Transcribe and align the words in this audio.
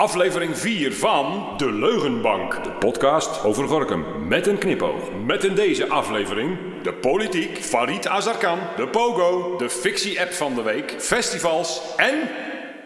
Aflevering 0.00 0.58
4 0.58 0.94
van 0.94 1.54
De 1.56 1.72
Leugenbank. 1.72 2.64
De 2.64 2.70
podcast 2.70 3.44
over 3.44 3.68
Gorkum. 3.68 4.04
Met 4.28 4.46
een 4.46 4.58
knipoog. 4.58 5.10
Met 5.26 5.44
in 5.44 5.54
deze 5.54 5.88
aflevering 5.88 6.58
de 6.82 6.92
politiek, 6.92 7.58
Farid 7.58 8.08
Azarkan, 8.08 8.58
de 8.76 8.88
Pogo, 8.88 9.56
de 9.56 9.70
fictie-app 9.70 10.32
van 10.32 10.54
de 10.54 10.62
week, 10.62 10.94
festivals 10.98 11.82
en 11.96 12.14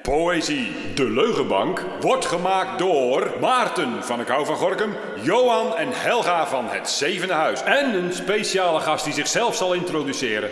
poëzie. 0.03 0.71
De 0.95 1.11
Leugenbank 1.11 1.84
wordt 2.00 2.27
gemaakt 2.27 2.79
door 2.79 3.32
Maarten 3.40 4.04
van 4.04 4.20
Ik 4.20 4.28
Hou 4.28 4.46
van 4.46 4.56
Gorkum, 4.56 4.94
Johan 5.22 5.76
en 5.76 5.88
Helga 5.92 6.46
van 6.46 6.68
Het 6.68 6.88
Zevende 6.88 7.34
Huis. 7.34 7.62
En 7.62 7.94
een 7.94 8.12
speciale 8.12 8.80
gast 8.80 9.04
die 9.04 9.14
zichzelf 9.14 9.56
zal 9.56 9.74
introduceren. 9.74 10.50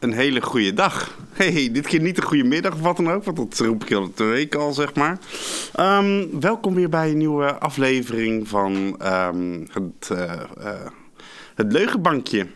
Een 0.00 0.12
hele 0.12 0.40
goede 0.40 0.72
dag. 0.72 1.18
Hey, 1.32 1.68
dit 1.72 1.86
keer 1.86 2.00
niet 2.00 2.16
een 2.16 2.22
goede 2.22 2.44
middag 2.44 2.72
of 2.74 2.80
wat 2.80 2.96
dan 2.96 3.10
ook, 3.10 3.24
want 3.24 3.36
dat 3.36 3.58
roep 3.58 3.84
ik 3.84 3.92
al 3.92 4.12
twee 4.14 4.28
weken 4.28 4.60
al, 4.60 4.72
zeg 4.72 4.94
maar. 4.94 5.18
Ehm, 5.74 6.40
welkom 6.40 6.74
weer 6.74 6.88
bij 6.88 7.10
een 7.10 7.18
nieuwe 7.18 7.54
aflevering 7.54 8.48
van 8.48 8.96
ehm, 8.98 9.60
het, 9.72 10.10
eh, 10.10 10.32
eh, 10.32 10.86
het 11.54 11.72
Leugenbankje. 11.72 12.46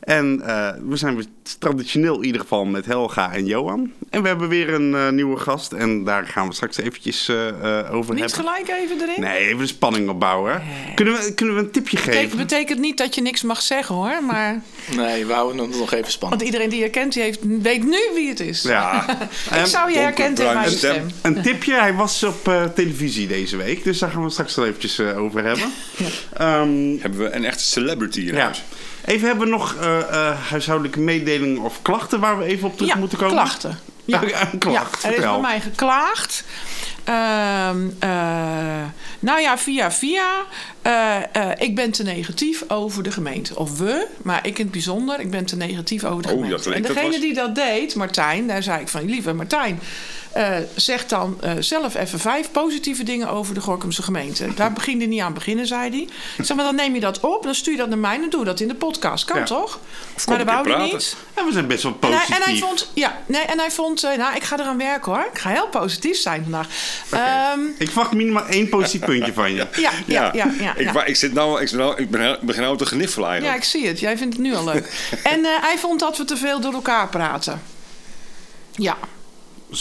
En 0.00 0.40
eh, 0.44 0.74
we 0.88 0.96
zijn 0.96 1.16
weer 1.16 1.26
traditioneel 1.58 2.16
in 2.16 2.24
ieder 2.24 2.40
geval 2.40 2.64
met 2.64 2.86
Helga 2.86 3.32
en 3.32 3.46
Johan. 3.46 3.92
En 4.10 4.22
we 4.22 4.28
hebben 4.28 4.48
weer 4.48 4.74
een 4.74 5.14
nieuwe 5.14 5.36
gast. 5.36 5.72
En 5.72 6.04
daar 6.04 6.26
gaan 6.26 6.48
we 6.48 6.54
straks 6.54 6.76
eventjes 6.76 7.28
eh, 7.28 7.88
over 7.92 8.14
Niet 8.14 8.24
hebben. 8.24 8.38
gelijk 8.38 8.68
even 8.68 9.00
erin? 9.00 9.20
Nee, 9.20 9.38
even 9.38 9.58
de 9.58 9.66
spanning 9.66 10.08
opbouwen. 10.08 10.62
Kunnen, 10.94 11.14
we, 11.14 11.34
kunnen 11.34 11.54
we 11.54 11.60
een 11.60 11.70
tipje 11.70 11.96
geven? 11.96 12.36
betekent 12.36 12.78
niet 12.78 12.98
dat 12.98 13.14
je 13.14 13.22
niks 13.22 13.42
mag 13.42 13.62
zeggen 13.62 13.94
hoor, 13.94 14.24
maar 14.24 14.62
Nee, 14.96 15.26
we 15.26 15.32
houden 15.32 15.68
het 15.68 15.78
nog 15.78 15.92
even 15.92 16.12
spannend. 16.12 16.40
want 16.42 16.52
iedereen 16.52 16.70
die 16.70 16.80
je 16.82 16.90
kent, 16.90 17.12
die 17.12 17.22
heeft, 17.22 17.38
weet 17.42 17.84
nu 17.84 17.98
wie 18.14 18.28
het 18.28 18.40
is. 18.40 18.62
Ja. 18.62 19.04
Ik 19.60 19.66
zou 19.66 19.92
je 19.92 19.98
herkennen 19.98 20.34
tegen 20.34 20.54
mijn 20.54 20.70
stem. 20.70 21.10
Een 21.22 21.42
tipje, 21.42 21.74
hij 21.74 21.94
was 21.94 22.22
op 22.22 22.48
eh, 22.48 22.64
televisie 22.64 23.26
deze 23.26 23.56
week. 23.56 23.84
Dus 23.84 23.98
daar 23.98 24.10
gaan 24.10 24.24
we 24.24 24.30
straks 24.30 24.54
wel 24.54 24.66
eventjes 24.66 24.98
eh, 24.98 25.18
over 25.18 25.44
hebben. 25.44 25.72
Ehm, 26.32 26.96
Hebben 27.00 27.18
we 27.20 27.30
een 27.30 27.44
echte 27.44 27.62
celebrity 27.64 28.20
in 28.20 28.34
ja. 28.34 28.40
huis. 28.40 28.62
Even 29.04 29.26
hebben 29.28 29.44
we 29.44 29.50
nog 29.50 29.76
eh, 29.80 29.98
eh, 29.98 30.38
huishoudelijke 30.50 31.00
mededelingen 31.00 31.62
of 31.62 31.82
klachten 31.82 32.20
waar 32.20 32.38
we 32.38 32.44
even 32.44 32.68
op 32.68 32.76
terug 32.76 32.92
Ja, 32.92 32.96
moeten 32.98 33.18
komen? 33.18 33.34
klachten. 33.34 33.78
Ja, 34.04 34.22
Een 34.52 34.58
klacht, 34.58 35.02
ja 35.02 35.08
er 35.08 35.14
is 35.16 35.20
bij 35.24 35.40
mij 35.40 35.60
geklaagd. 35.60 36.44
Ehm, 37.04 37.88
eh, 37.98 38.10
nou 39.20 39.40
ja, 39.40 39.58
via 39.58 39.92
via. 39.92 40.44
Eh, 40.82 41.16
eh, 41.32 41.50
ik 41.58 41.74
ben 41.74 41.90
te 41.90 42.02
negatief 42.02 42.62
over 42.68 43.02
de 43.02 43.10
gemeente. 43.10 43.56
Of 43.56 43.78
we, 43.78 44.06
maar 44.22 44.46
ik 44.46 44.58
in 44.58 44.64
het 44.64 44.72
bijzonder. 44.72 45.20
Ik 45.20 45.30
ben 45.30 45.44
te 45.46 45.56
negatief 45.56 46.04
over 46.04 46.22
de 46.22 46.28
Oh, 46.28 46.34
gemeente. 46.34 46.56
dat 46.64 46.74
en 46.74 46.82
degene 46.82 47.06
was. 47.10 47.20
die 47.20 47.34
dat 47.34 47.54
deed, 47.54 47.94
Martijn, 47.94 48.46
daar 48.46 48.62
zei 48.62 48.80
ik 48.80 48.88
van... 48.88 49.04
Lieve 49.04 49.32
Martijn, 49.32 49.80
eh, 50.32 50.56
zeg 50.76 51.06
dan 51.06 51.40
zelf 51.58 51.94
even 51.94 52.18
vijf 52.18 52.50
positieve 52.50 53.02
dingen 53.02 53.28
over 53.28 53.54
de 53.54 53.60
Gorkumse 53.60 54.02
gemeente. 54.02 54.54
Daar 54.54 54.72
begin 54.72 55.00
je 55.00 55.06
niet 55.06 55.20
aan 55.20 55.34
beginnen, 55.34 55.66
zei 55.66 55.90
hij. 55.90 56.00
Ik 56.38 56.44
zeg, 56.44 56.56
maar 56.56 56.64
dan 56.64 56.74
neem 56.74 56.94
je 56.94 57.00
dat 57.00 57.20
op, 57.20 57.42
dan 57.42 57.54
stuur 57.54 57.72
je 57.72 57.78
dat 57.78 57.88
naar 57.88 57.98
mij... 57.98 58.14
en 58.22 58.30
doe 58.30 58.44
dat 58.44 58.60
in 58.60 58.68
de 58.68 58.74
podcast. 58.74 59.24
Kan 59.24 59.38
Ja. 59.38 59.44
toch? 59.44 59.78
Of 60.16 60.26
maar 60.26 60.38
dat 60.38 60.46
wou 60.46 60.70
hij 60.72 60.82
niet. 60.92 61.16
En 61.34 61.44
we 61.46 61.52
zijn 61.52 61.66
best 61.66 61.82
wel 61.82 61.92
positief. 61.92 62.36
en 62.36 62.42
hij 62.42 62.56
vond, 62.56 62.90
ja, 62.94 63.18
nee, 63.26 63.42
en 63.42 63.58
hij 63.58 63.70
vond, 63.70 64.02
nou, 64.02 64.36
ik 64.36 64.42
ga 64.42 64.58
eraan 64.58 64.78
werken 64.78 65.12
hoor. 65.12 65.26
Ik 65.32 65.38
ga 65.38 65.50
heel 65.50 65.68
positief 65.68 66.16
zijn 66.18 66.42
vandaag. 66.42 66.66
Ehm, 67.10 67.60
Ik 67.78 67.86
verwacht 67.86 68.12
minimaal 68.12 68.46
één 68.46 68.68
positief 68.68 69.00
puntje 69.10 69.32
van 69.32 69.52
je. 69.52 69.56
ja, 69.56 69.68
ja, 69.76 69.90
ja, 70.06 70.30
ja, 70.34 70.50
ja. 70.60 70.69
Ik, 70.76 70.90
wa- 70.90 71.04
ik, 71.04 71.16
zit 71.16 71.32
nou, 71.32 71.60
ik, 71.60 71.68
zit 71.68 71.78
nou, 71.78 71.96
ik 72.00 72.10
begin, 72.10 72.36
begin 72.40 72.62
nou 72.62 72.76
te 72.76 72.86
gniffelen 72.86 73.42
Ja, 73.42 73.54
ik 73.54 73.64
zie 73.64 73.86
het. 73.86 74.00
Jij 74.00 74.16
vindt 74.18 74.34
het 74.36 74.42
nu 74.42 74.54
al 74.54 74.64
leuk. 74.64 75.10
en 75.22 75.44
eh, 75.44 75.50
hij 75.60 75.78
vond 75.78 76.00
dat 76.00 76.16
we 76.18 76.24
te 76.24 76.36
veel 76.36 76.60
door 76.60 76.72
elkaar 76.72 77.08
praten. 77.08 77.62
Ja, 78.72 78.96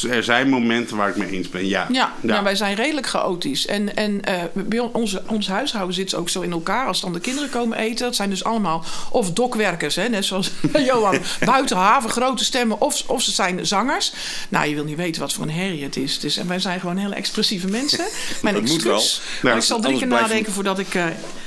er 0.10 0.24
zijn 0.24 0.50
momenten 0.50 0.98
waar 0.98 1.10
ik 1.10 1.16
mee 1.16 1.30
eens 1.30 1.50
ben, 1.50 1.68
ja. 1.68 1.88
ja. 1.92 2.14
Nou, 2.22 2.44
wij 2.44 2.56
zijn 2.56 2.76
redelijk 2.76 3.08
chaotisch. 3.08 3.66
En, 3.66 3.96
en 3.96 4.22
eh, 4.24 4.42
bij 4.54 4.80
on- 4.80 4.94
onze, 4.94 5.22
ons 5.28 5.48
huishouden 5.48 5.96
zit 5.96 6.16
ook 6.16 6.30
zo 6.30 6.42
in 6.42 6.52
elkaar. 6.52 6.88
Als 6.88 7.02
dan 7.02 7.14
de 7.14 7.20
kinderen 7.20 7.50
komen 7.50 7.78
eten, 7.78 8.06
dat 8.06 8.16
zijn 8.16 8.30
dus 8.30 8.44
allemaal 8.44 8.84
of 9.12 9.32
dokwerkers, 9.32 9.96
hè, 9.96 10.10
net 10.10 10.26
zoals 10.26 10.52
Johan, 10.88 11.18
buiten 11.46 11.78
haven, 11.78 12.10
grote 12.10 12.44
stemmen, 12.44 12.82
of, 12.82 13.04
of 13.08 13.22
ze 13.22 13.32
zijn 13.32 13.66
zangers. 13.66 14.14
Nou, 14.50 14.68
je 14.68 14.76
wil 14.76 14.84
niet 14.84 14.98
weten 14.98 15.22
wat 15.22 15.34
voor 15.34 15.44
een 15.44 15.52
herrie 15.52 15.84
het 15.84 15.96
is. 15.96 16.20
Dus, 16.20 16.38
en 16.38 16.48
wij 16.48 16.60
zijn 16.60 16.80
gewoon 16.80 16.98
hele 16.98 17.16
expressieve 17.16 17.68
mensen. 17.68 18.06
Mijn 18.42 18.56
Dat 18.56 18.64
moet 18.64 18.84
wel. 18.84 19.02
Maar 19.42 19.52
Ja, 19.52 19.58
ik 19.58 19.64
zal 19.64 19.80
drie 19.80 19.98
keer 19.98 20.08
nadenken 20.08 20.54
voordat 20.54 20.80
ik 20.80 20.96
eh, 20.96 21.06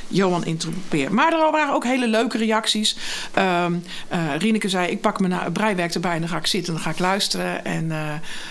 Johan 0.09 0.45
interrompeer. 0.45 1.15
Maar 1.15 1.33
er 1.33 1.51
waren 1.51 1.75
ook 1.75 1.85
hele 1.85 2.09
leuke 2.09 2.39
reacties. 2.39 2.97
Ehm 3.33 3.73
eh, 4.09 4.21
Rieneke 4.39 4.69
zei, 4.69 4.91
ik 4.91 5.01
pak 5.01 5.21
mijn 5.21 5.53
breiwerk 5.53 5.95
erbij 5.95 6.15
en 6.15 6.21
dan 6.21 6.29
ga 6.29 6.37
ik 6.37 6.47
zitten 6.47 6.69
en 6.69 6.75
dan 6.75 6.83
ga 6.85 6.91
ik 6.91 6.99
luisteren. 6.99 7.65
En 7.65 7.91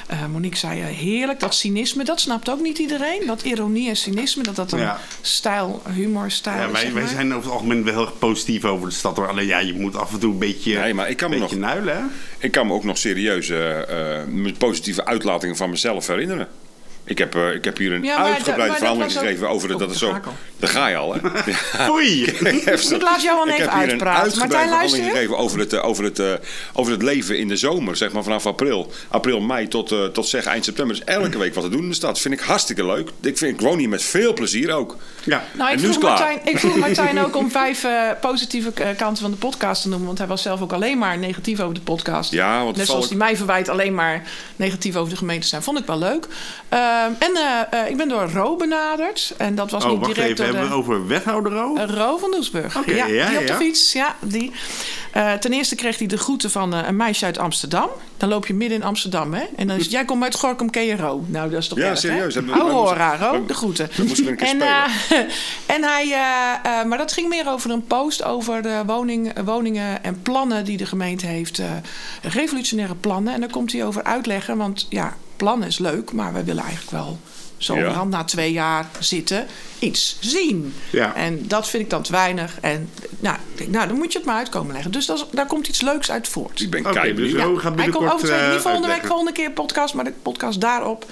eh, 0.07 0.25
Monique 0.25 0.57
zei, 0.57 0.81
eh, 0.81 0.85
heerlijk, 0.87 1.39
dat 1.39 1.55
cynisme, 1.55 2.03
dat 2.03 2.19
snapt 2.19 2.49
ook 2.49 2.61
niet 2.61 2.77
iedereen. 2.77 3.23
Dat 3.27 3.41
ironie 3.41 3.89
en 3.89 3.95
cynisme, 3.95 4.43
dat 4.43 4.55
dat 4.55 4.71
een 4.71 4.79
Ja. 4.79 4.99
stijl, 5.21 5.81
humorstijl 5.93 6.57
Ja, 6.57 6.65
is. 6.65 6.71
wij, 6.71 6.81
zeg 6.81 6.93
wij 6.93 7.07
zijn 7.07 7.33
over 7.33 7.43
het 7.43 7.51
algemeen 7.53 7.83
wel 7.83 7.93
heel 7.93 8.01
erg 8.01 8.17
positief 8.19 8.65
over 8.65 8.87
de 8.89 8.93
stad. 8.95 9.17
Hoor. 9.17 9.27
Alleen 9.27 9.45
ja, 9.45 9.59
je 9.59 9.73
moet 9.73 9.95
af 9.95 10.13
en 10.13 10.19
toe 10.19 10.31
een 10.31 10.39
beetje, 10.39 10.79
Nee, 10.79 10.93
maar 10.93 11.09
ik 11.09 11.17
kan 11.17 11.29
me 11.29 11.39
beetje 11.39 11.55
nog- 11.57 11.65
nuilen. 11.65 11.95
Hè? 11.95 12.01
Ik 12.37 12.51
kan 12.51 12.67
me 12.67 12.73
ook 12.73 12.83
nog 12.83 12.97
serieus 12.97 13.49
eh, 13.49 14.19
eh, 14.19 14.27
met 14.27 14.57
positieve 14.57 15.05
uitlatingen 15.05 15.55
van 15.55 15.69
mezelf 15.69 16.07
herinneren. 16.07 16.47
Ik 17.11 17.17
heb, 17.17 17.35
eh, 17.35 17.53
ik 17.53 17.63
heb 17.65 17.77
hier 17.77 17.91
een 17.91 18.03
Ja, 18.03 18.23
dat- 18.23 18.45
dat 18.45 18.79
was 18.79 18.89
ook- 18.89 19.11
gegeven 19.11 19.49
over 19.49 19.67
de, 19.67 19.73
dat 19.73 19.81
Oh, 19.83 19.89
het 19.89 19.97
zo. 19.97 20.11
daar 20.59 20.69
ga 20.69 20.87
ik 20.89 20.95
al. 20.95 21.15
Je 21.15 21.21
al, 21.21 21.31
hè? 21.43 21.51
Ja. 21.51 21.89
Oei! 21.93 22.23
Ik 22.23 22.35
Ik 22.91 23.01
laat 23.01 23.21
Johan 23.21 23.47
ik 23.47 23.53
even 23.53 23.71
heb 23.71 23.83
hier 23.83 23.91
een 24.61 24.69
luister 24.69 25.03
je? 25.03 25.09
gegeven 25.09 25.37
over 25.37 25.59
het, 25.59 25.73
eh, 25.73 25.85
over, 25.85 26.03
het, 26.03 26.19
eh, 26.19 26.33
over 26.73 26.91
het 26.91 27.01
leven 27.03 27.37
in 27.37 27.47
de 27.47 27.55
zomer, 27.55 27.95
zeg 27.97 28.11
maar 28.11 28.23
vanaf 28.23 28.45
april. 28.45 28.91
April, 29.07 29.39
mei 29.41 29.67
tot, 29.67 29.91
eh, 29.91 30.05
tot 30.05 30.27
zeg 30.27 30.45
eind 30.45 30.65
september. 30.65 30.95
Dus 30.95 31.05
elke 31.05 31.37
week 31.37 31.53
wat 31.53 31.63
te 31.63 31.69
doen 31.69 31.81
in 31.81 31.89
de 31.89 31.95
stad. 31.95 32.19
Vind 32.19 32.33
ik 32.33 32.39
hartstikke 32.39 32.85
leuk. 32.85 33.09
Ik, 33.21 33.37
vind, 33.37 33.59
ik 33.59 33.65
woon 33.65 33.77
hier 33.77 33.89
met 33.89 34.03
veel 34.03 34.33
plezier 34.33 34.71
ook. 34.73 34.97
Ja. 35.23 35.43
Nou, 35.53 35.69
ik 35.69 35.75
En 35.75 35.81
nu 35.81 35.89
is 35.89 35.95
vroeg. 35.95 36.09
Martijn, 36.09 36.39
ik 36.45 36.59
vroeg 36.59 36.75
Martijn 36.85 37.19
ook 37.19 37.35
om 37.35 37.51
vijf 37.51 37.85
positieve 38.21 38.71
kanten 38.97 39.17
van 39.21 39.31
de 39.31 39.37
podcast 39.37 39.81
te 39.81 39.87
noemen. 39.87 40.05
Want 40.07 40.17
hij 40.17 40.27
was 40.27 40.41
zelf 40.41 40.61
ook 40.61 40.73
alleen 40.73 40.97
maar 40.97 41.17
negatief 41.17 41.59
over 41.59 41.73
de 41.73 41.81
podcast. 41.81 42.31
Ja, 42.31 42.63
want 42.63 42.75
Net 42.77 42.85
zoals 42.85 43.03
ik- 43.03 43.09
hij 43.09 43.17
mij 43.19 43.37
verwijt 43.37 43.69
alleen 43.69 43.93
maar 43.95 44.23
negatief 44.55 44.95
over 44.95 45.09
de 45.09 45.17
gemeente 45.17 45.41
te 45.41 45.47
zijn. 45.47 45.63
Vond 45.63 45.79
ik 45.79 45.85
wel 45.85 45.97
leuk. 45.99 46.27
Ehm, 47.01 47.11
en 47.19 47.35
eh, 47.35 47.79
eh, 47.83 47.89
ik 47.89 47.97
ben 47.97 48.07
door 48.07 48.29
Ro 48.33 48.55
benaderd. 48.55 49.33
En 49.37 49.55
dat 49.55 49.71
was 49.71 49.83
Oh, 49.85 49.91
niet 49.91 49.99
direct 50.05 50.19
even. 50.19 50.35
door 50.35 50.45
Hebben 50.45 50.63
de... 50.63 50.69
we 50.69 50.75
over 50.75 51.07
wethouder 51.07 51.51
Ro? 51.51 51.75
Eh, 51.75 51.85
Ro 51.95 52.17
van 52.17 52.31
Doesburg. 52.31 52.77
Oké, 52.77 52.91
ja, 52.95 53.05
ja, 53.05 53.29
die 53.29 53.39
op 53.39 53.47
de 53.47 53.53
fiets. 53.53 53.93
Ja, 53.93 54.15
die. 54.19 54.51
Ten 55.39 55.53
eerste 55.53 55.75
kreeg 55.75 55.97
hij 55.97 56.07
de 56.07 56.17
groeten 56.17 56.51
van 56.51 56.73
een 56.73 56.95
meisje 56.95 57.25
uit 57.25 57.37
Amsterdam. 57.37 57.89
Dan 58.17 58.29
loop 58.29 58.47
je 58.47 58.53
midden 58.53 58.77
in 58.77 58.83
Amsterdam, 58.83 59.33
hè? 59.33 59.43
En 59.55 59.67
dan 59.67 59.75
is 59.77 59.81
het, 59.83 59.91
jij 59.91 60.05
komt 60.05 60.23
uit 60.23 60.35
Gorkum, 60.35 60.69
ken 60.69 60.85
je 60.85 60.95
Ro? 60.95 61.23
Nou, 61.27 61.49
dat 61.49 61.59
is 61.59 61.67
toch 61.67 61.77
Ja, 61.77 61.85
erg, 61.89 61.97
serieus. 61.99 62.35
Hè? 62.35 62.41
Hebben 62.41 62.59
Ro, 62.59 62.89
we- 62.89 63.45
de 63.47 63.53
groeten. 63.53 63.89
we 63.95 64.03
moesten 64.03 64.23
weer 64.23 64.31
een 64.31 64.37
keer 64.37 64.47
en, 64.47 64.89
spelen. 64.99 65.27
en 65.65 65.83
hij, 65.83 66.05
maar 66.85 66.97
dat 66.97 67.11
ging 67.11 67.29
meer 67.29 67.49
over 67.49 67.69
een 67.71 67.85
post 67.85 68.23
over 68.23 68.61
de 68.61 68.83
woning, 68.85 69.43
woningen 69.45 70.03
en 70.03 70.21
plannen 70.21 70.65
die 70.65 70.77
de 70.77 70.85
gemeente 70.85 71.25
heeft. 71.25 71.61
revolutionaire 72.21 72.95
plannen. 72.95 73.33
En 73.33 73.39
daar 73.39 73.49
komt 73.49 73.71
hij 73.71 73.85
over 73.85 74.03
uitleggen. 74.03 74.57
Want 74.57 74.85
ja, 74.89 75.13
plannen 75.41 75.67
is 75.67 75.79
leuk, 75.79 76.11
maar 76.11 76.33
we 76.33 76.43
willen 76.43 76.63
eigenlijk 76.63 76.91
wel 76.91 77.19
zo 77.57 77.75
Ja. 77.75 78.03
na 78.03 78.23
twee 78.23 78.51
jaar 78.51 78.89
zitten 78.99 79.47
iets 79.79 80.17
zien. 80.19 80.73
Ja. 80.91 81.15
En 81.15 81.47
dat 81.47 81.69
vind 81.69 81.83
ik 81.83 81.89
dan 81.89 82.01
te 82.01 82.11
weinig. 82.11 82.57
En 82.61 82.89
nou, 83.19 83.35
ik 83.35 83.57
denk, 83.57 83.69
nou 83.69 83.87
dan 83.87 83.97
moet 83.97 84.11
je 84.11 84.17
het 84.17 84.27
maar 84.27 84.37
uitkomen 84.37 84.73
leggen. 84.73 84.91
Dus 84.91 85.05
dat 85.05 85.27
daar 85.31 85.45
komt 85.47 85.67
iets 85.67 85.81
leuks 85.81 86.11
uit 86.11 86.27
voort. 86.27 86.59
Ik 86.59 86.69
ben 86.69 86.83
kei 86.83 87.13
dus. 87.13 87.33
Ro 87.33 87.55
gaat 87.55 87.75
Hij 87.75 87.89
komt 87.89 88.11
over 88.11 88.27
twee 88.27 88.39
eh, 88.39 88.51
niet 88.51 88.61
volgende 88.61 88.87
week, 88.87 89.05
volgende 89.05 89.31
keer 89.31 89.51
podcast, 89.51 89.93
maar 89.93 90.03
de 90.03 90.13
podcast 90.21 90.61
daarop 90.61 91.05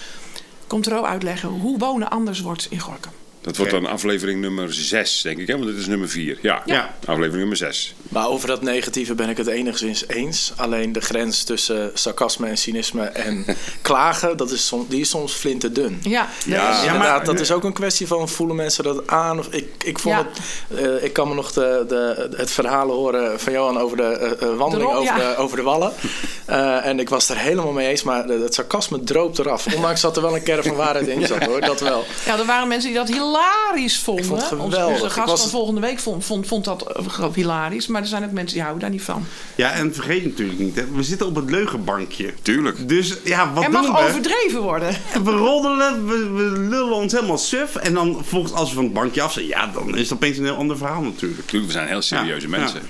komt 0.68 0.88
Ro 0.88 1.04
uitleggen 1.04 1.50
hoe 1.50 1.78
wonen 1.78 2.10
anders 2.10 2.42
wordt 2.42 2.68
in 2.70 2.80
Gorkum. 2.80 3.12
Dat 3.50 3.58
wordt 3.58 3.84
dan 3.84 3.86
aflevering 3.94 4.42
nummer 4.42 4.74
6, 4.74 5.22
denk 5.22 5.38
ik. 5.38 5.48
Hè? 5.48 5.54
Want 5.54 5.66
dit 5.66 5.78
is 5.78 5.88
nummer 5.88 6.10
4. 6.10 6.38
Ja. 6.42 6.62
Ja. 6.66 6.94
aflevering 7.06 7.38
nummer 7.38 7.58
6. 7.58 7.94
Maar 8.10 8.28
over 8.28 8.48
dat 8.48 8.62
negatieve 8.62 9.16
ben 9.16 9.30
ik 9.30 9.38
het 9.38 9.48
enigszins 9.48 10.08
eens. 10.08 10.54
Alleen 10.56 10.92
de 10.92 11.02
grens 11.02 11.44
tussen 11.44 11.92
sarcasme 11.94 12.48
en 12.48 12.58
cynisme 12.58 13.04
en 13.04 13.46
klagen, 13.82 14.38
dat 14.38 14.52
is 14.52 14.68
soms, 14.68 14.90
die 14.90 15.00
is 15.02 15.10
soms 15.10 15.34
flinterdun. 15.34 16.00
Ja, 16.04 16.28
Ja. 16.46 16.78
Inderdaad, 16.84 17.00
maar- 17.18 17.26
dat 17.26 17.40
is 17.40 17.52
ook 17.52 17.64
een 17.64 17.74
kwestie 17.74 18.08
van 18.08 18.30
voelen 18.30 18.56
mensen 18.56 18.84
dat 18.84 19.08
aan. 19.08 19.40
Of 19.40 19.48
ik, 19.48 19.84
ik, 19.84 20.00
vond 20.00 20.16
Ja. 20.16 20.28
het, 20.68 20.80
eh, 20.86 21.04
ik 21.04 21.14
kan 21.14 21.28
me 21.28 21.34
nog 21.34 21.52
de, 21.52 21.86
de, 21.88 22.30
het 22.36 22.52
verhaal 22.52 22.90
horen 22.90 23.40
van 23.40 23.54
Johan 23.54 23.78
over 23.80 23.98
de 23.98 24.04
eh, 24.04 24.32
eh, 24.50 24.58
wandeling 24.58 24.90
De 24.90 24.96
over, 24.98 25.18
ja. 25.18 25.30
de, 25.32 25.36
over 25.38 25.58
de 25.58 25.64
wallen. 25.64 25.92
Eh, 26.46 26.86
en 26.86 27.00
ik 27.00 27.10
was 27.10 27.30
er 27.30 27.38
helemaal 27.38 27.72
mee 27.72 27.88
eens, 27.90 28.04
maar 28.04 28.26
het 28.26 28.54
sarcasme 28.54 29.04
droopt 29.04 29.40
eraf. 29.40 29.74
Ondanks 29.76 30.02
dat 30.02 30.16
er 30.16 30.22
wel 30.22 30.36
een 30.36 30.44
kern 30.44 30.64
van 30.64 30.76
waarheid 30.76 31.08
in 31.08 31.28
zat 31.28 31.44
hoor, 31.46 31.62
dat 31.62 31.80
wel. 31.80 32.06
ja, 32.26 32.38
er 32.40 32.46
waren 32.46 32.68
mensen 32.68 32.90
die 32.90 33.00
dat 33.00 33.08
hilarisch 33.40 34.00
vonden. 34.00 34.24
Ik 34.24 34.30
vond 34.30 34.42
het 34.42 34.52
Onze- 34.52 34.64
geweldig. 34.76 34.94
Onze 34.96 35.06
Ik 35.06 35.12
gast 35.12 35.28
was- 35.28 35.42
van 35.42 35.50
volgende 35.50 35.82
week 35.82 36.00
vond, 36.00 36.26
vond, 36.26 36.48
vond 36.48 36.66
dat 36.66 36.92
eh, 36.98 37.26
hilarisch. 37.34 37.88
Maar 37.88 38.02
er 38.02 38.08
zijn 38.08 38.24
ook 38.24 38.32
mensen 38.32 38.54
die 38.54 38.62
houden 38.62 38.82
daar 38.82 38.92
niet 38.92 39.02
van. 39.02 39.26
Ja, 39.56 39.72
en 39.72 39.94
vergeet 39.94 40.24
natuurlijk 40.24 40.60
niet, 40.60 40.76
hè, 40.76 40.86
we 40.92 41.04
zitten 41.04 41.28
op 41.28 41.36
het 41.36 41.50
leugenbankje. 41.50 42.34
Tuurlijk. 42.42 42.88
Dus 42.90 43.14
ja, 43.24 43.54
wat 43.54 43.64
er 43.64 43.72
doen 43.72 43.82
mag 43.82 44.02
we? 44.02 44.08
overdreven 44.08 44.62
worden. 44.62 44.96
We 45.24 45.32
roddelen, 45.32 46.08
we, 46.08 46.30
we 46.30 46.60
lullen 46.60 46.94
ons 46.96 47.12
helemaal 47.14 47.38
suf. 47.38 47.76
En 47.76 47.94
dan 47.94 48.22
volgens 48.26 48.54
als 48.54 48.70
we 48.70 48.76
van 48.76 48.84
het 48.84 48.94
bankje 48.94 49.22
af 49.22 49.32
zijn, 49.34 49.46
ja, 49.48 49.68
dan 49.68 49.96
is 49.98 50.02
het 50.10 50.14
opeens 50.14 50.38
een 50.38 50.44
heel 50.44 50.56
ander 50.56 50.78
verhaal 50.78 51.02
natuurlijk. 51.02 51.48
Tuurlijk, 51.48 51.72
we 51.72 51.78
zijn 51.78 51.88
heel 51.88 52.02
serieuze 52.02 52.50
Ja, 52.50 52.58
mensen. 52.58 52.82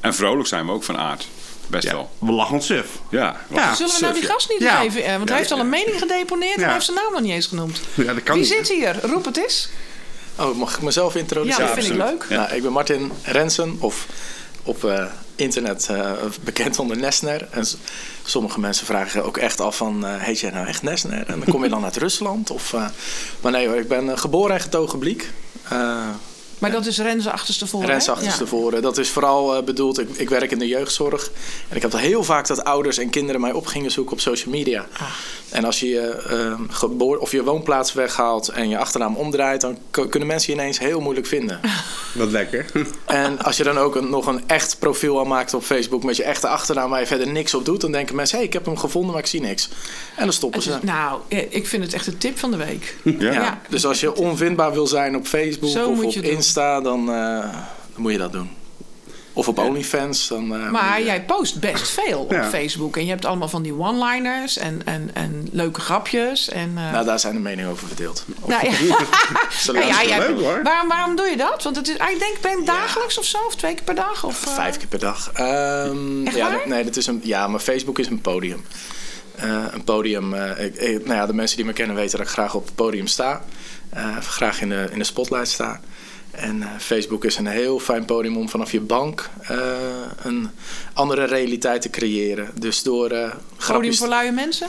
En 0.00 0.14
vrolijk 0.14 0.48
zijn 0.48 0.66
we 0.66 0.72
ook 0.72 0.84
van 0.84 0.96
aard. 0.98 1.28
Best 1.66 1.84
Ja, 1.84 1.92
wel. 1.92 2.10
we 2.18 2.32
lachen 2.32 2.54
ons 2.54 2.66
suf. 2.66 2.86
Ja. 3.10 3.36
Ja. 3.54 3.74
Zullen 3.74 3.94
we 3.94 4.00
nou 4.00 4.14
die 4.14 4.22
gast 4.22 4.48
niet 4.48 4.58
Ja. 4.60 4.82
even... 4.82 5.02
eh, 5.04 5.08
want 5.10 5.22
Ja, 5.22 5.28
hij 5.28 5.36
heeft 5.36 5.52
al 5.52 5.58
een 5.58 5.64
ja. 5.64 5.70
mening 5.70 5.98
gedeponeerd 5.98 6.56
en 6.56 6.62
hij 6.62 6.72
heeft 6.72 6.84
zijn 6.84 6.96
naam 6.96 7.12
nog 7.12 7.20
niet 7.20 7.32
eens 7.32 7.46
genoemd. 7.46 7.80
Ja, 7.94 8.14
dat 8.14 8.22
kan 8.22 8.38
Wie 8.38 8.44
niet. 8.44 8.66
zit 8.66 8.68
hier? 8.76 8.98
Roep 9.02 9.24
het 9.24 9.36
eens. 9.36 9.68
Oh, 10.38 10.56
mag 10.56 10.76
ik 10.76 10.82
mezelf 10.82 11.14
Ja, 11.14 11.20
introduceren? 11.20 11.66
dat 11.66 11.74
vind 11.84 11.86
ik 11.94 11.96
leuk. 12.06 12.26
Ja. 12.28 12.36
Nou, 12.36 12.54
ik 12.54 12.62
ben 12.62 12.72
Martin 12.72 13.12
Rensen, 13.22 13.76
of 13.80 14.06
op 14.62 14.84
eh, 14.84 15.04
internet 15.36 15.86
eh, 15.90 16.10
bekend 16.40 16.78
onder 16.78 16.96
Nesner. 16.96 17.48
En 17.50 17.66
s- 17.66 17.76
sommige 18.24 18.60
mensen 18.60 18.86
vragen 18.86 19.24
ook 19.24 19.36
echt 19.36 19.60
af 19.60 19.76
van, 19.76 20.06
eh, 20.06 20.14
heet 20.16 20.40
jij 20.40 20.50
nou 20.50 20.66
echt 20.66 20.82
Nesner? 20.82 21.26
En 21.26 21.40
dan 21.40 21.48
kom 21.48 21.62
je 21.62 21.68
dan 21.70 21.84
uit 21.88 21.96
Rusland? 21.96 22.50
Of, 22.50 22.72
eh, 22.72 22.86
maar 23.40 23.52
nee 23.52 23.66
hoor, 23.68 23.76
ik 23.76 23.88
ben 23.88 24.18
geboren 24.18 24.54
en 24.54 24.60
getogen 24.60 24.98
Bliek. 24.98 25.30
Eh 26.58 26.64
Maar 26.64 26.70
dat 26.72 26.86
is 26.86 26.98
Renze 26.98 27.30
achterstevoren. 27.32 27.86
hè? 27.86 27.92
Rens 27.92 28.08
achterstevoren. 28.08 28.82
Dat 28.82 28.98
is 28.98 29.10
vooral 29.10 29.56
eh, 29.56 29.62
bedoeld, 29.62 29.98
ik, 30.00 30.08
ik 30.16 30.28
werk 30.28 30.50
in 30.50 30.58
de 30.58 30.66
jeugdzorg. 30.68 31.30
En 31.68 31.76
ik 31.76 31.82
heb 31.82 31.92
heel 31.92 32.24
vaak 32.24 32.46
dat 32.46 32.64
ouders 32.64 32.98
en 32.98 33.10
kinderen 33.10 33.40
mij 33.40 33.52
op 33.52 33.66
gingen 33.66 33.90
zoeken 33.90 34.12
op 34.12 34.20
social 34.20 34.54
media. 34.54 34.86
Ah. 34.98 35.02
En 35.50 35.64
als 35.64 35.80
je 35.80 35.88
je 35.88 36.00
eh, 36.10 36.60
geboor- 36.70 37.18
of 37.18 37.32
je 37.32 37.42
woonplaats 37.44 37.92
weghaalt 37.92 38.48
en 38.48 38.68
je 38.68 38.78
achternaam 38.78 39.16
omdraait... 39.16 39.60
dan 39.60 39.78
kunnen 39.90 40.26
mensen 40.28 40.52
je 40.54 40.58
ineens 40.60 40.78
heel 40.78 41.00
moeilijk 41.00 41.26
vinden. 41.26 41.60
Wat 42.14 42.30
lekker. 42.30 42.64
En 43.04 43.38
als 43.42 43.56
je 43.56 43.64
dan 43.64 43.78
ook 43.78 43.94
een, 43.96 44.10
nog 44.10 44.26
een 44.26 44.42
echt 44.46 44.76
profiel 44.78 45.20
aanmaakt 45.20 45.54
op 45.54 45.62
Facebook 45.62 46.02
met 46.04 46.16
je 46.16 46.22
echte 46.24 46.48
achternaam 46.48 46.90
waar 46.90 47.00
je 47.00 47.06
verder 47.06 47.28
niks 47.28 47.54
op 47.54 47.64
doet, 47.64 47.80
dan 47.80 47.92
denken 47.92 48.14
mensen: 48.16 48.34
hé, 48.36 48.42
hey, 48.42 48.46
ik 48.52 48.58
heb 48.58 48.66
hem 48.66 48.76
gevonden, 48.76 49.10
maar 49.10 49.20
ik 49.20 49.26
zie 49.26 49.40
niks. 49.40 49.68
En 50.16 50.24
dan 50.24 50.32
stoppen 50.32 50.62
ze. 50.62 50.70
is- 50.70 50.76
nou, 50.82 51.20
eh, 51.28 51.38
ik 51.48 51.66
vind 51.66 51.84
het 51.84 51.92
echt 51.94 52.04
de 52.04 52.18
tip 52.18 52.38
van 52.38 52.50
de 52.50 52.56
week. 52.56 52.96
Ja. 53.02 53.32
Ja. 53.32 53.60
Dus 53.68 53.86
als 53.86 54.00
je 54.00 54.14
onvindbaar 54.14 54.72
wil 54.72 54.86
zijn 54.86 55.16
op 55.16 55.26
Facebook 55.26 55.70
Zo 55.70 55.88
of 55.88 55.94
moet 55.96 56.04
op 56.04 56.12
je 56.12 56.20
doen. 56.20 56.30
Insta, 56.48 56.80
dan, 56.80 57.12
eh, 57.12 57.40
dan 57.92 58.02
moet 58.02 58.12
je 58.12 58.18
dat 58.18 58.32
doen. 58.32 58.50
Of 59.32 59.48
op 59.48 59.58
OnlyFans. 59.58 60.28
Dan, 60.28 60.54
eh, 60.54 60.70
Maar 60.70 60.98
je- 60.98 61.04
jij 61.04 61.24
post 61.24 61.60
best 61.60 61.88
veel 61.90 62.20
op 62.20 62.30
Ja. 62.30 62.44
Facebook. 62.48 62.96
En 62.96 63.02
je 63.04 63.10
hebt 63.10 63.24
allemaal 63.24 63.48
van 63.48 63.62
die 63.62 63.74
one-liners 63.78 64.56
en, 64.56 64.82
en, 64.84 65.10
en 65.12 65.48
leuke 65.52 65.80
grapjes. 65.80 66.48
En, 66.48 66.72
eh, 66.76 66.92
Nou, 66.92 67.04
daar 67.04 67.18
zijn 67.20 67.34
de 67.34 67.40
meningen 67.40 67.70
over 67.70 67.86
verdeeld. 67.86 68.24
nou, 68.46 68.64
ja. 68.66 68.72
Ja, 70.02 70.18
leuk, 70.18 70.40
hoor. 70.40 70.60
waarom, 70.62 70.88
waarom 70.88 71.16
doe 71.16 71.26
je 71.26 71.36
dat? 71.36 71.62
Want 71.62 71.76
het 71.76 71.88
is, 71.88 71.94
ik 71.94 72.16
denk, 72.18 72.36
ben 72.40 72.58
je 72.58 72.62
dagelijks 72.64 73.18
of 73.18 73.24
zo? 73.24 73.38
Of 73.46 73.56
twee 73.56 73.74
keer 73.74 73.84
per 73.84 73.94
dag? 73.94 74.24
Of, 74.24 74.36
Vijf 74.36 74.76
keer 74.76 74.86
per 74.88 74.98
dag. 74.98 75.30
Ehm, 75.34 76.26
Echt 76.26 76.36
ja, 76.36 76.50
waar? 76.50 76.68
nee, 76.68 76.84
dat 76.84 76.96
is 76.96 77.06
een, 77.06 77.20
ja, 77.24 77.46
maar 77.48 77.60
Facebook 77.60 77.98
is 77.98 78.06
een 78.06 78.20
podium. 78.20 78.64
Een 79.72 79.84
podium. 79.84 80.34
ik, 80.34 80.74
ik- 80.74 81.04
nou 81.04 81.16
ja, 81.18 81.26
de 81.26 81.34
mensen 81.34 81.56
die 81.56 81.66
me 81.66 81.72
kennen 81.72 81.96
weten 81.96 82.18
dat 82.18 82.26
ik 82.26 82.32
graag 82.32 82.54
op 82.54 82.64
het 82.64 82.74
podium 82.74 83.06
sta. 83.06 83.42
Graag 84.20 84.60
in 84.60 84.68
de, 84.68 84.88
in 84.90 84.98
de 84.98 85.04
spotlight 85.04 85.48
sta. 85.48 85.80
En 86.38 86.62
eh, 86.62 86.68
Facebook 86.78 87.24
is 87.24 87.36
een 87.36 87.46
heel 87.46 87.78
fijn 87.78 88.04
podium 88.04 88.36
om 88.36 88.48
vanaf 88.48 88.72
je 88.72 88.80
bank 88.80 89.30
eh, 89.42 89.56
een 90.22 90.50
andere 90.92 91.24
realiteit 91.24 91.82
te 91.82 91.90
creëren. 91.90 92.50
Dus 92.58 92.82
door 92.82 93.10
eh 93.10 93.32
Podium 93.66 93.94
voor 93.94 94.08
luie 94.08 94.32
mensen? 94.32 94.66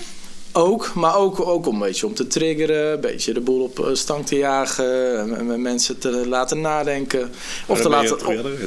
ook, 0.51 0.93
maar 0.93 1.15
ook, 1.15 1.39
ook 1.39 1.67
om 1.67 1.73
een 1.73 1.79
beetje 1.87 2.05
om 2.05 2.13
te 2.13 2.27
triggeren, 2.27 2.91
een 2.93 2.99
beetje 3.01 3.33
de 3.33 3.39
boel 3.41 3.63
op 3.63 3.89
stank 3.93 4.25
te 4.25 4.35
jagen, 4.37 5.19
en- 5.19 5.37
en 5.51 5.61
mensen 5.61 5.99
te 5.99 6.27
laten 6.27 6.61
nadenken 6.61 7.31
of 7.65 7.81
te 7.81 7.89
laten, 7.89 8.17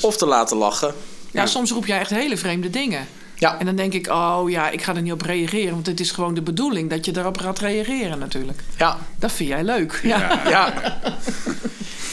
of 0.01 0.17
te 0.17 0.27
laten 0.27 0.57
lachen. 0.57 0.95
Ja, 1.31 1.47
soms 1.47 1.71
roep 1.71 1.87
jij 1.87 1.99
echt 1.99 2.11
hele 2.11 2.37
vreemde 2.37 2.71
dingen. 2.71 3.07
Ja, 3.43 3.59
En 3.59 3.67
dan 3.67 3.77
denk 3.77 3.93
ik, 3.93 4.09
oh 4.09 4.43
ja, 4.50 4.71
ik 4.71 4.83
ga 4.83 4.94
er 4.97 5.03
niet 5.03 5.12
op 5.12 5.23
reageren. 5.23 5.73
Want 5.73 5.87
het 5.87 6.00
is 6.00 6.11
gewoon 6.11 6.35
de 6.35 6.43
bedoeling 6.43 6.91
dat 6.91 7.05
je 7.05 7.12
daarop 7.12 7.39
gaat 7.39 7.59
reageren 7.59 8.19
natuurlijk. 8.19 8.61
ja, 8.79 8.99
Dat 9.19 9.33
vind 9.33 9.49
jij 9.49 9.65
leuk. 9.65 10.00
Ja. 10.03 10.41
ja. 10.49 10.75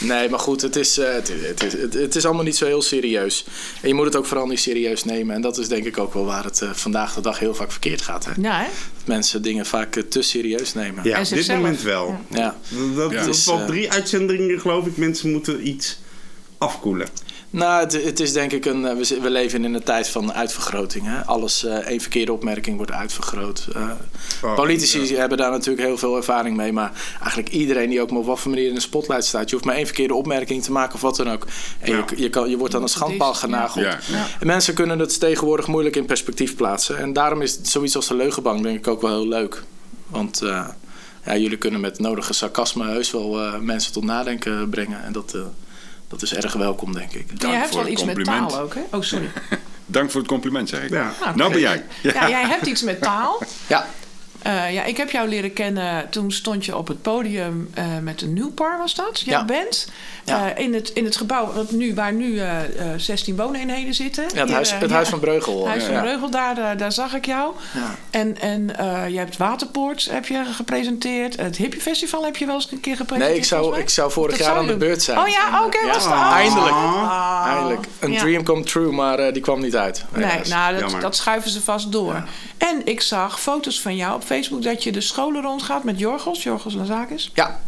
Nee, 0.00 0.28
maar 0.28 0.38
goed, 0.38 0.62
het 0.62 0.76
is, 0.76 0.98
eh, 0.98 1.12
het, 1.12 1.32
het, 1.48 1.62
is- 1.62 1.72
het, 1.72 1.94
het 1.94 2.16
is 2.16 2.24
allemaal 2.24 2.44
niet 2.44 2.56
zo 2.56 2.66
heel 2.66 2.82
serieus. 2.82 3.44
En 3.80 3.88
je 3.88 3.94
moet 3.94 4.04
het 4.04 4.16
ook 4.16 4.26
vooral 4.26 4.46
niet 4.46 4.60
serieus 4.60 5.04
nemen. 5.04 5.34
En 5.34 5.40
dat 5.40 5.58
is 5.58 5.68
denk 5.68 5.84
ik 5.84 5.98
ook 5.98 6.14
wel 6.14 6.24
waar 6.24 6.44
het 6.44 6.62
eh, 6.62 6.70
vandaag 6.72 7.14
de 7.14 7.20
dag 7.20 7.38
heel 7.38 7.54
vaak 7.54 7.70
verkeerd 7.70 8.02
gaat. 8.02 8.24
Hè? 8.24 8.30
Ja, 8.40 8.58
hè? 8.58 8.64
Dat 8.64 9.06
mensen 9.06 9.42
dingen 9.42 9.66
vaak 9.66 9.96
eh, 9.96 10.02
te 10.02 10.22
serieus 10.22 10.74
nemen. 10.74 11.04
Ja, 11.04 11.16
En 11.16 11.22
op 11.22 11.28
dit 11.28 11.48
moment 11.48 11.82
wel. 11.82 12.18
Ja. 12.30 12.56
Dat, 12.68 12.96
dat, 12.96 13.10
Ja. 13.10 13.24
dat 13.24 13.34
is 13.34 13.48
al 13.48 13.58
eh, 13.60 13.66
drie 13.66 13.92
uitzendingen, 13.92 14.60
geloof 14.60 14.86
ik. 14.86 14.96
Mensen 14.96 15.30
moeten 15.30 15.68
iets 15.68 15.98
afkoelen. 16.58 17.08
Nou, 17.52 17.80
het, 17.80 18.04
het 18.04 18.20
is 18.20 18.32
denk 18.32 18.52
ik 18.52 18.64
een. 18.64 18.86
eh, 18.86 18.96
We, 18.96 19.20
we 19.20 19.30
leven 19.30 19.64
in 19.64 19.74
een 19.74 19.82
tijd 19.82 20.08
van 20.08 20.32
uitvergroting. 20.32 21.04
Hè? 21.06 21.24
Alles, 21.26 21.64
eh 21.64 21.74
één 21.74 22.00
verkeerde 22.00 22.32
opmerking 22.32 22.76
wordt 22.76 22.92
uitvergroot. 22.92 23.66
Eh, 23.74 23.90
Oh, 24.42 24.54
politici 24.54 25.16
hebben 25.16 25.38
daar 25.38 25.50
natuurlijk 25.50 25.86
heel 25.86 25.98
veel 25.98 26.16
ervaring 26.16 26.56
mee. 26.56 26.72
Maar 26.72 26.92
eigenlijk 27.20 27.48
iedereen 27.48 27.90
die 27.90 28.00
ook 28.00 28.10
maar 28.10 28.18
op 28.20 28.26
wat 28.26 28.40
voor 28.40 28.50
manier 28.50 28.68
in 28.68 28.74
de 28.74 28.80
spotlight 28.80 29.24
staat. 29.24 29.48
Je 29.48 29.54
hoeft 29.54 29.66
maar 29.66 29.74
één 29.74 29.86
verkeerde 29.86 30.14
opmerking 30.14 30.62
te 30.62 30.72
maken 30.72 30.94
of 30.94 31.00
wat 31.00 31.16
dan 31.16 31.30
ook. 31.30 31.46
En 31.80 31.92
Ja. 31.92 32.04
je, 32.10 32.22
je, 32.22 32.30
kan, 32.30 32.50
je 32.50 32.56
wordt 32.56 32.74
aan 32.74 32.82
een 32.82 32.88
schandpaal 32.88 33.34
genageld. 33.34 33.84
Ja. 33.84 33.98
Ja. 34.06 34.26
En 34.40 34.46
mensen 34.46 34.74
kunnen 34.74 34.98
het 34.98 35.20
tegenwoordig 35.20 35.66
moeilijk 35.66 35.96
in 35.96 36.04
perspectief 36.06 36.56
plaatsen. 36.56 36.98
En 36.98 37.12
daarom 37.12 37.42
is 37.42 37.58
zoiets 37.62 37.96
als 37.96 38.06
de 38.08 38.14
leugenbank 38.14 38.62
denk 38.62 38.76
ik 38.78 38.86
ook 38.88 39.00
wel 39.00 39.10
heel 39.10 39.28
leuk. 39.28 39.62
Want 40.06 40.42
eh, 40.42 40.66
ja, 41.24 41.36
jullie 41.36 41.58
kunnen 41.58 41.80
met 41.80 41.98
nodige 41.98 42.32
sarcasme 42.32 42.86
heus 42.86 43.10
wel 43.10 43.40
eh, 43.40 43.58
mensen 43.58 43.92
tot 43.92 44.04
nadenken 44.04 44.68
brengen. 44.68 45.02
En 45.04 45.12
dat, 45.12 45.32
eh, 45.34 45.40
dat 46.10 46.22
is 46.22 46.34
erg 46.34 46.52
welkom, 46.52 46.92
denk 46.92 47.12
ik. 47.12 47.28
Dank 47.28 47.40
jij 47.40 47.60
hebt 47.60 47.66
voor 47.66 47.76
wel 47.76 47.84
het 47.84 47.92
iets 47.92 48.04
met 48.04 48.14
compliment. 48.14 48.50
taal 48.50 48.60
ook, 48.60 48.74
hè? 48.74 48.80
Oh, 48.90 49.02
sorry. 49.02 49.30
Dank 49.86 50.10
voor 50.10 50.20
het 50.20 50.28
compliment, 50.28 50.68
zeg 50.68 50.82
ik. 50.82 50.90
Ja. 50.90 51.12
Nou 51.34 51.52
ben 51.52 51.60
jij. 51.60 51.84
Ja, 52.02 52.28
jij 52.28 52.46
hebt 52.46 52.66
iets 52.66 52.82
met 52.82 53.02
taal. 53.02 53.42
Ja, 53.66 53.86
Eh, 54.42 54.72
ja, 54.72 54.84
ik 54.84 54.96
heb 54.96 55.10
jou 55.10 55.28
leren 55.28 55.52
kennen. 55.52 56.10
Toen 56.10 56.32
stond 56.32 56.64
je 56.64 56.76
op 56.76 56.88
het 56.88 57.02
podium 57.02 57.70
eh, 57.74 57.84
met 58.02 58.22
een 58.22 58.32
Nieuwpar, 58.32 58.78
was 58.78 58.94
dat? 58.94 59.20
Jouw 59.20 59.38
Ja. 59.38 59.44
band. 59.44 59.88
Ja. 60.24 60.52
Eh, 60.54 60.64
in, 60.64 60.74
het, 60.74 60.88
in 60.88 61.04
het 61.04 61.16
gebouw 61.16 61.52
wat 61.52 61.70
nu, 61.70 61.94
waar 61.94 62.12
nu 62.12 62.38
eh, 62.38 62.62
eh, 62.64 62.86
16 62.96 63.36
wooneenheden 63.36 63.94
zitten. 63.94 64.22
ja 64.22 64.28
het, 64.38 64.44
Hier, 64.46 64.54
huis, 64.54 64.72
het 64.72 64.88
ja, 64.88 64.94
huis 64.94 65.08
van 65.08 65.20
Breugel. 65.20 65.68
Huis 65.68 65.84
van 65.84 65.92
ja. 65.94 66.00
Breugel, 66.00 66.30
daar, 66.30 66.54
daar, 66.54 66.76
daar 66.76 66.92
zag 66.92 67.14
ik 67.14 67.26
jou. 67.26 67.54
Ja. 67.74 67.94
En, 68.10 68.40
en 68.40 68.76
eh, 68.78 69.08
je 69.08 69.18
hebt 69.18 69.36
Waterpoort 69.36 70.08
heb 70.10 70.26
je 70.26 70.44
gepresenteerd. 70.54 71.36
Het 71.36 71.56
Hippie 71.56 71.80
Festival 71.80 72.24
heb 72.24 72.36
je 72.36 72.46
wel 72.46 72.54
eens 72.54 72.68
een 72.72 72.80
keer 72.80 72.96
gepresenteerd. 72.96 73.30
Nee, 73.30 73.38
ik 73.40 73.44
zou, 73.48 73.78
ik 73.78 73.88
zou 73.88 74.10
vorig 74.12 74.30
Dat 74.30 74.38
jaar 74.40 74.48
zou 74.48 74.60
aan 74.60 74.66
de 74.66 74.76
beurt 74.76 75.02
zijn. 75.02 75.18
Oh 75.18 75.28
ja, 75.28 75.64
oké, 75.64 75.78
Ja, 75.78 75.86
was 75.92 76.04
dat? 76.04 76.12
Eindelijk. 76.32 76.74
Ah. 76.74 77.44
Eindelijk. 77.46 77.86
Een 77.98 78.12
Ja. 78.12 78.20
dream 78.20 78.42
come 78.44 78.62
true, 78.62 78.92
maar 78.92 79.18
eh, 79.18 79.32
die 79.32 79.42
kwam 79.42 79.60
niet 79.60 79.76
uit. 79.76 80.04
Nee, 80.14 80.40
nou, 80.48 80.78
dat, 80.78 81.00
dat 81.00 81.16
schuiven 81.16 81.50
ze 81.50 81.60
vast 81.60 81.92
door. 81.92 82.22
En 82.58 82.80
ik 82.84 83.00
zag 83.00 83.40
foto's 83.40 83.80
van 83.80 83.96
jou 83.96 84.14
op 84.14 84.24
Facebook 84.30 84.62
dat 84.62 84.84
je 84.84 84.92
de 84.92 85.00
scholen 85.00 85.42
rondgaat 85.42 85.84
met 85.84 85.98
Jorgos, 85.98 86.42
Jorgos 86.42 86.74
Lazakis. 86.74 87.30
Ja, 87.34 87.60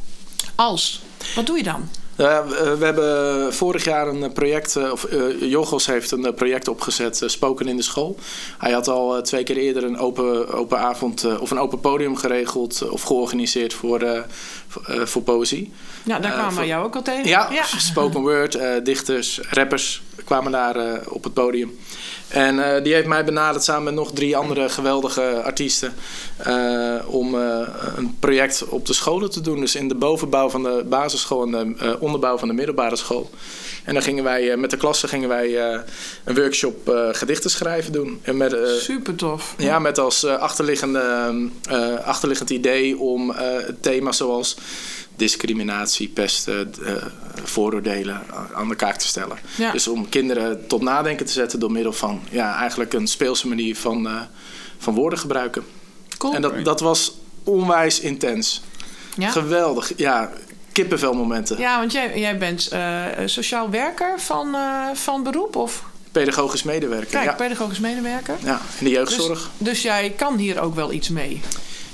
Als. 0.54 1.02
Wat 1.34 1.46
doe 1.46 1.56
je 1.56 1.62
dan? 1.62 1.88
Uh, 2.16 2.46
we 2.78 2.84
hebben 2.84 3.54
vorig 3.54 3.84
jaar 3.84 4.08
een 4.08 4.24
eh, 4.24 4.32
project, 4.32 4.76
eh, 4.76 4.92
of 4.92 5.06
uh, 5.12 5.78
heeft 5.86 6.10
een 6.10 6.26
eh, 6.26 6.34
project 6.34 6.68
opgezet, 6.68 7.20
uh, 7.22 7.28
Spoken 7.28 7.68
in 7.68 7.76
de 7.76 7.82
School. 7.82 8.16
Hij 8.58 8.72
had 8.72 8.88
al 8.88 9.22
twee 9.22 9.42
keer 9.42 9.56
eerder 9.56 9.84
een 9.84 9.98
open, 9.98 10.48
open 10.48 10.78
avond 10.78 11.38
of 11.40 11.50
een 11.50 11.58
open 11.58 11.80
podium 11.80 12.16
geregeld 12.16 12.88
of 12.88 13.02
georganiseerd 13.02 13.74
voor, 13.74 14.26
voor 15.04 15.22
poëzie. 15.22 15.72
Ja, 16.04 16.18
daar 16.18 16.32
kwamen 16.32 16.60
we 16.60 16.66
jou 16.66 16.84
ook 16.84 16.94
al 16.94 17.02
tegen. 17.02 17.28
Ja, 17.28 17.48
spoken 17.76 18.20
word, 18.20 18.58
dichters, 18.84 19.40
rappers 19.50 20.02
kwamen 20.24 20.52
daar 20.52 21.00
op 21.08 21.24
het 21.24 21.34
podium. 21.34 21.78
En 22.32 22.56
uh, 22.56 22.82
die 22.82 22.94
heeft 22.94 23.06
mij 23.06 23.24
benaderd 23.24 23.64
samen 23.64 23.84
met 23.84 23.94
nog 23.94 24.12
drie 24.12 24.36
andere 24.36 24.68
geweldige 24.68 25.42
artiesten. 25.44 25.94
Uh, 26.46 26.94
om 27.06 27.34
uh, 27.34 27.60
een 27.96 28.16
project 28.18 28.64
op 28.68 28.86
de 28.86 28.92
scholen 28.92 29.30
te 29.30 29.40
doen. 29.40 29.60
Dus 29.60 29.74
in 29.74 29.88
de 29.88 29.94
bovenbouw 29.94 30.48
van 30.48 30.62
de 30.62 30.84
basisschool 30.88 31.42
en 31.42 31.50
de 31.50 31.96
onderbouw 32.00 32.38
van 32.38 32.48
de 32.48 32.54
middelbare 32.54 32.96
school. 32.96 33.30
En 33.84 33.94
dan 33.94 34.02
gingen 34.02 34.24
wij 34.24 34.56
met 34.56 34.70
de 34.70 34.76
klasse 34.76 35.08
gingen 35.08 35.28
wij 35.28 35.64
een 36.24 36.34
workshop 36.34 36.90
gedichten 37.12 37.50
schrijven 37.50 37.92
doen. 37.92 38.20
En 38.22 38.36
met, 38.36 38.56
Super 38.78 39.14
tof. 39.14 39.54
Ja, 39.58 39.78
met 39.78 39.98
als 39.98 40.26
achterliggende, 40.26 41.30
achterliggend 42.04 42.50
idee 42.50 42.98
om 42.98 43.34
thema's 43.80 44.16
zoals 44.16 44.56
discriminatie, 45.16 46.08
pesten, 46.08 46.72
uh, 46.80 46.92
vooroordelen 47.44 48.22
aan 48.54 48.68
de 48.68 48.74
kaak 48.74 48.96
te 48.96 49.06
stellen. 49.06 49.38
Ja. 49.56 49.72
Dus 49.72 49.88
om 49.88 50.08
kinderen 50.08 50.66
tot 50.66 50.82
nadenken 50.82 51.26
te 51.26 51.32
zetten 51.32 51.60
door 51.60 51.72
middel 51.72 51.92
van 51.92 52.22
ja, 52.30 52.56
eigenlijk 52.56 52.92
een 52.92 53.06
speelse 53.06 53.48
manier 53.48 53.76
van, 53.76 54.06
uh, 54.06 54.20
van 54.78 54.94
woorden 54.94 55.18
gebruiken. 55.18 55.64
Cool. 56.18 56.34
En 56.34 56.42
dat, 56.42 56.64
dat 56.64 56.80
was 56.80 57.14
onwijs 57.44 58.00
intens. 58.00 58.62
Ja? 59.16 59.30
Geweldig. 59.30 59.92
Ja, 59.96 60.30
kippenvelmomenten. 60.72 61.58
Ja, 61.58 61.78
want 61.78 61.92
jij, 61.92 62.18
jij 62.18 62.38
bent 62.38 62.72
uh, 62.72 63.04
sociaal 63.24 63.70
werker 63.70 64.20
van, 64.20 64.56
van 64.94 65.22
beroep 65.22 65.56
of? 65.56 65.84
Pedagogisch 66.12 66.62
medewerker. 66.62 67.10
Kijk, 67.10 67.24
ja. 67.24 67.32
pedagogisch 67.32 67.80
medewerker. 67.80 68.36
Ja, 68.44 68.60
in 68.78 68.84
de 68.84 68.90
jeugdzorg. 68.90 69.50
Dus, 69.58 69.68
dus 69.68 69.82
jij 69.82 70.10
kan 70.10 70.36
hier 70.36 70.60
ook 70.60 70.74
wel 70.74 70.92
iets 70.92 71.08
mee? 71.08 71.40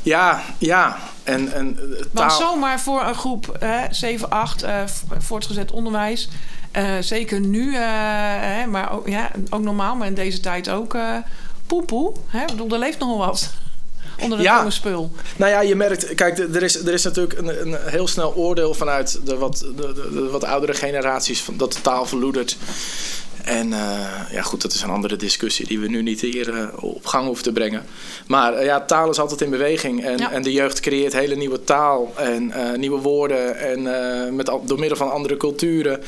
Ja, 0.08 0.42
ja. 0.58 0.98
En, 1.22 1.52
en, 1.52 1.74
taal... 1.74 2.28
Want 2.28 2.32
zomaar 2.32 2.80
voor 2.80 3.02
een 3.02 3.14
groep 3.14 3.56
hè, 3.58 3.86
7, 3.90 4.30
8, 4.30 4.64
uh, 4.64 4.82
voortgezet 5.18 5.70
onderwijs. 5.70 6.28
Uh, 6.76 6.98
zeker 7.00 7.40
nu, 7.40 7.70
uh, 7.70 7.78
hè, 8.40 8.66
maar 8.66 8.92
ook, 8.92 9.08
ja, 9.08 9.30
ook 9.50 9.62
normaal, 9.62 9.96
maar 9.96 10.06
in 10.06 10.14
deze 10.14 10.40
tijd 10.40 10.70
ook. 10.70 10.96
Poepoe. 11.66 12.12
Hè? 12.26 12.40
Ik 12.40 12.46
bedoel, 12.46 12.72
er 12.72 12.78
leeft 12.78 12.98
nogal 12.98 13.18
wat 13.18 13.50
onder 14.22 14.38
het 14.38 14.46
ja. 14.46 14.58
jonge 14.58 14.70
spul. 14.70 15.12
Nou 15.36 15.50
ja, 15.52 15.60
je 15.60 15.74
merkt, 15.74 16.14
kijk, 16.14 16.38
er 16.38 16.62
is, 16.62 16.86
er 16.86 16.92
is 16.92 17.04
natuurlijk 17.04 17.38
een, 17.38 17.60
een 17.66 17.76
heel 17.80 18.08
snel 18.08 18.34
oordeel 18.34 18.74
vanuit 18.74 19.20
de 19.24 19.36
wat, 19.36 19.58
de, 19.58 19.92
de, 19.92 20.10
de 20.12 20.28
wat 20.30 20.44
oudere 20.44 20.74
generaties 20.74 21.42
van 21.42 21.56
dat 21.56 21.72
de 21.72 21.80
taal 21.80 22.06
verloedert. 22.06 22.56
En 23.48 23.72
eh, 23.72 24.30
ja, 24.30 24.42
goed, 24.42 24.62
dat 24.62 24.72
is 24.72 24.82
een 24.82 24.90
andere 24.90 25.16
discussie 25.16 25.66
die 25.66 25.78
we 25.78 25.88
nu 25.88 26.02
niet 26.02 26.20
hier 26.20 26.54
eh, 26.54 26.84
op 26.84 27.06
gang 27.06 27.26
hoeven 27.26 27.44
te 27.44 27.52
brengen. 27.52 27.84
Maar 28.26 28.52
eh, 28.54 28.64
ja, 28.64 28.80
taal 28.80 29.10
is 29.10 29.18
altijd 29.18 29.40
in 29.40 29.50
beweging. 29.50 30.04
En, 30.04 30.18
Ja. 30.18 30.30
en 30.32 30.42
de 30.42 30.52
jeugd 30.52 30.80
creëert 30.80 31.12
hele 31.12 31.36
nieuwe 31.36 31.64
taal 31.64 32.12
en 32.16 32.52
nieuwe 32.80 33.00
woorden. 33.00 33.56
En 33.58 33.82
met, 34.36 34.46
door 34.64 34.78
middel 34.78 34.96
van 34.96 35.10
andere 35.10 35.36
culturen. 35.36 36.02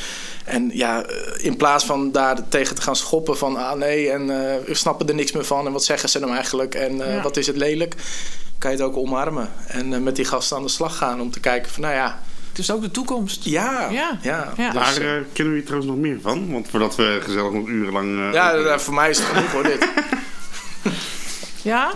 En 0.44 0.70
ja, 0.74 1.04
in 1.38 1.56
plaats 1.56 1.84
van 1.84 2.12
daar 2.12 2.48
tegen 2.48 2.74
te 2.76 2.82
gaan 2.82 2.96
schoppen 2.96 3.36
van... 3.36 3.56
ah 3.56 3.72
nee, 3.72 4.10
en 4.10 4.26
we 4.66 4.74
snappen 4.74 5.08
er 5.08 5.14
niks 5.14 5.32
meer 5.32 5.44
van. 5.44 5.66
En 5.66 5.72
wat 5.72 5.84
zeggen 5.84 6.08
ze 6.08 6.18
nou 6.18 6.32
eigenlijk? 6.32 6.74
En 6.74 6.96
Ja. 6.96 7.22
wat 7.22 7.36
is 7.36 7.46
het 7.46 7.56
lelijk? 7.56 7.94
Kan 8.58 8.70
je 8.70 8.76
het 8.76 8.86
ook 8.86 8.96
omarmen. 8.96 9.48
En 9.66 10.02
met 10.02 10.16
die 10.16 10.24
gasten 10.24 10.56
aan 10.56 10.62
de 10.62 10.68
slag 10.68 10.96
gaan 10.96 11.20
om 11.20 11.30
te 11.30 11.40
kijken 11.40 11.72
van... 11.72 11.82
nou 11.82 11.94
ja, 11.94 12.20
Het 12.50 12.58
is 12.58 12.70
ook 12.70 12.80
de 12.82 12.90
toekomst. 12.90 13.44
ja, 13.44 13.88
Ja. 13.90 14.18
ja. 14.22 14.52
Ja. 14.56 14.70
Dus, 14.70 14.74
Daar 14.74 14.92
eh, 14.96 15.22
kennen 15.32 15.52
we 15.54 15.58
hier 15.58 15.64
trouwens 15.64 15.92
nog 15.92 16.00
meer 16.00 16.18
van. 16.22 16.52
Want 16.52 16.68
voordat 16.70 16.96
we 16.96 17.18
gezellig 17.22 17.52
nog 17.52 17.68
urenlang... 17.68 18.18
eh, 18.18 18.32
ja, 18.32 18.78
voor 18.78 18.94
mij 18.94 19.10
is 19.10 19.18
het 19.18 19.26
genoeg 19.26 19.52
hoor, 19.52 19.62
dit. 19.62 19.88
Ja? 21.62 21.92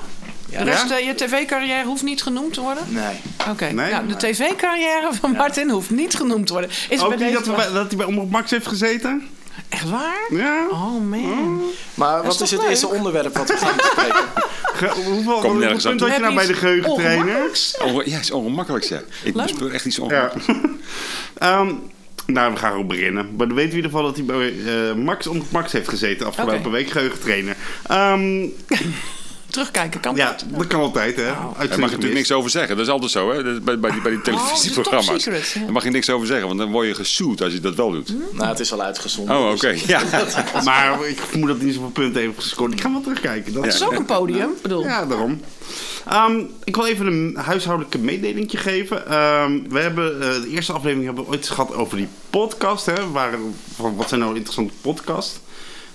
Ja. 0.51 0.59
De 0.59 0.71
rest, 0.71 0.91
eh, 0.91 1.07
je 1.07 1.15
tv-carrière 1.15 1.85
hoeft 1.85 2.03
niet 2.03 2.23
genoemd 2.23 2.53
te 2.55 2.61
worden? 2.61 2.83
Nee. 2.89 3.21
Oké, 3.51 3.65
Nee? 3.65 3.91
nou, 3.93 4.07
de 4.07 4.17
tv-carrière 4.17 5.09
van 5.21 5.33
Martin 5.33 5.71
hoeft 5.71 5.91
niet 5.91 6.15
genoemd 6.15 6.47
te 6.47 6.53
worden. 6.53 6.71
Is 6.89 7.01
Ook 7.01 7.09
bij 7.09 7.17
niet 7.29 7.37
deze 7.37 7.51
dat, 7.51 7.67
we 7.67 7.73
dat 7.73 7.87
hij 7.89 7.97
bij 7.97 8.07
Omroep 8.07 8.31
Max 8.31 8.51
heeft 8.51 8.67
gezeten? 8.67 9.29
Echt 9.75 9.91
waar? 9.91 10.27
Ja. 10.31 10.67
Oh 10.71 11.01
man. 11.09 11.63
Maar 11.95 12.23
wat 12.23 12.41
is 12.41 12.51
het 12.51 12.61
leuk? 12.61 12.69
eerste 12.71 12.89
onderwerp 12.89 13.37
wat 13.37 13.49
we 13.49 13.57
gaan 13.57 13.77
bespreken? 13.77 14.25
Ge- 14.75 14.87
hoeveel 15.05 15.33
hoeveel 15.33 15.55
nergens 15.55 15.87
aan 15.87 15.91
punten 15.97 16.07
had 16.09 16.17
je 16.17 16.23
nou 16.23 16.35
bij 16.35 16.47
de 16.47 16.55
geheugentrainer? 16.55 17.51
ja, 18.05 18.19
is 18.19 18.31
ongemakkelijk 18.31 18.85
zeg. 18.85 19.03
Ik 19.23 19.35
Leuk. 19.35 19.47
bespeur 19.47 19.73
echt 19.73 19.85
iets 19.85 19.97
Ja. 19.97 20.03
ongemakkelijks. 20.03 20.47
Ehm, 21.39 21.73
nou, 22.27 22.53
we 22.53 22.59
gaan 22.59 22.73
ook 22.73 22.89
beginnen. 22.89 23.29
Maar 23.37 23.47
dan 23.47 23.57
weten 23.57 23.71
we 23.73 23.77
in 23.79 23.85
ieder 23.85 23.91
geval 23.91 24.03
dat 24.07 24.17
hij 24.17 24.25
bij 24.25 24.55
eh, 24.89 24.95
Max 24.95 25.27
Omroep 25.27 25.51
Max 25.51 25.73
heeft 25.73 25.89
gezeten 25.89 26.27
afgelopen 26.27 26.71
week, 26.71 26.91
geheugentrainer. 26.91 27.57
Ehm, 27.87 28.47
Terugkijken 29.55 30.01
kan 30.01 30.17
ja, 30.17 30.27
dat? 30.31 30.45
dat 30.59 30.67
kan 30.67 30.81
altijd, 30.81 31.17
hè? 31.17 31.23
Nou. 31.25 31.35
Daar 31.35 31.69
mag 31.69 31.69
je 31.69 31.79
natuurlijk 31.81 32.15
niks 32.15 32.33
over 32.33 32.51
zeggen. 32.51 32.77
Dat 32.77 32.87
is 32.87 32.93
altijd 32.93 33.11
zo, 33.11 33.33
hè? 33.33 33.61
Bij, 33.61 33.79
bij, 33.79 33.91
die, 33.91 34.01
bij 34.03 34.11
die 34.11 34.21
Oh, 34.21 34.25
dat 34.25 34.35
is 34.35 34.63
televisieprogramma's. 34.63 35.25
ja. 35.25 35.61
Daar 35.61 35.73
mag 35.73 35.85
je 35.85 35.91
niks 35.91 36.11
over 36.11 36.27
zeggen, 36.27 36.47
want 36.47 36.59
dan 36.59 36.71
word 36.71 36.87
je 36.87 36.95
gesued 36.95 37.43
als 37.43 37.53
je 37.53 37.61
dat 37.61 37.75
wel 37.75 37.91
doet. 37.91 38.15
nou, 38.33 38.49
het 38.49 38.61
is 38.61 38.73
al 38.73 38.83
uitgezonden. 38.83 39.37
Oh, 39.37 39.51
dus- 39.51 39.65
oké. 39.65 39.77
Ja. 39.87 40.03
Maar 40.65 41.07
ik 41.09 41.19
vermoed 41.19 41.49
dat 41.49 41.61
niet 41.61 41.75
zoveel 41.75 41.91
punten 41.91 42.21
heeft 42.21 42.33
gescoord. 42.37 42.73
Ik 42.73 42.81
ga 42.81 42.93
wel 42.93 43.01
terugkijken. 43.01 43.53
Dat 43.53 43.65
Het 43.65 43.75
is 43.75 43.85
ook 43.85 43.93
een 43.93 44.05
podium. 44.05 44.51
Ik 44.51 44.63
bedoel, 44.63 44.83
Ja, 44.83 45.07
daarom. 45.07 45.41
Ehm, 46.09 46.41
ik 46.65 46.77
wil 46.77 46.87
even 46.87 47.07
een 47.07 47.37
huishoudelijke 47.37 47.99
mededeling 47.99 48.51
geven. 48.55 49.07
Ehm, 49.09 49.59
we 49.69 49.79
hebben 49.79 50.23
eh, 50.23 50.43
de 50.43 50.49
eerste 50.49 50.73
aflevering 50.73 51.07
hebben 51.07 51.25
we 51.25 51.31
ooit 51.31 51.49
gehad 51.49 51.75
over 51.75 51.97
die 51.97 52.09
podcast. 52.31 52.87
Hè, 52.87 53.11
waar, 53.11 53.33
van, 53.75 53.97
wat 53.97 54.09
zijn 54.09 54.21
nou 54.21 54.35
interessante 54.35 54.75
podcasts? 54.81 55.39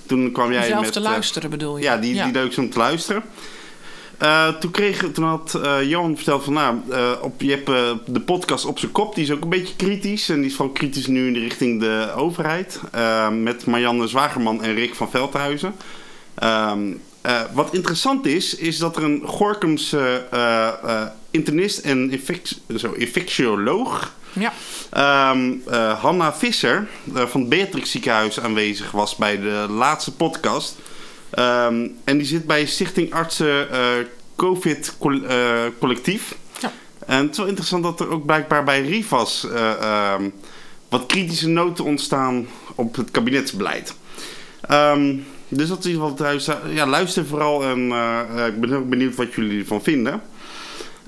Toen 0.10 0.32
kwam 0.32 0.52
jij 0.52 0.68
zelf 0.68 0.82
met... 0.82 0.94
te 0.94 1.00
eh, 1.00 1.06
luisteren 1.06 1.50
bedoel 1.50 1.78
je? 1.78 1.84
ja, 1.84 1.98
die, 1.98 2.14
die 2.24 2.32
leuk 2.32 2.54
zijn 2.54 2.66
om 2.66 2.72
te 2.72 2.78
luisteren. 2.78 3.24
Eh, 4.18 4.48
toen, 4.48 4.72
kreeg, 4.72 5.06
toen 5.14 5.26
had 5.26 5.60
eh, 5.64 5.90
Johan 5.90 6.16
verteld 6.16 6.44
van, 6.44 6.54
nou, 6.54 6.78
op, 7.22 7.42
je 7.42 7.52
hebt 7.52 7.66
de 8.06 8.20
podcast 8.20 8.66
op 8.66 8.80
zijn 8.80 8.92
kop. 8.92 9.16
Die 9.16 9.24
is 9.24 9.32
ook 9.32 9.44
een 9.44 9.50
beetje 9.50 9.76
kritisch. 9.76 10.30
En 10.30 10.36
die 10.36 10.50
is 10.50 10.56
van 10.56 10.74
kritisch 10.74 11.08
nu 11.08 11.28
in 11.28 11.34
de 11.34 11.40
richting 11.40 11.80
de 11.80 12.12
overheid. 12.16 12.80
Met 13.32 13.66
Marianne 13.66 14.08
Zwagerman 14.08 14.64
en 14.64 14.74
Rick 14.74 14.96
van 14.96 15.10
Veldhuizen. 15.10 15.76
Ehm, 16.36 16.92
eh, 17.22 17.42
wat 17.54 17.74
interessant 17.74 18.26
is, 18.26 18.56
is 18.56 18.78
dat 18.78 18.98
er 18.98 19.04
een 19.04 19.22
Gorkumse 19.26 20.26
internist 21.32 21.78
en 21.78 22.12
infect, 22.12 22.60
zo, 22.76 22.92
infectioloog... 22.92 24.18
Ja. 24.34 24.54
Ehm, 24.90 25.52
eh, 25.68 26.00
Hanna 26.02 26.34
Visser 26.34 26.88
eh, 27.16 27.26
van 27.26 27.40
het 27.42 27.50
Beatrix 27.50 27.92
ziekenhuis 27.92 28.40
aanwezig 28.40 28.92
was 28.92 29.16
bij 29.16 29.40
de 29.40 29.66
laatste 29.70 30.16
podcast. 30.16 30.76
Ehm, 31.30 31.88
en 32.04 32.18
die 32.18 32.26
zit 32.28 32.46
bij 32.46 32.66
Stichting 32.66 33.14
Artsen 33.14 33.72
eh, 33.72 33.80
COVID 34.36 34.96
Col- 35.00 35.22
Collectief. 35.80 36.36
Ja. 36.60 36.72
En 37.06 37.22
het 37.22 37.32
is 37.32 37.38
wel 37.38 37.48
interessant 37.48 37.84
dat 37.84 38.00
er 38.00 38.10
ook 38.10 38.26
blijkbaar 38.26 38.64
bij 38.64 38.82
RIVAS 38.82 39.50
eh, 39.50 39.72
ehm, 39.72 40.30
wat 40.90 41.06
kritische 41.06 41.48
noten 41.48 41.86
ontstaan 41.86 42.48
op 42.76 42.96
het 42.96 43.12
kabinetsbeleid. 43.12 43.96
Dus 45.52 45.68
dat 45.68 45.80
is 45.80 45.86
in 45.86 45.92
ieder 45.92 46.08
geval 46.08 46.14
thuis. 46.14 46.50
Ja, 46.74 46.86
luister 46.88 47.26
vooral 47.26 47.64
en 47.64 47.84
ik 48.48 48.60
ben 48.60 48.74
ook 48.74 48.90
benieuwd 48.90 49.16
wat 49.16 49.34
jullie 49.34 49.60
ervan 49.60 49.82
vinden. 49.84 50.22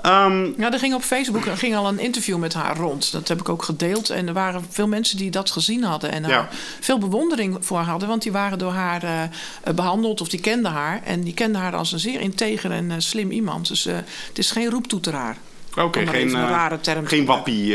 Ja, 0.04 0.72
er 0.72 0.80
ging 0.80 0.94
op 0.94 1.02
Facebook 1.02 1.46
er 1.46 1.58
ging 1.58 1.76
al 1.76 1.88
een 1.88 2.00
interview 2.00 2.38
met 2.38 2.54
haar 2.54 2.78
rond. 2.78 3.12
Dat 3.12 3.28
heb 3.28 3.40
ik 3.40 3.50
ook 3.50 3.64
gedeeld. 3.64 4.10
En 4.10 4.28
er 4.28 4.34
waren 4.34 4.66
veel 4.70 4.88
mensen 4.88 5.18
die 5.18 5.32
dat 5.32 5.52
gezien 5.52 5.84
hadden. 5.84 6.12
En 6.12 6.28
Ja. 6.28 6.48
veel 6.80 6.98
bewondering 6.98 7.58
voor 7.60 7.80
hadden. 7.80 8.08
Want 8.08 8.22
die 8.22 8.32
waren 8.32 8.58
door 8.58 8.72
haar 8.72 9.04
eh, 9.04 9.24
eh, 9.24 9.30
behandeld 9.76 10.22
of 10.22 10.30
die 10.30 10.40
kenden 10.42 10.72
haar. 10.72 11.02
En 11.06 11.22
die 11.22 11.34
kenden 11.34 11.62
haar 11.62 11.76
als 11.76 11.92
een 11.92 12.00
zeer 12.00 12.20
integer 12.20 12.72
en 12.72 12.92
eh, 12.92 12.98
slim 13.00 13.32
iemand. 13.32 13.68
Dus 13.68 13.84
het 13.84 14.38
is 14.38 14.52
geen 14.52 14.70
roeptoeteraar. 14.70 15.38
Oké, 15.76 16.04
maar 16.04 16.14
geen, 16.14 16.34
een 16.36 16.48
rare 16.48 16.80
term 16.80 17.04
te 17.04 17.10
geen 17.16 17.26
wappie. 17.26 17.66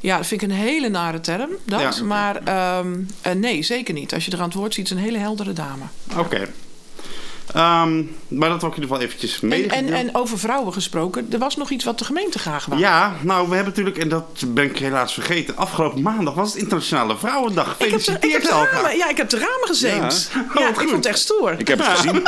Ja, 0.00 0.16
dat 0.16 0.26
vind 0.26 0.42
ik 0.42 0.48
een 0.48 0.54
hele 0.54 0.88
nare 0.88 1.20
term. 1.20 1.50
Dat. 1.64 1.96
Ja. 1.96 2.04
Maar 2.04 2.36
ehm, 2.44 2.98
eh, 3.22 3.32
nee, 3.32 3.62
zeker 3.62 3.94
niet. 3.94 4.14
Als 4.14 4.24
je 4.24 4.30
er 4.30 4.38
aan 4.38 4.44
het 4.44 4.54
woord 4.54 4.74
ziet, 4.74 4.84
is 4.84 4.90
een 4.90 4.98
hele 4.98 5.18
heldere 5.18 5.52
dame. 5.52 5.84
Oké. 6.16 6.48
Ehm, 7.54 8.02
maar 8.28 8.48
dat 8.48 8.60
wil 8.60 8.70
ik 8.70 8.76
in 8.76 8.82
ieder 8.82 8.96
geval 8.96 9.00
eventjes 9.00 9.40
En, 9.40 9.48
meegeven. 9.48 9.76
en, 9.76 9.92
en 9.92 10.14
over 10.14 10.38
vrouwen 10.38 10.72
gesproken, 10.72 11.26
er 11.30 11.38
was 11.38 11.56
nog 11.56 11.70
iets 11.70 11.84
wat 11.84 11.98
de 11.98 12.04
gemeente 12.04 12.38
graag 12.38 12.66
wou. 12.66 12.80
Ja, 12.80 13.14
nou, 13.20 13.48
we 13.48 13.54
hebben 13.54 13.72
natuurlijk, 13.72 13.98
en 13.98 14.08
dat 14.08 14.42
ben 14.48 14.64
ik 14.64 14.78
helaas 14.78 15.12
vergeten. 15.14 15.56
Afgelopen 15.56 16.02
maandag 16.02 16.34
was 16.34 16.52
het 16.52 16.62
Internationale 16.62 17.16
Vrouwendag. 17.18 17.74
ik 17.78 17.90
heb, 17.90 18.04
de, 18.04 18.12
ik, 18.12 18.32
heb 18.32 18.42
Gefeliciteerd, 18.42 18.42
de 18.72 18.76
ramen, 18.76 18.96
ja, 18.96 19.08
ik 19.08 19.16
heb 19.16 19.28
de 19.28 19.36
ramen 19.38 19.66
gezeemd. 19.66 20.30
Ja, 20.34 20.62
Oh, 20.62 20.68
ik 20.68 20.76
vond 20.76 20.90
het 20.90 21.06
echt 21.06 21.18
stoer. 21.18 21.54
Ik 21.58 21.68
heb 21.68 21.78
het 21.78 21.86
gezien. 21.88 22.26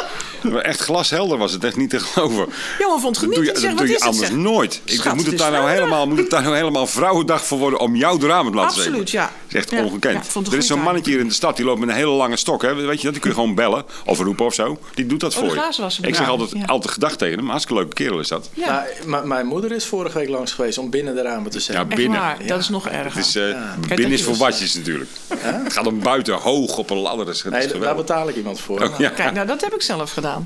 Echt 0.63 0.81
glashelder 0.81 1.39
was 1.39 1.53
het. 1.53 1.65
Echt 1.65 1.77
niet 1.77 1.91
te 1.91 2.01
geloven. 2.01 2.47
Johan 2.79 3.01
vond 3.01 3.17
het 3.21 3.25
Dat 3.25 3.35
doe 3.35 3.45
je. 3.45 3.59
Zeg, 3.59 3.71
dat 3.71 3.79
doe 3.79 3.89
je 3.89 4.01
anders 4.01 4.27
zeg? 4.29 4.37
nooit. 4.37 4.81
Ik, 4.85 5.15
moet, 5.15 5.27
het 5.27 5.39
daar 5.39 5.51
nou 5.51 5.71
helemaal, 5.71 6.09
moet 6.09 6.19
het 6.19 6.31
daar 6.31 6.43
nou 6.43 6.57
helemaal 6.57 6.87
Vrouwendag 6.87 7.45
voor 7.45 7.59
worden 7.59 7.81
om 7.81 7.97
jouw 7.97 8.21
ramen 8.21 8.53
te 8.53 8.59
laten 8.59 8.77
zeven? 8.77 8.91
Absoluut, 8.91 9.11
ja. 9.11 9.33
Is 9.53 9.59
echt 9.59 9.71
Ja, 9.71 9.79
ja, 9.79 9.85
ongekend. 9.85 10.35
er 10.47 10.57
is 10.57 10.67
zo'n 10.67 10.81
mannetje 10.83 11.11
hier 11.11 11.21
in 11.21 11.29
de 11.29 11.35
stad, 11.35 11.57
die 11.57 11.65
loopt 11.65 11.81
met 11.81 11.89
een 11.89 11.95
hele 11.95 12.11
lange 12.11 12.37
stok. 12.37 12.63
Hè? 12.63 12.75
Weet 12.75 12.97
je 12.99 13.03
dat? 13.03 13.13
Die 13.13 13.21
kun 13.21 13.31
je 13.31 13.37
gewoon 13.37 13.55
bellen 13.55 13.85
of 14.07 14.19
roepen 14.19 14.45
of 14.47 14.55
zo. 14.55 14.79
Die 14.95 15.07
doet 15.07 15.21
dat 15.21 15.33
Oh, 15.33 15.39
voor 15.39 15.55
je. 15.55 16.07
Ik 16.07 16.15
zeg 16.15 16.29
altijd, 16.29 16.51
Ja. 16.51 16.65
altijd 16.65 16.93
gedacht 16.93 17.19
tegen 17.19 17.39
hem. 17.39 17.49
Hartstikke 17.49 17.81
leuke 17.81 17.95
kerel 17.95 18.19
is 18.21 18.29
dat. 18.29 18.51
Ja, 18.55 18.87
Nou, 19.07 19.25
m- 19.25 19.29
mijn 19.29 19.47
moeder 19.47 19.73
is 19.73 19.87
vorige 19.87 20.19
week 20.19 20.29
langs 20.29 20.53
geweest 20.53 20.79
om 20.79 20.91
binnen 20.91 21.15
de 21.15 21.23
ramen 21.23 21.51
te 21.51 21.57
Ja, 21.57 21.63
zetten. 21.65 21.87
echt 21.89 21.97
binnen. 21.97 22.21
Dat 22.47 22.61
is 22.61 22.69
nog 22.69 22.89
erger. 22.89 23.15
Het 23.17 23.27
is, 23.27 23.37
eh, 23.37 23.61
binnen 23.89 24.11
is 24.13 24.23
voor 24.23 24.37
watjes 24.37 24.75
natuurlijk. 24.75 25.11
Het 25.37 25.73
gaat 25.73 25.87
om 25.87 26.01
buiten, 26.03 26.35
hoog 26.35 26.77
op 26.79 26.91
een 26.91 26.97
ladder. 26.99 27.27
Dat 27.27 27.35
is, 27.35 27.43
nee, 27.43 27.79
daar 27.79 27.97
betaal 27.97 28.29
ik 28.29 28.37
iemand 28.37 28.61
voor. 28.61 28.83
Oh, 28.83 28.99
ja. 28.99 29.09
Kijk, 29.09 29.33
nou, 29.33 29.47
dat 29.47 29.61
heb 29.61 29.75
ik 29.75 29.83
zelf 29.83 30.13
gedaan. 30.13 30.43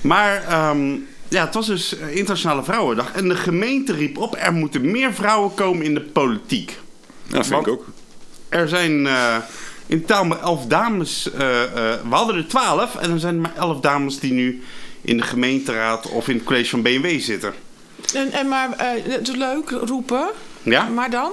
Maar 0.00 0.44
ehm, 0.48 0.92
ja, 1.28 1.44
het 1.44 1.54
was 1.54 1.66
dus 1.66 1.98
eh, 1.98 2.16
Internationale 2.16 2.64
Vrouwendag. 2.64 3.12
En 3.12 3.28
de 3.28 3.36
gemeente 3.36 3.92
riep 3.92 4.18
op, 4.18 4.36
er 4.38 4.52
moeten 4.52 4.90
meer 4.90 5.12
vrouwen 5.14 5.54
komen 5.54 5.84
in 5.84 5.94
de 5.94 6.00
politiek. 6.00 6.78
Ja, 7.26 7.36
dat 7.36 7.46
vind 7.46 7.60
ik 7.60 7.68
ook. 7.68 7.84
Er 8.54 8.68
zijn 8.68 9.06
eh, 9.06 9.36
in 9.86 10.00
totaal 10.00 10.24
maar 10.24 10.40
elf 10.40 10.66
dames. 10.66 11.30
eh, 11.32 11.62
eh, 11.62 12.00
we 12.08 12.14
hadden 12.14 12.36
er 12.36 12.46
twaalf. 12.46 12.96
En 12.96 13.10
er 13.10 13.18
zijn 13.18 13.40
maar 13.40 13.52
elf 13.56 13.80
dames 13.80 14.18
die 14.18 14.32
nu 14.32 14.62
in 15.00 15.16
de 15.16 15.22
gemeenteraad 15.22 16.08
of 16.08 16.28
in 16.28 16.36
het 16.36 16.44
college 16.44 16.68
van 16.70 16.82
BMW 16.82 17.20
zitten. 17.20 17.52
En, 18.14 18.32
en 18.32 18.48
maar, 18.48 18.72
eh, 18.72 18.86
het 19.12 19.28
is 19.28 19.34
leuk, 19.36 19.70
roepen. 19.70 20.28
Ja? 20.62 20.84
Maar 20.88 21.10
dan? 21.10 21.32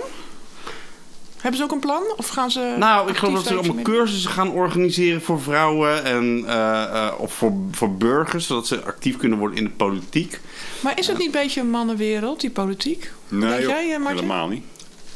Hebben 1.38 1.58
ze 1.60 1.64
ook 1.66 1.72
een 1.72 1.80
plan? 1.80 2.04
Of 2.18 2.28
gaan 2.28 2.52
ze... 2.52 2.76
Nou, 2.78 3.10
ik 3.10 3.18
geloof 3.18 3.34
dat 3.34 3.44
ze 3.46 3.56
allemaal 3.56 3.84
cursussen 3.84 4.30
gaan 4.32 4.52
organiseren 4.52 5.22
voor 5.22 5.42
vrouwen 5.42 6.04
en, 6.04 6.44
eh, 6.48 6.84
eh, 6.84 7.14
of 7.18 7.34
voor, 7.34 7.54
voor 7.72 7.92
burgers, 7.96 8.46
zodat 8.48 8.68
ze 8.68 8.82
actief 8.84 9.18
kunnen 9.18 9.38
worden 9.38 9.58
in 9.58 9.64
de 9.64 9.70
politiek. 9.70 10.40
Maar 10.80 11.00
is 11.00 11.08
het 11.08 11.18
niet 11.18 11.26
een 11.26 11.42
beetje 11.42 11.62
een 11.62 11.70
mannenwereld, 11.70 12.42
die 12.42 12.50
politiek? 12.50 13.12
Nee, 13.28 13.62
joh, 13.62 13.70
jij, 13.70 13.86
helemaal 13.88 14.48
niet. 14.48 14.64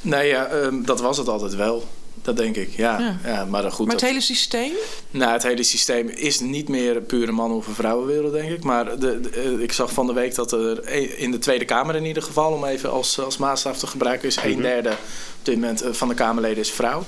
Nee, 0.02 0.28
ja, 0.28 0.46
ehm, 0.46 0.82
dat 0.84 1.02
was 1.02 1.18
het 1.18 1.28
altijd 1.28 1.56
wel. 1.56 1.88
Dat 2.26 2.38
denk 2.38 2.56
ik, 2.56 2.70
ja. 2.76 3.00
Ja. 3.00 3.20
ja. 3.24 3.46
maar 3.46 3.62
dan 3.62 3.72
goed, 3.72 3.86
Maar 3.86 3.94
het 3.96 4.04
dat- 4.04 4.10
hele 4.10 4.22
systeem? 4.24 4.72
Nou, 5.12 5.32
het 5.32 5.44
hele 5.44 5.64
systeem 5.64 6.08
is 6.10 6.40
niet 6.40 6.70
meer 6.70 7.02
pure 7.02 7.32
man- 7.32 7.52
of 7.52 7.66
vrouwenwereld, 7.74 8.34
denk 8.34 8.50
ik. 8.52 8.64
Maar 8.64 9.00
de, 9.00 9.20
de- 9.20 9.30
eh, 9.30 9.60
ik 9.60 9.72
zag 9.72 9.92
van 9.94 10.08
de 10.08 10.14
week 10.14 10.36
dat 10.36 10.52
er 10.52 10.88
in 11.18 11.32
de 11.32 11.38
Tweede 11.40 11.66
Kamer 11.66 11.96
in 11.96 12.06
ieder 12.06 12.24
geval, 12.24 12.52
om 12.52 12.66
even 12.66 12.92
als, 12.92 13.20
als 13.20 13.38
maatstaf 13.38 13.78
te 13.78 13.88
gebruiken, 13.88 14.28
is 14.28 14.38
een 14.44 14.62
derde 14.62 14.90
op 14.90 14.98
dit 15.44 15.56
moment 15.56 15.82
eh, 15.82 15.92
van 15.94 16.08
de 16.08 16.14
Kamerleden 16.14 16.58
is 16.60 16.72
vrouw. 16.72 17.04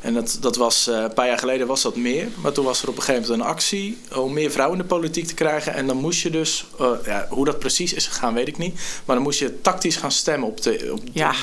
En 0.00 0.14
dat, 0.14 0.36
dat 0.40 0.56
was, 0.56 0.86
eh, 0.86 0.96
een 1.00 1.12
paar 1.14 1.26
jaar 1.26 1.38
geleden 1.38 1.66
was 1.66 1.82
dat 1.82 1.96
meer. 1.96 2.28
Maar 2.42 2.52
toen 2.52 2.64
was 2.64 2.82
er 2.82 2.88
op 2.88 2.96
een 2.96 3.02
gegeven 3.02 3.28
moment 3.30 3.40
een 3.42 3.48
actie 3.52 3.98
om 4.16 4.32
meer 4.32 4.50
vrouwen 4.50 4.76
in 4.78 4.82
de 4.82 4.88
politiek 4.94 5.26
te 5.26 5.34
krijgen. 5.34 5.74
En 5.74 5.86
dan 5.86 5.96
moest 5.96 6.20
je 6.22 6.30
dus, 6.30 6.66
eh, 6.78 6.90
ja, 7.04 7.26
hoe 7.30 7.44
dat 7.44 7.58
precies 7.58 7.92
is 7.92 8.06
gegaan, 8.06 8.34
weet 8.34 8.48
ik 8.48 8.58
niet. 8.58 8.80
Maar 9.04 9.14
dan 9.16 9.24
moest 9.24 9.38
je 9.38 9.60
tactisch 9.60 9.96
gaan 9.96 10.12
stemmen 10.12 10.48
op, 10.48 10.62
de, 10.62 10.88
op, 10.92 11.00
Ja. 11.12 11.30
op, 11.30 11.36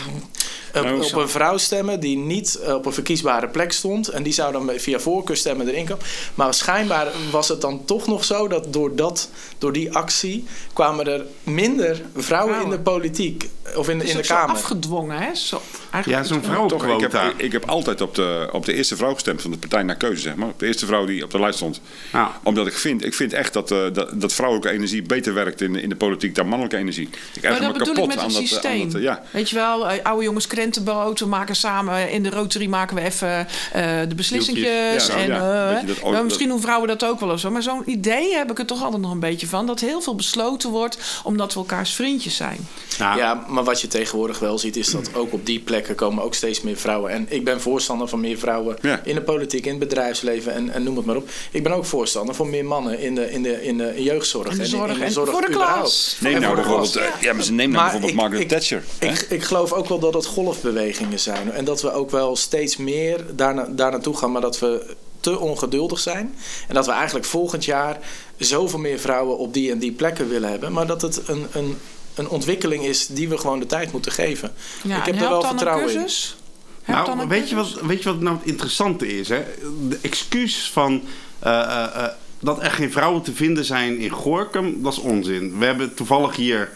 Nou, 0.83 1.05
op 1.05 1.13
een 1.15 1.29
vrouw 1.29 1.57
stemmen 1.57 1.99
die 1.99 2.17
niet 2.17 2.55
eh, 2.55 2.73
op 2.73 2.85
een 2.85 2.93
verkiesbare 2.93 3.47
plek 3.47 3.71
stond. 3.71 4.07
En 4.07 4.23
die 4.23 4.33
zou 4.33 4.51
dan 4.51 4.71
via 4.75 4.99
voorkeurstemmen 4.99 5.67
erin 5.67 5.85
komen. 5.85 6.03
Maar 6.35 6.53
schijnbaar 6.53 7.07
was 7.31 7.47
het 7.47 7.61
dan 7.61 7.85
toch 7.85 8.07
nog 8.07 8.23
zo 8.23 8.47
dat 8.47 8.73
door, 8.73 8.95
dat, 8.95 9.29
door 9.57 9.71
die 9.73 9.91
actie 9.93 10.45
kwamen 10.73 11.07
er 11.07 11.25
minder 11.43 11.95
vrouwen, 12.15 12.23
Vrouwen. 12.23 12.63
in 12.63 12.69
de 12.69 12.79
politiek. 12.79 13.49
of 13.75 13.89
in, 13.89 13.99
Het 13.99 14.09
in 14.09 14.19
is 14.19 14.27
de 14.27 14.33
Kamer. 14.33 14.55
afgedwongen, 14.55 15.17
hè? 15.17 15.35
Zo, 15.35 15.61
Ja, 15.75 15.89
eigenlijk 15.91 16.25
zo'n 16.25 16.37
iets- 16.37 16.47
vrouw 16.47 16.65
Toch, 16.67 16.85
ik 16.85 16.99
heb, 17.01 17.13
ik, 17.13 17.33
ik 17.41 17.51
heb 17.51 17.69
altijd 17.69 18.01
op 18.01 18.15
de, 18.15 18.49
op 18.51 18.65
de 18.65 18.73
eerste 18.73 18.95
vrouw 18.95 19.13
gestemd 19.13 19.41
van 19.41 19.51
de 19.51 19.57
partij 19.57 19.83
naar 19.83 19.95
keuze, 19.95 20.21
zeg 20.21 20.35
maar. 20.35 20.49
De 20.57 20.65
eerste 20.65 20.85
vrouw 20.85 21.05
die 21.05 21.23
op 21.23 21.31
de 21.31 21.39
lijst 21.39 21.55
stond. 21.55 21.81
Ja. 22.13 22.39
Omdat 22.43 22.67
ik 22.67 22.73
vind, 22.73 23.05
ik 23.05 23.13
vind 23.13 23.33
echt 23.33 23.53
dat, 23.53 23.71
eh, 23.71 23.77
dat, 23.93 24.09
dat 24.21 24.33
vrouwelijke 24.33 24.71
energie 24.71 25.01
beter 25.01 25.33
werkt 25.33 25.61
in, 25.61 25.75
in 25.75 25.89
de 25.89 25.95
politiek 25.95 26.35
dan 26.35 26.47
mannelijke 26.47 26.77
energie. 26.77 27.09
Ik 27.35 27.41
Maar 27.41 27.51
dat 27.51 27.61
me 27.61 27.67
bedoel 27.67 27.87
ik 27.87 27.93
kapot 27.93 28.07
met 28.07 28.15
het 28.15 28.23
aan 28.23 28.29
dat, 28.31 28.37
aan 28.41 28.47
systeem. 28.47 28.85
dat, 28.85 28.95
eh, 28.95 29.01
ja. 29.01 29.23
Weet 29.31 29.49
je 29.49 29.55
wel, 29.55 29.89
eh, 29.89 30.03
oude 30.03 30.23
jongens 30.23 30.47
We 30.71 31.25
maken 31.25 31.55
samen 31.55 32.09
in 32.11 32.23
de 32.23 32.29
Rotary 32.29 32.67
maken 32.67 32.95
we 32.95 33.01
even 33.01 33.47
eh, 33.73 33.83
de 34.07 34.15
beslissingjes. 34.15 35.07
Ja, 35.07 35.15
en, 35.15 35.31
eh, 35.31 36.11
maar 36.11 36.23
misschien 36.23 36.47
doen 36.47 36.61
vrouwen 36.61 36.87
dat 36.87 37.05
ook 37.05 37.19
wel 37.19 37.29
of 37.29 37.39
zo. 37.39 37.51
Maar 37.51 37.61
zo'n 37.63 37.81
idee 37.85 38.33
heb 38.35 38.51
ik 38.51 38.59
er 38.59 38.65
toch 38.65 38.83
altijd 38.83 39.01
nog 39.01 39.11
een 39.11 39.19
beetje 39.19 39.47
van. 39.47 39.65
Dat 39.65 39.79
heel 39.79 40.01
veel 40.01 40.15
besloten 40.15 40.69
wordt 40.69 40.97
omdat 41.23 41.53
we 41.53 41.59
elkaars 41.59 41.93
vriendjes 41.93 42.35
zijn. 42.35 42.67
Nou, 42.99 43.17
Ja, 43.17 43.43
maar 43.47 43.63
wat 43.63 43.81
je 43.81 43.87
tegenwoordig 43.87 44.39
wel 44.39 44.57
ziet, 44.57 44.75
is 44.75 44.91
dat 44.91 45.09
ook 45.15 45.33
op 45.33 45.45
die 45.45 45.59
plekken 45.59 45.95
komen 45.95 46.23
ook 46.23 46.33
steeds 46.33 46.61
meer 46.61 46.77
vrouwen. 46.77 47.11
En 47.11 47.25
ik 47.29 47.43
ben 47.43 47.61
voorstander 47.61 48.07
van 48.07 48.19
meer 48.19 48.37
vrouwen 48.37 48.77
Ja. 48.81 49.01
in 49.03 49.15
de 49.15 49.21
politiek, 49.21 49.63
in 49.65 49.69
het 49.69 49.79
bedrijfsleven 49.79 50.53
en, 50.53 50.69
en 50.69 50.83
noem 50.83 50.97
het 50.97 51.05
maar 51.05 51.15
op. 51.15 51.29
Ik 51.51 51.63
ben 51.63 51.71
ook 51.71 51.85
voorstander 51.85 52.35
van 52.35 52.49
meer 52.49 52.65
mannen 52.65 52.99
in 52.99 53.15
de, 53.15 53.31
in 53.31 53.43
de, 53.43 53.63
in 53.65 53.77
de 53.77 53.93
jeugdzorg. 54.03 54.49
In 54.49 54.55
de 54.57 54.61
en 54.63 54.69
zorg 54.69 54.95
in, 54.97 55.01
en 55.03 55.11
voor 55.13 55.41
de 55.41 55.47
klas. 55.51 56.17
Neem 56.19 56.33
En 56.35 56.41
nou 56.41 56.53
voor 56.55 56.63
de 56.63 56.69
bijvoorbeeld, 56.69 56.91
klas. 57.05 57.15
eh, 57.15 57.21
ja, 57.21 57.33
maar 57.33 57.43
ze 57.43 57.53
neem 57.53 57.71
nou 57.71 57.71
Maar 57.71 57.81
bijvoorbeeld 57.83 58.11
ik- 58.11 58.17
Margaret 58.17 58.41
ik- 58.41 58.49
Thatcher. 58.49 58.83
Ik, 58.99 59.25
ik 59.29 59.43
geloof 59.43 59.71
ook 59.73 59.87
wel 59.87 59.99
dat 59.99 60.13
het 60.13 60.25
golfbewegingen 60.47 61.19
zijn. 61.19 61.51
En 61.51 61.65
dat 61.65 61.81
we 61.81 61.91
ook 61.91 62.11
wel 62.11 62.35
steeds 62.35 62.77
meer 62.77 63.25
daar, 63.35 63.75
daar 63.75 63.91
naartoe 63.91 64.17
gaan, 64.17 64.31
maar 64.31 64.41
dat 64.41 64.59
we 64.59 64.95
te 65.19 65.39
ongeduldig 65.39 65.99
zijn. 65.99 66.35
En 66.67 66.75
dat 66.75 66.85
we 66.85 66.91
eigenlijk 66.91 67.25
volgend 67.25 67.65
jaar 67.65 67.99
zoveel 68.37 68.79
meer 68.79 68.99
vrouwen 68.99 69.37
op 69.37 69.53
die 69.53 69.71
en 69.71 69.79
die 69.79 69.91
plekken 69.91 70.29
willen 70.29 70.49
hebben. 70.49 70.71
Maar 70.71 70.87
dat 70.87 71.01
het 71.01 71.27
een, 71.27 71.45
een, 71.51 71.77
een 72.15 72.29
ontwikkeling 72.29 72.85
is 72.85 73.07
die 73.07 73.29
we 73.29 73.37
gewoon 73.37 73.59
de 73.59 73.65
tijd 73.65 73.91
moeten 73.91 74.11
geven. 74.11 74.53
Ja, 74.83 74.97
ik 74.97 75.05
heb 75.05 75.15
er 75.15 75.21
wel 75.21 75.29
dan 75.29 75.41
een 75.41 75.47
vertrouwen 75.47 75.93
in. 75.93 75.99
cursus? 75.99 76.37
Helpt 76.81 77.05
dan 77.05 77.17
Nou, 77.17 77.29
een 77.29 77.39
weet 77.39 77.49
je, 77.49 77.55
wat, 77.55 77.79
weet 77.81 78.03
je 78.03 78.09
wat 78.09 78.19
nou 78.21 78.37
het 78.37 78.47
interessante 78.47 79.17
is? 79.19 79.29
Hè? 79.29 79.43
De 79.89 79.99
excuus 80.01 80.71
van 80.71 81.01
eh, 81.39 81.61
eh, 81.61 82.03
eh, 82.03 82.11
dat 82.39 82.63
er 82.63 82.71
geen 82.71 82.91
vrouwen 82.91 83.21
te 83.21 83.33
vinden 83.33 83.65
zijn 83.65 83.97
in 83.97 84.09
Gorkum, 84.09 84.83
dat 84.83 84.93
is 84.93 84.99
onzin. 84.99 85.59
We 85.59 85.65
hebben 85.65 85.93
toevallig 85.93 86.35
hier 86.35 86.71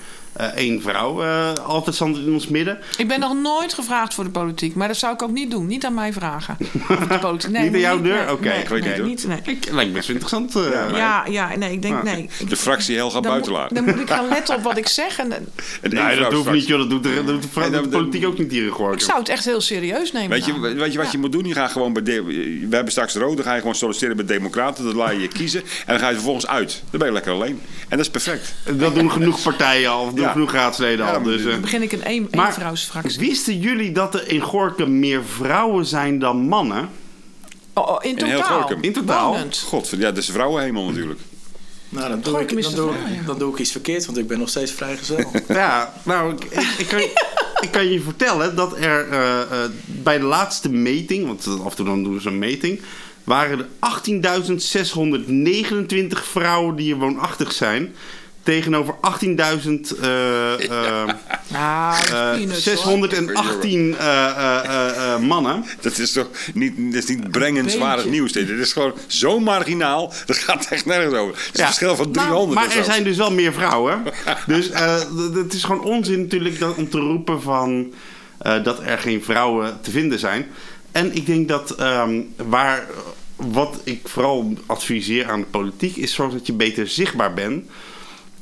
één 0.55 0.81
vrouw 0.81 1.21
eh, 1.23 1.53
altijd 1.53 1.95
stand 1.95 2.17
in 2.17 2.33
ons 2.33 2.47
midden. 2.47 2.79
Ik 2.97 3.07
ben 3.07 3.19
nog 3.19 3.33
nooit 3.33 3.73
gevraagd 3.73 4.13
voor 4.13 4.23
de 4.23 4.29
politiek, 4.29 4.75
maar 4.75 4.87
dat 4.87 4.97
zou 4.97 5.13
ik 5.13 5.21
ook 5.21 5.31
niet 5.31 5.51
doen. 5.51 5.65
Niet 5.67 5.85
aan 5.85 5.93
mij 5.93 6.13
vragen. 6.13 6.57
De 6.59 7.17
politiek. 7.21 7.51
Nee, 7.51 7.63
Niet 7.63 7.73
aan 7.73 7.79
jouw 7.79 8.01
deur? 8.01 8.23
nee, 8.25 8.31
Oké, 8.31 8.47
nee, 8.47 8.59
ik 8.61 8.67
weet 8.69 8.81
nee, 8.83 8.89
niet, 8.89 8.99
hoor. 8.99 9.07
niet, 9.07 9.45
nee. 9.45 9.55
Ik, 9.55 9.71
lijkt 9.71 9.93
best 9.93 10.07
wel 10.07 10.15
interessant. 10.15 10.55
eh, 10.55 10.71
Ja, 10.71 10.97
Ja, 10.97 11.25
ja, 11.29 11.55
nee, 11.57 11.71
ik 11.71 11.81
denk, 11.81 11.95
Ah. 11.95 12.03
nee. 12.03 12.29
De 12.49 12.55
fractie 12.55 12.95
Helga 12.95 13.19
Buitelaar. 13.19 13.67
moet, 13.73 13.75
dan 13.75 13.83
moet 13.95 13.99
ik 14.03 14.09
gaan 14.09 14.27
letten 14.27 14.55
op 14.55 14.63
wat 14.63 14.77
ik 14.77 14.87
zeg. 14.87 15.19
En, 15.19 15.27
Nee, 15.81 16.19
dat 16.19 16.33
hoeft 16.33 16.51
niet, 16.51 16.67
joh. 16.67 16.79
Dat 16.79 16.89
doet 16.89 17.03
de, 17.03 17.39
politiek 17.89 18.25
ook 18.25 18.37
niet 18.37 18.51
hier 18.51 18.63
in 18.63 18.69
Gorkum. 18.71 18.93
ik 18.97 19.01
zou 19.01 19.19
het 19.19 19.29
echt 19.29 19.45
heel 19.45 19.61
serieus 19.61 20.11
nemen. 20.11 20.29
Weet 20.29 20.45
je, 20.45 20.59
weet 20.59 20.91
je 20.91 20.97
wat 20.97 21.11
je 21.11 21.17
moet 21.17 21.31
doen? 21.31 21.45
Je 21.45 21.53
gaat 21.53 21.71
gewoon 21.71 21.93
bij 21.93 22.03
de, 22.03 22.23
we 22.69 22.75
hebben 22.75 22.91
straks 22.91 23.13
de 23.13 23.19
rode, 23.19 23.35
dan 23.35 23.45
ga 23.45 23.53
je 23.53 23.59
gewoon 23.59 23.75
solliciteren 23.75 24.15
bij 24.15 24.25
Democraten. 24.25 24.83
Dan 24.85 24.95
laat 24.95 25.11
je 25.11 25.19
je 25.21 25.27
kiezen 25.27 25.61
en 25.61 25.67
dan 25.85 25.99
ga 25.99 26.07
je 26.07 26.13
vervolgens 26.13 26.47
uit. 26.47 26.83
Dan 26.89 26.99
ben 26.99 27.07
je 27.07 27.13
lekker 27.13 27.31
alleen. 27.33 27.61
En 27.89 27.97
dat 27.97 27.99
is 27.99 28.09
perfect. 28.09 28.53
Dat 28.77 28.95
doen 28.95 29.11
genoeg 29.11 29.41
partijen 29.41 29.89
al, 29.89 30.13
doen 30.21 30.27
Ja. 30.27 30.33
genoeg 30.33 30.51
raadsleden 30.51 31.05
Ja, 31.05 31.11
al. 31.11 31.23
dan 31.23 31.31
Dus, 31.31 31.45
eh, 31.45 31.51
Dan 31.51 31.61
begin 31.61 31.81
ik 31.81 31.91
een 31.91 32.01
een, 32.09 32.27
Maar 32.31 32.47
eenvrouwsfractie. 32.47 33.19
wisten 33.19 33.59
jullie 33.59 33.91
dat 33.91 34.13
er 34.15 34.27
in 34.29 34.41
Gorkum 34.41 34.99
meer 34.99 35.23
vrouwen 35.25 35.85
zijn 35.85 36.19
dan 36.19 36.37
mannen? 36.47 36.89
Oh, 37.73 37.87
oh, 37.89 37.97
in 38.05 38.15
totaal. 38.17 38.71
In 38.81 38.93
totaal? 38.93 39.31
Wonend. 39.31 39.63
God, 39.67 39.89
ja, 39.89 39.97
dat 39.97 40.17
is 40.17 40.29
vrouwenhemel 40.29 40.85
natuurlijk. 40.85 41.19
Nou, 41.89 42.09
dan 42.09 42.21
doe, 42.21 42.39
ik, 42.41 42.61
dan, 42.61 42.75
doe, 42.75 42.91
dan 43.25 43.39
doe 43.39 43.53
ik 43.53 43.59
iets 43.59 43.71
verkeerd, 43.71 44.05
want 44.05 44.17
ik 44.17 44.27
ben 44.27 44.39
nog 44.39 44.49
steeds 44.49 44.71
vrijgezel. 44.71 45.31
Ja, 45.47 45.93
nou, 46.03 46.33
ik, 46.33 46.43
ik, 46.43 46.61
ik 46.77 46.87
kan, 46.87 46.99
ik 47.65 47.71
kan 47.71 47.87
je 47.91 48.01
vertellen 48.01 48.55
dat 48.55 48.77
er 48.77 49.09
eh, 49.09 49.41
eh, 49.41 49.69
bij 49.85 50.17
de 50.17 50.23
laatste 50.25 50.69
meting, 50.69 51.25
want 51.27 51.47
af 51.63 51.69
en 51.69 51.75
toe 51.75 51.85
dan 51.85 52.03
doen 52.03 52.21
ze 52.21 52.27
een 52.27 52.39
meting, 52.39 52.81
waren 53.23 53.59
er 53.59 53.65
18.629 54.89 56.17
vrouwen 56.23 56.75
die 56.75 56.85
hier 56.85 56.95
woonachtig 56.95 57.51
zijn. 57.51 57.95
Tegenover 58.43 58.95
18.000 58.95 59.99
eh, 60.01 60.53
eh, 60.69 61.13
Nou, 61.47 61.95
eh, 61.95 62.09
peanuts, 62.09 62.65
hoor. 62.65 63.09
618 63.09 63.95
eh, 63.97 64.25
eh, 64.25 64.65
eh, 64.65 65.13
eh, 65.13 65.19
mannen. 65.19 65.65
Dat 65.81 65.97
is 65.97 66.11
toch 66.11 66.27
niet, 66.53 66.73
dat 66.77 67.03
is 67.03 67.09
niet 67.09 67.31
brengenswaardig 67.31 68.03
Beetje. 68.03 68.19
nieuws. 68.19 68.31
Dit 68.31 68.47
Dit 68.47 68.59
is 68.59 68.73
gewoon 68.73 68.93
zo 69.07 69.39
marginaal. 69.39 70.13
Dat 70.25 70.37
gaat 70.37 70.67
echt 70.69 70.85
nergens 70.85 71.15
over. 71.15 71.35
Het 71.35 71.53
is 71.53 71.59
een 71.59 71.65
verschil 71.65 71.95
van 71.95 72.11
300 72.11 72.53
maar 72.53 72.67
of 72.67 72.75
er 72.75 72.83
zijn 72.83 73.03
dus 73.03 73.17
wel 73.17 73.31
meer 73.31 73.53
vrouwen. 73.53 74.03
dus 74.47 74.69
eh, 74.69 74.99
het 75.33 75.53
is 75.53 75.63
gewoon 75.63 75.83
onzin 75.83 76.21
natuurlijk 76.21 76.59
dat, 76.59 76.75
om 76.75 76.89
te 76.89 76.99
roepen 76.99 77.41
van, 77.41 77.93
eh, 78.37 78.63
dat 78.63 78.79
er 78.83 78.97
geen 78.97 79.23
vrouwen 79.23 79.79
te 79.81 79.91
vinden 79.91 80.19
zijn. 80.19 80.45
En 80.91 81.15
ik 81.15 81.25
denk 81.25 81.47
dat 81.47 81.71
ehm, 81.75 82.21
waar, 82.35 82.87
wat 83.35 83.79
ik 83.83 84.07
vooral 84.07 84.53
adviseer 84.65 85.29
aan 85.29 85.39
de 85.39 85.45
politiek 85.45 85.95
is 85.95 86.13
zorg 86.13 86.33
dat 86.33 86.45
je 86.45 86.53
beter 86.53 86.87
zichtbaar 86.87 87.33
bent. 87.33 87.65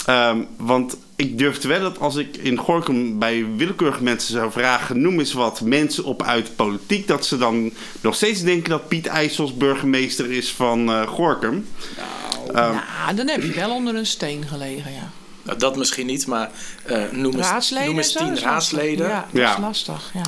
Ehm, 0.10 0.38
want 0.58 0.98
ik 1.16 1.38
durf 1.38 1.58
te 1.58 1.68
wedden 1.68 1.92
dat 1.94 2.02
als 2.02 2.16
ik 2.16 2.38
in 2.38 2.58
Gorkum 2.58 3.20
bij 3.20 3.46
willekeurige 3.56 4.04
mensen 4.04 4.34
zou 4.34 4.52
vragen... 4.52 5.02
noem 5.02 5.20
eens 5.20 5.34
wat 5.34 5.62
mensen 5.62 6.04
op 6.04 6.24
uit 6.24 6.56
politiek... 6.56 7.08
dat 7.08 7.26
ze 7.26 7.38
dan 7.38 7.72
nog 8.02 8.16
steeds 8.16 8.42
denken 8.44 8.70
dat 8.70 8.88
Piet 8.88 9.08
IJssels 9.08 9.58
burgemeester 9.58 10.32
is 10.32 10.52
van 10.52 10.90
eh, 10.90 11.08
Gorkum. 11.08 11.68
Nou, 12.54 12.76
dan 13.16 13.28
heb 13.28 13.42
je 13.44 13.54
wel 13.54 13.72
onder 13.76 13.96
een 13.96 14.06
steen 14.06 14.44
gelegen, 14.48 14.92
ja. 14.94 15.10
Nou, 15.44 15.58
dat 15.58 15.76
misschien 15.78 16.06
niet, 16.06 16.28
maar 16.28 16.50
eh, 16.86 17.02
noem 17.12 17.36
eens, 17.36 17.48
Raadsleden 17.48 17.88
noem 17.88 17.98
eens 17.98 18.08
en 18.08 18.12
zo, 18.14 18.20
tien 18.20 18.30
lastig. 18.30 18.50
raadsleden. 18.50 19.08
Ja, 19.08 19.26
dat 19.32 19.42
Ja. 19.42 19.52
is 19.54 19.60
lastig, 19.60 20.12
ja. 20.14 20.26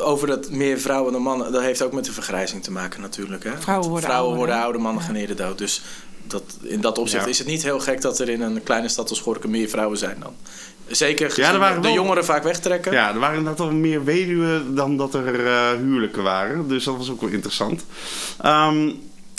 Over 0.00 0.26
dat 0.26 0.50
meer 0.50 0.78
vrouwen 0.80 1.12
dan 1.12 1.22
mannen, 1.22 1.52
dat 1.52 1.62
heeft 1.62 1.82
ook 1.82 1.92
met 1.92 2.04
de 2.04 2.12
vergrijzing 2.12 2.62
te 2.62 2.70
maken 2.70 3.00
natuurlijk. 3.00 3.44
Hè? 3.44 3.60
Vrouwen 3.60 3.88
worden 3.88 4.04
vrouwen 4.08 4.30
ouder, 4.30 4.36
worden 4.38 4.56
hè? 4.56 4.62
ouder, 4.62 4.80
mannen 4.80 5.00
Ja. 5.02 5.06
gaan 5.08 5.16
eerder 5.16 5.36
dood. 5.36 5.58
Dus 5.58 5.82
dat, 6.26 6.42
in 6.62 6.80
dat 6.80 6.98
opzicht 6.98 7.24
Ja. 7.24 7.30
is 7.30 7.38
het 7.38 7.46
niet 7.46 7.62
heel 7.62 7.80
gek 7.80 8.00
dat 8.00 8.18
er 8.18 8.28
in 8.28 8.40
een 8.42 8.62
kleine 8.62 8.88
stad 8.88 9.10
als 9.10 9.20
Gorkum 9.20 9.50
meer 9.50 9.68
vrouwen 9.68 9.98
zijn 9.98 10.16
dan. 10.20 10.32
Zeker 10.86 11.28
gezien 11.28 11.44
Ja, 11.44 11.52
er 11.52 11.58
waren 11.58 11.82
de 11.82 11.86
wel- 11.88 11.96
jongeren 11.96 12.24
vaak 12.24 12.42
wegtrekken. 12.42 12.92
Ja, 12.92 13.12
er 13.12 13.18
waren 13.18 13.36
inderdaad 13.38 13.66
wel 13.66 13.72
meer 13.76 14.04
weduwen 14.04 14.74
dan 14.74 14.96
dat 14.96 15.14
er 15.14 15.46
eh, 15.46 15.70
huwelijken 15.76 16.22
waren. 16.22 16.68
Dus 16.68 16.84
dat 16.84 16.96
was 16.96 17.10
ook 17.10 17.20
wel 17.20 17.30
interessant. 17.30 17.84
Ehm, 18.42 18.90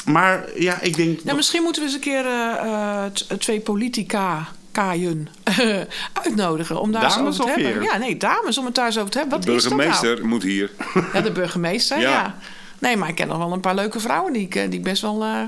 maar 0.05 0.45
ja, 0.55 0.81
ik 0.81 0.95
denk... 0.95 1.23
Nou, 1.23 1.35
misschien 1.37 1.63
moeten 1.63 1.81
we 1.81 1.87
eens 1.87 1.95
een 1.97 2.03
keer 2.03 2.25
eh, 2.25 3.05
eh, 3.05 3.11
twee 3.39 3.59
politica 3.59 4.47
kaaien 4.71 5.27
uitnodigen 6.23 6.79
om 6.81 6.91
daar 6.91 7.03
eens 7.03 7.15
Dames 7.15 7.41
over 7.41 7.53
te 7.55 7.61
hebben. 7.61 7.83
Ja, 7.83 7.97
nee, 7.97 8.17
dames 8.17 8.57
om 8.57 8.65
het 8.65 8.75
daar 8.75 8.85
eens 8.85 8.97
over 8.97 9.11
te 9.11 9.17
hebben. 9.17 9.41
De 9.41 9.47
Wat 9.47 9.55
is 9.55 9.63
dat 9.63 9.71
nou? 9.71 9.83
burgemeester 9.83 10.27
moet 10.27 10.43
hier. 10.43 10.71
Ja, 11.13 11.21
de 11.21 11.31
burgemeester, 11.31 11.99
Ja. 12.01 12.09
ja. 12.09 12.35
Nee, 12.79 12.97
maar 12.97 13.09
ik 13.09 13.15
ken 13.15 13.27
nog 13.27 13.37
wel 13.37 13.51
een 13.53 13.59
paar 13.59 13.75
leuke 13.75 13.99
vrouwen 13.99 14.33
die 14.33 14.41
ik, 14.41 14.53
die 14.53 14.69
ik 14.79 14.83
best 14.83 15.01
wel 15.01 15.23
eh, 15.23 15.39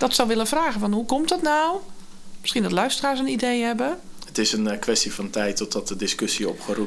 dat 0.00 0.14
zou 0.14 0.28
willen 0.28 0.46
vragen. 0.46 0.80
Van 0.80 0.92
hoe 0.92 1.04
komt 1.04 1.28
dat 1.28 1.42
nou? 1.42 1.76
Misschien 2.40 2.62
dat 2.62 2.72
luisteraars 2.72 3.18
een 3.18 3.28
idee 3.28 3.62
hebben. 3.62 3.98
Het 4.30 4.38
is 4.38 4.52
een 4.52 4.68
eh, 4.68 4.78
kwestie 4.78 5.12
van 5.12 5.30
tijd 5.30 5.56
totdat 5.56 5.88
de 5.88 5.96
discussie 5.96 6.46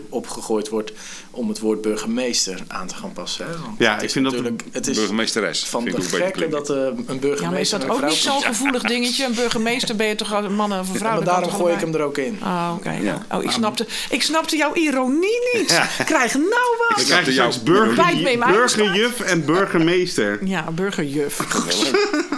opgegooid 0.09 0.69
wordt 0.69 0.91
om 1.31 1.49
het 1.49 1.59
woord 1.59 1.81
burgemeester 1.81 2.63
aan 2.67 2.87
te 2.87 2.95
gaan 2.95 3.11
passen. 3.11 3.47
Ja, 3.77 3.91
het 3.91 3.99
ik 4.01 4.07
is 4.07 4.13
vind 4.13 4.31
dat 4.31 4.33
het 4.71 4.87
is 4.87 4.97
Burgemeesteres. 4.97 5.63
van 5.63 5.83
Vind 5.83 5.95
de 5.95 6.17
ik 6.17 6.23
gekke 6.23 6.47
dat 6.47 6.69
eh, 6.69 6.77
een 6.77 6.95
burgemeester 7.05 7.43
Ja, 7.43 7.49
maar 7.49 7.59
is 7.59 7.69
dat 7.69 7.83
een 7.83 7.89
ook 7.91 8.01
niet 8.01 8.11
zo'n 8.11 8.41
gevoelig 8.41 8.81
dingetje? 8.81 9.25
Een 9.25 9.33
burgemeester 9.33 9.95
ben 9.95 10.07
je 10.07 10.15
toch 10.15 10.31
een 10.31 10.55
man 10.55 10.71
en 10.71 10.77
een 10.77 10.85
vrouw? 10.85 11.09
Ja, 11.09 11.15
maar 11.15 11.25
daarom 11.25 11.49
gooi 11.51 11.73
ik 11.73 11.79
hem 11.79 11.95
er 11.95 12.01
ook 12.01 12.17
in. 12.17 12.39
Oh, 12.43 12.73
oké. 12.77 12.91
Ja. 12.91 13.25
Oh, 13.31 13.43
ik 13.43 13.51
snapte, 13.51 13.87
ik 14.09 14.23
snapte 14.23 14.57
jouw 14.57 14.73
ironie 14.73 15.39
niet. 15.53 15.81
Krijg 16.05 16.33
nou 16.33 16.75
wat. 16.87 16.97
Dan 16.97 17.05
krijg 17.05 17.25
je 17.25 17.33
jouw 17.33 17.51
burgerjuf 17.63 19.19
en 19.19 19.45
burgemeester. 19.45 20.45
Ja, 20.45 20.71
burgerjuf. 20.71 21.39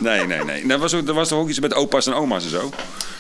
Nee, 0.02 0.26
nee, 0.26 0.44
nee. 0.44 0.68
Er 0.68 0.78
was, 0.78 0.94
ook, 0.94 1.08
er 1.08 1.14
was 1.14 1.28
toch 1.28 1.40
ook 1.40 1.50
iets 1.50 1.60
met 1.60 1.74
opa's 1.74 2.08
en 2.08 2.14
oma's 2.14 2.44
en 2.44 2.50
zo? 2.50 2.72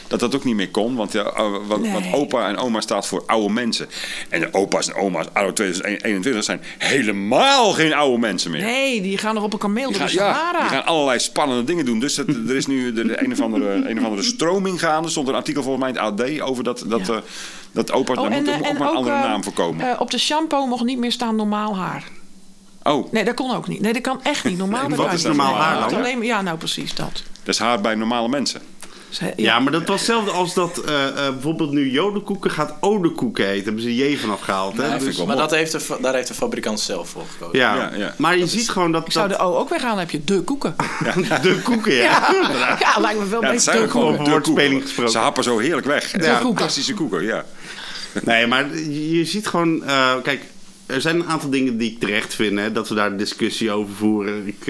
Dat 0.07 0.19
dat 0.19 0.35
ook 0.35 0.43
niet 0.43 0.55
meer 0.55 0.69
kon, 0.69 0.95
want, 0.95 1.11
ja, 1.11 1.21
oh, 1.37 1.67
want, 1.67 1.81
Nee. 1.81 1.91
want 1.91 2.05
opa 2.13 2.47
en 2.47 2.57
oma 2.57 2.81
staat 2.81 3.07
voor 3.07 3.23
oude 3.25 3.53
mensen. 3.53 3.87
En 4.29 4.39
de 4.39 4.47
opa's 4.53 4.87
en 4.87 4.95
oma's, 4.95 5.25
anno 5.33 5.53
2021, 5.53 6.43
zijn 6.43 6.61
helemaal 6.77 7.71
geen 7.71 7.93
oude 7.93 8.17
mensen 8.17 8.51
meer. 8.51 8.61
Nee, 8.61 9.01
die 9.01 9.17
gaan 9.17 9.33
nog 9.35 9.43
op 9.43 9.53
een 9.53 9.59
kameel 9.59 9.89
Die 9.89 9.97
door 9.99 10.07
gaan, 10.07 10.17
de 10.17 10.23
ja, 10.23 10.33
Sahara. 10.33 10.59
die 10.59 10.69
gaan 10.69 10.85
allerlei 10.85 11.19
spannende 11.19 11.63
dingen 11.63 11.85
doen. 11.85 11.99
Dus 11.99 12.17
het- 12.17 12.27
er 12.49 12.55
is 12.55 12.65
nu 12.65 12.93
de, 12.93 13.05
de 13.05 13.23
een, 13.23 13.31
of 13.31 13.41
andere, 13.41 13.73
een 13.89 13.97
of 13.99 14.03
andere 14.03 14.23
stroming 14.23 14.79
gaande. 14.79 15.05
Er 15.05 15.11
stond 15.11 15.27
een 15.27 15.35
artikel 15.35 15.63
volgens 15.63 15.83
mij 15.83 15.93
in 15.93 16.09
het 16.09 16.21
AD 16.21 16.41
over 16.49 16.63
dat, 16.63 16.83
dat, 16.87 17.07
Ja. 17.07 17.13
eh, 17.13 17.19
dat 17.71 17.91
opa's... 17.91 18.15
daar 18.15 18.29
moet 18.31 18.47
eh, 18.47 18.55
ook 18.55 18.77
maar 18.77 18.89
een 18.89 18.95
andere 18.95 19.15
eh, 19.15 19.21
naam 19.23 19.43
voor 19.43 19.53
komen. 19.53 19.89
eh, 19.91 20.01
op 20.01 20.11
de 20.11 20.17
shampoo 20.19 20.65
mocht 20.65 20.83
niet 20.83 20.97
meer 20.97 21.11
staan 21.11 21.35
normaal 21.35 21.77
haar. 21.77 22.03
oh, 22.83 23.11
Nee, 23.11 23.23
dat 23.23 23.33
kon 23.35 23.55
ook 23.55 23.67
niet. 23.67 23.81
Nee, 23.81 23.93
dat 23.93 24.01
kan 24.01 24.19
echt 24.23 24.43
niet. 24.43 24.57
Normaal 24.57 24.83
En 24.83 24.89
dat 24.89 24.97
wat 24.97 25.13
is 25.13 25.23
normaal 25.23 25.53
Nee, 25.53 25.61
haar 25.61 25.89
dan? 25.89 25.99
Alleen, 25.99 26.21
ja, 26.23 26.41
nou 26.41 26.57
precies 26.57 26.95
dat. 26.95 27.23
dat 27.43 27.53
is 27.53 27.59
haar 27.59 27.81
bij 27.81 27.95
normale 27.95 28.27
mensen. 28.29 28.61
Ja, 29.35 29.59
maar 29.59 29.71
dat 29.71 29.87
was 29.87 29.95
hetzelfde 29.97 30.31
als 30.31 30.53
dat 30.53 30.77
eh, 30.77 31.07
eh, 31.07 31.13
bijvoorbeeld 31.33 31.71
nu 31.71 31.91
jodenkoeken 31.91 32.51
gaat 32.51 32.73
odekoeken 32.79 33.45
heten. 33.47 33.63
Hebben 33.65 33.81
ze 33.83 33.95
J 33.95 34.17
vanaf 34.17 34.41
gehaald. 34.41 34.77
Hè? 34.77 34.85
Ja, 34.87 34.97
Dus- 34.97 35.17
wel 35.17 35.25
Maar 35.25 35.35
dat 35.35 35.51
heeft 35.51 35.71
de, 35.71 35.97
daar 36.01 36.13
heeft 36.13 36.27
de 36.27 36.33
fabrikant 36.33 36.79
zelf 36.79 37.09
voor 37.09 37.23
gekozen. 37.31 37.59
ja. 37.59 37.75
Ja, 37.75 37.91
ja. 37.95 38.13
Maar 38.17 38.37
je 38.37 38.47
ziet 38.47 38.69
gewoon 38.69 38.91
dat, 38.91 39.05
Ik 39.05 39.11
zou 39.11 39.27
dat 39.27 39.37
de 39.37 39.43
O 39.43 39.57
ook 39.57 39.69
weghalen, 39.69 39.95
dan 39.95 40.05
heb 40.05 40.09
je 40.09 40.23
de 40.23 40.41
koeken. 40.41 40.75
de 41.41 41.59
koeken, 41.63 41.93
ja. 41.93 42.03
Ja, 42.59 42.77
ja 42.79 42.99
lijkt 43.01 43.19
me 43.19 43.25
veel 43.25 43.41
Ja, 43.41 43.47
het 43.47 43.55
beter. 43.55 43.73
zijn 43.73 43.81
De 43.83 43.89
gewoon 43.89 44.11
over 44.13 44.23
de 44.23 44.29
woordspeling 44.29 44.69
koeken. 44.71 44.87
gesproken. 44.87 45.11
Ze 45.11 45.17
happen 45.17 45.43
zo 45.43 45.57
heerlijk 45.59 45.87
weg. 45.87 46.11
koeken. 46.11 46.37
Fantastische 46.41 46.93
koeken, 46.93 47.23
ja. 47.23 47.45
Nee, 48.23 48.47
maar 48.47 48.77
je 48.77 49.25
ziet 49.25 49.47
gewoon... 49.47 49.83
eh, 49.83 50.13
kijk, 50.23 50.41
er 50.85 51.01
zijn 51.01 51.15
een 51.15 51.27
aantal 51.27 51.49
dingen 51.49 51.77
die 51.77 51.91
ik 51.91 51.99
terecht 51.99 52.33
vind. 52.35 52.59
Hè, 52.59 52.71
dat 52.71 52.89
we 52.89 52.95
daar 52.95 53.11
een 53.11 53.17
discussie 53.17 53.71
over 53.71 53.95
voeren. 53.95 54.47
Ik, 54.47 54.65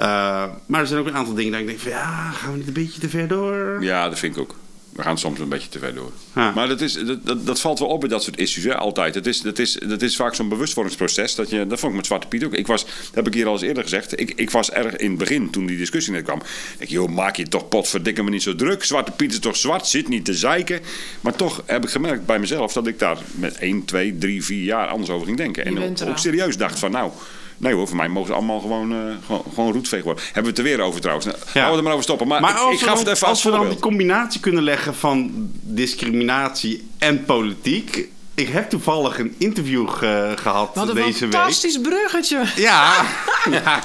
eh, 0.00 0.44
maar 0.66 0.80
er 0.80 0.86
zijn 0.86 1.00
ook 1.00 1.06
een 1.06 1.16
aantal 1.16 1.34
dingen 1.34 1.52
dat 1.52 1.60
ik 1.60 1.66
denk 1.66 1.78
van... 1.78 1.90
Ja, 1.90 2.30
gaan 2.30 2.52
we 2.52 2.58
niet 2.58 2.66
een 2.66 2.72
beetje 2.72 3.00
te 3.00 3.08
ver 3.08 3.28
door? 3.28 3.82
Ja, 3.82 4.08
dat 4.08 4.18
vind 4.18 4.36
ik 4.36 4.42
ook. 4.42 4.54
We 4.92 5.02
gaan 5.02 5.18
soms 5.18 5.38
een 5.38 5.48
beetje 5.48 5.68
te 5.68 5.78
ver 5.78 5.94
door. 5.94 6.12
Maar 6.32 6.68
dat, 6.68 6.80
is, 6.80 6.92
dat, 6.92 7.26
dat, 7.26 7.46
dat 7.46 7.60
valt 7.60 7.78
wel 7.78 7.88
op 7.88 8.00
bij 8.00 8.08
dat 8.08 8.22
soort 8.22 8.38
issues, 8.38 8.64
hè, 8.64 8.76
altijd. 8.76 9.14
Het 9.14 9.26
is, 9.26 9.40
dat, 9.40 9.58
is, 9.58 9.78
dat 9.86 10.02
is 10.02 10.16
vaak 10.16 10.34
zo'n 10.34 10.48
bewustwordingsproces. 10.48 11.34
Dat, 11.34 11.50
je, 11.50 11.66
dat 11.66 11.78
vond 11.78 11.92
ik 11.92 11.98
met 11.98 12.06
Zwarte 12.06 12.26
Piet 12.26 12.44
ook. 12.44 12.54
Ik 12.54 12.66
was, 12.66 12.84
dat 12.84 13.14
heb 13.14 13.26
ik 13.26 13.34
hier 13.34 13.46
al 13.46 13.52
eens 13.52 13.62
eerder 13.62 13.82
gezegd. 13.82 14.20
Ik, 14.20 14.32
ik 14.36 14.50
was 14.50 14.70
erg 14.70 14.96
in 14.96 15.10
het 15.10 15.18
begin, 15.18 15.50
toen 15.50 15.66
die 15.66 15.76
discussie 15.76 16.12
net 16.12 16.22
kwam. 16.22 16.38
Ik 16.38 16.78
denk, 16.78 16.90
joh, 16.90 17.08
maak 17.08 17.36
je 17.36 17.48
toch 17.48 17.68
potverdikke 17.68 18.22
me 18.22 18.30
niet 18.30 18.42
zo 18.42 18.54
druk. 18.54 18.84
Zwarte 18.84 19.10
Piet 19.10 19.32
is 19.32 19.38
toch 19.38 19.56
zwart, 19.56 19.86
zit 19.86 20.08
niet 20.08 20.24
te 20.24 20.34
zeiken. 20.34 20.80
Maar 21.20 21.36
toch 21.36 21.62
heb 21.66 21.84
ik 21.84 21.90
gemerkt 21.90 22.26
bij 22.26 22.38
mezelf 22.38 22.72
dat 22.72 22.86
ik 22.86 22.98
daar 22.98 23.18
met 23.34 23.56
1, 23.56 23.84
2, 23.84 24.18
3, 24.18 24.44
4 24.44 24.64
jaar 24.64 24.86
anders 24.88 25.10
over 25.10 25.26
ging 25.26 25.36
denken. 25.36 25.64
Je 25.64 25.80
En 25.80 26.02
ook, 26.02 26.08
ook 26.08 26.18
serieus 26.18 26.56
dacht 26.56 26.78
van, 26.78 26.90
nou... 26.90 27.12
Nee 27.60 27.74
hoor, 27.74 27.86
voor 27.88 27.96
mij 27.96 28.08
mogen 28.08 28.28
ze 28.28 28.34
allemaal 28.34 28.60
gewoon, 28.60 28.92
eh 28.92 28.98
gewoon, 29.26 29.44
gewoon 29.54 29.72
roetveeg 29.72 30.02
worden. 30.02 30.24
Hebben 30.24 30.42
we 30.42 30.48
het 30.48 30.58
er 30.58 30.64
weer 30.64 30.80
over 30.80 31.00
trouwens. 31.00 31.26
Nou, 31.26 31.38
Ja. 31.38 31.50
Laten 31.54 31.70
we 31.70 31.76
er 31.76 31.82
maar 31.82 31.92
over 31.92 32.04
stoppen. 32.04 32.26
Maar, 32.26 32.40
Maar 32.40 32.50
ik, 32.50 32.56
als, 32.56 32.74
ik 32.74 32.78
gaf 32.80 32.88
dan, 32.88 32.98
het 32.98 33.14
even 33.14 33.26
als 33.26 33.44
als 33.44 33.52
we 33.54 33.58
dan 33.60 33.68
die 33.68 33.78
combinatie 33.78 34.40
kunnen 34.40 34.62
leggen 34.62 34.94
van 34.94 35.30
discriminatie 35.62 36.88
en 36.98 37.24
politiek. 37.24 38.08
Ik 38.40 38.48
heb 38.48 38.70
toevallig 38.70 39.18
een 39.18 39.34
interview 39.38 39.88
ge- 39.88 40.32
gehad 40.36 40.74
Wat 40.74 40.88
een 40.88 40.94
deze 40.94 41.20
week. 41.26 41.32
fantastisch 41.34 41.80
bruggetje. 41.80 42.42
Ja, 42.56 43.04
ja, 43.50 43.82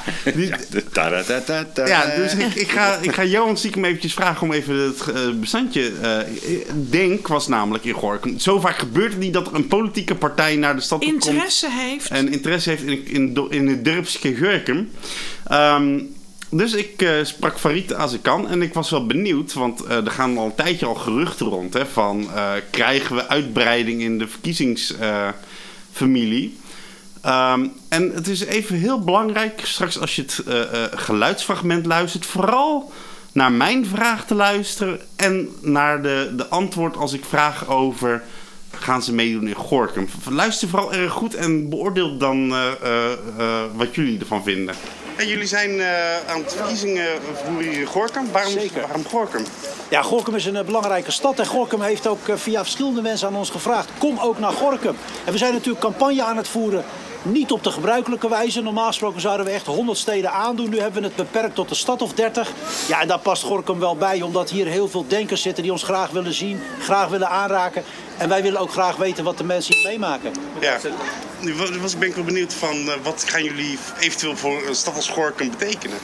ja 1.86 2.06
dus 2.16 2.34
ik, 2.34 2.56
ik, 2.56 2.70
ga, 2.72 2.98
ik 3.02 3.12
ga 3.14 3.24
Johan 3.24 3.58
stiekem 3.58 3.86
eventjes 3.86 4.14
vragen 4.14 4.42
om 4.42 4.52
even 4.54 4.76
het 4.76 5.02
eh, 5.16 5.22
bestandje... 5.34 5.92
eh, 6.02 6.18
Denk 6.74 7.28
was 7.28 7.48
namelijk 7.48 7.84
in 7.84 7.94
Gorkum. 7.94 8.40
Zo 8.40 8.60
vaak 8.60 8.78
gebeurt 8.78 9.12
het 9.12 9.22
niet 9.22 9.34
dat 9.34 9.48
er 9.48 9.56
een 9.56 9.68
politieke 9.68 10.16
partij 10.16 10.56
naar 10.56 10.76
de 10.76 10.82
stad 10.82 11.02
toe 11.02 11.10
komt... 11.12 11.26
Interesse 11.26 11.68
heeft. 11.72 12.10
en 12.10 12.32
interesse 12.32 12.70
heeft 12.70 12.84
in, 12.84 13.08
in, 13.08 13.48
in 13.50 13.68
het 13.68 13.86
dorpsje 13.86 14.36
Gurkum. 14.36 14.90
Ehm, 15.48 16.00
dus 16.50 16.74
ik 16.74 17.02
eh, 17.02 17.24
sprak 17.24 17.60
Farid 17.60 17.94
Azarkan 17.94 18.48
en 18.48 18.62
ik 18.62 18.74
was 18.74 18.90
wel 18.90 19.06
benieuwd, 19.06 19.54
want 19.54 19.84
eh, 19.84 20.06
er 20.06 20.12
gaan 20.12 20.38
al 20.38 20.46
een 20.46 20.56
tijdje 20.56 20.86
al 20.86 20.96
geruchten 20.96 21.46
rond 21.46 21.74
hè, 21.74 21.86
van 21.86 22.30
eh, 22.34 22.52
krijgen 22.70 23.16
we 23.16 23.28
uitbreiding 23.28 24.02
in 24.02 24.18
de 24.18 24.28
verkiezingsfamilie. 24.28 26.58
Ehm, 27.22 27.68
en 27.90 28.12
het 28.14 28.28
is 28.28 28.44
even 28.44 28.76
heel 28.76 29.00
belangrijk, 29.00 29.62
straks 29.64 30.00
als 30.00 30.16
je 30.16 30.22
het 30.22 30.44
geluidsfragment 31.00 31.86
luistert, 31.86 32.26
vooral 32.26 32.92
naar 33.32 33.52
mijn 33.52 33.86
vraag 33.86 34.26
te 34.26 34.36
luisteren 34.36 35.00
en 35.16 35.50
naar 35.62 36.02
de, 36.02 36.34
de 36.38 36.48
antwoord 36.48 36.98
als 36.98 37.14
ik 37.14 37.26
vraag 37.26 37.68
over 37.68 38.24
gaan 38.72 39.04
ze 39.04 39.14
meedoen 39.14 39.48
in 39.48 39.56
Gorkum. 39.56 40.08
Luister 40.30 40.68
vooral 40.68 40.94
erg 40.94 41.12
goed 41.12 41.36
en 41.36 41.70
beoordeel 41.70 42.18
dan 42.18 42.54
wat 43.76 43.96
jullie 43.96 44.20
ervan 44.20 44.44
vinden. 44.44 44.76
En 45.16 45.28
jullie 45.28 45.48
zijn 45.48 45.80
eh, 45.80 46.28
aan 46.28 46.40
het 46.40 46.54
verkiezingen 46.54 47.08
in 47.60 47.86
Gorkum. 47.86 48.32
Waarom, 48.32 48.52
Zeker. 48.52 48.82
waarom 48.82 49.06
Gorkum? 49.06 49.44
Ja, 49.90 50.02
Gorkum 50.02 50.36
is 50.36 50.46
een 50.46 50.56
eh, 50.56 50.66
belangrijke 50.66 51.12
stad. 51.12 51.40
En 51.40 51.46
Gorkum 51.46 51.82
heeft 51.82 52.08
ook 52.08 52.28
eh, 52.28 52.36
via 52.36 52.62
verschillende 52.62 53.02
mensen 53.02 53.28
aan 53.28 53.36
ons 53.36 53.50
gevraagd: 53.50 53.90
kom 53.98 54.20
ook 54.20 54.40
naar 54.40 54.52
Gorkum. 54.52 54.96
En 55.26 55.32
we 55.32 55.38
zijn 55.38 55.54
natuurlijk 55.54 55.80
campagne 55.80 56.24
aan 56.24 56.38
het 56.38 56.48
voeren. 56.48 56.84
Niet 57.28 57.52
op 57.52 57.64
de 57.64 57.72
gebruikelijke 57.72 58.30
wijze. 58.30 58.62
Normaal 58.62 58.88
gesproken 58.88 59.22
zouden 59.22 59.46
we 59.46 59.52
echt 59.52 59.66
100 59.66 59.98
steden 59.98 60.32
aandoen. 60.32 60.70
Nu 60.70 60.80
hebben 60.80 61.02
we 61.02 61.08
het 61.08 61.16
beperkt 61.16 61.56
tot 61.56 61.70
een 61.70 61.76
stad 61.76 62.02
of 62.02 62.14
30. 62.14 62.52
Ja, 62.88 63.02
en 63.02 63.08
daar 63.08 63.20
past 63.20 63.44
Gorkum 63.44 63.80
wel 63.80 63.96
bij, 63.96 64.22
omdat 64.22 64.50
hier 64.50 64.66
heel 64.68 64.88
veel 64.88 65.06
denkers 65.08 65.42
zitten 65.42 65.64
die 65.64 65.72
ons 65.72 65.84
graag 65.84 66.10
willen 66.10 66.34
zien, 66.34 66.62
graag 66.82 67.08
willen 67.08 67.30
aanraken. 67.30 67.84
En 68.18 68.30
wij 68.30 68.42
willen 68.42 68.60
ook 68.60 68.72
graag 68.72 68.96
weten 68.96 69.24
wat 69.24 69.38
de 69.38 69.44
mensen 69.44 69.76
hier 69.76 69.88
meemaken. 69.88 70.32
Ja. 70.60 70.78
Nu 71.40 71.56
was- 71.82 71.98
ben 71.98 72.08
ik 72.08 72.16
wel 72.16 72.24
benieuwd 72.24 72.54
van 72.54 72.76
eh, 72.90 72.94
wat 73.04 73.24
gaan 73.28 73.44
jullie 73.44 73.78
eventueel 74.00 74.38
voor 74.38 74.62
een 74.68 74.76
stad 74.76 74.96
als 74.96 75.10
Gorkum 75.10 75.50
betekenen? 75.50 75.98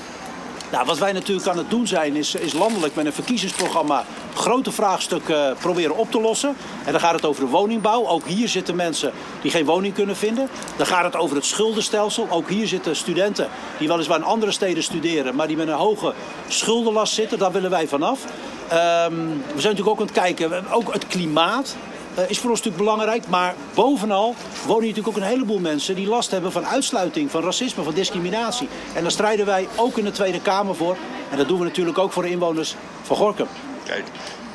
Nou, 0.72 0.86
wat 0.86 0.98
wij 0.98 1.12
natuurlijk 1.12 1.48
aan 1.48 1.58
het 1.58 1.70
doen 1.70 1.88
zijn, 1.88 2.16
is, 2.16 2.36
is 2.36 2.54
landelijk 2.54 2.96
met 2.96 3.06
een 3.06 3.14
verkiezingsprogramma 3.14 4.06
grote 4.34 4.72
vraagstukken 4.72 5.56
proberen 5.60 5.98
op 5.98 6.12
te 6.12 6.22
lossen. 6.22 6.56
En 6.86 6.92
dan 6.92 7.02
gaat 7.02 7.14
het 7.14 7.26
over 7.26 7.44
de 7.44 7.50
woningbouw. 7.50 8.08
Ook 8.08 8.26
hier 8.26 8.50
zitten 8.50 8.76
mensen 8.76 9.12
die 9.42 9.52
geen 9.52 9.66
woning 9.66 9.94
kunnen 9.94 10.16
vinden. 10.16 10.50
Dan 10.78 10.86
gaat 10.86 11.04
het 11.04 11.16
over 11.16 11.36
het 11.36 11.46
schuldenstelsel. 11.46 12.28
Ook 12.30 12.50
hier 12.50 12.68
zitten 12.68 12.96
studenten 12.96 13.50
die 13.78 13.88
weliswaar 13.88 14.18
in 14.18 14.24
andere 14.24 14.52
steden 14.52 14.84
studeren, 14.84 15.36
maar 15.36 15.48
die 15.48 15.58
met 15.58 15.68
een 15.68 15.74
hoge 15.74 16.14
schuldenlast 16.48 17.14
zitten. 17.14 17.38
Daar 17.38 17.52
willen 17.52 17.70
wij 17.70 17.88
vanaf. 17.88 18.26
Ehm, 18.68 19.14
we 19.54 19.62
zijn 19.62 19.76
natuurlijk 19.76 19.88
ook 19.88 20.00
aan 20.00 20.06
het 20.06 20.12
kijken, 20.12 20.72
ook 20.72 20.94
het 20.94 21.08
klimaat. 21.08 21.76
Eh, 22.16 22.30
is 22.30 22.40
voor 22.40 22.50
ons 22.50 22.62
natuurlijk 22.62 22.84
belangrijk. 22.84 23.28
Maar 23.28 23.56
bovenal 23.74 24.36
wonen 24.66 24.84
hier 24.84 24.90
natuurlijk 24.90 25.18
ook 25.18 25.24
een 25.24 25.30
heleboel 25.30 25.60
mensen 25.60 25.96
die 25.96 26.08
last 26.08 26.32
hebben 26.32 26.52
van 26.52 26.66
uitsluiting, 26.66 27.32
van 27.32 27.44
racisme, 27.44 27.84
van 27.84 27.94
discriminatie. 27.94 28.68
En 28.94 29.02
daar 29.02 29.12
strijden 29.12 29.46
wij 29.46 29.68
ook 29.76 29.98
in 29.98 30.04
de 30.04 30.12
Tweede 30.12 30.42
Kamer 30.42 30.76
voor. 30.76 30.98
En 31.32 31.38
dat 31.38 31.48
doen 31.48 31.60
we 31.60 31.66
natuurlijk 31.66 31.98
ook 31.98 32.12
voor 32.12 32.24
de 32.24 32.30
inwoners 32.30 32.76
van 33.02 33.16
Gorkum. 33.16 33.48
Kijk. 33.86 34.04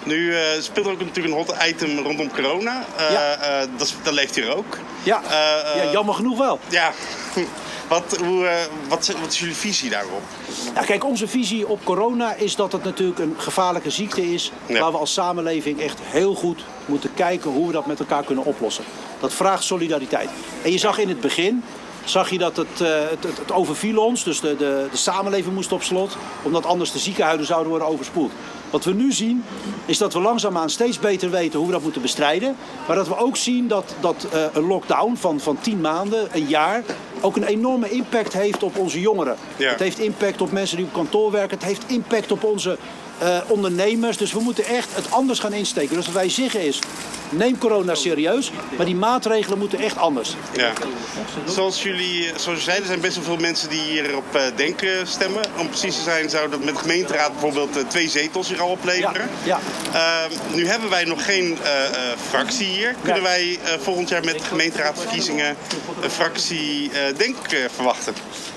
Nu 0.04 0.34
eh, 0.36 0.42
speelt 0.60 0.86
er 0.86 0.92
ook 0.92 1.00
natuurlijk 1.00 1.34
een 1.34 1.44
hot 1.44 1.54
item 1.68 1.98
rondom 1.98 2.30
corona. 2.32 2.84
Eh, 2.96 3.10
Ja. 3.12 3.66
dat, 3.76 4.12
leeft 4.12 4.34
hier 4.34 4.56
ook. 4.56 4.78
Ja, 5.02 5.20
ja 5.76 5.90
jammer 5.92 6.14
genoeg 6.14 6.38
wel. 6.38 6.58
Ja. 6.68 6.92
Wat, 7.88 8.16
hoe, 8.24 8.46
eh, 8.46 8.64
wat, 8.88 9.14
wat 9.20 9.32
is 9.32 9.38
jullie 9.38 9.54
visie 9.54 9.90
daarop? 9.90 10.22
Ja, 10.74 10.82
kijk, 10.82 11.04
onze 11.04 11.28
visie 11.28 11.68
op 11.68 11.84
corona 11.84 12.34
is 12.34 12.56
dat 12.56 12.72
het 12.72 12.84
natuurlijk 12.84 13.18
een 13.18 13.34
gevaarlijke 13.36 13.90
ziekte 13.90 14.32
is. 14.32 14.52
Ja. 14.66 14.80
Waar 14.80 14.92
we 14.92 14.98
als 14.98 15.12
samenleving 15.12 15.80
echt 15.80 15.98
heel 16.02 16.34
goed 16.34 16.64
moeten 16.86 17.14
kijken 17.14 17.50
hoe 17.50 17.66
we 17.66 17.72
dat 17.72 17.86
met 17.86 18.00
elkaar 18.00 18.24
kunnen 18.24 18.44
oplossen. 18.44 18.84
Dat 19.20 19.32
vraagt 19.32 19.62
solidariteit. 19.62 20.28
En 20.62 20.72
je 20.72 20.78
zag 20.78 20.98
in 20.98 21.08
het 21.08 21.20
begin. 21.20 21.62
Zag 22.04 22.30
je 22.30 22.38
dat 22.38 22.56
het, 22.56 22.80
eh, 22.80 22.88
het, 22.88 23.24
het, 23.24 23.38
het 23.38 23.52
overviel 23.52 24.04
ons, 24.04 24.24
dus 24.24 24.40
de, 24.40 24.56
de, 24.56 24.86
de 24.90 24.96
samenleving 24.96 25.54
moest 25.54 25.72
op 25.72 25.82
slot, 25.82 26.16
omdat 26.42 26.66
anders 26.66 26.92
de 26.92 26.98
ziekenhuizen 26.98 27.46
zouden 27.46 27.68
worden 27.68 27.88
overspoeld. 27.88 28.32
Wat 28.76 28.84
we 28.84 28.92
nu 28.92 29.12
zien, 29.12 29.44
is 29.86 29.98
dat 29.98 30.12
we 30.12 30.20
langzaamaan 30.20 30.70
steeds 30.70 30.98
beter 30.98 31.30
weten 31.30 31.58
hoe 31.58 31.66
we 31.66 31.74
dat 31.74 31.82
moeten 31.82 32.02
bestrijden. 32.02 32.56
Maar 32.86 32.96
dat 32.96 33.08
we 33.08 33.16
ook 33.16 33.36
zien 33.36 33.68
dat, 33.68 33.94
dat 34.00 34.26
eh, 34.32 34.40
een 34.52 34.66
lockdown 34.66 35.14
van, 35.14 35.40
van 35.40 35.58
10 35.60 35.80
maanden, 35.80 36.28
een 36.32 36.46
jaar, 36.46 36.82
ook 37.20 37.36
een 37.36 37.44
enorme 37.44 37.90
impact 37.90 38.32
heeft 38.32 38.62
op 38.62 38.78
onze 38.78 39.00
jongeren. 39.00 39.36
Ja. 39.56 39.70
Het 39.70 39.80
heeft 39.80 39.98
impact 39.98 40.40
op 40.40 40.52
mensen 40.52 40.76
die 40.76 40.86
op 40.86 40.92
kantoor 40.92 41.30
werken. 41.30 41.58
Het 41.58 41.66
heeft 41.66 41.84
impact 41.86 42.32
op 42.32 42.44
onze 42.44 42.78
eh, 43.18 43.38
ondernemers. 43.46 44.16
Dus 44.16 44.32
we 44.32 44.40
moeten 44.40 44.64
echt 44.64 44.88
het 44.94 45.10
anders 45.10 45.38
gaan 45.38 45.52
insteken. 45.52 45.96
Dus 45.96 46.04
wat 46.04 46.14
wij 46.14 46.28
zeggen 46.28 46.60
is, 46.60 46.78
neem 47.30 47.58
corona 47.58 47.94
serieus. 47.94 48.50
Maar 48.76 48.86
die 48.86 48.94
maatregelen 48.94 49.58
moeten 49.58 49.78
echt 49.78 49.96
anders. 49.96 50.34
Ja. 50.54 50.72
Zoals 51.44 51.82
jullie 51.82 52.32
zoals 52.36 52.64
zeiden, 52.64 52.84
er 52.84 52.90
zijn 52.90 53.00
best 53.00 53.14
wel 53.14 53.24
veel 53.24 53.36
mensen 53.36 53.68
die 53.68 53.80
hierop 53.80 54.34
eh, 54.34 54.42
denken 54.56 55.06
stemmen. 55.06 55.44
Om 55.58 55.68
precies 55.68 55.96
te 55.96 56.02
zijn 56.02 56.30
zou 56.30 56.50
dat 56.50 56.64
met 56.64 56.74
de 56.74 56.80
gemeenteraad 56.80 57.30
bijvoorbeeld 57.32 57.76
eh, 57.76 57.82
twee 57.82 58.08
zetels 58.08 58.48
hier 58.48 58.60
al 58.60 58.68
opleveren. 58.68 59.28
Ja, 59.44 59.58
Ehm, 59.92 60.56
nu 60.56 60.66
hebben 60.66 60.90
wij 60.90 61.04
nog 61.04 61.24
geen 61.24 61.58
fractie 62.28 62.66
hier. 62.66 62.94
Kunnen 63.02 63.22
wij 63.22 63.58
volgend 63.80 64.08
jaar 64.08 64.24
met 64.24 64.38
de 64.38 64.44
gemeenteraadverkiezingen 64.44 65.56
een 66.00 66.10
fractie 66.10 66.90
denk 67.16 67.36
verwachten? 67.74 68.14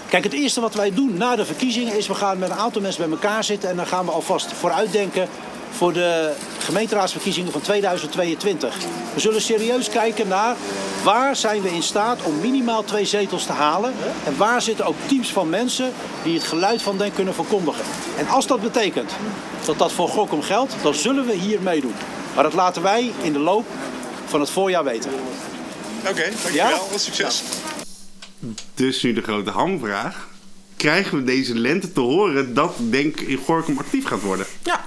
Kijk, 0.09 0.23
het 0.23 0.33
eerste 0.33 0.61
wat 0.61 0.73
wij 0.73 0.93
doen 0.93 1.17
na 1.17 1.35
de 1.35 1.45
verkiezingen 1.45 1.97
is... 1.97 2.07
we 2.07 2.13
gaan 2.13 2.37
met 2.37 2.49
een 2.49 2.57
aantal 2.57 2.81
mensen 2.81 3.01
bij 3.01 3.11
elkaar 3.11 3.43
zitten... 3.43 3.69
en 3.69 3.75
dan 3.75 3.87
gaan 3.87 4.05
we 4.05 4.11
alvast 4.11 4.53
vooruitdenken 4.53 5.29
voor 5.71 5.93
de 5.93 6.33
gemeenteraadsverkiezingen 6.59 7.51
van 7.51 7.61
2022. 7.61 8.75
We 9.13 9.19
zullen 9.19 9.41
serieus 9.41 9.89
kijken 9.89 10.27
naar 10.27 10.55
waar 11.03 11.35
zijn 11.35 11.61
we 11.61 11.73
in 11.73 11.83
staat 11.83 12.23
om 12.23 12.39
minimaal 12.39 12.83
twee 12.83 13.05
zetels 13.05 13.45
te 13.45 13.51
halen... 13.51 13.93
en 14.25 14.37
waar 14.37 14.61
zitten 14.61 14.85
ook 14.85 14.95
teams 15.07 15.31
van 15.31 15.49
mensen 15.49 15.93
die 16.23 16.33
het 16.33 16.43
geluid 16.43 16.81
van 16.81 16.97
Den 16.97 17.13
kunnen 17.13 17.33
verkondigen. 17.33 17.83
En 18.17 18.27
als 18.27 18.47
dat 18.47 18.61
betekent 18.61 19.11
dat 19.65 19.77
dat 19.77 19.91
voor 19.91 20.09
Gokum 20.09 20.41
geldt, 20.41 20.75
dan 20.81 20.93
zullen 20.93 21.25
we 21.25 21.33
hier 21.33 21.61
meedoen. 21.61 21.95
Maar 22.35 22.43
dat 22.43 22.53
laten 22.53 22.81
wij 22.81 23.11
in 23.21 23.33
de 23.33 23.39
loop 23.39 23.65
van 24.25 24.39
het 24.39 24.49
voorjaar 24.49 24.83
weten. 24.83 25.11
Oké, 26.07 26.29
dankjewel. 26.43 26.87
Succes. 26.95 27.43
Dus 28.73 29.01
nu 29.03 29.13
de 29.13 29.21
grote 29.21 29.49
hamvraag. 29.49 30.27
Krijgen 30.75 31.17
we 31.17 31.23
deze 31.23 31.55
lente 31.55 31.91
te 31.91 31.99
horen 31.99 32.53
dat 32.53 32.75
Denk 32.89 33.19
in 33.19 33.37
Gorkum 33.37 33.77
actief 33.77 34.05
gaat 34.05 34.21
worden? 34.21 34.45
Ja. 34.63 34.85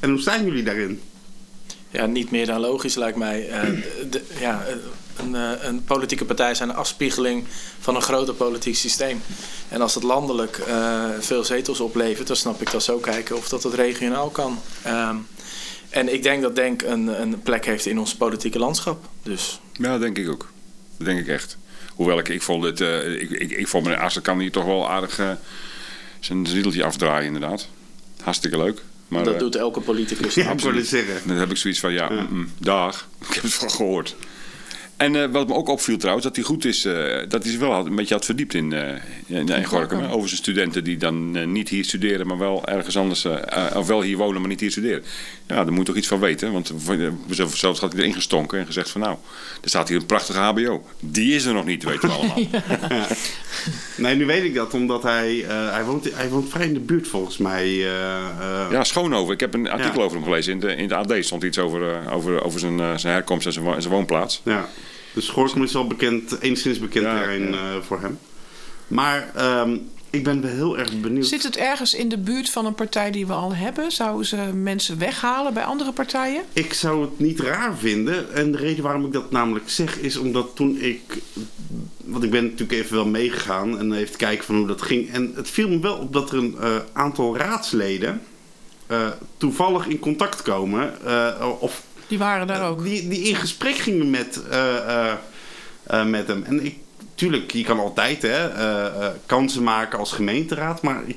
En 0.00 0.10
hoe 0.10 0.20
staan 0.20 0.44
jullie 0.44 0.62
daarin? 0.62 1.00
Ja, 1.90 2.06
niet 2.06 2.30
meer 2.30 2.46
dan 2.46 2.60
logisch 2.60 2.94
lijkt 2.94 3.16
mij. 3.18 3.48
Eh, 3.48 3.68
de- 4.10 4.22
ja, 4.40 4.64
een, 5.16 5.34
eh, 5.34 5.50
een 5.60 5.84
politieke 5.84 6.24
partij 6.24 6.50
is 6.50 6.60
een 6.60 6.74
afspiegeling 6.74 7.44
van 7.80 7.94
een 7.96 8.02
groter 8.02 8.34
politiek 8.34 8.76
systeem. 8.76 9.22
En 9.68 9.80
als 9.80 9.94
het 9.94 10.02
landelijk 10.02 10.58
eh, 10.58 11.04
veel 11.20 11.44
zetels 11.44 11.80
oplevert, 11.80 12.26
dan 12.26 12.36
snap 12.36 12.60
ik 12.60 12.70
dat 12.70 12.82
zo 12.82 12.98
kijken 12.98 13.36
of 13.36 13.48
dat 13.48 13.62
het 13.62 13.74
regionaal 13.74 14.28
kan. 14.30 14.58
Ehm, 14.82 15.16
en 15.90 16.12
ik 16.12 16.22
denk 16.22 16.42
dat 16.42 16.54
Denk 16.56 16.82
een, 16.82 17.20
een 17.22 17.42
plek 17.42 17.64
heeft 17.66 17.86
in 17.86 17.98
ons 17.98 18.14
politieke 18.14 18.58
landschap. 18.58 19.08
Dus 19.22 19.60
Ja, 19.72 19.90
dat 19.90 20.00
denk 20.00 20.18
ik 20.18 20.28
ook. 20.30 20.50
Dat 20.96 21.06
denk 21.06 21.20
ik 21.20 21.28
echt. 21.28 21.56
Hoewel 22.00 22.18
ik, 22.18 22.28
ik 22.28 22.42
vond 22.42 22.64
het, 22.64 22.80
eh, 22.80 23.20
ik, 23.20 23.30
ik, 23.30 23.50
ik 23.50 23.68
vond 23.68 23.84
meneer 23.84 24.00
Assen 24.00 24.22
kan 24.22 24.38
hier 24.38 24.50
toch 24.50 24.64
wel 24.64 24.90
aardig 24.90 25.18
eh, 25.18 25.30
zijn 26.20 26.48
riedeltje 26.48 26.84
afdraaien 26.84 27.26
inderdaad. 27.26 27.68
Hartstikke 28.22 28.56
leuk. 28.56 28.82
Maar, 29.08 29.24
dat 29.24 29.34
eh, 29.34 29.40
doet 29.40 29.56
elke 29.56 29.80
politicus. 29.80 30.34
Ja, 30.34 30.58
zeggen. 30.82 31.28
Dan 31.28 31.36
heb 31.36 31.50
ik 31.50 31.56
zoiets 31.56 31.80
van, 31.80 31.92
ja, 31.92 32.10
mm, 32.10 32.26
mm, 32.30 32.52
dag. 32.58 33.08
Ik 33.28 33.34
heb 33.34 33.42
het 33.42 33.54
van 33.54 33.70
gehoord. 33.70 34.16
En 35.00 35.16
eh, 35.16 35.24
wat 35.30 35.48
me 35.48 35.54
ook 35.54 35.68
opviel 35.68 35.96
trouwens, 35.96 36.26
dat 36.26 36.36
hij 36.36 36.44
goed 36.44 36.64
is, 36.64 36.84
eh, 36.84 36.94
dat 37.28 37.42
hij 37.42 37.50
zich 37.50 37.60
wel 37.60 37.72
had- 37.72 37.86
een 37.86 37.94
beetje 37.96 38.14
had 38.14 38.24
verdiept 38.24 38.54
in, 38.54 38.72
eh 38.72 38.88
in, 39.26 39.48
in 39.48 39.64
Gorkum. 39.64 40.04
Over 40.04 40.28
zijn 40.28 40.40
studenten 40.40 40.84
die 40.84 40.96
dan 40.96 41.36
eh, 41.36 41.46
niet 41.46 41.68
hier 41.68 41.84
studeren, 41.84 42.26
maar 42.26 42.38
wel 42.38 42.66
ergens 42.66 42.96
anders, 42.96 43.26
of 43.74 43.86
wel 43.86 44.02
hier 44.02 44.16
wonen, 44.16 44.40
maar 44.40 44.50
niet 44.50 44.60
hier 44.60 44.70
studeren. 44.70 45.02
Ja, 45.46 45.54
daar 45.56 45.66
moet 45.72 45.78
je 45.78 45.84
toch 45.84 45.96
iets 45.96 46.06
van 46.06 46.20
weten. 46.20 46.52
Want 46.52 46.72
zelfs 47.52 47.80
had 47.80 47.92
hij 47.92 48.00
erin 48.00 48.14
gestonken 48.14 48.58
en 48.58 48.66
gezegd 48.66 48.90
van 48.90 49.00
nou, 49.00 49.16
er 49.62 49.68
staat 49.68 49.88
hier 49.88 49.96
een 49.98 50.06
prachtige 50.06 50.38
HBO. 50.38 50.84
Die 51.00 51.34
is 51.34 51.44
er 51.44 51.54
nog 51.54 51.64
niet, 51.64 51.84
weten 51.84 52.08
we 52.08 52.14
allemaal. 52.14 52.38
Nee, 53.96 54.14
nu 54.16 54.26
weet 54.26 54.44
ik 54.44 54.54
dat, 54.54 54.74
omdat 54.74 55.02
hij, 55.02 55.44
eh, 55.48 55.70
hij, 55.72 55.84
woont, 55.84 56.14
hij 56.14 56.28
woont 56.28 56.48
vrij 56.50 56.66
in 56.66 56.74
de 56.74 56.80
buurt 56.80 57.08
volgens 57.08 57.38
mij. 57.38 57.64
eh, 57.66 58.16
eh, 58.40 58.70
Ja, 58.70 58.84
Schoonhoven. 58.84 59.34
Ik 59.34 59.40
heb 59.40 59.54
een 59.54 59.70
artikel 59.70 59.98
Ja. 59.98 60.04
over 60.04 60.16
hem 60.16 60.24
gelezen. 60.26 60.52
In 60.52 60.60
de, 60.60 60.74
in 60.76 60.88
de 60.88 60.94
AD 60.96 61.14
stond 61.20 61.42
iets 61.42 61.58
over, 61.58 61.90
eh, 61.90 62.14
over, 62.16 62.42
over 62.44 62.60
zijn, 62.60 62.80
eh, 62.80 62.96
zijn 62.96 63.12
herkomst 63.12 63.46
en 63.46 63.52
zijn, 63.52 63.82
zijn 63.82 63.94
woonplaats. 63.94 64.40
Ja, 64.44 64.68
dus 65.14 65.28
Gorkum 65.28 65.62
is 65.62 65.72
wel 65.72 65.86
bekend, 65.86 66.40
enigszins 66.40 66.78
bekend 66.78 67.04
Ja, 67.04 67.16
terrein 67.18 67.52
ja. 67.52 67.74
eh, 67.74 67.82
voor 67.82 68.00
hem. 68.00 68.18
Maar 68.88 69.30
ehm, 69.34 69.76
ik 70.10 70.24
ben 70.24 70.40
wel 70.42 70.50
heel 70.50 70.78
erg 70.78 71.00
benieuwd. 71.00 71.26
Zit 71.26 71.42
het 71.42 71.56
ergens 71.56 71.94
in 71.94 72.08
de 72.08 72.18
buurt 72.18 72.50
van 72.50 72.66
een 72.66 72.74
partij 72.74 73.10
die 73.10 73.26
we 73.26 73.32
al 73.32 73.54
hebben? 73.54 73.92
Zouden 73.92 74.26
ze 74.26 74.36
mensen 74.54 74.98
weghalen 74.98 75.54
bij 75.54 75.64
andere 75.64 75.92
partijen? 75.92 76.42
Ik 76.52 76.72
zou 76.72 77.00
het 77.02 77.18
niet 77.18 77.40
raar 77.40 77.76
vinden. 77.76 78.32
En 78.34 78.52
de 78.52 78.58
reden 78.58 78.82
waarom 78.84 79.04
ik 79.06 79.12
dat 79.12 79.30
namelijk 79.30 79.68
zeg 79.70 79.98
is 79.98 80.16
omdat 80.16 80.50
toen 80.54 80.76
ik. 80.80 81.00
Want 82.04 82.24
ik 82.24 82.30
ben 82.30 82.42
natuurlijk 82.44 82.72
even 82.72 82.94
wel 82.96 83.06
meegegaan 83.06 83.78
en 83.78 83.92
even 83.92 84.16
kijken 84.16 84.44
van 84.44 84.56
hoe 84.56 84.66
dat 84.66 84.82
ging. 84.82 85.10
En 85.12 85.32
het 85.34 85.50
viel 85.50 85.68
me 85.68 85.80
wel 85.80 85.96
op 85.96 86.12
dat 86.12 86.30
er 86.30 86.38
een 86.38 86.56
eh, 86.60 86.76
aantal 86.92 87.36
raadsleden 87.36 88.22
eh, 88.86 89.08
toevallig 89.36 89.86
in 89.86 89.98
contact 89.98 90.42
komen. 90.42 91.04
eh, 91.06 91.48
of 91.60 91.82
Die 92.10 92.18
waren 92.18 92.46
daar 92.46 92.68
ook. 92.68 92.82
Die, 92.82 93.08
die 93.08 93.28
in 93.28 93.34
gesprek 93.36 93.74
gingen 93.76 94.10
met, 94.10 94.42
eh, 94.50 94.76
eh, 94.76 95.12
eh, 95.86 96.04
met 96.06 96.26
hem. 96.26 96.44
En 96.44 96.64
ik, 96.64 96.76
tuurlijk, 97.14 97.52
je 97.52 97.64
kan 97.64 97.78
altijd 97.78 98.22
hè, 98.22 98.48
eh, 98.48 98.86
eh, 98.86 99.12
kansen 99.26 99.62
maken 99.62 99.98
als 99.98 100.12
gemeenteraad. 100.12 100.82
Maar 100.82 101.02
ik, 101.06 101.16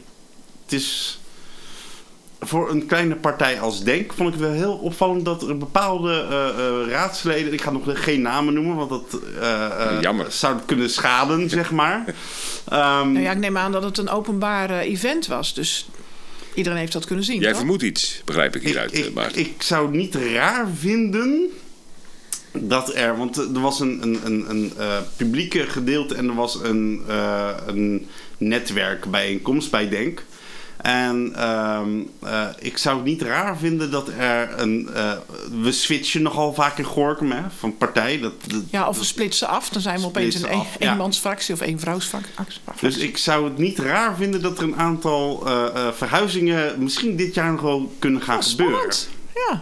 het 0.64 0.74
is. 0.74 1.18
Voor 2.46 2.70
een 2.70 2.86
kleine 2.86 3.16
partij 3.16 3.60
als 3.60 3.84
Denk 3.84 4.14
vond 4.14 4.34
ik 4.34 4.40
het 4.40 4.44
wel 4.50 4.54
heel 4.58 4.74
opvallend 4.74 5.26
dat 5.26 5.42
er 5.48 5.58
bepaalde 5.58 6.28
eh, 6.30 6.48
eh, 6.50 6.90
raadsleden. 6.90 7.54
Ik 7.54 7.62
ga 7.62 7.72
nog 7.72 7.84
geen 8.04 8.22
namen 8.22 8.54
noemen, 8.54 8.76
want 8.76 8.90
dat 8.90 9.22
eh, 9.42 10.04
eh, 10.04 10.20
zou 10.30 10.56
kunnen 10.66 10.90
schaden, 10.90 11.50
zeg 11.50 11.72
maar. 11.72 12.04
Ehm, 12.68 13.12
Nou 13.12 13.20
ja, 13.20 13.32
ik 13.32 13.38
neem 13.38 13.58
aan 13.58 13.72
dat 13.72 13.84
het 13.84 13.98
een 13.98 14.10
openbaar 14.10 14.70
eh, 14.70 14.78
event 14.92 15.28
was. 15.28 15.54
Dus 15.54 15.88
iedereen 16.56 16.78
heeft 16.78 16.94
dat 16.94 17.06
kunnen 17.06 17.26
zien. 17.26 17.40
Jij 17.40 17.50
toch? 17.50 17.58
vermoedt 17.58 17.82
iets, 17.82 18.22
begrijp 18.26 18.56
ik 18.56 18.62
Ik, 18.62 18.68
hieruit, 18.68 18.92
eh, 18.92 19.06
ik, 19.06 19.14
Bart. 19.14 19.38
ik 19.38 19.62
zou 19.62 19.86
het 19.86 19.96
niet 19.96 20.16
raar 20.16 20.68
vinden 20.80 21.50
dat 22.52 22.96
er, 22.96 23.18
want 23.18 23.38
er 23.38 23.62
was 23.62 23.80
een, 23.80 24.02
een, 24.02 24.20
een, 24.24 24.50
een 24.50 24.74
eh, 24.78 24.98
publieke 25.18 25.60
gedeelte 25.68 26.16
en 26.16 26.28
er 26.28 26.36
was 26.36 26.60
een, 26.64 27.02
eh 27.08 27.52
een 27.68 28.08
netwerkbijeenkomst 28.38 29.72
bij 29.72 29.90
Denk. 29.90 30.24
En 30.84 31.32
ehm, 31.36 31.90
eh, 32.24 32.48
ik 32.60 32.78
zou 32.78 32.96
het 32.96 33.06
niet 33.06 33.22
raar 33.22 33.58
vinden 33.58 33.92
dat 33.92 34.08
er 34.18 34.60
een. 34.60 34.90
eh, 34.94 35.12
we 35.62 35.72
switchen 35.72 36.22
nogal 36.22 36.54
vaak 36.54 36.78
in 36.78 36.84
Gorkum 36.84 37.32
hè, 37.32 37.42
van 37.60 37.78
partij. 37.78 38.20
Dat, 38.20 38.34
dat- 38.48 38.62
Ja, 38.70 38.88
of 38.88 38.98
we 38.98 39.04
splitsen 39.04 39.48
af. 39.48 39.70
Dan 39.70 39.82
zijn 39.82 40.00
we 40.00 40.06
opeens 40.06 40.26
een 40.36 40.40
Splitsen 40.40 40.60
een- 40.62 40.68
af, 40.74 40.76
ja. 40.80 40.92
eenmansfractie 40.92 41.54
of 41.54 41.60
eenvrouwsfractie. 41.62 42.32
Dus 42.80 42.98
ik 42.98 43.18
zou 43.18 43.44
het 43.46 43.58
niet 43.58 43.80
raar 43.80 44.16
vinden 44.16 44.42
dat 44.42 44.58
er 44.58 44.64
een 44.64 44.76
aantal 44.78 45.48
eh, 45.48 45.88
verhuizingen 45.96 46.84
misschien 46.84 47.16
dit 47.16 47.34
jaar 47.34 47.52
nog 47.52 47.62
wel 47.62 47.94
kunnen 48.00 48.22
gaan 48.22 48.44
gebeuren. 48.44 48.76
Spannend. 48.94 49.10
Ja, 49.50 49.62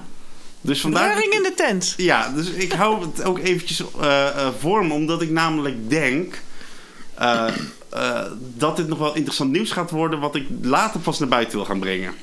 Dus 0.61 0.81
vandaar. 0.81 1.07
reuring 1.13 1.33
in 1.33 1.43
de 1.43 1.53
tent. 1.55 1.93
Ja, 1.97 2.29
dus 2.35 2.49
ik 2.49 2.71
hou 2.71 3.01
het 3.01 3.23
ook 3.23 3.39
eventjes 3.39 3.83
eh, 4.01 4.47
voor 4.59 4.85
me, 4.85 4.93
omdat 4.93 5.21
ik 5.21 5.29
namelijk 5.29 5.89
denk 5.89 6.41
eh, 7.91 8.21
dat 8.57 8.77
dit 8.77 8.87
nog 8.87 8.97
wel 8.97 9.15
interessant 9.15 9.51
nieuws 9.51 9.71
gaat 9.71 9.91
worden, 9.91 10.19
wat 10.19 10.35
ik 10.35 10.47
later 10.61 10.99
pas 10.99 11.19
naar 11.19 11.27
buiten 11.27 11.55
wil 11.55 11.65
gaan 11.65 11.79
brengen. 11.79 12.13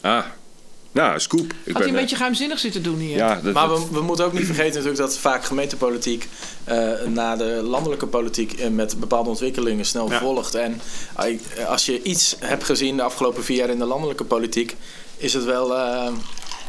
Ah, 0.00 0.24
nou, 0.92 1.20
scoop. 1.20 1.52
Ik 1.64 1.72
Had 1.72 1.82
hij 1.82 1.82
een 1.82 1.94
eh, 1.94 2.00
beetje 2.00 2.16
geheimzinnig 2.16 2.58
zitten 2.58 2.82
doen 2.82 2.98
hier. 2.98 3.16
Ja, 3.16 3.40
dat, 3.42 3.52
Maar 3.52 3.68
we, 3.68 3.86
we 3.92 4.00
moeten 4.00 4.24
ook 4.24 4.32
niet 4.32 4.46
vergeten 4.46 4.72
natuurlijk 4.72 4.98
dat 4.98 5.18
vaak 5.18 5.44
gemeentepolitiek 5.44 6.28
eh 6.64 6.92
na 7.06 7.36
de 7.36 7.44
landelijke 7.44 8.06
politiek 8.06 8.70
met 8.70 9.00
bepaalde 9.00 9.28
ontwikkelingen 9.28 9.86
snel 9.86 10.10
Ja. 10.10 10.18
volgt. 10.18 10.54
En 10.54 10.80
als 11.66 11.86
je 11.86 12.02
iets 12.02 12.36
hebt 12.38 12.64
gezien 12.64 12.96
de 12.96 13.02
afgelopen 13.02 13.44
vier 13.44 13.56
jaar 13.56 13.70
in 13.70 13.78
de 13.78 13.84
landelijke 13.84 14.24
politiek, 14.24 14.76
is 15.16 15.32
het 15.32 15.44
wel. 15.44 15.74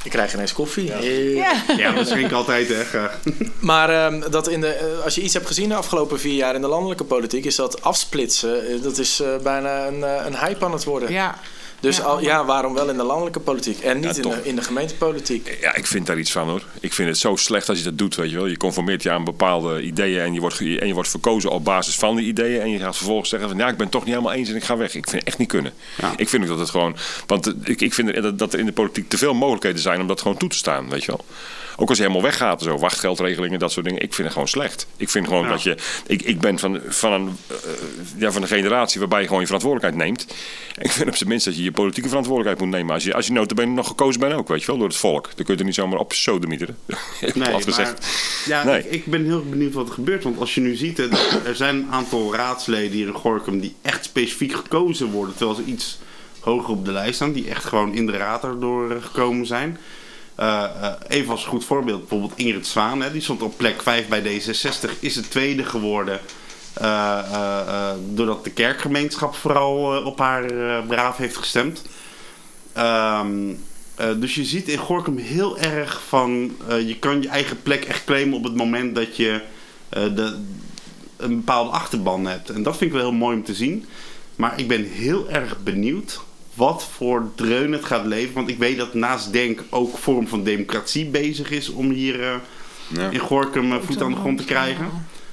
Eh, 0.07 0.13
ik 0.13 0.19
krijg 0.19 0.33
ineens 0.33 0.53
koffie. 0.53 0.85
Ja. 0.85 1.53
Ja, 1.77 1.91
dat 1.91 2.07
schenk 2.07 2.25
ik 2.25 2.31
altijd, 2.31 2.67
hè. 2.67 2.83
graag. 2.83 3.19
Maar 3.59 3.89
ehm, 3.89 4.29
dat 4.29 4.49
in 4.49 4.61
de, 4.61 4.67
eh, 4.67 5.03
als 5.03 5.15
je 5.15 5.21
iets 5.21 5.33
hebt 5.33 5.47
gezien 5.47 5.69
de 5.69 5.75
afgelopen 5.75 6.19
vier 6.19 6.33
jaar 6.35 6.55
in 6.55 6.61
de 6.61 6.67
landelijke 6.67 7.03
politiek, 7.03 7.45
is 7.45 7.55
dat 7.55 7.81
afsplitsen. 7.81 8.67
eh, 8.67 8.81
dat 8.81 8.97
is 8.97 9.19
eh, 9.19 9.27
bijna 9.43 9.87
een, 9.87 10.01
een 10.25 10.37
hype 10.37 10.65
aan 10.65 10.71
het 10.71 10.83
worden. 10.83 11.11
Ja. 11.11 11.39
Dus 11.79 11.97
Ja, 11.97 12.03
al, 12.03 12.21
ja, 12.21 12.45
waarom 12.45 12.73
wel 12.73 12.89
in 12.89 12.97
de 12.97 13.03
landelijke 13.03 13.39
politiek 13.39 13.79
en 13.79 13.99
niet 13.99 14.15
Ja, 14.15 14.23
in, 14.23 14.29
de, 14.29 14.39
in 14.43 14.55
de 14.55 14.61
gemeentepolitiek? 14.61 15.57
Ja, 15.61 15.75
ik 15.75 15.85
vind 15.85 16.05
daar 16.05 16.17
iets 16.17 16.31
van 16.31 16.49
hoor. 16.49 16.63
Ik 16.79 16.93
vind 16.93 17.09
het 17.09 17.17
zo 17.17 17.35
slecht 17.35 17.69
als 17.69 17.77
je 17.77 17.83
dat 17.83 17.97
doet, 17.97 18.15
weet 18.15 18.29
je 18.29 18.35
wel. 18.35 18.45
Je 18.45 18.57
conformeert 18.57 19.03
je 19.03 19.11
aan 19.11 19.23
bepaalde 19.23 19.81
ideeën 19.81 20.21
en 20.21 20.33
je 20.33 20.39
wordt, 20.39 20.59
en 20.59 20.87
je 20.87 20.93
wordt 20.93 21.09
verkozen 21.09 21.49
op 21.49 21.63
basis 21.63 21.95
van 21.95 22.15
die 22.15 22.25
ideeën. 22.25 22.61
En 22.61 22.69
je 22.69 22.79
gaat 22.79 22.97
vervolgens 22.97 23.29
zeggen 23.29 23.49
van 23.49 23.57
ja, 23.57 23.67
ik 23.67 23.75
ben 23.75 23.83
het 23.83 23.91
toch 23.91 24.05
niet 24.05 24.13
helemaal 24.13 24.33
eens 24.35 24.49
en 24.49 24.55
ik 24.55 24.63
ga 24.63 24.77
weg. 24.77 24.95
Ik 24.95 25.09
vind 25.09 25.11
het 25.11 25.23
echt 25.23 25.37
niet 25.37 25.47
kunnen. 25.47 25.73
Ja. 25.97 26.13
Ik 26.17 26.29
vind 26.29 26.43
ook 26.43 26.49
dat 26.49 26.59
het 26.59 26.69
gewoon... 26.69 26.95
Want 27.25 27.47
eh, 27.47 27.53
ik, 27.63 27.81
ik 27.81 27.93
vind 27.93 28.13
dat, 28.21 28.39
dat 28.39 28.53
er 28.53 28.59
in 28.59 28.65
de 28.65 28.71
politiek 28.71 29.09
te 29.09 29.17
veel 29.17 29.33
mogelijkheden 29.33 29.81
zijn 29.81 30.01
om 30.01 30.07
dat 30.07 30.21
gewoon 30.21 30.37
toe 30.37 30.49
te 30.49 30.57
staan, 30.57 30.89
weet 30.89 31.03
je 31.03 31.11
wel. 31.11 31.25
Ook 31.79 31.89
als 31.89 31.97
je 31.97 32.03
helemaal 32.03 32.25
weggaat, 32.25 32.61
zo 32.61 32.77
wachtgeldregelingen, 32.77 33.59
dat 33.59 33.71
soort 33.71 33.85
dingen. 33.85 34.01
Ik 34.01 34.13
vind 34.13 34.23
het 34.23 34.31
gewoon 34.31 34.47
slecht. 34.47 34.87
Ik 34.97 35.09
vind 35.09 35.27
gewoon 35.27 35.43
Ja. 35.43 35.49
dat 35.49 35.63
je... 35.63 35.77
Ik, 36.07 36.21
ik 36.21 36.39
ben 36.39 36.59
van, 36.59 36.79
van, 36.87 37.11
een, 37.13 37.37
eh, 37.47 37.55
ja, 38.17 38.31
van 38.31 38.41
een 38.41 38.47
generatie 38.47 38.99
waarbij 38.99 39.19
je 39.19 39.25
gewoon 39.25 39.41
je 39.41 39.45
verantwoordelijkheid 39.45 40.07
neemt. 40.07 40.33
Ik 40.77 40.91
vind 40.91 41.07
op 41.07 41.15
zijn 41.15 41.29
minst 41.29 41.45
dat 41.45 41.55
je 41.57 41.63
je 41.63 41.71
politieke 41.71 42.07
verantwoordelijkheid 42.07 42.65
moet 42.69 42.77
nemen. 42.79 42.93
Als 42.93 43.03
je, 43.03 43.13
als 43.13 43.27
je 43.27 43.33
notabene 43.33 43.71
nog 43.71 43.87
gekozen 43.87 44.19
bent 44.19 44.33
ook, 44.33 44.47
weet 44.47 44.59
je 44.61 44.67
wel, 44.67 44.77
door 44.77 44.87
het 44.87 44.97
volk. 44.97 45.29
Dan 45.35 45.45
kun 45.45 45.53
je 45.53 45.59
er 45.59 45.65
niet 45.65 45.75
zomaar 45.75 45.99
op 45.99 46.13
sodemieteren. 46.13 46.77
Nee, 47.33 47.51
maar, 47.51 47.95
ja, 48.45 48.63
Nee. 48.63 48.79
ik, 48.79 48.91
ik 48.91 49.05
ben 49.05 49.25
heel 49.25 49.43
benieuwd 49.49 49.73
wat 49.73 49.87
er 49.87 49.93
gebeurt. 49.93 50.23
Want 50.23 50.39
als 50.39 50.55
je 50.55 50.61
nu 50.61 50.75
ziet, 50.75 50.97
hè, 50.97 51.09
dat 51.09 51.39
er 51.45 51.55
zijn 51.55 51.75
een 51.75 51.91
aantal 51.91 52.35
raadsleden 52.35 52.91
hier 52.91 53.07
in 53.07 53.13
Gorkum 53.13 53.59
die 53.59 53.75
echt 53.81 54.03
specifiek 54.05 54.53
gekozen 54.53 55.11
worden. 55.11 55.35
Terwijl 55.35 55.57
ze 55.57 55.63
iets 55.63 55.99
hoger 56.39 56.69
op 56.69 56.85
de 56.85 56.91
lijst 56.91 57.15
staan. 57.15 57.31
Die 57.31 57.49
echt 57.49 57.65
gewoon 57.65 57.93
in 57.93 58.05
de 58.05 58.17
raad 58.17 58.43
erdoor 58.43 58.91
eh, 58.91 59.03
gekomen 59.03 59.45
zijn. 59.45 59.77
Eh, 60.37 60.91
even 61.07 61.31
als 61.31 61.45
goed 61.45 61.65
voorbeeld, 61.65 61.99
bijvoorbeeld 61.99 62.39
Ingrid 62.39 62.67
Zwaan. 62.67 63.01
Hè, 63.01 63.11
die 63.11 63.21
stond 63.21 63.41
op 63.41 63.57
plek 63.57 63.81
5 63.81 64.07
bij 64.07 64.21
D66. 64.21 64.99
Is 64.99 65.15
het 65.15 65.31
tweede 65.31 65.63
geworden. 65.63 66.19
eh, 66.73 67.91
doordat 68.09 68.43
de 68.43 68.49
kerkgemeenschap 68.49 69.35
vooral 69.35 70.03
op 70.03 70.19
haar 70.19 70.45
braaf 70.87 71.17
heeft 71.17 71.37
gestemd. 71.37 71.81
Ehm, 72.73 73.53
eh, 73.95 74.07
dus 74.17 74.35
je 74.35 74.45
ziet 74.45 74.67
in 74.67 74.77
Gorkum 74.77 75.17
heel 75.17 75.57
erg 75.57 76.01
van... 76.07 76.55
je 76.67 76.95
kan 76.99 77.21
je 77.21 77.27
eigen 77.27 77.61
plek 77.61 77.85
echt 77.85 78.03
claimen 78.03 78.37
op 78.37 78.43
het 78.43 78.55
moment 78.55 78.95
dat 78.95 79.15
je 79.15 79.41
de, 79.89 80.37
een 81.17 81.35
bepaalde 81.35 81.71
achterban 81.71 82.25
hebt. 82.25 82.49
En 82.49 82.63
dat 82.63 82.77
vind 82.77 82.91
ik 82.91 82.97
wel 82.97 83.09
heel 83.09 83.17
mooi 83.17 83.35
om 83.35 83.43
te 83.43 83.55
zien. 83.55 83.85
Maar 84.35 84.59
ik 84.59 84.67
ben 84.67 84.83
heel 84.83 85.29
erg 85.29 85.63
benieuwd 85.63 86.19
wat 86.57 86.83
voor 86.95 87.31
dreun 87.35 87.71
het 87.71 87.85
gaat 87.85 88.05
leveren. 88.05 88.33
Want 88.33 88.49
ik 88.49 88.57
weet 88.57 88.77
dat 88.77 88.93
naast 88.93 89.31
Denk 89.33 89.63
ook 89.69 89.97
vorm 89.97 90.27
van 90.27 90.43
democratie 90.43 91.05
bezig 91.05 91.51
is 91.51 91.69
om 91.69 91.89
hier 91.89 92.21
eh, 92.23 92.35
Ja. 92.87 93.09
in 93.09 93.19
Gorkum 93.19 93.71
eh, 93.71 93.79
voet 93.81 94.01
aan 94.01 94.11
de 94.11 94.17
grond 94.19 94.37
te 94.37 94.45
krijgen. 94.45 94.85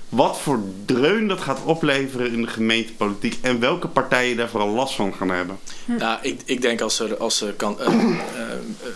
Wat 0.09 0.38
voor 0.38 0.61
dreun 0.85 1.29
dat 1.29 1.40
gaat 1.40 1.59
opleveren 1.64 2.33
in 2.33 2.43
de 2.43 2.49
gemeentepolitiek 2.49 3.38
en 3.40 3.61
welke 3.61 3.88
partijen 3.88 4.37
daar 4.37 4.49
vooral 4.49 4.69
last 4.69 4.95
van 4.95 5.14
gaan 5.14 5.31
hebben. 5.31 5.59
Nou, 5.85 6.19
ik, 6.23 6.40
ik 6.45 6.62
denk 6.62 6.81
als 6.81 6.99
er, 6.99 7.17
als 7.17 7.40
er 7.40 7.53
kan, 7.53 7.81
eh, 7.81 7.87
eh, 7.87 7.93
eh, 7.95 8.19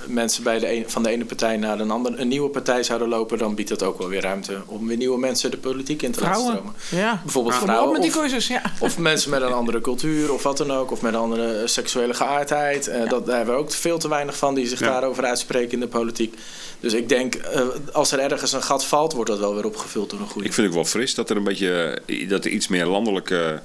mensen 0.07 0.43
bij 0.43 0.59
de 0.59 0.75
een, 0.75 0.85
van 0.87 1.03
de 1.03 1.11
ene 1.11 1.25
partij 1.25 1.57
naar 1.57 1.81
een, 1.81 1.91
andere, 1.91 2.17
een 2.17 2.29
nieuwe 2.29 2.49
partij 2.49 2.83
zouden 2.83 3.09
lopen, 3.09 3.39
dan 3.39 3.55
biedt 3.55 3.69
dat 3.69 3.83
ook 3.83 3.99
wel 3.99 4.09
weer 4.09 4.23
ruimte 4.23 4.63
om 4.67 4.87
weer 4.87 4.97
nieuwe 4.97 5.19
mensen 5.19 5.51
de 5.51 5.57
politiek 5.57 6.03
in 6.03 6.13
te 6.13 6.21
laten 6.21 6.43
stromen. 6.43 6.75
Ja. 6.91 7.21
Bijvoorbeeld 7.23 7.55
vrouwen 7.55 7.93
met 7.93 8.03
die 8.03 8.11
of, 8.11 8.21
cursus, 8.21 8.47
ja. 8.47 8.63
of 8.81 8.99
mensen 8.99 9.31
met 9.31 9.43
een 9.43 9.53
andere 9.53 9.81
cultuur 9.81 10.33
of 10.33 10.43
wat 10.43 10.57
dan 10.57 10.73
ook, 10.73 10.91
of 10.91 11.03
met 11.03 11.15
een 11.15 11.21
andere 11.21 11.67
seksuele 11.67 12.15
geaardheid. 12.15 12.87
Eh, 12.87 13.09
dat, 13.09 13.27
daar 13.27 13.37
hebben 13.37 13.55
we 13.55 13.61
ook 13.61 13.73
veel 13.73 13.99
te 13.99 14.09
weinig 14.09 14.37
van 14.37 14.55
die 14.55 14.67
zich 14.67 14.81
Ja. 14.81 14.87
daarover 14.87 15.25
uitspreken 15.25 15.73
in 15.73 15.81
de 15.81 15.89
politiek. 15.89 16.35
Dus 16.81 16.93
ik 16.93 17.09
denk, 17.09 17.35
eh, 17.35 17.63
als 17.93 18.13
er 18.13 18.19
ergens 18.19 18.53
een 18.53 18.63
gat 18.63 18.85
valt, 18.85 19.13
wordt 19.13 19.31
dat 19.31 19.39
wel 19.39 19.55
weer 19.55 19.67
opgevuld 19.67 20.11
door 20.11 20.21
een 20.21 20.29
goede. 20.29 20.49
Ik 20.49 20.55
vind 20.55 20.67
het 20.67 20.77
wel 20.77 20.85
fris 20.85 21.08
dat 21.15 21.31
er 21.31 21.37
een 21.37 21.45
beetje 21.45 22.01
eh, 22.07 22.29
dat 22.29 22.45
er 22.45 22.51
iets 22.51 22.69
meer 22.69 22.87
landelijke 22.87 23.61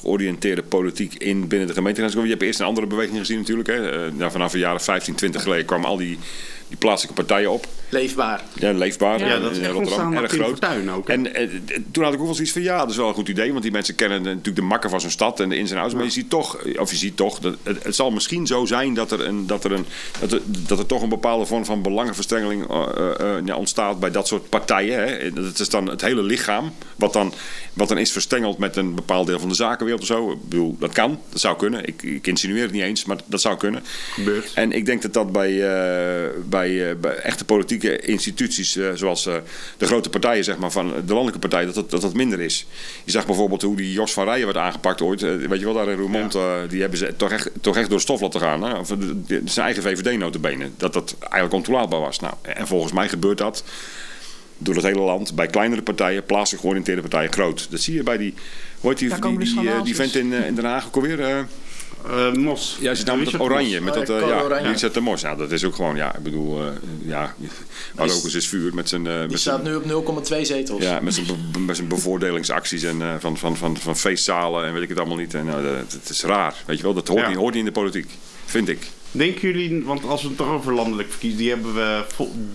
georiënteerde 0.00 0.62
politiek 0.62 1.14
in 1.14 1.48
binnen 1.48 1.68
de 1.68 1.74
gemeente. 1.74 2.02
Je 2.02 2.18
hebt 2.18 2.42
eerst 2.42 2.60
een 2.60 2.66
andere 2.66 2.86
beweging 2.86 3.18
gezien 3.18 3.38
natuurlijk. 3.38 3.68
Hè. 3.68 3.90
Eh, 3.90 4.12
nou, 4.12 4.30
vanaf 4.30 4.52
de 4.52 4.58
jaren 4.58 4.80
15, 4.80 5.14
20 5.14 5.42
geleden 5.42 5.64
kwamen 5.64 5.88
al 5.88 5.96
die, 5.96 6.18
die 6.68 6.78
plaatselijke 6.78 7.22
partijen 7.22 7.50
op. 7.50 7.66
Leefbaar. 7.90 8.42
Ja, 8.54 8.72
leefbaar. 8.72 9.26
Ja, 9.26 9.38
dat 9.38 9.50
is 9.50 9.58
echt 9.58 9.70
Rotterdam. 9.70 10.12
Erg 10.12 10.32
in 10.32 10.38
groot. 10.38 10.48
Fortuin 10.48 10.90
ook, 10.90 11.08
hè? 11.08 11.14
En 11.14 11.34
eh, 11.34 11.48
toen 11.90 12.04
had 12.04 12.12
ik 12.12 12.18
ook 12.18 12.24
wel 12.24 12.34
zoiets 12.34 12.52
van, 12.52 12.62
ja, 12.62 12.78
dat 12.78 12.90
is 12.90 12.96
wel 12.96 13.08
een 13.08 13.14
goed 13.14 13.28
idee. 13.28 13.50
Want 13.50 13.62
die 13.62 13.72
mensen 13.72 13.94
kennen 13.94 14.22
natuurlijk 14.22 14.56
de 14.56 14.62
makker 14.62 14.90
van 14.90 15.00
zo'n 15.00 15.10
stad 15.10 15.40
en 15.40 15.48
de 15.48 15.56
ins 15.56 15.70
en 15.70 15.78
outs. 15.78 15.94
Maar 15.94 16.04
je 16.04 16.10
ziet 16.10 16.30
toch, 16.30 16.58
of 16.76 16.90
je 16.90 16.96
ziet 16.96 17.16
toch, 17.16 17.38
dat 17.38 17.56
het, 17.62 17.84
het 17.84 17.94
zal 17.94 18.10
misschien 18.10 18.46
zo 18.46 18.64
zijn 18.64 18.94
dat 18.94 19.10
er, 19.10 19.26
een, 19.26 19.46
dat, 19.46 19.64
er 19.64 19.72
een, 19.72 19.86
dat, 20.20 20.32
er, 20.32 20.40
dat 20.44 20.78
er 20.78 20.86
toch 20.86 21.02
een 21.02 21.08
bepaalde 21.08 21.46
vorm 21.46 21.64
van 21.64 21.82
belangenverstrengeling 21.82 22.70
eh, 22.70 22.86
eh, 22.96 23.36
eh, 23.36 23.46
ja, 23.46 23.56
ontstaat 23.56 24.00
bij 24.00 24.10
dat 24.10 24.26
soort 24.26 24.48
partijen. 24.48 24.98
Hè. 24.98 25.32
Dat 25.32 25.58
is 25.58 25.68
dan 25.68 25.88
het 25.88 26.00
hele 26.00 26.22
lichaam, 26.22 26.72
wat 26.96 27.12
dan, 27.12 27.34
wat 27.72 27.88
dan 27.88 27.98
is 27.98 28.12
verstrengeld 28.12 28.58
met 28.58 28.76
een 28.76 28.94
bepaald 28.94 29.26
deel 29.26 29.38
van 29.38 29.48
de 29.48 29.54
zakenwereld 29.54 30.02
of 30.02 30.08
zo. 30.08 30.30
Ik 30.30 30.48
bedoel, 30.48 30.76
dat 30.78 30.92
kan, 30.92 31.20
dat 31.30 31.40
zou 31.40 31.56
kunnen. 31.56 31.86
Ik, 31.86 32.02
ik 32.02 32.26
insinueer 32.26 32.62
het 32.62 32.72
niet 32.72 32.82
eens, 32.82 33.04
maar 33.04 33.16
dat 33.26 33.40
zou 33.40 33.56
kunnen. 33.56 33.82
Gebeurt. 34.12 34.52
En 34.54 34.72
ik 34.72 34.86
denk 34.86 35.02
dat 35.02 35.12
dat 35.12 35.32
bij, 35.32 35.52
eh, 35.52 36.30
bij, 36.58 36.90
eh, 36.90 36.96
bij 36.96 37.14
echte 37.14 37.44
politieke 37.44 37.98
instituties, 37.98 38.76
eh, 38.76 38.88
zoals 38.94 39.26
eh, 39.26 39.34
de 39.76 39.86
grote 39.86 40.10
partijen 40.10 40.44
zeg 40.44 40.58
maar, 40.58 40.70
van 40.70 40.86
de 40.88 41.12
landelijke 41.12 41.38
partijen, 41.38 41.66
dat 41.66 41.74
dat, 41.74 41.90
dat 41.90 42.00
dat 42.00 42.14
minder 42.14 42.40
is. 42.40 42.66
Je 43.04 43.10
zag 43.10 43.26
bijvoorbeeld 43.26 43.62
hoe 43.62 43.76
die 43.76 43.92
Jos 43.92 44.12
van 44.12 44.24
Rijen 44.24 44.44
werd 44.44 44.58
aangepakt 44.58 45.00
ooit. 45.00 45.20
Weet 45.20 45.58
je 45.58 45.64
wel, 45.64 45.74
daar 45.74 45.88
in 45.88 45.98
Roermond, 45.98 46.38
die 46.68 46.80
hebben 46.80 46.98
ze 46.98 47.14
toch 47.16 47.30
echt, 47.30 47.50
toch 47.60 47.76
echt 47.76 47.90
door 47.90 48.00
stof 48.00 48.20
laten 48.20 48.40
gaan. 48.40 48.62
Hè? 48.62 48.78
Of, 48.78 48.86
zijn 49.26 49.66
eigen 49.66 49.82
VVD-notabene. 49.82 50.70
Dat 50.76 50.92
dat 50.92 51.16
eigenlijk 51.20 51.52
ontoelaatbaar 51.52 52.00
was. 52.00 52.20
Nou, 52.20 52.34
en 52.42 52.66
volgens 52.66 52.92
mij 52.92 53.08
gebeurt 53.08 53.38
dat 53.38 53.64
door 54.58 54.74
het 54.74 54.84
hele 54.84 55.00
land, 55.00 55.34
bij 55.34 55.46
kleinere 55.46 55.82
partijen, 55.82 56.24
plaatselijk 56.24 56.62
georiënteerde 56.62 57.00
partijen, 57.00 57.32
groot. 57.32 57.66
Dat 57.70 57.80
zie 57.80 57.94
je 57.94 58.02
bij 58.02 58.16
die, 58.16 58.34
hoe 58.80 58.90
heet 58.90 58.98
die, 58.98 59.20
die, 59.20 59.54
die, 59.54 59.82
die 59.82 59.94
vent 59.94 60.14
in, 60.14 60.32
in 60.32 60.54
Den 60.54 60.64
Haag 60.64 60.86
ook 60.86 60.94
alweer? 60.94 61.46
Eh, 62.08 62.32
Mos. 62.32 62.76
ja, 62.80 62.94
ze 62.94 63.04
nou 63.04 63.18
met 63.18 63.30
dat 63.30 63.40
oranje. 63.40 63.80
Met 63.80 63.96
Oh, 63.96 64.06
dat, 64.06 64.20
ja, 64.20 64.36
eh, 64.38 64.44
oranje. 64.44 64.68
Richard 64.68 64.94
de 64.94 65.00
Mos. 65.00 65.20
Ja, 65.20 65.34
dat 65.36 65.52
is 65.52 65.64
ook 65.64 65.74
gewoon, 65.74 65.96
ja, 65.96 66.14
ik 66.16 66.22
bedoel, 66.22 66.60
eh, 66.60 66.66
ja, 67.04 67.34
eens 67.96 68.34
is 68.34 68.48
vuur 68.48 68.74
met 68.74 68.88
zijn, 68.88 69.06
eh, 69.06 69.18
Die 69.18 69.28
met 69.28 69.40
staat 69.40 69.60
zijn, 69.62 69.68
nu 69.68 69.74
op 69.74 69.84
0,2 70.30 70.44
zetels. 70.44 70.82
ja, 70.82 71.00
met 71.00 71.14
zijn, 71.14 71.26
be- 71.52 71.58
met 71.58 71.76
zijn 71.76 71.88
bevoordelingsacties 71.88 72.82
en 72.82 73.02
eh, 73.02 73.14
van, 73.18 73.36
van, 73.36 73.56
van, 73.56 73.76
van 73.76 73.96
feestzalen 73.96 74.64
en 74.66 74.72
weet 74.72 74.82
ik 74.82 74.88
het 74.88 74.98
allemaal 74.98 75.16
niet. 75.16 75.34
En, 75.34 75.44
nou, 75.46 75.62
dat, 75.62 75.92
het 75.92 76.08
is 76.08 76.22
raar, 76.22 76.54
weet 76.66 76.76
je 76.76 76.82
wel. 76.82 76.94
Dat 76.94 77.08
hoort, 77.08 77.20
Ja. 77.20 77.28
niet, 77.28 77.36
hoort 77.36 77.54
niet 77.54 77.64
in 77.66 77.72
de 77.72 77.80
politiek, 77.80 78.10
vind 78.44 78.68
ik. 78.68 78.86
Denken 79.10 79.40
jullie, 79.40 79.84
want 79.84 80.04
als 80.04 80.22
we 80.22 80.28
het 80.28 80.36
toch 80.36 80.48
over 80.48 80.74
landelijk 80.74 81.10
verkiezen, 81.10 81.38
die 81.38 81.48
hebben 81.50 81.74
we 81.74 82.04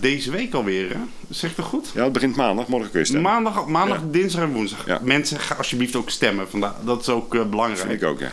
deze 0.00 0.30
week 0.30 0.54
alweer, 0.54 0.88
hè? 0.90 0.98
Zegt 1.30 1.56
dat 1.56 1.64
goed? 1.64 1.90
Ja, 1.94 2.04
het 2.04 2.12
begint 2.12 2.36
maandag, 2.36 2.66
morgen 2.66 2.90
kun 2.90 3.00
je 3.00 3.06
stemmen. 3.06 3.30
Maandag, 3.32 3.66
maandag 3.66 3.96
Ja. 3.98 4.04
dinsdag 4.10 4.42
en 4.42 4.52
woensdag. 4.52 4.86
Ja. 4.86 5.00
Mensen, 5.02 5.40
ga 5.40 5.54
alsjeblieft 5.54 5.96
ook 5.96 6.10
stemmen. 6.10 6.48
Vandaag. 6.50 6.72
Dat 6.84 7.00
is 7.00 7.08
ook 7.08 7.32
eh, 7.32 7.38
vind 7.38 7.50
belangrijk. 7.50 7.90
ik 7.90 8.04
ook, 8.08 8.20
ja. 8.20 8.32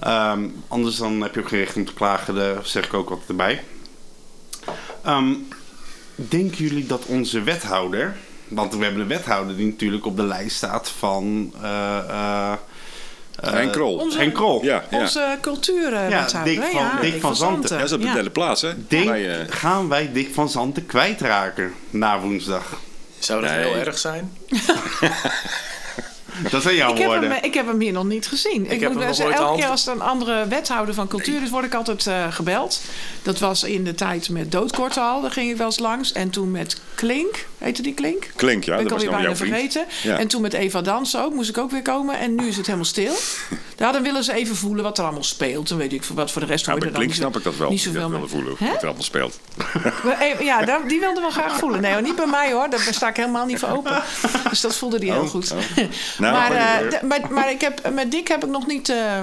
Ehm, 0.00 0.48
anders 0.68 0.96
dan 0.96 1.20
heb 1.20 1.34
je 1.34 1.40
ook 1.40 1.48
geen 1.48 1.58
recht 1.58 1.76
om 1.76 1.84
te 1.84 1.92
klagen. 1.94 2.34
Daar 2.34 2.56
zeg 2.62 2.84
ik 2.84 2.94
ook 2.94 3.08
wat 3.08 3.20
erbij. 3.28 3.62
Ehm, 5.04 5.32
denken 6.14 6.56
jullie 6.64 6.86
dat 6.86 7.04
onze 7.06 7.42
wethouder... 7.42 8.16
Want 8.48 8.74
we 8.76 8.84
hebben 8.84 9.02
een 9.02 9.08
wethouder 9.08 9.56
die 9.56 9.66
natuurlijk 9.66 10.06
op 10.06 10.16
de 10.16 10.22
lijst 10.22 10.56
staat 10.56 10.88
van... 10.98 11.52
eh 11.62 11.98
eh, 12.08 12.52
eh, 13.40 13.52
Henk 13.52 13.72
Krol. 13.72 13.96
Onze- 13.96 14.30
Krol. 14.32 14.64
Ja, 14.64 14.84
ja. 14.90 14.98
Onze 14.98 15.38
cultuurwethouder. 15.40 16.44
Dick 16.44 16.62
hè? 16.62 16.70
van- 16.70 16.80
ja, 16.82 17.00
Dick 17.00 17.20
van 17.20 17.36
Zanten. 17.36 17.70
Ja, 17.70 17.76
dat 17.76 17.86
is 17.86 17.92
op 17.92 18.00
de 18.00 18.06
Ja. 18.06 18.12
derde 18.14 18.30
plaats, 18.30 18.62
hè? 18.62 18.86
Denk, 18.88 19.10
eh, 19.10 19.34
gaan 19.48 19.88
wij 19.88 20.12
Dick 20.12 20.34
van 20.34 20.48
Zanten 20.48 20.86
kwijtraken 20.86 21.74
na 21.90 22.20
woensdag? 22.20 22.80
Zou 23.18 23.40
dat 23.40 23.50
Nee. 23.50 23.64
heel 23.64 23.74
erg 23.74 23.98
zijn? 23.98 24.32
Dat 26.50 26.62
zijn 26.62 26.74
jouw 26.74 26.90
Ik 26.92 26.98
heb, 26.98 27.06
woorden. 27.06 27.30
hem, 27.30 27.44
ik 27.44 27.54
heb 27.54 27.66
hem 27.66 27.80
hier 27.80 27.92
nog 27.92 28.04
niet 28.04 28.26
gezien. 28.28 28.70
Ik, 28.70 28.80
heb 28.80 28.92
moet 28.92 29.00
hem 29.00 29.08
nog 29.08 29.18
nooit 29.18 29.32
elke 29.32 29.44
hand- 29.46 29.60
keer 29.60 29.68
als 29.68 29.86
er 29.86 29.92
een 29.92 30.00
andere 30.00 30.46
wethouder 30.48 30.94
van 30.94 31.08
cultuur 31.08 31.42
is, 31.42 31.50
word 31.50 31.64
ik 31.64 31.74
altijd 31.74 32.06
eh, 32.06 32.32
gebeld. 32.32 32.80
Dat 33.22 33.38
was 33.38 33.62
in 33.62 33.84
de 33.84 33.94
tijd 33.94 34.28
met 34.28 34.52
Doodkorte 34.52 35.00
al, 35.00 35.20
daar 35.20 35.30
ging 35.30 35.50
ik 35.50 35.56
wel 35.56 35.66
eens 35.66 35.78
langs. 35.78 36.12
En 36.12 36.30
toen 36.30 36.50
met 36.50 36.80
Klink, 36.94 37.46
heette 37.66 37.82
die 37.82 37.94
Klink? 37.94 38.26
Klink, 38.36 38.64
ja, 38.64 38.76
ben 38.76 38.88
dat 38.88 38.92
ik 38.92 38.98
was 38.98 39.06
alweer 39.14 39.28
nou 39.28 39.36
bijna 39.36 39.52
vergeten. 39.58 39.84
Ja. 40.02 40.18
En 40.18 40.28
toen 40.28 40.42
met 40.42 40.52
Eva 40.52 40.80
Dans 40.82 41.16
ook, 41.16 41.32
moest 41.34 41.48
ik 41.48 41.58
ook 41.58 41.70
weer 41.70 41.82
komen. 41.82 42.18
En 42.18 42.34
nu 42.34 42.46
is 42.48 42.56
het 42.56 42.66
helemaal 42.66 42.86
stil. 42.86 43.12
Ja, 43.76 43.92
dan 43.96 44.02
willen 44.02 44.24
ze 44.24 44.32
even 44.32 44.56
voelen 44.56 44.84
wat 44.84 44.98
er 44.98 45.04
allemaal 45.04 45.24
speelt. 45.24 45.68
Dan 45.68 45.78
weet 45.78 45.92
ik 45.92 46.04
wat 46.04 46.30
voor 46.32 46.40
de 46.40 46.46
rest 46.46 46.66
Nou, 46.66 46.78
hoor 46.78 46.86
je 46.88 46.92
er 46.94 46.98
dan 46.98 47.06
Klink 47.06 47.06
niet 47.08 47.20
snap 47.20 47.32
zo- 47.32 47.38
ik 47.38 47.44
dat 47.44 47.56
wel. 47.56 47.70
Niet 47.70 47.82
Die 47.82 47.86
zoveel 47.92 48.02
dat 48.02 48.10
willen 48.10 48.28
voelen, 48.28 48.56
wat 48.72 48.80
er 48.82 48.84
allemaal 48.86 49.02
speelt. 49.02 49.40
Eh, 50.20 50.40
Ja, 50.40 50.78
die 50.88 51.00
wilde 51.00 51.20
wel 51.20 51.30
graag 51.30 51.58
voelen. 51.58 51.80
Nee, 51.80 51.92
hoor, 51.92 52.02
niet 52.02 52.16
bij 52.16 52.26
mij 52.26 52.52
hoor. 52.52 52.70
Daar 52.70 52.80
sta 52.90 53.08
ik 53.08 53.16
helemaal 53.16 53.46
niet 53.46 53.58
voor 53.58 53.68
open. 53.68 54.02
Dus 54.50 54.60
dat 54.60 54.76
voelde 54.76 54.96
hij 54.98 55.06
heel 55.06 55.20
Oh, 55.22 55.28
goed. 55.28 55.52
oh. 55.52 55.58
Nou, 56.18 56.32
maar, 56.34 56.52
eh, 56.52 57.02
maar, 57.02 57.20
maar 57.30 57.50
ik 57.50 57.60
heb, 57.60 57.90
met 57.92 58.10
Dick 58.10 58.28
heb 58.28 58.44
ik 58.44 58.50
nog 58.50 58.66
niet... 58.66 58.88
eh, 58.88 59.22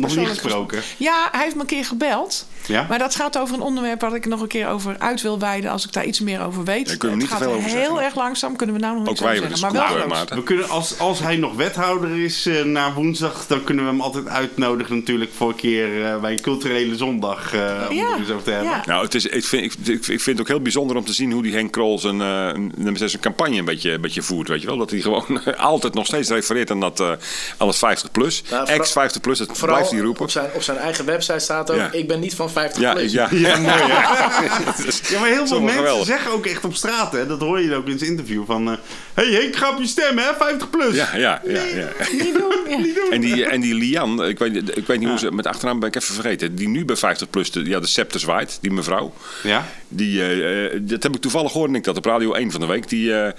Nog 0.00 0.16
niet 0.16 0.28
gesproken. 0.28 0.82
Ja, 0.96 1.28
hij 1.32 1.42
heeft 1.42 1.54
me 1.54 1.60
een 1.60 1.66
keer 1.66 1.84
gebeld. 1.84 2.46
Ja? 2.66 2.86
Maar 2.88 2.98
dat 2.98 3.14
gaat 3.14 3.38
over 3.38 3.54
een 3.54 3.60
onderwerp 3.60 4.00
waar 4.00 4.14
ik 4.14 4.26
nog 4.26 4.40
een 4.40 4.48
keer 4.48 4.68
over 4.68 4.98
uit 4.98 5.22
wil 5.22 5.38
wijden. 5.38 5.70
Als 5.70 5.84
ik 5.86 5.92
daar 5.92 6.04
iets 6.04 6.20
meer 6.20 6.42
over 6.44 6.64
weet. 6.64 6.86
Daar 6.86 6.96
kunnen 6.96 7.16
we 7.18 7.22
niet 7.22 7.32
het 7.32 7.42
gaat 7.42 7.48
veel 7.48 7.58
over 7.58 7.70
heel 7.70 7.80
zeggen. 7.80 8.04
erg 8.04 8.14
langzaam. 8.14 8.56
Kunnen 8.56 8.74
we 8.76 8.80
nou 8.80 9.02
nog 9.02 9.20
wij 9.20 9.36
over 9.36 9.56
zeggen. 9.56 9.76
Maar 9.82 9.94
wel. 9.98 10.06
Maarten. 10.06 10.36
We 10.36 10.42
kunnen, 10.42 10.68
als, 10.68 10.98
als 10.98 11.20
hij 11.20 11.36
nog 11.36 11.54
wethouder 11.54 12.24
is 12.24 12.46
eh, 12.46 12.64
na 12.64 12.92
woensdag, 12.92 13.46
dan 13.46 13.64
kunnen 13.64 13.84
we 13.84 13.90
hem 13.90 14.00
altijd 14.00 14.28
uitnodigen 14.28 14.96
natuurlijk 14.96 15.30
voor 15.34 15.48
een 15.48 15.54
keer 15.54 16.04
eh, 16.04 16.20
bij 16.20 16.32
een 16.32 16.40
culturele 16.40 16.96
zondag 16.96 17.54
eh 17.54 17.86
om 17.88 17.96
Ja, 17.96 18.12
er 18.12 18.18
eens 18.18 18.30
over 18.30 18.42
te 18.42 18.50
hebben. 18.50 18.70
ja. 18.70 18.82
Nou, 18.86 19.04
het 19.04 19.14
is, 19.14 19.26
ik, 19.26 19.44
vind, 19.44 19.64
ik, 19.64 19.86
ik 19.86 20.06
ik 20.18 20.20
vind 20.24 20.38
het 20.38 20.40
ook 20.40 20.48
heel 20.48 20.62
bijzonder 20.62 20.96
om 20.96 21.04
te 21.04 21.12
zien 21.12 21.32
hoe 21.32 21.42
die 21.42 21.52
Henk 21.52 21.72
Krol 21.72 21.98
zijn, 21.98 22.20
eh, 22.20 22.94
zijn 22.94 23.20
campagne 23.20 23.58
een 23.58 23.64
beetje, 23.64 23.90
een 23.92 24.00
beetje 24.00 24.22
voert. 24.22 24.48
Weet 24.48 24.60
je 24.60 24.66
wel? 24.66 24.76
Dat 24.76 24.90
hij 24.90 25.00
gewoon 25.00 25.44
altijd 25.56 25.94
nog 25.94 26.06
steeds 26.06 26.28
refereert 26.28 26.70
aan, 26.70 26.80
dat, 26.80 27.00
eh 27.00 27.10
het 27.58 27.76
50 27.76 28.10
plus. 28.10 28.42
Nou, 28.50 28.66
Ex 28.66 28.92
50 28.92 29.20
plus, 29.20 29.38
dat 29.38 29.58
Vooral 29.58 29.87
roepen. 29.96 30.22
Op 30.22 30.30
zijn, 30.30 30.46
op 30.54 30.62
zijn 30.62 30.76
eigen 30.76 31.04
website 31.04 31.38
staat 31.38 31.70
ook: 31.70 31.76
Ja. 31.76 31.92
Ik 31.92 32.08
ben 32.08 32.20
niet 32.20 32.34
van 32.34 32.50
50 32.50 32.82
Ja, 32.82 32.92
plus. 32.92 33.12
ja. 33.12 33.28
Ja, 33.38 33.56
mooi? 33.60 33.72
Ja, 35.10 35.20
maar 35.20 35.28
heel 35.28 35.46
veel 35.46 35.60
mensen 35.60 35.78
geweldig. 35.78 36.06
zeggen 36.06 36.30
ook 36.32 36.46
echt 36.46 36.64
op 36.64 36.74
straat, 36.74 37.12
hè, 37.12 37.26
dat 37.26 37.40
hoor 37.40 37.60
je 37.60 37.74
ook 37.74 37.86
in 37.86 37.98
zijn 37.98 38.10
interview, 38.10 38.42
van... 38.46 38.68
eh 38.70 38.76
hey 39.14 39.26
Henk, 39.26 39.56
ga 39.56 39.70
op 39.70 39.78
je 39.78 39.86
stemmen, 39.86 40.24
hè, 40.24 40.30
50 40.38 40.70
plus. 40.70 40.94
Ja, 40.94 41.08
ja, 41.16 41.40
ja. 41.46 41.62
ja. 41.62 41.88
Niet 42.12 42.34
doen. 42.34 42.56
Ja. 42.68 43.10
En 43.10 43.20
die, 43.20 43.44
en 43.46 43.60
die 43.60 43.74
Lian, 43.74 44.24
ik 44.24 44.38
weet, 44.38 44.76
ik 44.76 44.86
weet 44.86 44.98
niet 44.98 45.08
hoe 45.08 45.18
ze 45.18 45.30
met 45.32 45.46
achternaam 45.46 45.78
ben 45.80 45.88
ik 45.88 45.96
even 45.96 46.14
vergeten. 46.14 46.54
Die 46.54 46.68
nu 46.68 46.84
bij 46.84 46.96
50 46.96 47.30
plus 47.30 47.50
de, 47.50 47.64
ja, 47.64 47.80
de 47.80 47.86
scepter 47.86 48.20
zwaait, 48.20 48.58
die 48.60 48.70
mevrouw. 48.70 49.12
Ja? 49.42 49.66
Die, 49.88 50.20
eh, 50.22 50.64
eh, 50.64 50.80
dat 50.82 51.02
heb 51.02 51.14
ik 51.14 51.20
toevallig 51.20 51.52
gehoord, 51.52 51.70
en 51.70 51.76
ik 51.76 51.84
dat 51.84 51.96
op 51.96 52.04
Radio 52.04 52.32
1 52.32 52.50
van 52.50 52.60
de 52.60 52.66
week. 52.66 52.88
Die, 52.88 53.14
eh, 53.14 53.32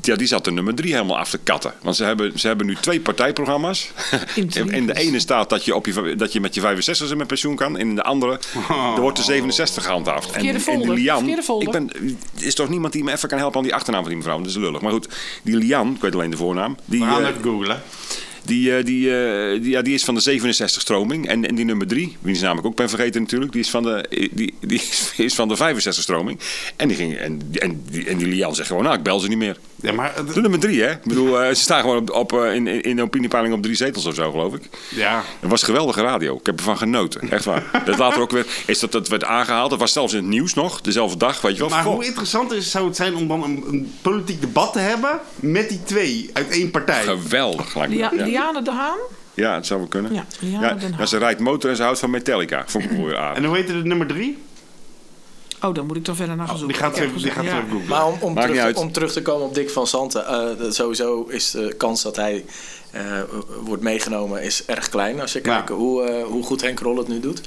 ja, 0.00 0.16
die 0.16 0.26
zat 0.26 0.44
de 0.44 0.50
nummer 0.50 0.74
3 0.74 0.92
helemaal 0.92 1.18
af 1.18 1.30
te 1.30 1.38
katten. 1.38 1.72
Want 1.82 1.96
ze 1.96 2.04
hebben, 2.04 2.38
ze 2.38 2.46
hebben 2.46 2.66
nu 2.66 2.76
twee 2.80 3.00
partijprogramma's. 3.00 3.90
In 4.34 4.86
de 4.86 4.94
ene 4.94 5.18
staat 5.18 5.50
dat 5.50 5.64
je, 5.64 5.74
op 5.74 5.86
je, 5.86 6.14
dat 6.16 6.32
je 6.32 6.40
met 6.40 6.54
je 6.54 6.60
65 6.60 7.16
met 7.16 7.26
pensioen 7.26 7.56
kan. 7.56 7.76
En 7.76 7.88
in 7.88 7.94
de 7.94 8.02
andere 8.02 8.38
er 8.94 9.00
wordt 9.00 9.16
de 9.16 9.22
67 9.22 9.84
gehandhaafd. 9.84 10.30
Verkeerde 10.30 10.58
en, 10.58 10.72
en 10.72 10.80
die 10.80 10.92
Lian, 10.92 11.18
Verkeerde 11.18 11.42
folder. 11.42 11.66
ik 11.66 11.72
ben, 11.72 11.90
er 12.38 12.46
is 12.46 12.54
toch 12.54 12.68
niemand 12.68 12.92
die 12.92 13.04
me 13.04 13.12
even 13.12 13.28
kan 13.28 13.38
helpen 13.38 13.56
aan 13.56 13.64
die 13.64 13.74
achternaam 13.74 14.00
van 14.00 14.10
die 14.10 14.18
mevrouw. 14.18 14.38
Dat 14.38 14.46
is 14.46 14.56
lullig. 14.56 14.80
Maar 14.80 14.92
goed, 14.92 15.08
die 15.42 15.56
Lian, 15.56 15.94
ik 15.94 16.00
weet 16.00 16.14
alleen 16.14 16.30
de 16.30 16.36
voornaam. 16.36 16.76
Die, 16.84 17.00
We 17.00 17.06
gaan 17.06 17.22
eh, 17.22 17.28
even 17.28 17.42
googlen. 17.42 17.82
Die, 18.46 18.76
eh, 18.76 18.84
die, 18.84 19.10
eh, 19.16 19.60
die, 19.62 19.70
ja, 19.70 19.82
die 19.82 19.94
is 19.94 20.04
van 20.04 20.14
de 20.14 20.20
67 20.20 20.82
stroming. 20.82 21.26
En, 21.28 21.46
en 21.48 21.54
die 21.54 21.64
nummer 21.64 21.86
3, 21.86 22.16
wie 22.20 22.34
is 22.34 22.40
namelijk 22.40 22.66
ook 22.66 22.76
ben 22.76 22.88
vergeten 22.88 23.20
natuurlijk, 23.22 23.52
die 23.52 23.60
is 23.60 23.70
van 23.70 23.82
de, 23.82 24.06
die, 24.34 24.54
die 24.60 24.78
is- 24.78 25.12
is 25.26 25.34
van 25.34 25.48
de 25.48 25.56
65 25.56 26.02
stroming. 26.02 26.38
En 26.76 26.88
die, 26.88 26.96
ging, 26.96 27.14
en, 27.16 27.40
en, 27.52 27.82
die, 27.90 28.06
en 28.06 28.18
die 28.18 28.26
Lian 28.26 28.54
zegt 28.54 28.68
gewoon, 28.68 28.82
nou 28.82 28.96
ik 28.96 29.02
bel 29.02 29.20
ze 29.20 29.28
niet 29.28 29.38
meer. 29.38 29.56
Ja, 29.86 29.92
maar... 29.92 30.12
het- 30.14 30.34
De 30.34 30.40
nummer 30.40 30.58
3 30.60 30.82
hè. 30.82 30.90
Ik 30.90 31.02
bedoel, 31.04 31.40
eh, 31.42 31.48
ze 31.48 31.54
staan 31.54 31.80
gewoon 31.80 31.96
op, 31.96 32.10
op, 32.10 32.32
eh, 32.32 32.54
in, 32.54 32.66
in 32.66 32.82
in 32.82 32.96
de 32.96 33.02
opiniepeiling 33.02 33.54
op 33.54 33.62
drie 33.62 33.74
zetels 33.74 34.06
of 34.06 34.14
zo 34.14 34.30
geloof 34.30 34.54
ik. 34.54 34.62
Ja. 34.88 35.22
Het 35.40 35.50
was 35.50 35.62
geweldige 35.62 36.00
radio. 36.02 36.36
Ik 36.36 36.46
heb 36.46 36.58
ervan 36.58 36.78
genoten. 36.78 37.30
Echt 37.30 37.44
waar. 37.44 37.62
Dat 37.84 37.98
later 37.98 38.20
ook 38.20 38.30
weer, 38.30 38.46
is 38.66 38.78
dat, 38.78 38.92
dat 38.92 39.08
werd 39.08 39.24
aangehaald. 39.24 39.70
Dat 39.70 39.78
was 39.78 39.92
zelfs 39.92 40.12
in 40.12 40.18
het 40.18 40.28
nieuws 40.28 40.54
nog, 40.54 40.80
dezelfde 40.80 41.18
dag, 41.18 41.40
weet 41.40 41.52
je 41.54 41.58
wel. 41.60 41.68
Maar 41.68 41.82
Goh. 41.82 41.94
hoe 41.94 42.04
interessant 42.04 42.52
is, 42.52 42.70
zou 42.70 42.86
het 42.86 42.96
zijn 42.96 43.14
om 43.14 43.28
dan 43.28 43.42
een, 43.42 43.64
een 43.68 43.92
politiek 44.02 44.40
debat 44.40 44.72
te 44.72 44.78
hebben 44.78 45.18
met 45.36 45.68
die 45.68 45.82
twee 45.82 46.30
uit 46.32 46.48
één 46.50 46.70
partij? 46.70 47.02
Geweldig, 47.02 47.74
lijkt 47.74 47.92
me. 47.92 47.98
Ja. 47.98 48.10
Liane 48.12 48.62
de 48.62 48.70
Haan? 48.70 48.98
ja, 49.34 49.54
het 49.54 49.66
zou 49.66 49.80
wel 49.80 49.88
kunnen. 49.88 50.14
Ja, 50.14 50.24
Haag. 50.60 50.74
ja, 50.98 51.06
ze 51.06 51.18
rijdt 51.18 51.40
motor 51.40 51.70
en 51.70 51.76
ze 51.76 51.82
houdt 51.82 51.98
van 51.98 52.10
Metallica. 52.10 52.62
Vond 52.66 52.84
ik 52.84 52.90
weer 52.90 53.16
aardig. 53.16 53.36
En 53.42 53.44
hoe 53.48 53.56
heet 53.56 53.68
het 53.68 53.84
nummer 53.84 54.06
drie? 54.06 54.38
Oh, 55.62 55.74
dan 55.74 55.86
moet 55.86 55.96
ik 55.96 56.04
toch 56.04 56.16
verder 56.16 56.36
naar 56.36 56.46
gaan 56.46 56.54
Oh, 56.56 56.66
die 56.66 56.74
zoeken. 56.76 56.90
gaat 56.92 57.04
even, 57.04 57.22
die 57.22 57.30
gaat 57.30 57.44
even 57.44 57.56
ja. 57.56 57.62
googlen. 57.70 57.88
Maar 57.88 58.06
om, 58.06 58.16
om, 58.20 58.34
terug, 58.34 58.76
om 58.76 58.92
terug 58.92 59.12
te 59.12 59.22
komen 59.22 59.46
op 59.46 59.54
Dick 59.54 59.70
van 59.70 59.86
Zanten. 59.86 60.26
eh, 60.26 60.58
dat 60.58 60.74
sowieso 60.74 61.24
is 61.28 61.50
de 61.50 61.74
kans 61.76 62.02
dat 62.02 62.16
hij 62.16 62.44
eh, 62.90 63.02
wordt 63.62 63.82
meegenomen 63.82 64.42
is 64.42 64.64
erg 64.64 64.88
klein. 64.88 65.20
Als 65.20 65.32
je 65.32 65.38
Ja. 65.42 65.44
kijkt 65.54 65.68
hoe, 65.68 66.02
eh, 66.02 66.24
hoe 66.24 66.42
goed 66.44 66.60
Henk 66.62 66.80
Rol 66.80 66.96
het 66.96 67.08
nu 67.08 67.20
doet. 67.20 67.40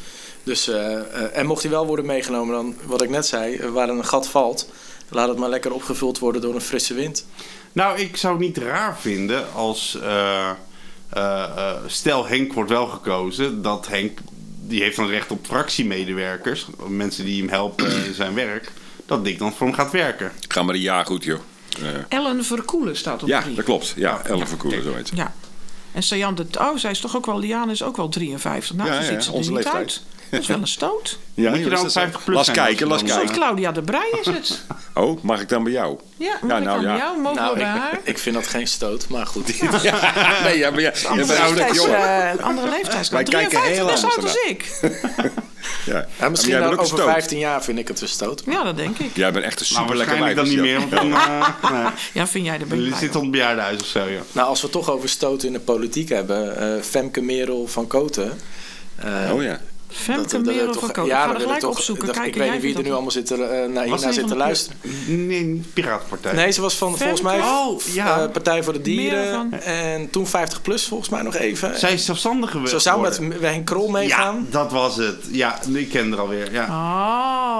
Dus, 0.43 0.67
eh, 0.67 0.93
eh, 0.95 1.03
en 1.37 1.45
mocht 1.45 1.61
hij 1.61 1.71
wel 1.71 1.85
worden 1.85 2.05
meegenomen, 2.05 2.55
dan 2.55 2.75
wat 2.85 3.01
ik 3.01 3.09
net 3.09 3.25
zei, 3.25 3.55
eh, 3.55 3.69
waar 3.69 3.89
een 3.89 4.05
gat 4.05 4.27
valt, 4.27 4.69
laat 5.09 5.27
het 5.27 5.37
maar 5.37 5.49
lekker 5.49 5.73
opgevuld 5.73 6.19
worden 6.19 6.41
door 6.41 6.55
een 6.55 6.61
frisse 6.61 6.93
wind. 6.93 7.25
Nou, 7.71 7.99
ik 7.99 8.17
zou 8.17 8.33
het 8.33 8.41
niet 8.43 8.57
raar 8.57 8.97
vinden 8.99 9.53
als... 9.53 9.97
eh, 10.01 10.49
eh, 10.49 11.43
eh, 11.43 11.75
stel 11.87 12.27
Henk 12.27 12.53
wordt 12.53 12.69
wel 12.69 12.85
gekozen, 12.87 13.61
dat 13.61 13.87
Henk... 13.87 14.19
Die 14.69 14.81
heeft 14.81 14.95
dan 14.95 15.07
recht 15.07 15.31
op 15.31 15.45
fractiemedewerkers. 15.45 16.67
Mensen 16.87 17.25
die 17.25 17.39
hem 17.41 17.49
helpen 17.49 18.05
in 18.05 18.13
zijn 18.23 18.33
werk. 18.33 18.71
Dat 19.05 19.23
Dick 19.25 19.39
dan 19.39 19.53
voor 19.53 19.67
hem 19.67 19.75
gaat 19.75 19.91
werken. 19.91 20.31
Ga 20.47 20.63
maar 20.63 20.75
een 20.75 20.81
jaar 20.81 21.05
goed, 21.05 21.23
joh. 21.23 21.39
Eh, 21.81 21.87
Ellen 22.09 22.45
Verkoelen 22.45 22.97
staat 22.97 23.21
op 23.23 23.27
ja, 23.29 23.41
drie. 23.41 23.55
dat 23.55 23.65
klopt. 23.65 23.93
Ja, 23.95 24.21
Ellen 24.25 24.47
Verkoelen, 24.47 24.83
zo 24.83 24.93
heet 24.93 25.07
ze. 25.07 25.15
Ja. 25.15 25.33
En 25.91 26.03
Sajan 26.03 26.35
de... 26.35 26.45
Oh, 26.59 26.77
zij 26.77 26.91
is 26.91 26.99
toch 26.99 27.15
ook 27.15 27.25
wel... 27.25 27.39
Liane 27.39 27.71
is 27.71 27.83
ook 27.83 27.97
wel 27.97 28.09
53. 28.09 28.75
Nou, 28.75 28.89
Ja, 28.89 28.95
ze 28.95 29.01
ja, 29.01 29.07
ziet 29.21 29.23
ze 29.23 29.31
er 29.31 29.39
niet 29.39 29.49
leeftijd. 29.49 29.75
uit. 29.75 30.01
Dat 30.31 30.39
is 30.41 30.47
wel 30.47 30.57
een 30.57 30.67
stoot. 30.67 31.17
Ja, 31.33 31.49
Moet 31.49 31.59
je 31.59 31.63
dan 31.69 31.73
is 31.73 31.81
dat 31.81 31.91
50 31.91 32.19
zo? 32.19 32.25
plus 32.25 32.35
Las 32.37 32.45
zijn 32.45 32.57
kijken, 32.57 32.87
las 32.87 33.03
kijken. 33.03 33.31
Claudia 33.35 33.71
de 33.71 33.81
Brij 33.81 34.09
is 34.19 34.25
het. 34.25 34.61
Oh, 34.93 35.23
mag 35.23 35.41
ik 35.41 35.49
dan 35.49 35.63
bij 35.63 35.71
jou? 35.71 35.97
Ja, 36.17 36.37
mag 36.41 36.57
ik 36.57 36.63
nou 36.63 36.63
dan 36.63 36.81
ja. 36.81 36.87
bij 36.89 36.97
jou? 36.97 37.19
Mogen 37.21 37.35
Nou, 37.37 37.53
we 37.53 37.59
bij 37.59 37.67
haar? 37.67 37.93
ik, 37.93 37.99
ik 38.03 38.17
vind 38.17 38.35
dat 38.35 38.47
geen 38.47 38.67
stoot, 38.67 39.07
maar 39.09 39.25
goed. 39.27 39.47
nee, 40.43 40.57
ja, 40.57 40.71
maar 40.71 40.81
ja, 40.81 40.91
je 41.15 41.25
bent 41.27 41.29
een 41.59 41.73
jonger. 41.73 41.95
eh, 41.95 42.43
andere 42.43 42.69
leeftijdsgroep. 42.69 43.11
Wij 43.31 43.41
kijken 43.41 43.49
53, 43.49 43.75
heel 43.75 43.85
net 43.85 43.99
zo 43.99 44.05
oud 44.05 44.15
anders 44.15 44.35
als 44.35 44.49
ik. 44.49 44.65
Ja. 45.85 46.07
Ja, 46.19 46.29
misschien 46.29 46.29
Maar 46.29 46.29
jij 46.29 46.49
bent 46.49 46.61
dan 46.61 46.63
ook 46.63 46.71
een 46.71 46.79
over 46.79 46.97
stoot. 46.97 47.09
15 47.11 47.39
jaar 47.39 47.63
vind 47.63 47.77
ik 47.79 47.87
het 47.87 48.01
een 48.01 48.07
stoot. 48.07 48.43
Ja, 48.45 48.63
dat 48.63 48.77
denk 48.77 48.97
ik. 48.99 49.15
Jij 49.15 49.31
bent 49.31 49.45
echt 49.45 49.59
een 49.59 49.65
Nou, 49.69 49.81
super 49.81 49.97
lekker 49.97 50.19
waarschijnlijk 50.19 50.55
dan 50.55 50.63
niet 50.65 50.71
meer, 50.71 50.79
want 50.79 50.91
dan... 50.91 51.13
eh, 51.21 51.71
nee. 51.83 51.91
Ja, 52.13 52.27
vind 52.27 52.45
jij 52.45 52.53
er 52.59 52.67
ben 52.67 52.77
Jullie 52.77 52.93
je 52.93 52.97
zitten 52.99 53.15
op 53.17 53.23
het 53.23 53.31
bejaardenhuis 53.31 53.79
of 53.81 53.87
zo, 53.87 54.05
ja. 54.07 54.19
Nou, 54.31 54.47
als 54.47 54.59
we 54.61 54.67
het 54.67 54.75
toch 54.75 54.89
over 54.89 55.09
stoten 55.09 55.47
in 55.47 55.53
de 55.53 55.59
politiek 55.59 56.09
hebben. 56.09 56.57
eh, 56.75 56.81
Femke 56.81 57.21
Merel 57.21 57.67
van 57.67 57.87
Koten. 57.87 58.39
eh, 58.95 59.31
Oh 59.33 59.43
ja. 59.43 59.59
Femke 59.91 60.39
Merel 60.39 60.73
van. 60.73 60.89
Ja, 60.95 61.03
ik 61.03 61.11
ga 61.11 61.25
dat 61.25 61.25
er 61.25 61.27
wil 61.27 61.35
ik 61.35 61.41
gelijk 61.41 61.59
toch- 61.59 61.69
opzoeken. 61.71 62.05
dat- 62.05 62.15
Kijken, 62.15 62.33
ik 62.33 62.39
weet 62.41 62.51
niet 62.51 62.61
wie 62.61 62.75
er 62.77 62.83
nu 62.83 62.91
allemaal 62.91 63.11
zit, 63.11 63.31
eh, 63.31 63.37
naar 63.73 63.87
Ina 63.87 63.97
ze 63.97 64.13
zit 64.13 64.27
te 64.27 64.35
luisteren. 64.35 64.77
Nee, 65.07 65.61
Piratenpartij. 65.73 66.33
Nee, 66.33 66.51
ze 66.51 66.61
was 66.61 66.75
van 66.75 66.97
volgens 66.97 67.21
mij? 67.21 67.39
Oh, 67.39 67.81
ja. 67.93 68.21
eh, 68.21 68.31
Partij 68.31 68.63
voor 68.63 68.73
de 68.73 68.81
Dieren. 68.81 69.61
En 69.63 70.09
toen 70.09 70.27
50 70.27 70.61
plus 70.61 70.85
volgens 70.85 71.09
mij 71.09 71.21
nog 71.21 71.35
even. 71.35 71.79
Zij 71.79 71.93
is 71.93 72.05
zelfstandig 72.05 72.51
geweest. 72.51 72.71
Zo 72.71 72.77
zou 72.79 73.01
met. 73.01 73.19
Henk 73.41 73.65
Krol 73.65 73.85
Ja, 73.85 73.91
meegaan. 73.91 74.47
dat 74.49 74.71
was 74.71 74.95
het. 74.95 75.15
Ja, 75.31 75.59
ik 75.73 75.89
ken 75.89 76.11
er 76.11 76.19
alweer. 76.19 76.51
Ja, 76.53 76.63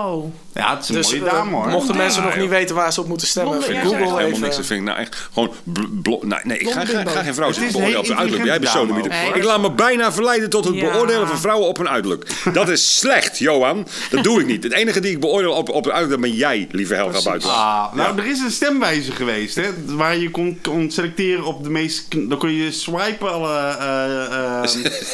Oh. 0.06 0.24
ja 0.54 0.70
het 0.76 0.84
is 0.84 0.90
een 0.90 0.96
Dus 0.96 1.12
mooie 1.12 1.26
eh, 1.26 1.32
dame 1.32 1.56
hoor. 1.56 1.68
mochten 1.68 1.96
Ja, 1.96 2.02
mensen 2.02 2.24
nog 2.24 2.36
niet 2.38 2.50
weten 2.50 2.76
waar 2.76 2.94
ze 2.94 3.02
op 3.02 3.08
moeten 3.08 3.28
stemmen, 3.28 3.54
ja, 3.60 3.62
Google 3.66 3.90
ze 3.90 3.96
Helemaal 3.96 4.20
even. 4.20 4.42
niks. 4.42 4.56
Dat 4.56 4.66
vind 4.66 4.80
ik 4.80 4.86
nou 4.86 5.00
echt 5.00 5.30
gewoon... 5.34 5.50
nou, 6.04 6.42
nee, 6.44 6.58
ik 6.58 6.70
ga, 6.70 6.86
geen 7.24 7.34
vrouw 7.34 7.52
zitten 7.52 7.66
een 7.66 7.72
beoordelen 7.72 8.00
op 8.00 8.06
hele 8.06 8.16
uiterlijk. 8.16 8.46
Jij 8.50 8.60
bent 8.60 8.72
zo. 8.72 9.38
Ik 9.38 9.44
laat 9.44 9.62
me 9.62 9.72
bijna 9.72 10.12
verleiden 10.12 10.50
tot 10.50 10.66
het 10.66 10.76
Ja. 10.76 10.92
beoordelen 10.92 11.28
van 11.28 11.38
vrouwen 11.40 11.68
op 11.68 11.78
hun 11.78 11.90
uiterlijk. 11.90 12.19
Dat 12.54 12.70
is 12.70 12.98
slecht, 12.98 13.38
Johan. 13.38 13.88
Dat 14.10 14.24
doe 14.24 14.40
ik 14.40 14.46
niet. 14.46 14.64
Het 14.64 14.74
enige 14.74 15.00
die 15.00 15.12
ik 15.12 15.20
beoordeel 15.20 15.52
op, 15.54 15.70
op 15.70 15.84
de 15.84 15.92
uiterlijk, 15.92 16.22
dat 16.22 16.32
ben 16.32 16.40
jij, 16.40 16.68
lieve 16.72 16.94
Helga 16.94 17.22
Buiten. 17.24 17.50
Ah, 17.50 17.94
nou, 17.94 18.18
er 18.18 18.26
is 18.28 18.40
een 18.40 18.52
stemwijzer 18.52 19.14
geweest, 19.14 19.56
hè, 19.56 19.64
waar 19.86 20.18
je 20.18 20.32
kon, 20.32 20.60
kon 20.64 20.92
selecteren 20.92 21.44
op 21.44 21.64
de 21.64 21.70
meest... 21.70 22.30
Dan 22.30 22.38
kon 22.38 22.52
je 22.54 22.72
swipen 22.72 23.32
alle, 23.34 23.48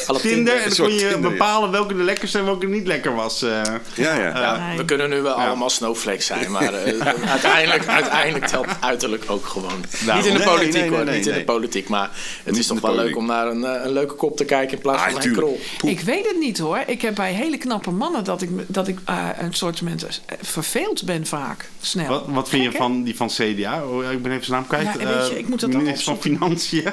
Alle 0.06 0.20
Tinder, 0.20 0.20
Tinder. 0.20 0.54
en 0.54 0.68
dan 0.68 0.76
kon 0.76 0.92
je 0.94 0.98
Tinder, 0.98 1.20
ja. 1.20 1.28
bepalen 1.28 1.70
welke 1.70 1.96
de 1.96 2.02
lekkerste 2.02 2.38
en 2.38 2.44
welke 2.44 2.66
niet 2.66 2.86
lekker 2.86 3.14
was. 3.14 3.42
eh. 3.42 3.60
Ja, 3.94 4.14
ja. 4.14 4.60
We 4.76 4.84
kunnen 4.84 5.08
nu 5.10 5.20
wel 5.20 5.32
allemaal 5.32 5.70
snowflakes 5.70 6.26
zijn, 6.26 6.50
maar 6.50 6.72
uiteindelijk, 7.34 7.86
uiteindelijk 7.86 8.46
telt 8.46 8.66
uiterlijk 8.80 9.24
ook 9.26 9.46
gewoon. 9.46 9.84
Nou, 10.04 10.16
niet 10.16 10.26
in 10.26 10.32
de 10.32 10.38
nee, 10.38 10.48
politiek 10.48 10.72
nee, 10.72 10.82
nee, 10.82 10.90
hoor, 10.90 11.04
nee, 11.04 11.16
niet 11.16 11.26
in 11.26 11.34
de 11.34 11.44
politiek, 11.44 11.88
maar 11.88 12.10
het 12.44 12.52
Niet 12.52 12.60
is 12.60 12.66
toch 12.66 12.80
wel 12.80 12.94
leuk 12.94 13.16
om 13.16 13.26
naar 13.26 13.46
een, 13.46 13.62
een 13.84 13.92
leuke 13.92 14.14
kop 14.14 14.36
te 14.36 14.44
kijken 14.44 14.76
in 14.76 14.82
plaats 14.82 15.02
Ah, 15.02 15.10
van 15.10 15.22
een 15.22 15.32
krol. 15.32 15.60
Ik 15.84 16.00
weet 16.00 16.26
het 16.26 16.38
niet 16.38 16.58
hoor. 16.58 16.82
Ik 16.86 16.95
heb 17.00 17.14
bij 17.14 17.32
hele 17.32 17.58
knappe 17.58 17.90
mannen 17.90 18.24
dat 18.24 18.42
ik, 18.42 18.50
dat 18.66 18.88
ik 18.88 18.98
eh, 19.04 19.28
een 19.38 19.54
soort 19.54 19.82
mensen 19.82 20.08
verveeld 20.40 21.04
ben 21.04 21.26
vaak. 21.26 21.70
Snel. 21.80 22.08
Wat, 22.08 22.24
wat 22.26 22.48
vind 22.48 22.62
je 22.62 22.72
van 22.72 23.02
die 23.02 23.16
van 23.16 23.28
CDA? 23.28 23.84
Oh, 23.84 24.10
ik 24.12 24.22
ben 24.22 24.32
even 24.32 24.44
zijn 24.44 24.58
naam 24.60 24.66
kwijt. 24.68 24.84
Ja, 24.84 24.92
weet 24.98 25.26
je, 25.26 25.32
Eh, 25.32 25.38
ik 25.38 25.48
moet 25.48 25.60
dat 25.60 25.74
ook 25.74 25.82
Minister 25.82 26.04
van 26.04 26.20
Financiën. 26.20 26.92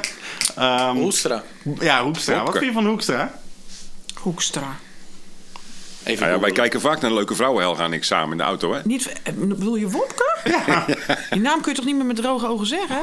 Ehm, 0.55 0.95
Hoestra. 0.95 1.43
ja, 1.79 2.03
Hoekstra. 2.03 2.43
Wat 2.43 2.51
vind 2.53 2.65
je 2.65 2.71
van 2.71 2.85
Hoekstra? 2.85 3.33
Hoekstra. 4.13 4.75
Even 6.03 6.21
Nou 6.23 6.33
ja, 6.35 6.39
wij 6.41 6.51
kijken 6.51 6.81
vaak 6.81 7.01
naar 7.01 7.13
leuke 7.13 7.35
vrouwen, 7.35 7.61
Helga 7.63 7.83
en 7.83 7.93
ik, 7.93 8.03
samen 8.03 8.31
in 8.31 8.37
de 8.37 8.43
auto. 8.43 8.73
Hè? 8.73 8.79
Niet, 8.83 9.13
eh, 9.23 9.33
bedoel 9.33 9.75
je 9.75 9.89
Wopke? 9.89 10.37
Ja. 10.43 10.85
Die 11.29 11.41
naam 11.41 11.61
kun 11.61 11.71
je 11.71 11.77
toch 11.77 11.85
niet 11.85 11.95
meer 11.95 12.05
met 12.05 12.15
droge 12.15 12.47
ogen 12.47 12.67
zeggen? 12.67 13.01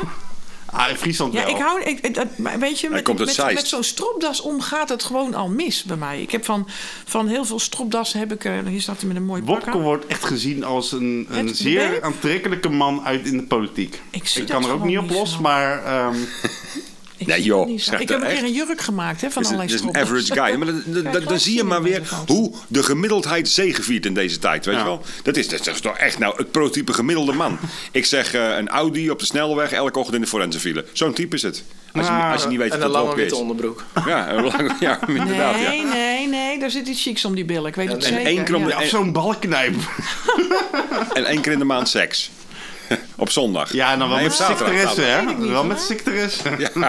Ah, 0.73 0.91
in 0.91 0.97
Friesland 0.97 1.33
Ja, 1.33 1.45
wel. 1.45 1.55
ik 1.55 1.63
hou... 1.63 1.81
Ik, 1.83 2.15
dat- 2.15 2.27
weet 2.59 2.81
je, 2.81 2.89
met, 2.91 3.55
met, 3.55 3.67
zo'n 3.67 3.83
stropdas 3.83 4.41
om 4.41 4.61
gaat 4.61 4.89
het 4.89 5.03
gewoon 5.03 5.35
al 5.35 5.49
mis 5.49 5.83
bij 5.85 5.97
mij. 5.97 6.23
Ik 6.23 6.31
heb 6.31 6.45
van, 6.45 6.69
van 7.05 7.29
heel 7.29 7.45
veel 7.45 7.59
stropdassen 7.59 8.19
heb 8.19 8.33
ik... 8.33 8.45
eh, 8.45 8.53
hier 8.67 8.81
staat 8.81 8.99
hij 8.99 9.07
met 9.09 9.17
een 9.17 9.25
mooi 9.25 9.43
pak 9.43 9.65
Wopke 9.65 9.79
wordt 9.79 10.07
echt 10.07 10.25
gezien 10.25 10.65
als 10.65 10.93
een, 10.93 11.27
een 11.31 11.47
Het 11.47 11.57
zeer 11.57 12.03
aantrekkelijke 12.03 12.69
man 12.69 13.05
uit 13.05 13.27
in 13.27 13.37
de 13.37 13.43
politiek. 13.43 14.01
Ik 14.11 14.43
kan 14.47 14.65
er 14.65 14.73
ook 14.73 14.85
niet 14.85 14.99
op 14.99 15.11
los, 15.11 15.39
maar 15.39 15.85
ehm, 15.85 16.17
Ik 17.21 17.27
Nee, 17.27 17.43
joh, 17.43 17.67
niet 17.67 17.87
Ik 17.99 18.09
heb 18.09 18.23
een 18.23 18.29
keer 18.29 18.43
een 18.45 18.53
jurk 18.53 18.81
gemaakt 18.81 19.21
hè, 19.21 19.31
van 19.31 19.43
is, 19.43 19.49
allerlei 19.49 19.75
is 19.75 19.81
een 19.81 19.97
average 19.97 20.33
guy. 20.33 20.55
Maar 20.57 20.67
dan, 20.67 21.25
dan- 21.29 21.39
zie 21.41 21.57
je 21.57 21.65
maar 21.65 21.83
weer 21.83 22.03
hoe 22.27 22.53
de 22.69 22.83
gemiddeldheid 22.83 23.49
zegeviert 23.49 24.07
in 24.07 24.15
deze 24.15 24.39
tijd. 24.39 24.65
Weet 24.65 24.75
Ja. 24.75 24.81
je 24.81 24.87
wel? 24.87 25.03
Dat 25.23 25.37
is, 25.37 25.49
dat 25.49 25.67
is 25.67 25.81
toch 25.81 25.97
echt 25.97 26.19
nou 26.19 26.35
het 26.37 26.51
prototype 26.51 26.93
gemiddelde 26.93 27.33
man. 27.33 27.59
Ik 27.93 28.07
zeg 28.07 28.35
eh, 28.35 28.57
een 28.57 28.69
Audi 28.69 29.11
op 29.11 29.19
de 29.19 29.25
snelweg 29.25 29.73
elke 29.73 29.99
ochtend 29.99 30.15
in 30.17 30.21
de 30.23 30.27
forensenfile. 30.27 30.85
Zo'n 30.93 31.13
type 31.13 31.37
is 31.37 31.43
het. 31.43 31.65
Als 31.93 32.07
je, 32.07 32.13
Ah, 32.13 32.33
als 32.33 32.43
je 32.43 32.49
niet 32.49 32.59
weet 32.59 32.73
En 32.73 32.79
wat 32.79 32.89
een 32.89 32.95
het 32.95 33.05
lange 33.05 33.17
witte 33.17 33.37
onderbroek. 33.37 33.85
Ja, 34.07 34.31
een 34.33 34.45
lange, 34.45 34.71
ja 34.81 35.07
inderdaad. 35.09 35.61
Ja. 35.61 35.69
Nee, 35.69 35.85
nee, 35.85 36.29
nee. 36.29 36.59
Daar 36.59 36.71
zit 36.71 36.89
iets 36.89 37.03
chics 37.03 37.25
om 37.25 37.35
die 37.35 37.45
billen. 37.45 37.67
Ik 37.69 37.75
weet 37.75 37.89
het 37.89 37.97
en 38.05 38.09
zeker. 38.13 38.27
één 38.27 38.45
keer 38.45 38.55
om 38.55 38.65
de- 38.65 38.69
ja. 38.71 38.85
zo'n 38.87 39.13
balknijp. 39.13 39.75
En 41.13 41.25
één 41.25 41.41
keer 41.41 41.53
in 41.53 41.59
de 41.59 41.65
maand 41.65 41.89
seks. 41.89 42.31
Op 43.17 43.31
zondag. 43.31 43.73
Ja, 43.73 43.97
dan 43.97 44.09
wel 44.09 44.17
Nee, 44.17 44.27
met 44.27 44.35
secretaresse, 44.35 45.01
hè? 45.01 45.23
niet, 45.23 45.49
Wel 45.49 45.65
met 45.65 45.81
secretaresse. 45.81 46.71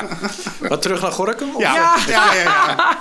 Maar 0.69 0.79
terug 0.79 1.01
naar 1.01 1.11
Gorkum? 1.11 1.49
Ja, 1.57 1.73
Ja. 1.75 1.95
ja, 2.07 2.33
ja. 2.33 2.43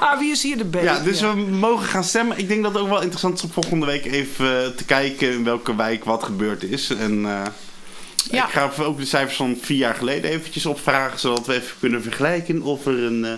ja. 0.01 0.17
Wie 0.21 0.31
is 0.31 0.43
hier 0.43 0.57
de 0.59 0.65
baby? 0.65 0.85
Ja, 0.85 0.99
dus 1.01 1.21
we 1.21 1.35
mogen 1.51 1.87
gaan 1.87 2.05
stemmen. 2.05 2.39
Ik 2.39 2.49
denk 2.49 2.63
dat 2.63 2.73
het 2.73 2.83
ook 2.83 2.89
wel 2.89 3.01
interessant 3.01 3.37
is 3.39 3.43
om 3.45 3.51
volgende 3.53 3.87
week 3.87 4.05
even 4.05 4.65
eh, 4.65 4.69
te 4.71 4.85
kijken 4.85 5.33
in 5.33 5.45
welke 5.45 5.77
wijk 5.77 6.05
wat 6.05 6.23
gebeurd 6.23 6.63
is. 6.63 6.91
En 6.91 7.27
eh, 7.27 7.43
Ja. 8.31 8.45
ik 8.47 8.51
ga 8.53 8.71
ook 8.79 8.99
de 8.99 9.05
cijfers 9.07 9.37
van 9.37 9.57
vier 9.61 9.77
jaar 9.79 9.95
geleden 9.95 10.31
eventjes 10.31 10.67
opvragen, 10.67 11.19
zodat 11.19 11.47
we 11.47 11.55
even 11.55 11.77
kunnen 11.81 12.03
vergelijken 12.03 12.63
of 12.63 12.87
er 12.87 13.03
een 13.03 13.25
eh, 13.25 13.33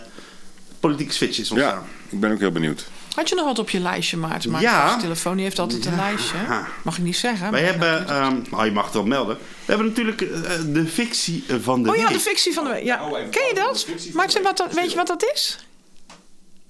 politieke 0.81 1.13
switch 1.13 1.39
is 1.39 1.51
ontstaan. 1.51 1.75
Ja, 1.75 1.83
ik 2.11 2.21
ben 2.21 2.33
ook 2.33 2.39
heel 2.39 2.53
benieuwd. 2.53 2.87
Had 3.15 3.29
je 3.29 3.35
nog 3.35 3.45
wat 3.45 3.59
op 3.59 3.71
je 3.71 3.81
lijstje, 3.81 4.17
Maarten? 4.17 4.51
Maar 4.51 4.61
Ja. 4.61 4.97
telefoon 4.97 5.35
die 5.35 5.45
heeft 5.45 5.59
altijd 5.59 5.87
een 5.87 5.97
lijstje. 5.97 6.37
Mag 6.83 6.97
ik 6.99 7.05
niet 7.05 7.17
zeggen. 7.17 7.51
Wij 7.51 7.63
hebben, 7.63 8.09
ehm 8.09 8.37
oh, 8.51 8.65
je 8.65 8.71
mag 8.73 8.85
het 8.85 8.95
wel 8.95 9.05
melden. 9.07 9.37
We 9.37 9.43
hebben 9.67 9.87
natuurlijk 9.87 10.21
eh, 10.21 10.29
de 10.67 10.87
fictie 10.87 11.45
van 11.63 11.83
de 11.83 11.91
Oh 11.91 11.97
ja, 11.97 12.03
week. 12.05 12.13
de 12.13 12.21
fictie 12.21 12.53
van 12.53 12.65
de 12.65 12.71
week. 12.71 12.85
Ja. 12.85 13.05
Oh, 13.05 13.13
Ken 13.31 13.47
je 13.49 13.55
dat? 13.55 13.87
Maarten, 14.13 14.43
wat 14.43 14.59
week. 14.59 14.69
dat, 14.69 14.75
weet 14.81 14.91
je 14.91 14.97
wat 14.97 15.07
dat 15.07 15.25
is? 15.35 15.59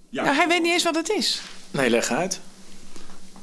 Ja. 0.09 0.25
Ja, 0.25 0.33
hij 0.35 0.49
weet 0.49 0.63
niet 0.63 0.73
eens 0.73 0.83
wat 0.83 0.95
het 0.97 1.11
is. 1.11 1.43
Nee, 1.71 1.91
leg 1.91 2.11
uit. 2.11 2.41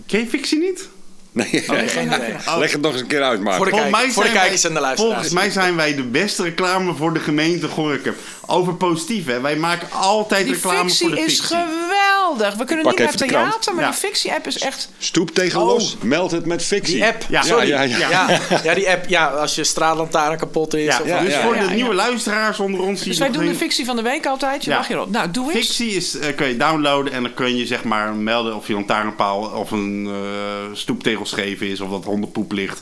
Ken 0.05 0.19
je 0.19 0.27
fictie 0.27 0.59
niet? 0.59 0.89
Nee, 1.31 1.47
Nee, 1.51 1.87
geen 1.87 2.07
idee. 2.07 2.35
leg 2.57 2.71
het 2.71 2.81
nog 2.81 2.91
eens 2.91 3.01
een 3.01 3.07
keer 3.07 3.23
uit, 3.23 3.41
maar. 3.41 3.55
Voor 3.55 3.65
de, 3.65 3.71
kijkers 3.71 4.15
wij- 4.15 4.69
en 4.69 4.73
de 4.73 4.79
luisteraars. 4.81 4.97
Volgens 4.99 5.29
mij 5.29 5.49
zijn 5.49 5.75
wij 5.75 5.95
de 5.95 6.03
beste 6.03 6.43
reclame 6.43 6.93
voor 6.95 7.13
de 7.13 7.19
gemeente 7.19 7.67
Gorkum. 7.67 8.15
Over 8.49 8.73
positief, 8.75 9.25
hè. 9.25 9.41
Wij 9.41 9.55
maken 9.55 9.91
altijd 9.91 10.45
Die 10.45 10.53
reclame 10.53 10.77
fictie 10.89 11.07
voor 11.07 11.15
de 11.15 11.21
is 11.21 11.39
fictie. 11.39 11.57
geweldig. 11.57 12.55
We 12.55 12.65
kunnen 12.65 12.85
niet 12.85 12.97
naar 12.97 13.11
theater, 13.15 13.73
maar 13.73 13.83
Ja. 13.83 13.89
die 13.89 13.99
fictie-app 13.99 14.47
is 14.47 14.57
echt... 14.57 14.89
Stoep 14.97 15.31
tegen 15.31 15.59
Oh. 15.61 15.65
los, 15.67 15.97
meld 16.01 16.31
het 16.31 16.45
met 16.45 16.63
fictie. 16.63 16.93
Die 16.93 17.05
app, 17.05 17.25
Ja. 17.29 17.41
sorry. 17.41 17.67
Ja, 17.67 17.81
Ja, 17.81 17.97
ja, 17.97 18.09
ja. 18.09 18.39
ja. 18.63 18.73
die 18.73 18.89
app, 18.89 19.07
ja, 19.07 19.25
als 19.27 19.55
je 19.55 19.63
straatlantaarn 19.63 20.37
kapot 20.37 20.73
is. 20.73 20.83
Ja, 20.85 20.99
of 21.01 21.07
Ja, 21.07 21.21
dus 21.21 21.33
ja, 21.33 21.41
voor 21.41 21.53
de 21.53 21.59
ja. 21.63 21.69
nieuwe 21.69 21.93
luisteraars 21.93 22.59
onder 22.59 22.81
ons... 22.81 22.99
die 22.99 23.09
Dus 23.09 23.17
wij 23.17 23.31
doen 23.31 23.45
de 23.45 23.55
fictie 23.55 23.85
van 23.85 23.95
de 23.95 24.01
week 24.01 24.25
altijd. 24.25 24.63
Je 24.63 24.69
Ja. 24.71 24.77
mag 24.77 24.87
hierop. 24.87 25.09
Nou, 25.09 25.31
doe 25.31 25.53
eens. 25.53 25.67
Fictie 25.67 25.89
is, 25.91 26.17
eh, 26.17 26.35
kun 26.35 26.47
je 26.47 26.57
downloaden 26.57 27.13
en 27.13 27.23
dan 27.23 27.33
kun 27.33 27.57
je 27.57 27.65
zeg 27.65 27.83
maar 27.83 28.13
melden 28.13 28.55
of 28.55 28.67
je 28.67 28.73
lantaarnpaal 28.73 29.41
of 29.41 29.71
een 29.71 30.07
eh 30.07 30.75
stoeptegel 30.77 31.25
scheef 31.25 31.61
is 31.61 31.79
of 31.81 31.89
dat 31.89 32.03
hondenpoep 32.05 32.51
ligt. 32.51 32.81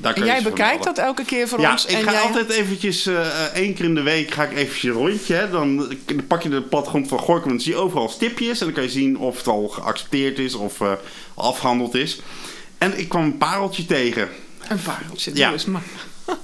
En 0.00 0.24
jij 0.24 0.42
bekijkt 0.42 0.84
dat 0.84 0.98
elke 0.98 1.24
keer 1.24 1.48
voor 1.48 1.60
Ja, 1.60 1.72
ons. 1.72 1.84
ik 1.86 1.96
en 1.96 2.02
ga 2.02 2.12
jij... 2.12 2.20
altijd 2.20 2.50
eventjes 2.50 3.06
eh, 3.06 3.26
eh, 3.26 3.54
één 3.54 3.74
keer 3.74 3.84
in 3.84 3.94
de 3.94 4.02
week 4.02 4.30
ga 4.30 4.42
ik 4.42 4.56
eventjes 4.56 4.82
een 4.82 4.90
rondje. 4.90 5.34
Hè. 5.34 5.50
Dan, 5.50 5.96
pak 6.26 6.42
je 6.42 6.48
de 6.48 6.62
platgrond 6.62 7.08
van 7.08 7.18
Gorkum 7.18 7.42
en 7.42 7.48
dan 7.56 7.60
zie 7.60 7.72
je 7.72 7.78
overal 7.78 8.08
stipjes. 8.08 8.58
En 8.60 8.66
dan 8.66 8.74
kan 8.74 8.82
je 8.82 8.90
zien 8.90 9.18
of 9.18 9.36
het 9.36 9.46
al 9.46 9.68
geaccepteerd 9.68 10.38
is 10.38 10.54
of 10.54 10.80
eh, 10.80 10.92
afgehandeld 11.34 11.94
is. 11.94 12.20
En 12.78 12.98
ik 12.98 13.08
kwam 13.08 13.22
een 13.22 13.38
pareltje 13.38 13.86
tegen. 13.86 14.28
Een 14.68 14.82
pareltje. 14.82 15.30
Ja. 15.34 15.44
Doe 15.44 15.52
eens 15.52 15.64
maar. 15.64 15.82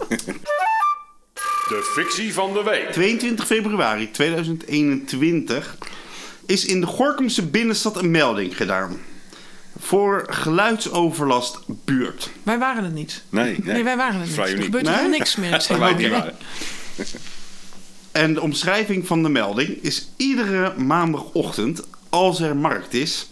De 1.68 1.92
fictie 1.94 2.34
van 2.34 2.53
de 2.53 2.62
week. 2.62 2.92
22 2.92 3.46
februari 3.46 4.11
2021 4.11 5.76
is 6.46 6.64
in 6.64 6.80
de 6.80 6.86
Gorkumse 6.86 7.46
binnenstad 7.46 7.96
een 7.96 8.11
melding 8.11 8.57
gedaan. 8.57 9.01
Voor 9.79 10.26
geluidsoverlast 10.29 11.59
buurt. 11.66 12.31
Wij 12.43 12.59
waren 12.59 12.85
het 12.85 12.95
niet. 12.95 13.22
Nee, 13.29 13.59
nee. 13.62 13.74
Nee, 13.74 13.85
wij 13.85 13.97
waren 13.97 14.14
het 14.20 14.24
niet. 14.24 14.35
Vrij 14.35 14.53
Er 14.53 14.62
gebeurt 14.62 14.85
Nee? 14.85 14.95
helemaal 14.95 15.18
niks 15.18 15.37
meer. 15.37 15.61
Zeg 15.62 15.79
maar. 15.79 16.33
En 18.12 18.35
de 18.35 18.41
omschrijving 18.41 19.07
van 19.07 19.22
de 19.22 19.29
melding 19.29 19.68
is 19.83 20.09
iedere 20.16 20.74
maandagochtend, 20.76 21.83
als 22.09 22.41
er 22.41 22.57
markt 22.57 22.95
is, 22.95 23.29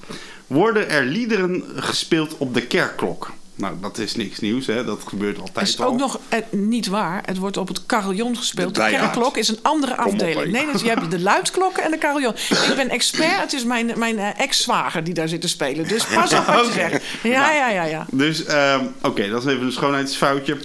worden 0.46 0.88
er 0.90 1.04
liederen 1.04 1.64
gespeeld 1.76 2.36
op 2.38 2.54
de 2.54 2.66
kerkklok. 2.66 3.32
Nou, 3.56 3.74
dat 3.80 3.98
is 3.98 4.14
niks 4.16 4.38
nieuws, 4.40 4.66
hè? 4.66 4.84
dat 4.84 5.00
gebeurt 5.06 5.36
Het 5.36 5.46
altijd 5.46 5.68
is 5.68 5.80
al. 5.80 5.86
ook 5.86 5.98
nog 5.98 6.20
eh, 6.28 6.38
niet 6.50 6.86
waar. 6.86 7.22
Het 7.24 7.36
wordt 7.38 7.56
op 7.56 7.68
het 7.68 7.86
carillon 7.86 8.36
gespeeld. 8.36 8.74
De 8.74 8.82
De 8.82 8.88
kerkklok 8.90 9.36
is 9.36 9.48
een 9.48 9.58
andere 9.62 9.94
Kom 9.94 10.04
afdeling. 10.04 10.52
nee, 10.52 10.66
dus 10.72 10.80
je 10.82 10.88
hebt 10.88 11.10
de 11.10 11.20
luidklokken 11.20 11.84
en 11.84 11.90
de 11.90 11.98
carillon. 11.98 12.32
Ik 12.68 12.72
ben 12.76 12.88
expert. 12.88 13.40
Het 13.40 13.52
is 13.52 13.64
mijn, 13.64 13.92
mijn 13.96 14.18
eh, 14.18 14.40
ex-zwager 14.40 15.04
die 15.04 15.14
daar 15.14 15.28
zit 15.28 15.40
te 15.40 15.48
spelen. 15.48 15.88
Dus 15.88 16.04
pas 16.04 16.32
op 16.34 16.46
wat 16.46 16.66
je 16.66 16.72
zegt. 16.80 17.04
Ja, 17.22 17.52
ja, 17.52 17.68
ja, 17.70 17.84
ja. 17.84 18.06
Dus, 18.10 18.44
ehm, 18.44 18.84
oké, 19.02 19.28
dat 19.28 19.44
is 19.44 19.52
even 19.52 19.66
een 19.66 19.72
schoonheidsfoutje. 19.72 20.56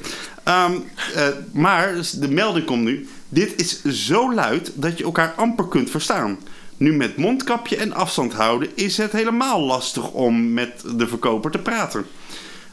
Ehm, 0.43 0.73
eh, 1.15 1.27
maar 1.51 1.93
dus 1.93 2.11
de 2.11 2.29
melding 2.31 2.65
komt 2.65 2.83
nu. 2.83 3.07
Dit 3.29 3.61
is 3.61 3.83
zo 4.05 4.33
luid 4.33 4.71
dat 4.75 4.97
je 4.97 5.03
elkaar 5.03 5.33
amper 5.35 5.67
kunt 5.67 5.89
verstaan. 5.89 6.37
Nu 6.77 6.93
met 6.93 7.17
mondkapje 7.17 7.75
en 7.75 7.93
afstand 7.93 8.33
houden 8.33 8.69
is 8.75 8.97
het 8.97 9.11
helemaal 9.11 9.59
lastig 9.61 10.11
om 10.11 10.53
met 10.53 10.83
de 10.95 11.07
verkoper 11.07 11.51
te 11.51 11.57
praten. 11.57 12.05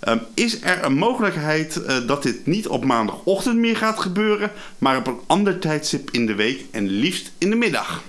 Ehm, 0.01 0.19
is 0.35 0.63
er 0.63 0.85
een 0.85 0.95
mogelijkheid 0.95 1.83
eh, 1.85 1.97
dat 2.07 2.23
dit 2.23 2.47
niet 2.47 2.69
op 2.69 2.85
maandagochtend 2.85 3.57
meer 3.57 3.77
gaat 3.77 3.99
gebeuren, 3.99 4.53
maar 4.79 4.97
op 4.97 5.07
een 5.07 5.21
ander 5.27 5.59
tijdstip 5.59 6.11
in 6.11 6.27
de 6.27 6.35
week 6.35 6.65
en 6.71 6.89
liefst 6.89 7.31
in 7.39 7.51
de 7.51 7.57
middag? 7.57 8.03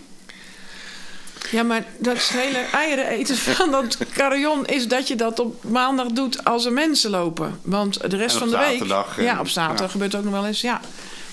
Ja, 1.51 1.63
maar 1.63 1.85
dat 1.97 2.17
hele 2.17 2.57
eieren 2.57 3.07
eten 3.07 3.37
van 3.37 3.71
dat 3.71 3.97
carillon 4.13 4.65
is 4.65 4.87
dat 4.87 5.07
je 5.07 5.15
dat 5.15 5.39
op 5.39 5.63
maandag 5.63 6.07
doet 6.07 6.43
als 6.43 6.65
er 6.65 6.73
mensen 6.73 7.09
lopen. 7.09 7.59
Want 7.61 8.09
de 8.11 8.17
rest 8.17 8.37
van 8.37 8.49
de 8.49 8.53
zaterdag 8.53 9.15
week. 9.15 9.27
en- 9.27 9.33
ja, 9.33 9.39
op 9.39 9.47
zaterdag 9.47 9.85
ja. 9.85 9.91
gebeurt 9.91 10.15
ook 10.15 10.23
nog 10.23 10.33
wel 10.33 10.45
eens. 10.45 10.61
Ja. 10.61 10.81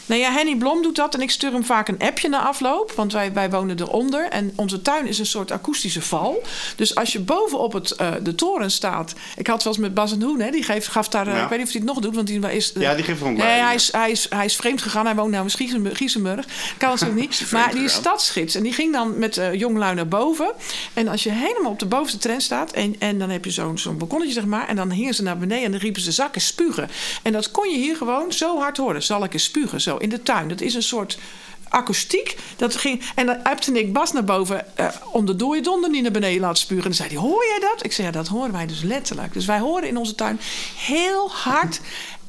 Nou 0.06 0.20
ja, 0.20 0.32
Henny 0.32 0.56
Blom 0.56 0.82
doet 0.82 0.96
dat 0.96 1.14
en 1.14 1.20
ik 1.20 1.30
stuur 1.30 1.52
hem 1.52 1.64
vaak 1.64 1.88
een 1.88 1.98
appje 1.98 2.28
na 2.28 2.40
afloop. 2.42 2.92
Want 2.92 3.12
wij, 3.12 3.32
wij 3.32 3.50
wonen 3.50 3.80
eronder 3.80 4.28
en 4.28 4.52
onze 4.56 4.82
tuin 4.82 5.06
is 5.06 5.18
een 5.18 5.26
soort 5.26 5.50
akoestische 5.50 6.02
val. 6.02 6.42
Dus 6.76 6.94
als 6.94 7.12
je 7.12 7.20
bovenop 7.20 7.72
het, 7.72 7.90
eh, 7.90 8.12
de 8.22 8.34
toren 8.34 8.70
staat. 8.70 9.14
Ik 9.36 9.46
had 9.46 9.62
wel 9.64 9.72
eens 9.72 9.82
met 9.82 9.94
Bas 9.94 10.12
en 10.12 10.22
Hoen, 10.22 10.40
hè, 10.40 10.50
die 10.50 10.62
geeft, 10.62 10.86
gaf 10.88 11.08
daar. 11.08 11.26
eh, 11.26 11.34
Ja. 11.34 11.42
Ik 11.42 11.48
weet 11.48 11.58
niet 11.58 11.66
of 11.66 11.72
hij 11.72 11.82
het 11.84 11.90
nog 11.92 12.00
doet, 12.02 12.14
want 12.14 12.26
die 12.26 12.54
is. 12.54 12.72
eh, 12.72 12.82
Ja, 12.82 12.94
die 12.94 13.04
geeft 13.04 13.20
Nee, 13.20 13.28
rondleidingen. 13.28 13.66
hij 13.66 13.74
is, 13.74 13.92
hij, 13.92 14.10
is, 14.10 14.26
hij 14.30 14.44
is 14.44 14.56
vreemd 14.56 14.82
gegaan. 14.82 15.04
Hij 15.06 15.14
woont 15.14 15.30
nou 15.30 15.44
in 15.44 15.50
Giesenburg. 15.50 15.96
Giesenburg. 15.96 16.46
Kan 16.78 16.90
natuurlijk 16.90 17.20
niet. 17.20 17.44
maar 17.52 17.72
die 17.74 17.84
is 17.84 17.92
stadsgids. 17.92 18.54
En 18.54 18.62
die 18.62 18.72
ging 18.72 18.92
dan 18.92 19.18
met 19.18 19.36
uh, 19.36 19.54
jonglui 19.54 19.94
naar 19.94 20.08
boven. 20.08 20.52
En 20.92 21.08
als 21.08 21.22
je 21.22 21.30
helemaal 21.30 21.70
op 21.70 21.78
de 21.78 21.86
bovenste 21.86 22.18
trend 22.18 22.42
staat... 22.42 22.72
en, 22.72 22.96
en 22.98 23.18
dan 23.18 23.30
heb 23.30 23.44
je 23.44 23.50
zo'n 23.50 23.78
zo'n 23.78 23.98
balkonnetje, 23.98 24.34
zeg 24.34 24.44
maar... 24.44 24.68
en 24.68 24.76
dan 24.76 24.90
hingen 24.90 25.14
ze 25.14 25.22
naar 25.22 25.38
beneden 25.38 25.64
en 25.64 25.70
dan 25.70 25.80
riepen 25.80 26.02
ze 26.02 26.12
zakken 26.12 26.40
spugen. 26.40 26.88
En 27.22 27.32
dat 27.32 27.50
kon 27.50 27.70
je 27.70 27.76
hier 27.76 27.96
gewoon 27.96 28.32
zo 28.32 28.58
hard 28.58 28.76
horen. 28.76 29.02
Zal 29.02 29.24
ik 29.24 29.32
eens 29.32 29.44
spugen, 29.44 29.80
zo, 29.80 29.95
in 30.00 30.08
de 30.08 30.22
tuin. 30.22 30.48
Dat 30.48 30.60
is 30.60 30.74
een 30.74 30.82
soort 30.82 31.18
akoestiek. 31.68 32.36
Dat 32.56 32.76
ging, 32.76 33.02
en 33.14 33.26
dan 33.26 33.42
appte 33.42 33.72
ik 33.72 33.92
Bas 33.92 34.12
naar 34.12 34.24
boven... 34.24 34.76
eh, 34.76 34.88
om 35.12 35.26
de 35.26 35.36
dode 35.36 35.60
donder 35.60 35.90
niet 35.90 36.02
naar 36.02 36.10
beneden 36.10 36.40
laten 36.40 36.56
spugen. 36.56 36.84
En 36.84 36.88
dan 36.90 36.98
zei 36.98 37.08
hij, 37.08 37.18
hoor 37.18 37.44
jij 37.44 37.60
dat? 37.60 37.84
Ik 37.84 37.92
zei, 37.92 38.06
ja, 38.06 38.12
dat 38.12 38.28
horen 38.28 38.52
wij 38.52 38.66
dus 38.66 38.82
letterlijk. 38.82 39.32
Dus 39.32 39.46
wij 39.46 39.58
horen 39.58 39.88
in 39.88 39.96
onze 39.96 40.14
tuin 40.14 40.40
heel 40.76 41.30
hard... 41.30 41.80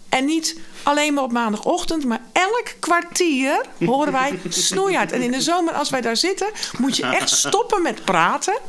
En 0.10 0.26
niet 0.26 0.60
alleen 0.84 1.14
maar 1.14 1.24
op 1.24 1.32
maandagochtend, 1.32 2.06
maar 2.06 2.22
elk 2.32 2.74
kwartier 2.80 3.62
horen 3.86 4.12
wij 4.12 4.40
snoeihard. 4.50 5.12
En 5.12 5.22
in 5.22 5.32
de 5.32 5.42
zomer, 5.42 5.74
als 5.74 5.90
wij 5.90 6.02
daar 6.02 6.18
zitten, 6.18 6.48
moet 6.78 6.96
je 6.96 7.04
echt 7.04 7.30
stoppen 7.30 7.82
met 7.82 8.06
praten. 8.06 8.60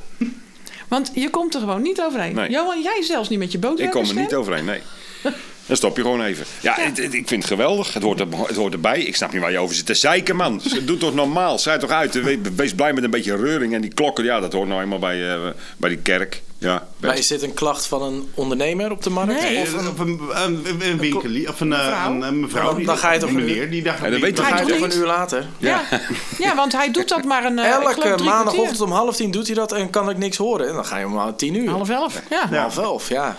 Want 0.88 1.10
je 1.14 1.30
komt 1.30 1.54
er 1.54 1.60
gewoon 1.60 1.82
niet 1.82 2.00
overheen. 2.00 2.34
Nee. 2.34 2.50
Johan, 2.50 2.82
jij 2.82 3.02
zelfs 3.02 3.28
niet 3.28 3.38
met 3.38 3.52
je 3.52 3.58
Ik 3.76 3.90
kom 3.90 4.08
er 4.08 4.14
niet 4.14 4.34
overheen, 4.34 4.64
nee. 4.64 4.82
Dan 5.68 5.76
stop 5.76 5.96
je 5.96 6.02
gewoon 6.02 6.22
even. 6.22 6.44
Ja, 6.60 6.74
het- 6.78 6.96
het- 6.96 7.14
ik 7.14 7.28
vind 7.28 7.42
het 7.42 7.52
geweldig. 7.52 7.94
Het 7.94 8.02
hoort, 8.02 8.20
er, 8.20 8.26
het 8.46 8.56
hoort 8.56 8.72
erbij. 8.72 9.00
Ik 9.00 9.16
snap 9.16 9.32
niet 9.32 9.40
waar 9.40 9.50
je 9.50 9.58
over 9.58 9.74
zit 9.74 9.86
te 9.86 9.94
zeiken, 9.94 10.36
man. 10.36 10.60
Doe 10.86 10.96
toch 10.96 11.14
normaal. 11.14 11.58
Zij 11.58 11.78
toch 11.78 11.90
uit. 11.90 12.22
We- 12.22 12.40
Wees 12.56 12.74
blij 12.74 12.92
met 12.92 13.04
een 13.04 13.10
beetje 13.10 13.36
reuring. 13.36 13.74
En 13.74 13.80
die 13.80 13.94
klokken, 13.94 14.24
ja, 14.24 14.40
dat 14.40 14.52
hoort 14.52 14.68
nou 14.68 14.82
eenmaal 14.82 14.98
bij, 14.98 15.32
eh, 15.34 15.40
bij 15.76 15.88
die 15.90 15.98
kerk. 15.98 16.42
Ja, 16.60 16.86
Maar 16.96 17.18
is 17.18 17.26
dit 17.26 17.42
een 17.42 17.54
klacht 17.54 17.86
van 17.86 18.02
een 18.02 18.28
ondernemer 18.34 18.90
op 18.90 19.02
de 19.02 19.10
markt? 19.10 19.40
Nee. 19.42 19.60
Of 19.60 19.72
een, 19.72 19.88
Of 19.88 19.98
een, 19.98 20.20
een, 20.30 21.48
of 21.48 21.60
een 21.60 21.72
eh, 21.72 21.78
mevrouw. 21.86 22.10
een, 22.12 22.22
een 22.22 22.40
mevrouw. 22.40 22.64
Dan- 22.66 22.76
die- 22.76 22.86
dan 22.86 22.98
ga 22.98 23.12
je 23.12 23.18
toch 23.18 23.28
een 23.28 23.34
meneer 23.34 23.70
die 23.70 23.82
Ja, 23.84 23.94
weet 24.00 24.36
dan 24.36 24.44
Hij 24.44 24.54
ga 24.56 24.60
je 24.66 24.72
toch 24.72 24.80
een 24.90 24.96
uur 24.96 25.06
later? 25.06 25.46
Ja. 25.58 25.82
ja, 26.38 26.54
want 26.56 26.72
hij 26.72 26.90
doet 26.90 27.08
dat 27.08 27.24
maar 27.24 27.44
een. 27.44 27.58
eh, 27.58 27.70
Elke 27.70 28.22
maandagochtend 28.24 28.80
om 28.80 28.90
half 28.90 29.16
tien 29.16 29.30
doet 29.30 29.46
hij 29.46 29.54
dat 29.54 29.72
en 29.72 29.90
kan 29.90 30.10
ik 30.10 30.16
niks 30.18 30.36
horen. 30.36 30.68
En 30.68 30.74
dan 30.74 30.84
ga 30.86 30.98
je 30.98 31.06
om 31.06 31.36
tien 31.36 31.54
uur. 31.54 31.70
Half 31.70 31.88
elf. 31.90 32.22
Ja. 32.30 32.48
Ja. 32.50 32.60
Half 32.60 32.78
elf, 32.78 33.08
ja. 33.08 33.36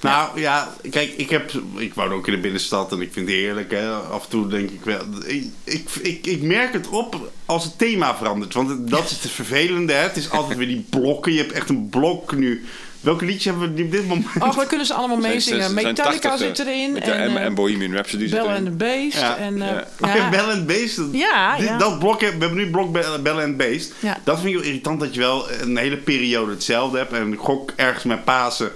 Nou 0.00 0.40
ja, 0.40 0.74
kijk, 0.90 1.12
ik, 1.16 1.30
heb, 1.30 1.50
ik 1.76 1.94
woon 1.94 2.12
ook 2.12 2.26
in 2.26 2.32
de 2.34 2.40
binnenstad 2.40 2.92
en 2.92 3.00
ik 3.00 3.12
vind 3.12 3.26
het 3.28 3.36
heerlijk. 3.36 3.70
Hè. 3.70 3.90
Af 3.92 4.24
en 4.24 4.30
toe 4.30 4.48
denk 4.48 4.70
ik 4.70 4.84
wel. 4.84 5.00
Ik, 5.26 5.44
ik, 5.64 5.88
ik, 6.02 6.26
ik 6.26 6.42
merk 6.42 6.72
het 6.72 6.88
op 6.88 7.30
als 7.46 7.64
het 7.64 7.78
thema 7.78 8.16
verandert. 8.16 8.54
Want 8.54 8.90
dat 8.90 9.04
is 9.10 9.22
het 9.22 9.30
vervelende. 9.30 9.92
Hè. 9.92 10.02
Het 10.02 10.16
is 10.16 10.30
altijd 10.30 10.58
weer 10.58 10.66
die 10.66 10.86
blokken. 10.90 11.32
Je 11.32 11.38
hebt 11.38 11.52
echt 11.52 11.68
een 11.68 11.88
blok 11.88 12.36
nu. 12.36 12.64
Welke 13.00 13.24
liedje 13.24 13.50
hebben 13.50 13.68
we 13.68 13.74
nu 13.80 13.84
op 13.86 13.92
dit 13.92 14.06
moment? 14.06 14.26
Och, 14.40 14.54
we 14.56 14.66
kunnen 14.66 14.86
ze 14.86 14.94
allemaal 14.94 15.16
meezingen. 15.16 15.74
Metallica 15.74 16.02
80, 16.28 16.38
zit 16.56 16.58
erin. 16.66 16.92
met 16.92 17.04
de- 17.04 17.10
en, 17.10 17.36
eh, 17.36 17.44
en 17.44 17.54
Bohemian 17.54 17.92
Rhapsody 17.92 18.22
zit 18.26 18.30
Bell 18.30 18.40
erin. 18.40 18.54
and 18.56 18.64
the 18.64 18.70
Beast. 18.72 19.18
Ja. 19.18 19.36
En, 19.36 19.62
eh, 19.62 19.68
Ja. 19.68 19.86
Oh, 20.00 20.14
ja. 20.14 20.28
Bell 20.30 20.40
and 20.44 20.66
Beast. 20.66 21.00
Ja, 21.12 21.56
Dit-. 21.58 21.78
Dat 21.78 21.98
blok, 21.98 22.20
we 22.20 22.26
hebben 22.26 22.54
nu 22.54 22.70
blok 22.70 22.92
Bell 22.92 23.20
Bell 23.22 23.42
and 23.44 23.56
Beast. 23.56 23.92
Ja. 23.98 24.18
Dat 24.24 24.36
vind 24.40 24.48
ik 24.50 24.54
wel 24.56 24.64
irritant 24.66 25.00
dat 25.00 25.14
je 25.14 25.20
wel 25.20 25.50
een 25.50 25.76
hele 25.76 25.96
periode 25.96 26.50
hetzelfde 26.50 26.98
hebt. 26.98 27.12
En 27.12 27.32
ik 27.32 27.38
gok 27.38 27.72
ergens 27.76 28.04
met 28.04 28.24
Pasen 28.24 28.70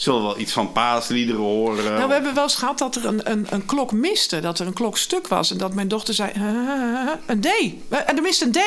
zullen 0.00 0.20
we 0.20 0.26
wel 0.26 0.38
iets 0.38 0.52
van 0.52 0.72
paasliederen 0.72 1.40
horen. 1.40 1.84
Nou, 1.84 2.06
we 2.06 2.12
hebben 2.12 2.34
wel 2.34 2.42
eens 2.42 2.54
gehad 2.54 2.78
dat 2.78 2.96
er 2.96 3.04
een, 3.06 3.30
een, 3.30 3.46
een 3.50 3.66
klok 3.66 3.92
miste. 3.92 4.40
Dat 4.40 4.58
er 4.58 4.66
een 4.66 4.72
klok 4.72 4.98
stuk 4.98 5.28
was. 5.28 5.50
En 5.50 5.58
dat 5.58 5.74
mijn 5.74 5.88
dochter 5.88 6.14
zei... 6.14 6.30
"Huh, 6.34 6.42
huh, 6.42 7.04
huh, 7.04 7.10
een 7.26 7.40
D. 7.40 7.46
Eh, 7.46 7.98
Er 8.06 8.22
mist 8.22 8.42
een 8.42 8.52
D. 8.52 8.58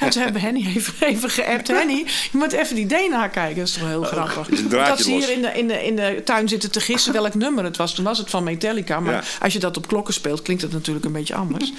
En 0.00 0.10
toen 0.10 0.22
hebben 0.22 0.40
Henny 0.40 0.66
even, 0.76 0.94
even 1.06 1.30
geappt. 1.30 1.68
Henny, 1.68 2.04
je 2.32 2.38
moet 2.38 2.52
even 2.52 2.74
die 2.76 2.86
D 2.86 3.10
nakijken. 3.10 3.56
Dat 3.58 3.66
is 3.68 3.72
toch 3.74 3.88
heel 3.88 4.02
grappig. 4.02 4.50
een 4.50 4.68
draadje 4.68 4.88
dat 4.90 5.00
ze 5.02 5.10
hier 5.10 5.30
in 5.30 5.42
de, 5.42 5.48
in, 5.52 5.68
de, 5.68 5.84
in 5.86 5.96
de 5.96 6.20
tuin 6.24 6.48
zitten 6.48 6.70
te 6.70 6.80
gissen 6.80 7.12
welk 7.12 7.34
nummer 7.34 7.64
het 7.64 7.76
was. 7.76 7.94
Toen 7.94 8.04
was 8.04 8.18
het 8.18 8.30
van 8.30 8.44
Metallica. 8.44 9.00
Maar 9.00 9.12
Ja. 9.14 9.22
als 9.40 9.52
je 9.52 9.58
dat 9.58 9.76
op 9.76 9.86
klokken 9.86 10.14
speelt, 10.14 10.42
klinkt 10.42 10.62
het 10.62 10.72
natuurlijk 10.72 11.04
een 11.06 11.12
beetje 11.12 11.34
anders. 11.34 11.72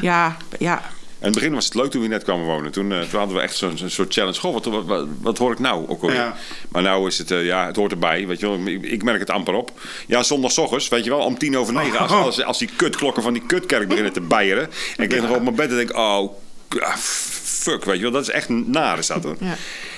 Ja, 0.00 0.36
ja. 0.58 0.82
In 1.18 1.24
het 1.26 1.34
begin 1.34 1.54
was 1.54 1.64
het 1.64 1.74
leuk 1.74 1.90
toen 1.90 2.02
we 2.02 2.08
net 2.08 2.22
kwamen 2.22 2.44
wonen. 2.44 2.72
Toen, 2.72 2.92
eh, 2.92 3.00
toen 3.00 3.18
hadden 3.18 3.36
we 3.36 3.42
echt 3.42 3.56
zo'n 3.56 3.78
soort 3.86 4.12
challenge. 4.12 4.38
Goh, 4.38 4.52
wat, 4.52 4.64
wat, 4.64 4.84
wat, 4.84 5.06
wat 5.20 5.38
hoor 5.38 5.52
ik 5.52 5.58
nou 5.58 5.88
ook 5.88 6.02
alweer? 6.02 6.16
Ja. 6.16 6.36
Maar 6.68 6.82
nou 6.82 7.06
is 7.06 7.18
het, 7.18 7.30
eh, 7.30 7.44
ja, 7.44 7.66
het 7.66 7.76
hoort 7.76 7.92
erbij. 7.92 8.26
Weet 8.26 8.40
je 8.40 8.48
wel. 8.48 8.66
Ik, 8.66 8.82
ik 8.82 9.02
merk 9.02 9.20
het 9.20 9.30
amper 9.30 9.54
op. 9.54 9.80
Ja, 10.06 10.22
zondagochtends, 10.22 10.88
weet 10.88 11.04
je 11.04 11.10
wel, 11.10 11.18
om 11.18 11.38
tien 11.38 11.56
over 11.56 11.72
negen. 11.72 11.98
Als, 11.98 12.12
als, 12.12 12.44
als 12.44 12.58
die 12.58 12.70
kutklokken 12.76 13.22
van 13.22 13.32
die 13.32 13.42
kutkerk 13.46 13.88
beginnen 13.88 14.12
te 14.12 14.20
bijeren. 14.20 14.70
En 14.96 15.04
ik 15.04 15.12
lig 15.12 15.22
nog 15.22 15.36
op 15.36 15.42
mijn 15.42 15.54
bed 15.54 15.70
en 15.70 15.76
denk, 15.76 15.96
oh, 15.96 16.32
ah, 16.80 16.96
fuck, 16.96 17.84
weet 17.84 17.96
je 17.96 18.02
wel. 18.02 18.10
Dat 18.10 18.22
is 18.22 18.30
echt 18.30 18.48
naar, 18.48 18.98
is 18.98 19.06
dat 19.06 19.22
dan. 19.22 19.36
Ja. 19.40 19.56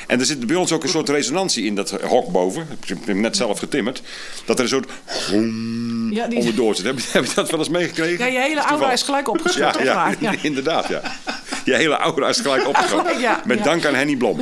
En 0.09 0.21
er 0.21 0.27
zit 0.27 0.47
bij 0.47 0.57
ons 0.57 0.73
ook 0.73 0.83
een 0.83 0.89
soort 0.89 1.09
resonantie 1.09 1.65
in 1.65 1.75
dat 1.75 1.91
hok 1.91 2.29
boven. 2.33 2.67
Ik 2.83 2.89
heb 2.89 3.07
hem 3.07 3.21
net 3.21 3.37
zelf 3.37 3.59
getimmerd. 3.59 4.03
Dat 4.45 4.57
er 4.59 4.63
een 4.63 4.69
soort 4.71 4.91
hom 5.31 6.13
Ja, 6.13 6.27
die- 6.27 6.39
onderdoor 6.39 6.75
zit. 6.75 6.85
Heb 6.85 6.99
je, 6.99 7.09
heb 7.13 7.25
je 7.25 7.35
dat 7.35 7.51
wel 7.51 7.59
eens 7.59 7.69
meegekregen? 7.69 8.25
ja, 8.25 8.31
je 8.33 8.49
hele 8.49 8.61
aura 8.61 8.93
is 8.93 9.03
gelijk 9.03 9.29
opgeschud. 9.29 9.63
Ja, 9.63 9.71
toch? 9.73 9.83
Ja. 10.21 10.35
inderdaad, 10.43 10.89
ja. 10.89 11.03
Je 11.69 11.75
hele 11.75 11.97
aura 11.97 12.29
is 12.29 12.41
gelijk 12.41 12.69
opgegaan. 12.69 13.07
Ja, 13.19 13.43
Met 13.45 13.59
ja. 13.59 13.65
dank 13.65 13.87
aan 13.87 13.95
Henny 13.95 14.17
Blom. 14.17 14.41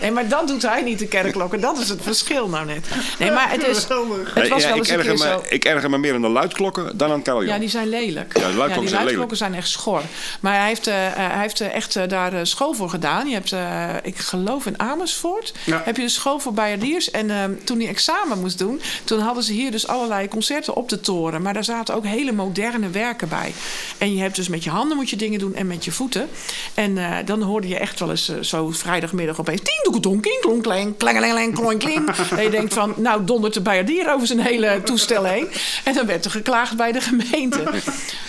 Nee, 0.00 0.10
maar 0.10 0.28
dat 0.28 0.48
doet 0.48 0.62
hij 0.62 0.82
niet, 0.82 0.98
de 0.98 1.06
kerkklokken. 1.06 1.60
Dat 1.60 1.78
is 1.78 1.88
het 1.88 2.02
verschil 2.02 2.48
nou 2.48 2.66
net. 2.66 2.86
Nee, 3.18 3.30
maar 3.30 3.50
het, 3.50 3.66
is, 3.66 3.76
het 3.82 4.34
Nee, 4.34 4.48
was 4.48 4.62
ja, 4.62 4.68
wel 4.68 4.76
ik, 4.76 4.82
eens 4.82 4.88
erger 4.90 5.12
me, 5.12 5.18
zo... 5.18 5.42
ik 5.48 5.64
erger 5.64 5.90
me 5.90 5.98
meer 5.98 6.14
aan 6.14 6.20
de 6.22 6.28
luidklokken 6.28 6.96
dan 6.98 7.08
aan 7.10 7.14
het 7.14 7.24
carillon. 7.24 7.54
Ja, 7.54 7.58
die 7.58 7.68
zijn 7.68 7.88
lelijk. 7.88 8.32
Ja, 8.38 8.40
de 8.40 8.44
luidklokken 8.46 8.80
die 8.80 8.88
zijn 8.88 9.02
luidklokken 9.02 9.36
zijn 9.36 9.54
echt 9.54 9.68
schor. 9.68 10.02
Maar 10.40 10.58
hij 10.58 10.66
heeft, 10.68 10.86
eh, 10.86 11.06
eh, 11.06 11.12
hij 11.16 11.40
heeft 11.40 11.60
eh, 11.60 11.74
echt 11.74 12.10
daar 12.10 12.32
eh, 12.32 12.40
school 12.42 12.72
voor 12.74 12.90
gedaan. 12.90 13.28
Je 13.28 13.34
hebt, 13.34 13.52
eh, 13.52 13.88
ik 14.02 14.16
geloof 14.18 14.66
in 14.66 14.80
Amersfoort, 14.80 15.52
Ja. 15.64 15.82
heb 15.84 15.96
je 15.96 16.02
een 16.02 16.10
school 16.10 16.38
voor 16.38 16.52
Bayerdiers. 16.52 17.10
En 17.10 17.30
eh, 17.30 17.36
toen 17.64 17.78
hij 17.78 17.88
examen 17.88 18.38
moest 18.40 18.58
doen, 18.58 18.80
toen 19.04 19.20
hadden 19.20 19.42
ze 19.42 19.52
hier 19.52 19.70
dus 19.70 19.86
allerlei 19.86 20.28
concerten 20.28 20.74
op 20.76 20.88
de 20.88 21.00
toren. 21.00 21.42
Maar 21.42 21.54
daar 21.54 21.64
zaten 21.64 21.94
ook 21.94 22.04
hele 22.04 22.32
moderne 22.32 22.88
werken 22.90 23.28
bij. 23.28 23.52
En 23.98 24.14
je 24.14 24.22
hebt 24.22 24.36
dus 24.36 24.48
met 24.48 24.64
je 24.64 24.70
handen 24.70 24.96
moet 24.96 25.10
je 25.10 25.16
dingen 25.16 25.38
doen 25.38 25.54
en 25.54 25.66
met 25.66 25.84
je 25.84 25.89
voeten. 25.92 26.28
En 26.74 26.98
eh, 26.98 27.16
dan 27.24 27.42
hoorde 27.42 27.68
je 27.68 27.78
echt 27.78 28.00
wel 28.00 28.10
eens 28.10 28.28
eh, 28.28 28.36
zo 28.40 28.70
vrijdagmiddag 28.70 29.40
opeens... 29.40 29.60
Tien 29.60 29.80
doeketonk, 29.82 30.22
kling, 30.22 30.40
klonk, 30.40 30.62
kling, 30.62 30.96
klengelengeling, 30.96 31.54
kloing, 31.54 31.78
kling. 31.80 32.08
En 32.36 32.42
je 32.42 32.50
denkt 32.50 32.74
van, 32.74 32.94
nou 32.96 33.24
dondert 33.24 33.54
de 33.54 33.60
Bayerdier 33.60 34.12
over 34.12 34.26
zijn 34.26 34.40
hele 34.40 34.80
toestel 34.84 35.24
heen. 35.24 35.48
En 35.84 35.94
dan 35.94 36.06
werd 36.06 36.24
er 36.24 36.30
geklaagd 36.30 36.76
bij 36.76 36.92
de 36.92 37.00
gemeente. 37.00 37.62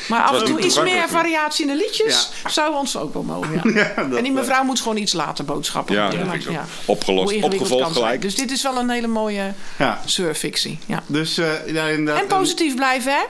Maar 0.10 0.22
af 0.22 0.40
en 0.40 0.46
toe 0.46 0.60
iets 0.60 0.82
meer 0.82 1.10
variatie 1.10 1.66
in 1.68 1.72
de 1.72 1.84
liedjes 1.84 2.30
zou 2.48 2.76
ons 2.76 2.98
ook 2.98 3.14
wel 3.14 3.24
mogen. 3.24 3.74
Ja. 3.74 3.94
en 4.18 4.24
die 4.24 4.32
mevrouw 4.32 4.64
moet 4.64 4.80
gewoon 4.82 4.98
iets 4.98 5.14
later 5.14 5.46
boodschappen 5.46 5.96
Ja, 5.96 6.12
Maar, 6.26 6.40
ja. 6.50 6.66
Opgelost, 6.86 7.42
opgevolgd 7.42 7.92
gelijk. 7.92 8.22
Dus 8.22 8.36
dit 8.36 8.52
is 8.52 8.64
wel 8.64 8.78
een 8.78 8.90
hele 8.90 9.08
mooie 9.08 9.54
Ja. 9.78 10.02
surfictie. 10.06 10.80
Ja. 10.86 11.04
Dus 11.06 11.36
ja, 11.66 11.88
inderdaad. 11.88 12.22
En 12.22 12.28
positief 12.28 12.76
blijven, 12.76 13.12
hè? 13.12 13.24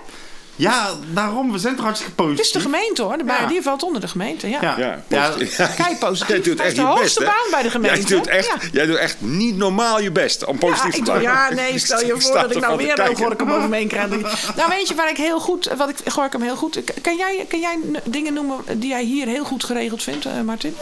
Ja, 0.55 0.89
daarom. 1.13 1.51
We 1.51 1.57
zijn 1.57 1.75
toch 1.75 1.83
hartstikke 1.85 2.13
Het 2.15 2.25
positief. 2.25 2.45
is 2.45 2.51
de 2.51 2.59
gemeente, 2.59 3.01
hoor. 3.01 3.17
De 3.17 3.23
Ja. 3.27 3.45
die 3.47 3.61
valt 3.61 3.83
onder 3.83 4.01
de 4.01 4.07
gemeente, 4.07 4.49
ja. 4.49 4.59
Ja. 4.61 4.99
Ja. 5.07 5.29
Kijk, 5.77 5.99
positief. 6.05 6.27
Jij 6.27 6.41
doet 6.41 6.59
echt 6.59 6.69
is 6.69 6.75
de 6.75 6.81
je 6.81 6.87
hoogste 6.87 7.19
best, 7.19 7.31
baan 7.31 7.51
bij 7.51 7.61
de 7.63 7.69
gemeente. 7.69 7.99
Jij 8.01 8.09
doet, 8.17 8.27
echt, 8.27 8.45
Ja. 8.47 8.55
jij 8.71 8.85
doet 8.85 8.95
echt 8.97 9.21
niet 9.21 9.57
normaal 9.57 10.01
je 10.01 10.11
best 10.11 10.45
om 10.45 10.57
positief 10.57 10.83
Ja, 10.83 10.91
te 10.91 10.97
ik, 10.97 11.03
blijven. 11.03 11.31
ja, 11.31 11.49
nee, 11.53 11.79
stel 11.85 11.99
je 11.99 12.13
Ik 12.13 12.21
voor 12.21 12.33
dat 12.33 12.55
ik 12.55 12.61
nou 12.61 12.77
weer 12.77 12.99
een 12.99 13.15
Gorkum 13.15 13.51
over 13.51 13.69
me 13.69 13.75
heen 13.75 13.87
krijg. 13.87 14.09
Nou, 14.55 14.69
weet 14.69 14.87
je 14.87 14.95
waar 14.95 15.09
ik 15.09 15.17
heel 15.17 15.39
goed, 15.39 15.69
wat 15.77 15.89
ik 15.89 15.97
Gorkum 16.11 16.41
heel 16.41 16.55
goed. 16.55 16.81
Kan 17.01 17.15
jij, 17.17 17.45
kan 17.49 17.59
jij 17.59 17.77
dingen 18.03 18.33
noemen 18.33 18.79
die 18.79 18.89
jij 18.89 19.03
hier 19.03 19.27
heel 19.27 19.43
goed 19.43 19.63
geregeld 19.63 20.03
vindt, 20.03 20.25
eh, 20.25 20.41
Martin? 20.41 20.75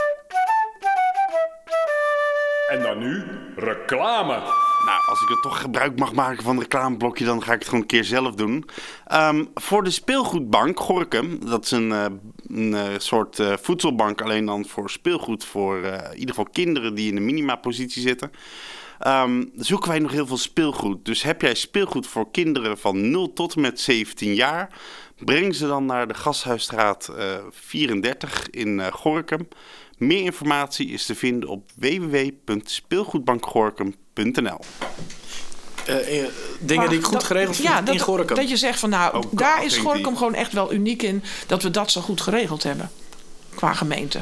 En 2.70 2.82
dan 2.82 2.98
nu 2.98 3.24
reclame. 3.56 4.42
Nou, 4.90 5.02
als 5.06 5.22
ik 5.22 5.30
er 5.30 5.42
toch 5.42 5.62
gebruik 5.62 6.00
mag 6.00 6.14
maken 6.14 6.44
van 6.44 6.56
een 6.56 6.62
reclameblokje, 6.62 7.26
dan 7.26 7.44
ga 7.44 7.54
ik 7.54 7.60
het 7.60 7.68
gewoon 7.68 7.82
een 7.82 7.88
keer 7.88 8.04
zelf 8.04 8.36
doen. 8.36 8.66
Ehm, 9.06 9.46
voor 9.54 9.84
de 9.84 9.90
speelgoedbank 9.90 10.80
Gorkum, 10.80 11.46
dat 11.46 11.64
is 11.64 11.72
een, 11.72 11.92
eh, 11.92 12.06
een 12.48 12.74
eh, 12.74 12.88
soort 12.98 13.40
eh, 13.40 13.54
voedselbank, 13.62 14.22
alleen 14.22 14.46
dan 14.46 14.66
voor 14.66 14.90
speelgoed 14.90 15.46
voor 15.46 15.78
in 15.86 16.14
ieder 16.14 16.36
geval 16.36 16.52
kinderen 16.52 16.96
die 16.96 17.10
in 17.10 17.16
de 17.16 17.22
minimapositie 17.22 18.02
zitten. 18.02 18.32
ehm, 19.00 19.46
zoeken 19.56 19.90
wij 19.90 20.00
nog 20.00 20.12
heel 20.12 20.28
veel 20.28 20.38
speelgoed. 20.38 21.06
Dus 21.06 21.24
heb 21.24 21.42
jij 21.42 21.56
speelgoed 21.56 22.08
voor 22.08 22.32
kinderen 22.32 22.78
van 22.78 23.12
0 23.12 23.34
tot 23.34 23.56
en 23.56 23.62
met 23.62 23.80
17 23.80 24.36
jaar? 24.36 24.70
Breng 25.18 25.56
ze 25.56 25.68
dan 25.68 25.86
naar 25.86 26.08
de 26.08 26.14
Gasthuisstraat 26.14 27.08
eh 27.08 27.36
34 27.50 28.50
in 28.50 28.92
Gorkum. 28.92 29.48
Meer 29.98 30.24
informatie 30.24 30.88
is 30.88 31.06
te 31.06 31.16
vinden 31.16 31.50
op 31.50 31.72
www.speelgoedbankgorkum.nl. 31.76 34.08
Eh, 35.86 36.20
eh, 36.22 36.28
dingen 36.60 36.76
Maar 36.76 36.90
die 36.90 36.98
ik 36.98 37.04
goed 37.04 37.14
dat- 37.14 37.24
geregeld 37.24 37.56
vind 37.56 37.68
ja, 37.68 37.78
in 37.80 37.86
dat, 37.86 38.02
Gorkum. 38.02 38.36
Dat 38.36 38.50
je 38.50 38.58
zegt 38.58 38.80
van 38.80 38.90
nou, 38.90 39.18
Oh, 39.18 39.24
daar 39.32 39.66
is 39.66 39.78
Gorkum 39.78 40.04
die. 40.04 40.16
gewoon 40.18 40.34
echt 40.34 40.54
wel 40.54 40.74
uniek 40.74 41.02
in 41.04 41.24
dat 41.48 41.64
we 41.64 41.72
dat 41.72 41.92
zo 41.92 42.02
goed 42.02 42.22
geregeld 42.22 42.64
hebben. 42.64 42.92
Qua 43.56 43.74
gemeente. 43.74 44.22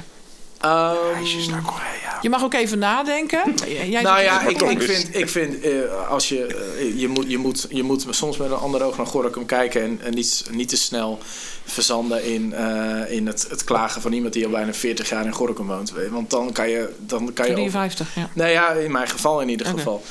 Ehm, 0.62 1.50
naar 1.50 1.62
Korea. 1.62 2.18
Je 2.22 2.30
mag 2.30 2.44
ook 2.44 2.54
even 2.54 2.80
nadenken. 2.80 3.54
Jij 3.90 4.02
nou 4.02 4.22
ja, 4.22 4.42
ik, 4.42 4.62
ik 4.62 4.82
vind, 4.82 5.16
ik 5.16 5.30
vind 5.30 5.60
eh, 5.60 6.10
als 6.10 6.30
je, 6.30 6.46
eh, 6.80 7.00
je, 7.00 7.08
moet, 7.08 7.26
je, 7.28 7.38
moet, 7.38 7.68
je 7.70 7.84
moet 7.84 8.06
soms 8.10 8.38
met 8.38 8.52
een 8.52 8.58
ander 8.58 8.84
oog 8.84 8.98
naar 8.98 9.06
Gorkum 9.06 9.46
kijken 9.46 9.82
en, 9.82 10.00
en 10.04 10.14
niet, 10.14 10.46
niet 10.52 10.70
te 10.70 10.78
snel 10.78 11.20
verzanden 11.66 12.24
in, 12.26 12.54
eh, 12.54 13.12
in 13.12 13.28
het, 13.28 13.48
het 13.50 13.64
klagen 13.64 14.02
van 14.02 14.14
iemand 14.14 14.34
die 14.34 14.46
al 14.46 14.52
bijna 14.52 14.74
40 14.74 15.10
jaar 15.10 15.26
in 15.26 15.34
Gorkum 15.34 15.68
woont. 15.68 15.94
Want 16.10 16.30
dan 16.30 16.52
kan 16.52 16.70
je, 16.70 16.94
dan 17.00 17.34
kan 17.34 17.46
je 17.46 17.52
over- 17.52 17.72
53, 17.72 18.16
ja. 18.16 18.30
Nee, 18.34 18.52
ja, 18.52 18.72
in 18.72 18.92
mijn 18.92 19.08
geval 19.08 19.42
in 19.42 19.50
ieder 19.50 19.68
geval. 19.68 20.04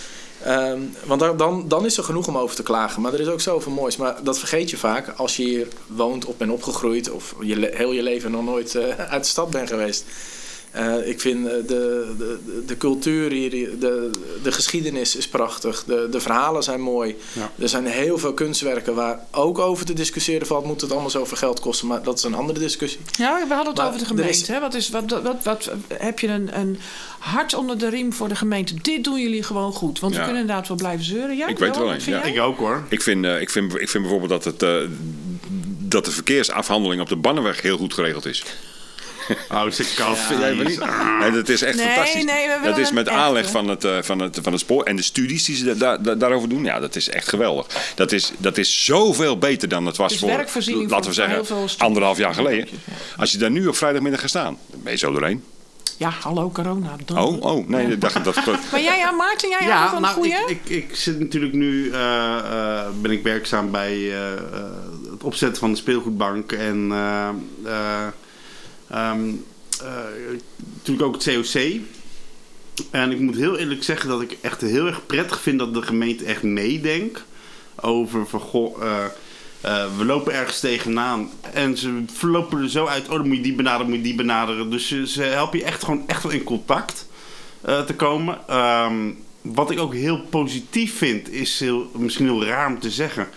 Ehm, 0.43 0.81
want 1.05 1.21
dan, 1.21 1.37
dan, 1.37 1.69
dan 1.69 1.85
is 1.85 1.97
er 1.97 2.05
genoeg 2.05 2.29
om 2.29 2.39
over 2.39 2.57
te 2.57 2.63
klagen. 2.63 3.03
Maar 3.03 3.13
er 3.13 3.21
is 3.21 3.29
ook 3.29 3.41
zoveel 3.41 3.73
moois. 3.73 3.97
Maar 3.97 4.17
dat 4.23 4.39
vergeet 4.39 4.71
je 4.71 4.77
vaak 4.77 5.09
als 5.17 5.37
je 5.37 5.43
hier 5.43 5.69
woont 5.87 6.25
of 6.25 6.37
bent 6.37 6.51
opgegroeid... 6.51 7.11
of 7.11 7.35
je 7.41 7.71
heel 7.75 7.93
je 7.93 8.03
leven 8.03 8.31
nog 8.31 8.45
nooit 8.45 8.75
eh, 8.75 8.99
uit 8.99 9.23
de 9.23 9.29
stad 9.29 9.51
bent 9.51 9.69
geweest. 9.69 10.05
Eh, 10.77 11.09
ik 11.09 11.21
vind 11.21 11.47
eh, 11.47 11.53
de, 11.53 12.15
de, 12.19 12.39
de, 12.67 12.77
cultuur 12.77 13.31
hier, 13.31 13.51
de, 13.51 14.11
de 14.43 14.53
geschiedenis 14.53 15.17
is 15.17 15.29
prachtig. 15.29 15.85
De, 15.85 16.09
de 16.11 16.21
verhalen 16.21 16.63
zijn 16.63 16.81
mooi. 16.81 17.17
Ja. 17.33 17.51
Er 17.59 17.69
zijn 17.69 17.87
heel 17.87 18.19
veel 18.19 18.33
kunstwerken 18.35 18.95
waar 18.95 19.21
ook 19.31 19.59
over 19.59 19.87
te 19.87 19.93
discussiëren 19.93 20.47
valt. 20.47 20.65
Moet 20.65 20.81
het 20.81 20.91
allemaal 20.93 21.11
zoveel 21.11 21.37
geld 21.37 21.61
kosten? 21.61 21.87
Maar 21.87 22.03
dat 22.03 22.19
is 22.19 22.25
een 22.25 22.35
andere 22.35 22.59
discussie. 22.59 23.01
Ja, 23.19 23.35
we 23.49 23.55
hadden 23.55 23.67
het 23.67 23.77
Maar 23.77 23.87
over 23.87 23.99
de 23.99 24.05
gemeente. 24.07 24.31
is- 24.31 24.49
Hè? 24.49 24.61
Wat, 24.61 24.75
is, 24.75 24.89
wat, 24.89 25.21
wat, 25.23 25.45
wat, 25.45 25.71
heb 25.95 26.19
je 26.19 26.29
een, 26.29 26.59
een 26.59 26.79
hart 27.19 27.55
onder 27.55 27.79
de 27.79 27.89
riem 27.89 28.13
voor 28.13 28.29
de 28.29 28.37
gemeente? 28.37 28.75
Dit 28.83 29.05
doen 29.05 29.21
jullie 29.21 29.43
gewoon 29.43 29.73
goed. 29.73 30.01
Want 30.01 30.13
Ja. 30.13 30.19
we 30.19 30.25
kunnen 30.25 30.43
inderdaad 30.43 30.69
wel 30.69 30.77
blijven 30.77 31.05
zeuren. 31.05 31.37
Ja, 31.37 31.47
Ik 31.47 31.59
weet 31.59 31.77
wel 31.77 31.93
ja. 31.95 32.23
Ik 32.23 32.41
ook 32.41 32.59
hoor. 32.59 32.85
Ik 32.89 33.03
vind, 33.03 33.25
eh, 33.25 33.41
ik, 33.41 33.51
vind, 33.51 33.75
ik 33.81 33.89
vind 33.89 34.03
bijvoorbeeld 34.03 34.43
dat, 34.43 34.45
het, 34.45 34.63
eh, 34.63 34.89
dat 35.79 36.05
de 36.05 36.11
verkeersafhandeling 36.11 37.01
op 37.01 37.09
de 37.09 37.17
Bannenweg 37.17 37.63
heel 37.63 37.77
goed 37.77 37.95
geregeld 37.95 38.27
is. 38.27 38.45
Oh, 39.51 39.63
kan 39.97 40.17
Vind 40.17 40.41
jij 40.41 40.57
wel 40.57 40.65
niet? 40.67 40.81
Nee, 41.21 41.31
dat 41.31 41.49
is 41.49 41.63
echt 41.63 41.77
Nee, 41.77 41.87
fantastisch. 41.87 42.25
nee, 42.25 42.47
we 42.49 42.53
willen 42.61 42.77
dat 42.77 42.79
is 42.79 42.93
met 42.93 43.07
echte. 43.07 43.21
aanleg 43.21 43.51
van 43.51 43.69
het, 43.69 43.85
eh, 43.85 43.99
van, 44.03 44.19
het, 44.19 44.39
van 44.43 44.53
het 44.53 44.61
spoor 44.61 44.83
en 44.85 44.97
de 44.97 45.03
studies 45.03 45.45
die 45.45 45.57
ze 45.57 45.77
da- 45.77 45.97
da- 45.97 46.15
daarover 46.15 46.49
doen. 46.49 46.65
Ja, 46.65 46.81
dat 46.81 46.97
is 46.97 47.09
echt 47.09 47.29
geweldig. 47.29 47.67
Dat 47.95 48.13
is, 48.13 48.33
dat 48.39 48.59
is 48.59 48.85
zoveel 48.85 49.39
beter 49.39 49.69
dan 49.69 49.87
het 49.87 49.97
was 49.97 50.13
is 50.13 50.19
voor, 50.19 50.45
laten 50.89 51.09
we 51.09 51.13
zeggen, 51.15 51.45
anderhalf 51.79 52.19
jaar 52.19 52.35
geleden. 52.35 52.69
Ja. 52.71 52.93
Als 53.17 53.33
je 53.33 53.39
daar 53.39 53.51
nu 53.51 53.67
op 53.67 53.77
vrijdagmiddag 53.77 54.21
gaat 54.21 54.29
staan, 54.29 54.59
dan 54.71 54.81
ben 54.83 54.93
je 54.93 54.99
zo 54.99 55.13
doorheen. 55.13 55.45
Ja, 55.99 56.11
hallo 56.21 56.51
corona. 56.51 56.97
Dan. 57.05 57.19
Oh, 57.19 57.43
oh, 57.43 57.69
nee, 57.69 57.87
ik 57.87 58.01
dacht 58.01 58.25
dat... 58.25 58.35
Maar 58.73 58.81
jij, 58.83 58.99
ja, 58.99 59.11
Maarten, 59.11 59.49
jij 59.49 59.59
ja, 59.61 59.67
Ja, 59.67 59.87
van 59.87 59.97
een 59.97 60.03
nou, 60.03 60.15
goeie? 60.15 60.33
ik, 60.33 60.61
ik, 60.65 60.69
ik 60.69 60.97
zit 60.97 61.19
natuurlijk 61.19 61.53
nu, 61.53 61.91
eh, 61.91 62.37
eh, 62.39 62.87
ben 63.01 63.11
ik 63.11 63.23
werkzaam 63.23 63.71
bij 63.71 63.93
eh, 63.93 64.33
eh, 64.33 64.39
het 65.13 65.23
opzetten 65.25 65.59
van 65.59 65.71
de 65.71 65.77
speelgoedbank 65.77 66.53
en 66.53 66.93
eh, 68.89 69.09
ehm, 69.09 69.31
eh, 69.83 70.39
natuurlijk 70.75 71.07
ook 71.07 71.15
het 71.15 71.25
COC. 71.25 71.81
En 72.91 73.11
ik 73.11 73.21
moet 73.21 73.37
heel 73.37 73.57
eerlijk 73.57 73.83
zeggen 73.83 74.09
dat 74.09 74.21
ik 74.21 74.37
echt 74.41 74.61
heel 74.61 74.87
erg 74.87 75.07
prettig 75.07 75.41
vind 75.41 75.59
dat 75.59 75.75
de 75.75 75.83
gemeente 75.83 76.25
echt 76.25 76.43
meedenkt 76.43 77.25
over 77.81 78.27
van 78.27 78.41
goh, 78.41 78.83
eh, 78.83 79.05
eh, 79.61 79.97
we 79.97 80.05
lopen 80.05 80.33
ergens 80.33 80.61
tegenaan 80.61 81.31
en 81.53 81.77
ze 81.77 82.05
lopen 82.21 82.63
er 82.63 82.71
zo 82.71 82.87
uit, 82.87 83.09
oh 83.09 83.17
dan 83.17 83.29
moet 83.29 83.37
je 83.37 83.43
die 83.43 83.55
benaderen, 83.55 83.87
moet 83.87 83.97
je 83.97 84.03
die 84.03 84.15
benaderen. 84.15 84.71
Dus 84.71 84.89
ze, 85.05 85.23
helpen 85.23 85.59
je 85.59 85.65
echt 85.65 85.85
gewoon 85.85 86.05
echt 86.07 86.23
wel 86.23 86.33
in 86.33 86.45
contact 86.45 87.09
te 87.87 87.95
komen. 87.97 88.39
Ehm, 88.49 89.11
wat 89.43 89.71
ik 89.71 89.79
ook 89.79 89.95
heel 89.95 90.21
positief 90.21 90.97
vind, 90.97 91.31
is 91.31 91.61
heel, 91.61 91.91
misschien 91.95 92.27
heel 92.27 92.45
raar 92.45 92.67
om 92.67 92.79
te 92.79 92.91
zeggen. 92.91 93.29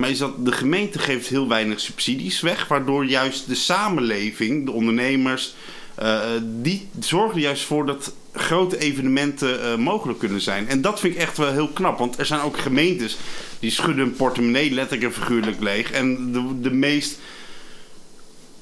Maar 0.00 0.10
is 0.10 0.18
dat 0.18 0.44
de 0.44 0.52
gemeente 0.52 0.98
geeft 0.98 1.28
heel 1.28 1.48
weinig 1.48 1.80
subsidies 1.80 2.40
weg. 2.40 2.68
Waardoor 2.68 3.04
juist 3.04 3.48
de 3.48 3.54
samenleving, 3.54 4.64
de 4.64 4.70
ondernemers, 4.70 5.54
eh, 5.94 6.20
die 6.42 6.88
zorgen 7.00 7.34
er 7.34 7.42
juist 7.42 7.64
voor 7.64 7.86
dat 7.86 8.14
grote 8.32 8.78
evenementen 8.78 9.62
eh, 9.62 9.76
mogelijk 9.76 10.18
kunnen 10.18 10.40
zijn. 10.40 10.68
En 10.68 10.80
dat 10.80 11.00
vind 11.00 11.14
ik 11.14 11.20
echt 11.20 11.36
wel 11.36 11.52
heel 11.52 11.68
knap. 11.68 11.98
Want 11.98 12.18
er 12.18 12.26
zijn 12.26 12.40
ook 12.40 12.58
gemeentes 12.58 13.16
die 13.58 13.70
schudden 13.70 14.04
hun 14.04 14.16
portemonnee 14.16 14.70
letterlijk 14.70 15.14
en 15.14 15.20
figuurlijk 15.20 15.60
leeg. 15.60 15.90
En 15.90 16.32
de, 16.32 16.60
de 16.60 16.70
meest 16.70 17.18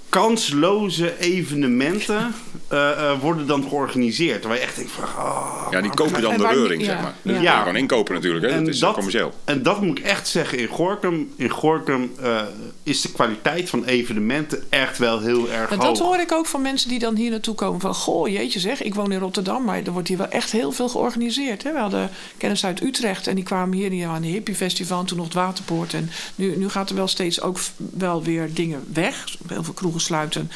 kansloze 0.09 1.19
evenementen 1.19 2.35
eh, 2.69 2.91
eh, 2.91 3.21
worden 3.21 3.47
dan 3.47 3.63
georganiseerd. 3.69 4.45
Waar 4.45 4.55
je 4.55 4.61
echt 4.61 4.77
denkt 4.77 4.91
van... 4.91 5.05
oh, 5.05 5.67
Ja, 5.71 5.81
die 5.81 5.95
kopen 5.95 6.23
dan 6.23 6.33
En 6.33 6.39
de 6.39 6.47
reuring, 6.47 6.81
ja, 6.81 6.87
zeg 6.87 7.01
maar. 7.01 7.15
ja. 7.23 7.41
Ja. 7.41 7.59
gewoon 7.59 7.77
inkopen 7.77 8.15
natuurlijk, 8.15 8.53
hè. 8.53 8.59
dat 8.59 8.75
is 8.75 8.81
commercieel. 8.81 9.33
En 9.45 9.63
dat 9.63 9.81
moet 9.81 9.99
ik 9.99 10.05
echt 10.05 10.29
zeggen. 10.29 10.59
In 10.59 10.67
Gorkum, 10.67 11.33
in 11.37 11.49
Gorkum 11.51 12.13
eh, 12.21 12.41
is 12.83 13.01
de 13.01 13.13
kwaliteit 13.13 13.71
van 13.71 13.85
evenementen 13.85 14.65
echt 14.69 14.99
wel 14.99 15.21
heel 15.21 15.51
erg 15.51 15.71
Nou, 15.71 15.83
hoog. 15.83 15.99
dat 15.99 16.07
hoor 16.07 16.19
ik 16.19 16.33
ook 16.33 16.47
van 16.47 16.63
mensen 16.63 16.89
die 16.89 16.99
dan 16.99 17.17
hier 17.17 17.31
naartoe 17.31 17.55
komen. 17.55 17.81
Van, 17.81 17.95
goh, 17.95 18.29
jeetje 18.29 18.61
zeg, 18.61 18.83
ik 18.83 18.95
woon 18.95 19.13
in 19.13 19.19
Rotterdam, 19.19 19.65
maar 19.65 19.83
er 19.83 19.93
wordt 19.93 20.09
hier 20.09 20.19
wel 20.19 20.29
echt 20.29 20.53
heel 20.53 20.73
veel 20.73 20.89
georganiseerd. 20.89 21.63
Hè? 21.63 21.73
We 21.73 21.79
hadden 21.79 22.11
kennis 22.37 22.65
uit 22.65 22.83
Utrecht 22.83 23.27
en 23.27 23.35
die 23.35 23.45
kwamen 23.45 23.77
hier 23.79 23.91
die 23.91 24.07
aan 24.07 24.23
de 24.23 24.29
Hippie 24.29 24.55
Festival, 24.55 25.05
toen 25.05 25.17
nog 25.17 25.27
het 25.27 25.35
Waterpoort. 25.35 25.95
En 25.95 26.11
nu, 26.35 26.57
nu 26.57 26.69
gaat 26.69 26.91
er 26.91 26.97
wel 26.97 27.09
steeds 27.09 27.41
ook 27.41 27.59
wel 27.77 28.23
weer 28.23 28.55
dingen 28.55 28.85
weg. 28.93 29.25
Heel 29.49 29.65
veel 29.65 29.75
kroegen 29.75 29.98
sluiten. 30.01 30.51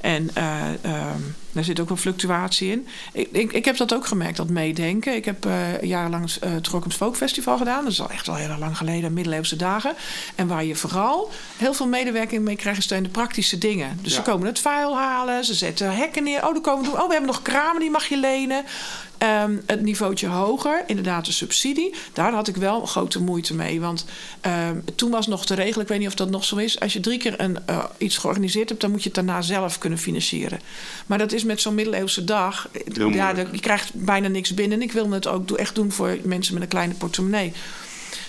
En 0.00 0.30
eh, 0.34 0.68
ehm, 0.82 1.20
daar 1.52 1.64
zit 1.64 1.80
ook 1.80 1.88
wel 1.88 1.96
fluctuatie 1.96 2.70
in. 2.70 2.86
Ik, 3.12 3.28
ik, 3.32 3.52
ik 3.52 3.64
heb 3.64 3.76
dat 3.76 3.94
ook 3.94 4.06
gemerkt, 4.06 4.36
dat 4.36 4.48
meedenken. 4.48 5.14
Ik 5.14 5.24
heb 5.24 5.46
eh, 5.46 5.82
jarenlang 5.82 6.30
eh, 6.40 6.50
het 6.52 6.66
Rock'n'S 6.66 6.94
Folk 6.94 7.16
Festival 7.16 7.58
gedaan. 7.58 7.82
Dat 7.82 7.92
is 7.92 8.00
al 8.00 8.10
echt 8.10 8.28
al 8.28 8.34
heel 8.34 8.58
lang 8.58 8.76
geleden, 8.76 9.12
middeleeuwse 9.12 9.56
dagen. 9.56 9.94
En 10.34 10.46
waar 10.46 10.64
je 10.64 10.74
vooral 10.74 11.30
heel 11.56 11.74
veel 11.74 11.86
medewerking 11.86 12.44
mee 12.44 12.56
krijgt, 12.56 12.88
zijn 12.88 13.02
de 13.02 13.08
praktische 13.08 13.58
dingen. 13.58 13.98
Dus 14.02 14.14
ze 14.14 14.22
komen 14.22 14.46
het 14.46 14.58
vuil 14.58 14.96
halen, 14.96 15.44
ze 15.44 15.54
zetten 15.54 15.96
hekken 15.96 16.22
neer. 16.22 16.46
Oh, 16.46 16.52
dan 16.52 16.62
komen. 16.62 16.92
Oh, 16.92 17.06
we 17.06 17.12
hebben 17.12 17.30
nog 17.30 17.42
kramen, 17.42 17.80
die 17.80 17.90
mag 17.90 18.08
je 18.08 18.16
lenen. 18.16 18.64
Ehm, 19.18 19.56
het 19.66 19.80
niveautje 19.80 20.26
hoger, 20.26 20.84
inderdaad 20.86 21.24
de 21.24 21.32
subsidie. 21.32 21.94
Daar 22.12 22.32
had 22.32 22.48
ik 22.48 22.56
wel 22.56 22.86
grote 22.86 23.22
moeite 23.22 23.54
mee. 23.54 23.80
Want 23.80 24.04
ehm, 24.40 24.76
toen 24.94 25.10
was 25.10 25.26
nog 25.26 25.46
te 25.46 25.54
regelen, 25.54 25.82
ik 25.82 25.88
weet 25.88 25.98
niet 25.98 26.08
of 26.08 26.14
dat 26.14 26.30
nog 26.30 26.44
zo 26.44 26.56
is. 26.56 26.80
Als 26.80 26.92
je 26.92 27.00
drie 27.00 27.18
keer 27.18 27.40
een, 27.40 27.66
eh, 27.66 27.84
iets 27.98 28.16
georganiseerd 28.16 28.68
hebt, 28.68 28.80
dan 28.80 28.90
moet 28.90 29.02
je 29.02 29.06
het 29.06 29.14
daarna 29.14 29.42
zelf 29.42 29.78
kunnen 29.78 29.98
financieren. 29.98 30.60
Maar 31.06 31.18
dat 31.18 31.32
is 31.32 31.44
met 31.44 31.60
zo'n 31.60 31.74
middeleeuwse 31.74 32.24
dag. 32.24 32.68
ja, 32.94 33.34
je 33.52 33.60
krijgt 33.60 33.94
bijna 33.94 34.28
niks 34.28 34.54
binnen. 34.54 34.78
En 34.78 34.84
ik 34.84 34.92
wil 34.92 35.10
het 35.10 35.26
ook 35.26 35.50
echt 35.50 35.74
doen 35.74 35.92
voor 35.92 36.18
mensen 36.22 36.54
met 36.54 36.62
een 36.62 36.68
kleine 36.68 36.94
portemonnee. 36.94 37.52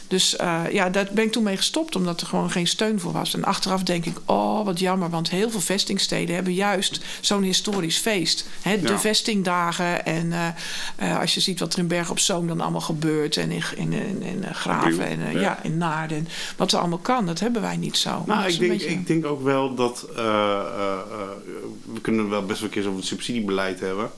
Dus 0.09 0.35
eh, 0.35 0.61
ja, 0.71 0.89
daar 0.89 1.07
ben 1.11 1.23
ik 1.23 1.31
toen 1.31 1.43
mee 1.43 1.57
gestopt, 1.57 1.95
omdat 1.95 2.21
er 2.21 2.27
gewoon 2.27 2.51
geen 2.51 2.67
steun 2.67 2.99
voor 2.99 3.11
was. 3.11 3.33
En 3.33 3.43
achteraf 3.43 3.83
denk 3.83 4.05
ik, 4.05 4.17
oh, 4.25 4.65
wat 4.65 4.79
jammer, 4.79 5.09
want 5.09 5.29
heel 5.29 5.49
veel 5.49 5.59
vestingsteden 5.59 6.35
hebben 6.35 6.53
juist 6.53 6.99
zo'n 7.21 7.43
historisch 7.43 7.97
feest. 7.97 8.45
Hè, 8.61 8.81
de 8.81 8.87
Ja. 8.87 8.99
vestingdagen 8.99 10.05
en 10.05 10.31
eh, 10.31 10.47
eh, 10.95 11.19
als 11.19 11.33
je 11.33 11.39
ziet 11.39 11.59
wat 11.59 11.73
er 11.73 11.79
in 11.79 11.87
Bergen 11.87 12.11
op 12.11 12.19
Zoom 12.19 12.47
dan 12.47 12.61
allemaal 12.61 12.81
gebeurt... 12.81 13.37
en 13.37 13.51
in, 13.51 13.63
in, 13.75 13.93
in, 13.93 14.21
in, 14.21 14.43
Graven 14.53 15.05
en 15.07 15.19
ja. 15.33 15.39
ja. 15.39 15.63
in 15.63 15.77
Naarden, 15.77 16.17
en 16.17 16.27
wat 16.57 16.71
er 16.71 16.79
allemaal 16.79 16.97
kan, 16.97 17.25
dat 17.25 17.39
hebben 17.39 17.61
wij 17.61 17.77
niet 17.77 17.97
zo. 17.97 18.23
Nou, 18.25 18.47
ik 18.47 18.59
denk, 18.59 18.71
beetje- 18.71 18.89
ik 18.89 19.07
denk 19.07 19.25
ook 19.25 19.43
wel 19.43 19.75
dat... 19.75 20.05
we 21.93 22.01
kunnen 22.01 22.29
wel 22.29 22.45
best 22.45 22.59
wel 22.59 22.69
een 22.69 22.75
keer 22.75 22.85
over 22.85 22.97
het 22.99 23.07
subsidiebeleid 23.07 23.79
hebben. 23.79 24.11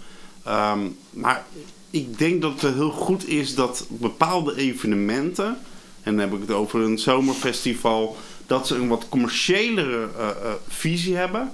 Ehm, 0.43 0.79
maar 1.09 1.45
ik 1.89 2.17
denk 2.17 2.41
dat 2.41 2.61
het 2.61 2.73
heel 2.73 2.91
goed 2.91 3.27
is 3.27 3.55
dat 3.55 3.85
bepaalde 3.89 4.55
evenementen... 4.55 5.57
en 6.03 6.11
dan 6.17 6.19
heb 6.29 6.33
ik 6.33 6.41
het 6.47 6.51
over 6.51 6.79
een 6.81 6.97
zomerfestival... 6.97 8.17
dat 8.47 8.67
ze 8.67 8.75
een 8.75 8.87
wat 8.87 9.05
commerciëlere 9.09 10.07
eh, 10.17 10.27
eh, 10.27 10.33
visie 10.67 11.15
hebben... 11.15 11.51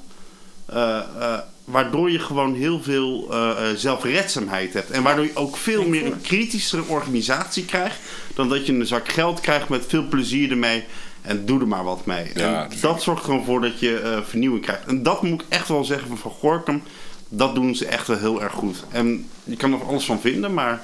Eh, 0.66 0.98
eh, 1.20 1.40
waardoor 1.66 2.12
je 2.12 2.20
gewoon 2.20 2.54
heel 2.56 2.82
veel 2.84 3.28
eh, 3.32 3.50
eh, 3.70 3.76
zelfredzaamheid 3.76 4.74
hebt. 4.74 4.92
En 4.92 5.04
waardoor 5.04 5.26
je 5.26 5.36
ook 5.36 5.58
veel 5.58 5.84
meer 5.88 6.06
een 6.06 6.22
kritischere 6.22 6.84
organisatie 6.88 7.66
krijgt... 7.66 8.00
dan 8.36 8.50
dat 8.50 8.66
je 8.66 8.74
een 8.74 8.86
zak 8.86 9.08
geld 9.10 9.40
krijgt 9.40 9.70
met 9.70 9.86
veel 9.88 10.08
plezier 10.08 10.52
ermee... 10.52 10.84
en 11.22 11.46
doe 11.46 11.60
er 11.60 11.68
maar 11.68 11.84
wat 11.84 12.06
mee. 12.06 12.32
Ja, 12.36 12.64
en 12.70 12.78
dat 12.82 13.02
zorgt 13.04 13.24
gewoon 13.24 13.46
voor 13.46 13.62
dat 13.62 13.80
je 13.80 14.00
eh, 14.00 14.18
vernieuwing 14.24 14.64
krijgt. 14.64 14.86
En 14.86 15.04
dat 15.04 15.22
moet 15.24 15.42
ik 15.42 15.48
echt 15.50 15.68
wel 15.68 15.84
zeggen 15.86 16.08
van 16.08 16.18
Van 16.18 16.32
Gorkum... 16.32 16.84
dat 17.30 17.56
doen 17.56 17.76
ze 17.76 17.86
echt 17.86 18.08
wel 18.08 18.18
heel 18.18 18.42
erg 18.42 18.54
goed. 18.54 18.84
En 18.92 19.30
je 19.44 19.56
kan 19.56 19.74
er 19.74 19.84
alles 19.84 20.06
van 20.06 20.20
vinden, 20.22 20.54
maar... 20.54 20.82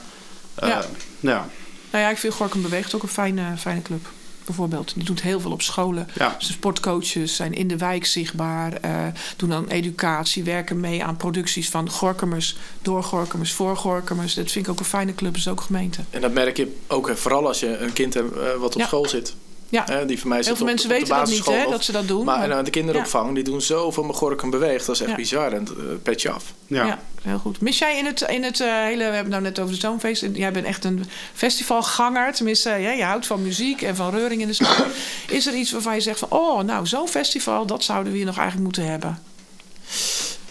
eh, 0.55 0.69
Ja. 0.69 0.81
ja. 1.19 1.49
Nou 1.93 2.05
ja, 2.05 2.11
ik 2.11 2.17
vind 2.17 2.33
Gorkum 2.33 2.61
Beweegt 2.61 2.95
ook 2.95 3.03
een 3.03 3.09
fijne, 3.09 3.57
fijne 3.57 3.81
club. 3.81 4.07
bijvoorbeeld. 4.45 4.93
Die 4.95 5.03
doet 5.03 5.21
heel 5.21 5.39
veel 5.39 5.51
op 5.51 5.61
scholen. 5.61 6.07
Ja. 6.13 6.35
Dus 6.39 6.47
sportcoaches 6.51 7.35
zijn 7.35 7.53
in 7.53 7.67
de 7.67 7.77
wijk 7.77 8.05
zichtbaar. 8.05 8.73
eh, 8.73 8.91
doen 9.37 9.49
dan 9.49 9.67
educatie, 9.67 10.43
werken 10.43 10.79
mee 10.79 11.03
aan 11.03 11.17
producties 11.17 11.69
van 11.69 11.89
Gorkumers, 11.89 12.57
door 12.81 13.03
Gorkumers, 13.03 13.51
voor 13.53 13.77
Gorkumers. 13.77 14.33
Dat 14.33 14.51
vind 14.51 14.65
ik 14.65 14.71
ook 14.71 14.79
een 14.79 14.85
fijne 14.85 15.15
club, 15.15 15.35
is 15.35 15.47
ook 15.47 15.61
gemeente. 15.61 16.01
En 16.09 16.21
dat 16.21 16.33
merk 16.33 16.57
je 16.57 16.75
ook 16.87 17.17
vooral 17.17 17.47
als 17.47 17.59
je 17.59 17.77
een 17.77 17.93
kind 17.93 18.13
hebt 18.13 18.37
eh, 18.37 18.53
wat 18.59 18.73
op 18.73 18.79
Ja. 18.81 18.85
school 18.87 19.07
zit. 19.07 19.35
Ja, 19.73 20.03
die 20.05 20.19
van 20.19 20.29
mij 20.29 20.37
heel 20.37 20.55
veel 20.55 20.65
op- 20.65 20.71
mensen 20.71 20.89
op 20.89 20.95
weten 20.97 21.15
dat 21.15 21.27
niet, 21.27 21.45
hè, 21.45 21.65
dat 21.69 21.83
ze 21.83 21.91
dat 21.91 22.07
doen. 22.07 22.25
Maar, 22.25 22.37
maar- 22.39 22.49
en, 22.49 22.57
eh, 22.57 22.63
de 22.63 22.69
kinderopvang, 22.69 23.35
die 23.35 23.43
doen 23.43 23.61
zoveel 23.61 24.03
met 24.03 24.15
Gorkum 24.15 24.49
beweegt. 24.49 24.85
Dat 24.85 24.95
is 24.95 25.01
echt 25.01 25.09
Ja. 25.09 25.15
bizar. 25.15 25.51
En 25.53 25.67
uh, 25.77 25.83
petje 26.03 26.29
af. 26.31 26.43
Ja. 26.67 26.85
Ja. 26.85 26.99
heel 27.21 27.37
goed. 27.37 27.61
Mis 27.61 27.77
jij 27.77 27.97
in 27.97 28.05
het, 28.05 28.21
in 28.21 28.43
het 28.43 28.59
eh, 28.61 28.67
hele... 28.83 28.97
We 28.97 29.03
hebben 29.03 29.17
het 29.19 29.27
nou 29.31 29.41
net 29.41 29.59
over 29.59 29.73
de 29.73 29.79
Zoomfeest. 29.79 30.25
Jij 30.33 30.51
bent 30.51 30.65
echt 30.65 30.83
een 30.83 31.05
festivalganger. 31.33 32.33
Tenminste, 32.33 32.69
ja, 32.69 32.91
je 32.91 33.03
houdt 33.03 33.27
van 33.27 33.41
muziek 33.43 33.81
en 33.81 33.95
van 33.95 34.11
reuring 34.11 34.41
in 34.41 34.47
de 34.47 34.53
stad. 34.53 34.85
Is 35.27 35.47
er 35.47 35.53
iets 35.53 35.71
waarvan 35.71 35.95
je 35.95 36.01
zegt 36.01 36.19
van... 36.19 36.29
Oh, 36.31 36.61
nou, 36.63 36.87
zo'n 36.87 37.07
festival, 37.07 37.65
dat 37.65 37.83
zouden 37.83 38.11
we 38.11 38.17
hier 38.17 38.27
nog 38.27 38.37
eigenlijk 38.37 38.65
moeten 38.67 38.91
hebben. 38.91 39.21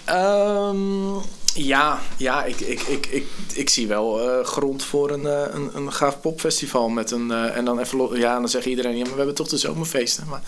Ehm, 0.04 1.14
ja, 1.54 1.98
ja 2.16 2.44
ik, 2.44 2.60
ik, 2.60 2.80
ik, 2.82 3.06
ik, 3.06 3.26
ik 3.54 3.68
zie 3.68 3.86
wel 3.88 4.20
eh, 4.20 4.44
grond 4.44 4.84
voor 4.84 5.10
een, 5.10 5.26
eh, 5.26 5.54
een, 5.54 5.70
een 5.74 5.92
gaaf 5.92 6.20
popfestival. 6.20 6.88
Met 6.88 7.10
een, 7.10 7.30
eh, 7.30 7.56
en 7.56 7.64
dan 7.64 7.78
even 7.78 8.18
ja, 8.18 8.34
dan 8.34 8.48
zegt 8.48 8.66
iedereen, 8.66 8.96
ja, 8.96 9.02
maar 9.02 9.10
we 9.10 9.16
hebben 9.16 9.34
toch 9.34 9.48
de 9.48 9.56
zomerfeesten. 9.58 10.26
Maar 10.28 10.40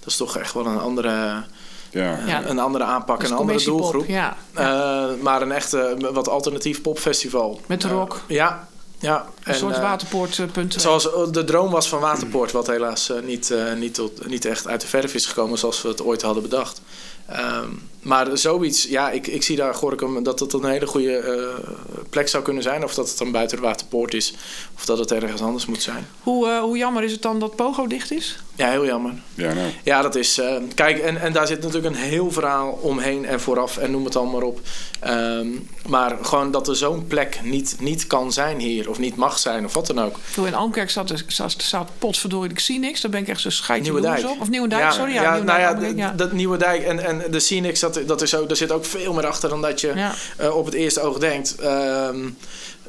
dat 0.00 0.08
is 0.08 0.16
toch 0.16 0.36
echt 0.36 0.52
wel 0.52 0.66
een 0.66 0.78
andere, 0.78 1.44
Ja. 1.90 2.18
Ja. 2.26 2.44
een 2.46 2.58
andere 2.58 2.84
aanpak, 2.84 3.20
Dus 3.20 3.30
een 3.30 3.36
andere 3.36 3.64
doelgroep. 3.64 4.06
Ja, 4.06 4.36
Eh, 4.54 5.04
maar 5.22 5.42
een 5.42 5.52
echte, 5.52 5.96
wat 6.12 6.28
alternatief 6.28 6.82
popfestival. 6.82 7.60
Met 7.66 7.84
rock. 7.84 8.20
ja, 8.28 8.68
ja. 8.98 9.26
een 9.44 9.54
soort 9.54 9.78
waterpoortpunt. 9.78 10.74
Zoals 10.78 11.08
de 11.30 11.44
droom 11.44 11.70
was 11.70 11.88
van 11.88 12.00
Waterpoort, 12.00 12.52
wat 12.52 12.66
helaas 12.66 13.12
niet, 13.24 13.50
eh, 13.50 13.72
niet, 13.74 13.94
tot, 13.94 14.26
niet 14.28 14.44
echt 14.44 14.66
uit 14.68 14.80
de 14.80 14.86
verf 14.86 15.14
is 15.14 15.26
gekomen 15.26 15.58
zoals 15.58 15.82
we 15.82 15.88
het 15.88 16.02
ooit 16.02 16.22
hadden 16.22 16.42
bedacht. 16.42 16.80
Ehm, 17.26 17.68
maar 18.06 18.38
zoiets, 18.38 18.84
ja, 18.84 19.10
ik, 19.10 19.26
ik 19.26 19.42
zie 19.42 19.56
daar 19.56 19.74
Gorkum 19.74 20.22
dat 20.22 20.40
het 20.40 20.52
een 20.52 20.64
hele 20.64 20.86
goede 20.86 21.16
eh, 21.16 21.70
plek 22.10 22.28
zou 22.28 22.42
kunnen 22.42 22.62
zijn. 22.62 22.84
Of 22.84 22.94
dat 22.94 23.08
het 23.08 23.18
dan 23.18 23.30
buiten 23.32 23.56
de 23.56 23.62
Waterpoort 23.62 24.14
is, 24.14 24.34
of 24.76 24.84
dat 24.84 24.98
het 24.98 25.12
ergens 25.12 25.40
anders 25.42 25.66
moet 25.66 25.82
zijn. 25.82 26.06
Hoe, 26.22 26.48
eh, 26.48 26.58
hoe 26.60 26.76
jammer 26.76 27.02
is 27.02 27.12
het 27.12 27.22
dan 27.22 27.38
dat 27.40 27.56
Pogo 27.56 27.86
dicht 27.86 28.10
is? 28.12 28.38
Ja, 28.54 28.70
heel 28.70 28.86
jammer. 28.86 29.12
Ja, 29.34 29.52
nou. 29.52 29.68
Ja, 29.82 30.02
dat 30.02 30.14
is. 30.14 30.38
eh, 30.38 30.54
kijk, 30.74 30.98
en, 30.98 31.20
en 31.20 31.32
daar 31.32 31.46
zit 31.46 31.62
natuurlijk 31.62 31.94
een 31.94 32.00
heel 32.02 32.30
verhaal 32.30 32.70
omheen 32.82 33.26
en 33.26 33.40
vooraf 33.40 33.76
en 33.76 33.90
noem 33.90 34.04
het 34.04 34.16
allemaal 34.16 34.34
maar 34.40 34.48
op. 34.48 34.60
Ehm, 35.00 35.46
maar 35.88 36.16
gewoon 36.22 36.50
dat 36.50 36.68
er 36.68 36.76
zo'n 36.76 37.06
plek 37.06 37.38
niet, 37.42 37.76
niet 37.80 38.06
kan 38.06 38.32
zijn 38.32 38.58
hier, 38.58 38.90
of 38.90 38.98
niet 38.98 39.16
mag 39.16 39.38
zijn, 39.38 39.64
of 39.64 39.74
wat 39.74 39.86
dan 39.86 40.00
ook. 40.00 40.16
Toen 40.34 40.46
in 40.46 40.54
Almkerk 40.54 40.90
zat, 40.90 41.10
er- 41.10 41.24
zat, 41.26 41.54
zat 41.58 41.90
potverdorie, 41.98 42.50
ik 42.50 42.58
zie 42.58 42.78
niks. 42.78 43.00
Daar 43.00 43.10
ben 43.10 43.20
ik 43.20 43.28
echt 43.28 43.40
zo 43.40 43.50
scheidje 43.50 43.84
Nieuwe 43.84 44.00
jaloers 44.06 44.22
Dijk. 44.22 44.34
op. 44.34 44.40
Of 44.40 44.48
Nieuwe 44.48 44.68
Dijk, 44.68 44.92
sorry. 44.92 45.12
Ja, 45.12 45.22
ja, 45.22 45.30
Nieuwe 45.32 45.46
nou 45.46 45.78
Dijk, 45.80 45.96
ja, 45.96 46.06
ja. 46.06 46.12
dat 46.12 46.32
Nieuwe 46.32 46.56
Dijk 46.56 46.82
en, 46.84 47.04
en 47.04 47.30
de 47.30 47.40
Scenics, 47.40 47.80
dat, 47.80 47.95
dat 48.06 48.22
is 48.22 48.34
ook, 48.34 48.48
daar 48.48 48.56
zit 48.56 48.72
ook 48.72 48.84
veel 48.84 49.12
meer 49.12 49.26
achter 49.26 49.48
dan 49.48 49.62
dat 49.62 49.80
je 49.80 49.92
Ja. 49.94 50.14
eh, 50.36 50.56
op 50.56 50.64
het 50.64 50.74
eerste 50.74 51.00
oog 51.00 51.18
denkt. 51.18 51.54
Ehm, 51.60 52.28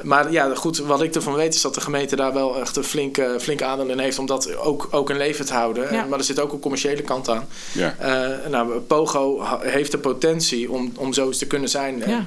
maar 0.01 0.31
ja, 0.31 0.55
goed, 0.55 0.77
wat 0.77 1.01
ik 1.01 1.15
ervan 1.15 1.33
weet 1.33 1.53
is 1.53 1.61
dat 1.61 1.73
de 1.73 1.81
gemeente 1.81 2.15
daar 2.15 2.33
wel 2.33 2.59
echt 2.59 2.75
een 2.75 2.83
flinke, 2.83 3.35
flinke 3.39 3.65
aandeel 3.65 3.87
in 3.89 3.99
heeft 3.99 4.19
om 4.19 4.25
dat 4.25 4.55
ook, 4.57 4.87
ook 4.91 5.09
in 5.09 5.17
leven 5.17 5.45
te 5.45 5.53
houden. 5.53 5.93
Ja. 5.93 6.05
Maar 6.05 6.19
er 6.19 6.25
zit 6.25 6.39
ook 6.39 6.51
een 6.53 6.59
commerciële 6.59 7.01
kant 7.01 7.29
aan. 7.29 7.47
Ja. 7.71 7.95
Eh, 7.99 8.49
nou, 8.49 8.79
Pogo 8.79 9.41
heeft 9.59 9.91
de 9.91 9.97
potentie 9.97 10.71
om, 10.71 10.91
om 10.97 11.13
zoiets 11.13 11.37
te 11.37 11.45
kunnen 11.47 11.69
zijn. 11.69 12.03
Ja. 12.07 12.25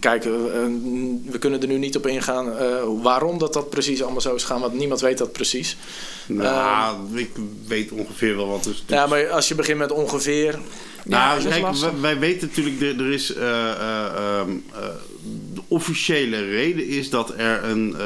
Kijk, 0.00 0.24
eh, 0.24 0.32
eh, 0.32 0.70
we 1.24 1.38
kunnen 1.38 1.60
er 1.62 1.68
nu 1.68 1.78
niet 1.78 1.96
op 1.96 2.06
ingaan 2.06 2.56
eh, 2.58 2.66
waarom 3.02 3.38
dat, 3.38 3.52
dat 3.52 3.70
precies 3.70 4.02
allemaal 4.02 4.20
zo 4.20 4.34
is 4.34 4.44
gaan, 4.44 4.60
want 4.60 4.74
niemand 4.74 5.00
weet 5.00 5.18
dat 5.18 5.32
precies. 5.32 5.76
Nou, 6.26 6.96
ik 7.18 7.30
weet 7.66 7.90
ongeveer 7.90 8.36
wel 8.36 8.48
wat 8.48 8.64
er 8.64 8.70
is. 8.70 8.84
Ja, 8.86 9.06
maar 9.06 9.28
als 9.30 9.48
je 9.48 9.54
begint 9.54 9.78
met 9.78 9.92
ongeveer, 9.92 10.58
Nou, 11.04 11.42
kijk, 11.48 11.74
wij, 11.74 12.00
wij 12.00 12.18
weten 12.18 12.48
natuurlijk, 12.48 12.80
er, 12.80 13.04
er 13.06 13.12
is. 13.12 13.34
eh, 13.34 13.70
eh, 13.70 14.06
ehm, 14.06 14.50
eh, 14.74 14.80
de 15.54 15.60
officiële 15.68 16.44
reden 16.44 16.86
is 16.86 17.10
dat 17.10 17.32
er 17.36 17.64
een. 17.64 17.96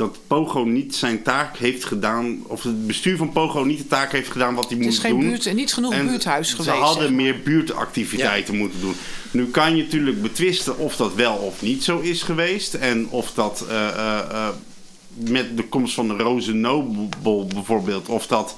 Dat 0.00 0.18
Pogo 0.26 0.64
niet 0.64 0.94
zijn 0.94 1.22
taak 1.22 1.56
heeft 1.56 1.84
gedaan. 1.84 2.42
Of 2.46 2.62
het 2.62 2.86
bestuur 2.86 3.16
van 3.16 3.32
Pogo 3.32 3.64
niet 3.64 3.78
de 3.78 3.86
taak 3.86 4.12
heeft 4.12 4.30
gedaan 4.30 4.54
wat 4.54 4.68
hij 4.68 4.76
Het 4.76 4.84
moest 4.86 4.98
is 4.98 5.04
geen 5.04 5.20
doen. 5.20 5.28
buurt, 5.28 5.54
niet 5.54 5.72
genoeg 5.72 5.92
En 5.92 6.06
buurthuis 6.06 6.48
ze 6.50 6.56
geweest. 6.56 6.76
hadden 6.76 7.02
zeg 7.02 7.12
maar. 7.12 7.22
meer 7.22 7.40
buurtactiviteiten 7.42 8.56
moeten 8.56 8.80
doen. 8.80 8.94
Nu 9.30 9.46
kan 9.46 9.76
je 9.76 9.82
natuurlijk 9.82 10.22
betwisten 10.22 10.78
of 10.78 10.96
dat 10.96 11.14
wel 11.14 11.34
of 11.34 11.62
niet 11.62 11.84
zo 11.84 11.98
is 11.98 12.22
geweest. 12.22 12.74
En 12.74 13.08
of 13.10 13.32
dat 13.32 13.64
eh, 13.68 13.88
eh, 13.88 14.18
eh, 14.18 14.48
met 15.14 15.56
de 15.56 15.64
komst 15.64 15.94
van 15.94 16.08
de 16.08 16.14
Rose 16.14 16.52
Nobel 16.52 17.46
bijvoorbeeld, 17.54 18.08
of 18.08 18.26
dat 18.26 18.56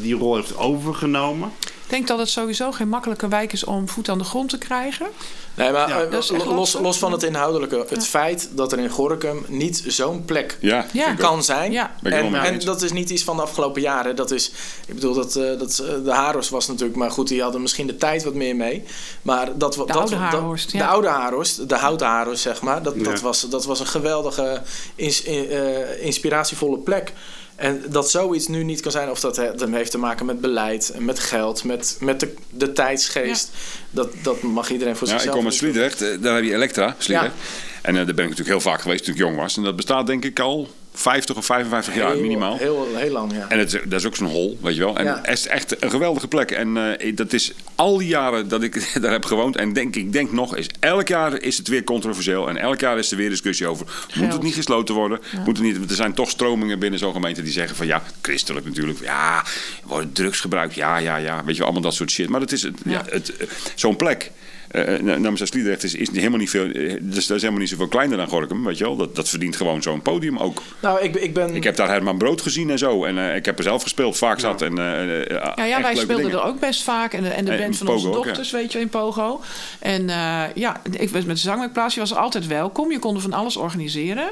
die 0.00 0.14
rol 0.14 0.36
heeft 0.36 0.56
overgenomen. 0.56 1.50
Ik 1.90 1.96
denk 1.96 2.08
dat 2.08 2.18
het 2.18 2.28
sowieso 2.28 2.72
geen 2.72 2.88
makkelijke 2.88 3.28
wijk 3.28 3.52
is 3.52 3.64
om 3.64 3.88
voet 3.88 4.08
aan 4.08 4.18
de 4.18 4.24
grond 4.24 4.48
te 4.50 4.58
krijgen. 4.58 5.06
Nee, 5.54 5.70
maar 5.72 5.88
Ja. 5.88 6.00
eh, 6.02 6.46
los, 6.54 6.72
los 6.72 6.98
van 6.98 7.12
het 7.12 7.22
inhoudelijke. 7.22 7.84
Het 7.88 8.06
feit 8.06 8.48
dat 8.52 8.72
er 8.72 8.78
in 8.78 8.88
Gorkum 8.90 9.44
niet 9.48 9.82
zo'n 9.86 10.24
plek 10.24 10.58
Ja. 10.60 10.86
Ja. 10.92 11.14
kan 11.14 11.44
zijn. 11.44 11.72
Ja. 11.72 11.94
Ben 12.02 12.12
ik 12.12 12.18
En, 12.34 12.34
en 12.44 12.58
dat 12.60 12.82
is 12.82 12.92
niet 12.92 13.10
iets 13.10 13.24
van 13.24 13.36
de 13.36 13.42
afgelopen 13.42 13.82
jaren. 13.82 14.16
Dat 14.16 14.30
is, 14.30 14.52
ik 14.86 14.94
bedoel, 14.94 15.14
dat, 15.14 15.36
eh, 15.36 15.58
dat, 15.58 15.78
eh, 15.78 16.04
de 16.04 16.12
Haros 16.12 16.48
was 16.48 16.66
natuurlijk... 16.68 16.98
Maar 16.98 17.10
goed, 17.10 17.28
die 17.28 17.42
hadden 17.42 17.60
misschien 17.62 17.86
de 17.86 17.96
tijd 17.96 18.24
wat 18.24 18.34
meer 18.34 18.56
mee. 18.56 18.84
Maar 19.22 19.46
dat, 19.58 19.72
De 19.72 19.78
dat, 19.78 19.96
oude 19.96 20.10
dat- 20.10 20.18
Haarhorst, 20.20 20.70
De 20.72 20.78
ja. 20.78 20.86
oude 20.86 21.08
Haarhorst, 21.08 21.68
de 21.68 21.74
houten 21.76 22.06
Haarhorst, 22.06 22.42
zeg 22.42 22.60
maar. 22.62 22.82
Dat, 22.82 22.94
Ja. 22.96 23.02
dat, 23.02 23.20
was, 23.20 23.48
dat 23.48 23.64
was 23.64 23.80
een 23.80 23.86
geweldige, 23.86 24.62
ins- 24.94 25.24
eh, 25.24 26.04
inspiratievolle 26.04 26.78
plek. 26.78 27.12
En 27.60 27.82
dat 27.88 28.10
zoiets 28.10 28.46
nu 28.46 28.64
niet 28.64 28.80
kan 28.80 28.92
zijn, 28.92 29.10
of 29.10 29.20
dat, 29.20 29.34
dat 29.34 29.68
heeft 29.70 29.90
te 29.90 29.98
maken 29.98 30.26
met 30.26 30.40
beleid, 30.40 30.92
met 30.98 31.18
geld, 31.18 31.64
met, 31.64 31.96
met 32.00 32.20
de, 32.20 32.34
de 32.50 32.72
tijdsgeest. 32.72 33.50
Dat, 33.90 34.12
dat 34.22 34.42
mag 34.42 34.70
iedereen 34.70 34.96
voor 34.96 35.06
Ja, 35.06 35.12
ik 35.12 35.20
zichzelf 35.20 35.38
kom 35.38 35.46
uit. 35.50 35.58
Sliedrecht, 35.58 36.02
eh, 36.02 36.08
daar 36.20 36.34
heb 36.34 36.44
je 36.44 36.54
Elektra, 36.54 36.94
Sliedrecht. 36.98 37.34
En 37.82 37.96
eh, 37.96 38.06
daar 38.06 38.14
ben 38.14 38.24
ik 38.24 38.30
natuurlijk 38.30 38.48
heel 38.48 38.60
vaak 38.60 38.80
geweest 38.80 39.04
toen 39.04 39.14
ik 39.14 39.20
jong 39.20 39.36
was. 39.36 39.56
En 39.56 39.62
dat 39.62 39.76
bestaat 39.76 40.06
denk 40.06 40.24
ik 40.24 40.40
al 40.40 40.68
50 40.92 41.36
of 41.36 41.44
55 41.44 41.94
jaar 41.94 42.16
minimaal. 42.16 42.56
Heel, 42.56 42.86
heel 42.94 43.12
lang, 43.12 43.32
ja. 43.32 43.46
En 43.48 43.58
het, 43.58 43.70
dat 43.84 44.00
is 44.00 44.06
ook 44.06 44.16
zo'n 44.16 44.26
hol, 44.26 44.58
weet 44.62 44.74
je 44.74 44.80
wel. 44.84 44.96
En 44.96 45.04
Ja. 45.04 45.20
het 45.22 45.38
is 45.38 45.46
echt 45.46 45.82
een 45.82 45.90
geweldige 45.90 46.28
plek. 46.28 46.50
En 46.50 46.98
eh, 46.98 47.16
dat 47.16 47.32
is 47.32 47.52
al 47.74 47.96
die 47.98 48.08
jaren 48.08 48.48
dat 48.48 48.62
ik 48.62 48.90
daar 49.02 49.12
heb 49.12 49.24
gewoond. 49.24 49.56
En 49.56 49.72
denk, 49.72 49.96
ik 49.96 50.12
denk 50.12 50.32
nog, 50.32 50.56
is 50.56 50.66
elk 50.80 51.08
jaar 51.08 51.40
is 51.42 51.56
het 51.56 51.68
weer 51.68 51.84
controversieel. 51.84 52.48
En 52.48 52.56
elk 52.56 52.80
jaar 52.80 52.98
is 52.98 53.10
er 53.10 53.16
weer 53.16 53.28
discussie 53.30 53.66
over. 53.66 53.86
Moet 53.86 54.14
Geld. 54.14 54.32
het 54.32 54.42
niet 54.42 54.54
gesloten 54.54 54.94
worden? 54.94 55.20
Moet 55.44 55.56
het 55.56 55.66
niet, 55.66 55.78
want 55.78 55.90
er 55.90 55.96
zijn 55.96 56.14
toch 56.14 56.30
stromingen 56.30 56.78
binnen 56.78 56.98
zo'n 56.98 57.12
gemeente 57.12 57.42
die 57.42 57.52
zeggen 57.52 57.76
van 57.76 57.86
ja, 57.86 58.02
christelijk 58.22 58.66
natuurlijk. 58.66 58.98
Ja, 59.02 59.44
wordt 59.84 60.14
drugs 60.14 60.40
gebruikt. 60.40 60.74
Ja, 60.74 60.96
ja, 60.96 61.16
ja. 61.16 61.36
Weet 61.44 61.52
je 61.52 61.58
wel, 61.58 61.64
allemaal 61.64 61.82
dat 61.82 61.94
soort 61.94 62.10
shit. 62.10 62.28
Maar 62.28 62.40
het 62.40 62.52
is 62.52 62.62
het, 62.62 62.74
ja. 62.84 63.04
het, 63.08 63.32
zo'n 63.74 63.96
plek. 63.96 64.30
Eh 64.70 65.00
namens 65.00 65.40
is, 65.50 65.94
is 65.94 66.10
helemaal 66.12 66.38
niet 66.38 66.50
veel. 66.50 66.70
eh, 66.70 66.96
Dus 67.00 67.26
dat 67.26 67.36
is 67.36 67.42
helemaal 67.42 67.60
niet 67.60 67.68
zoveel 67.70 67.88
kleiner 67.88 68.16
dan 68.16 68.28
Gorkum, 68.28 68.64
weet 68.64 68.78
je 68.78 68.84
wel. 68.84 68.96
Dat, 68.96 69.16
dat 69.16 69.28
verdient 69.28 69.56
gewoon 69.56 69.82
zo'n 69.82 70.02
podium 70.02 70.38
ook. 70.38 70.62
Nou, 70.82 71.00
ik, 71.00 71.14
ik 71.16 71.34
ben... 71.34 71.54
Ik 71.54 71.64
heb 71.64 71.76
daar 71.76 71.88
Herman 71.88 72.18
Brood 72.18 72.40
gezien 72.40 72.70
en 72.70 72.78
zo. 72.78 73.04
En 73.04 73.34
ik 73.34 73.44
heb 73.44 73.58
er 73.58 73.64
zelf 73.64 73.82
gespeeld, 73.82 74.16
vaak 74.16 74.40
zat. 74.40 74.62
En, 74.62 74.76
Ja, 74.76 75.54
ja 75.64 75.82
wij 75.82 75.94
speelden 75.94 76.16
dingen. 76.16 76.40
er 76.40 76.44
ook 76.46 76.60
best 76.60 76.82
vaak. 76.82 77.12
En 77.12 77.22
de, 77.22 77.28
en 77.28 77.44
de 77.44 77.52
En 77.52 77.58
band 77.60 77.76
van 77.76 77.86
Pogo 77.86 77.98
onze 77.98 78.18
ja. 78.18 78.24
dochters, 78.24 78.50
weet 78.50 78.72
je, 78.72 78.80
in 78.80 78.88
Pogo. 78.88 79.40
En 79.78 80.08
ja, 80.54 80.80
ik 80.90 81.10
was 81.10 81.24
met 81.24 81.36
de 81.36 81.42
zangwerkplaats. 81.42 81.94
Je 81.94 82.00
was 82.00 82.14
altijd 82.14 82.46
welkom. 82.46 82.92
Je 82.92 82.98
kon 82.98 83.14
er 83.14 83.20
van 83.20 83.32
alles 83.32 83.56
organiseren. 83.56 84.28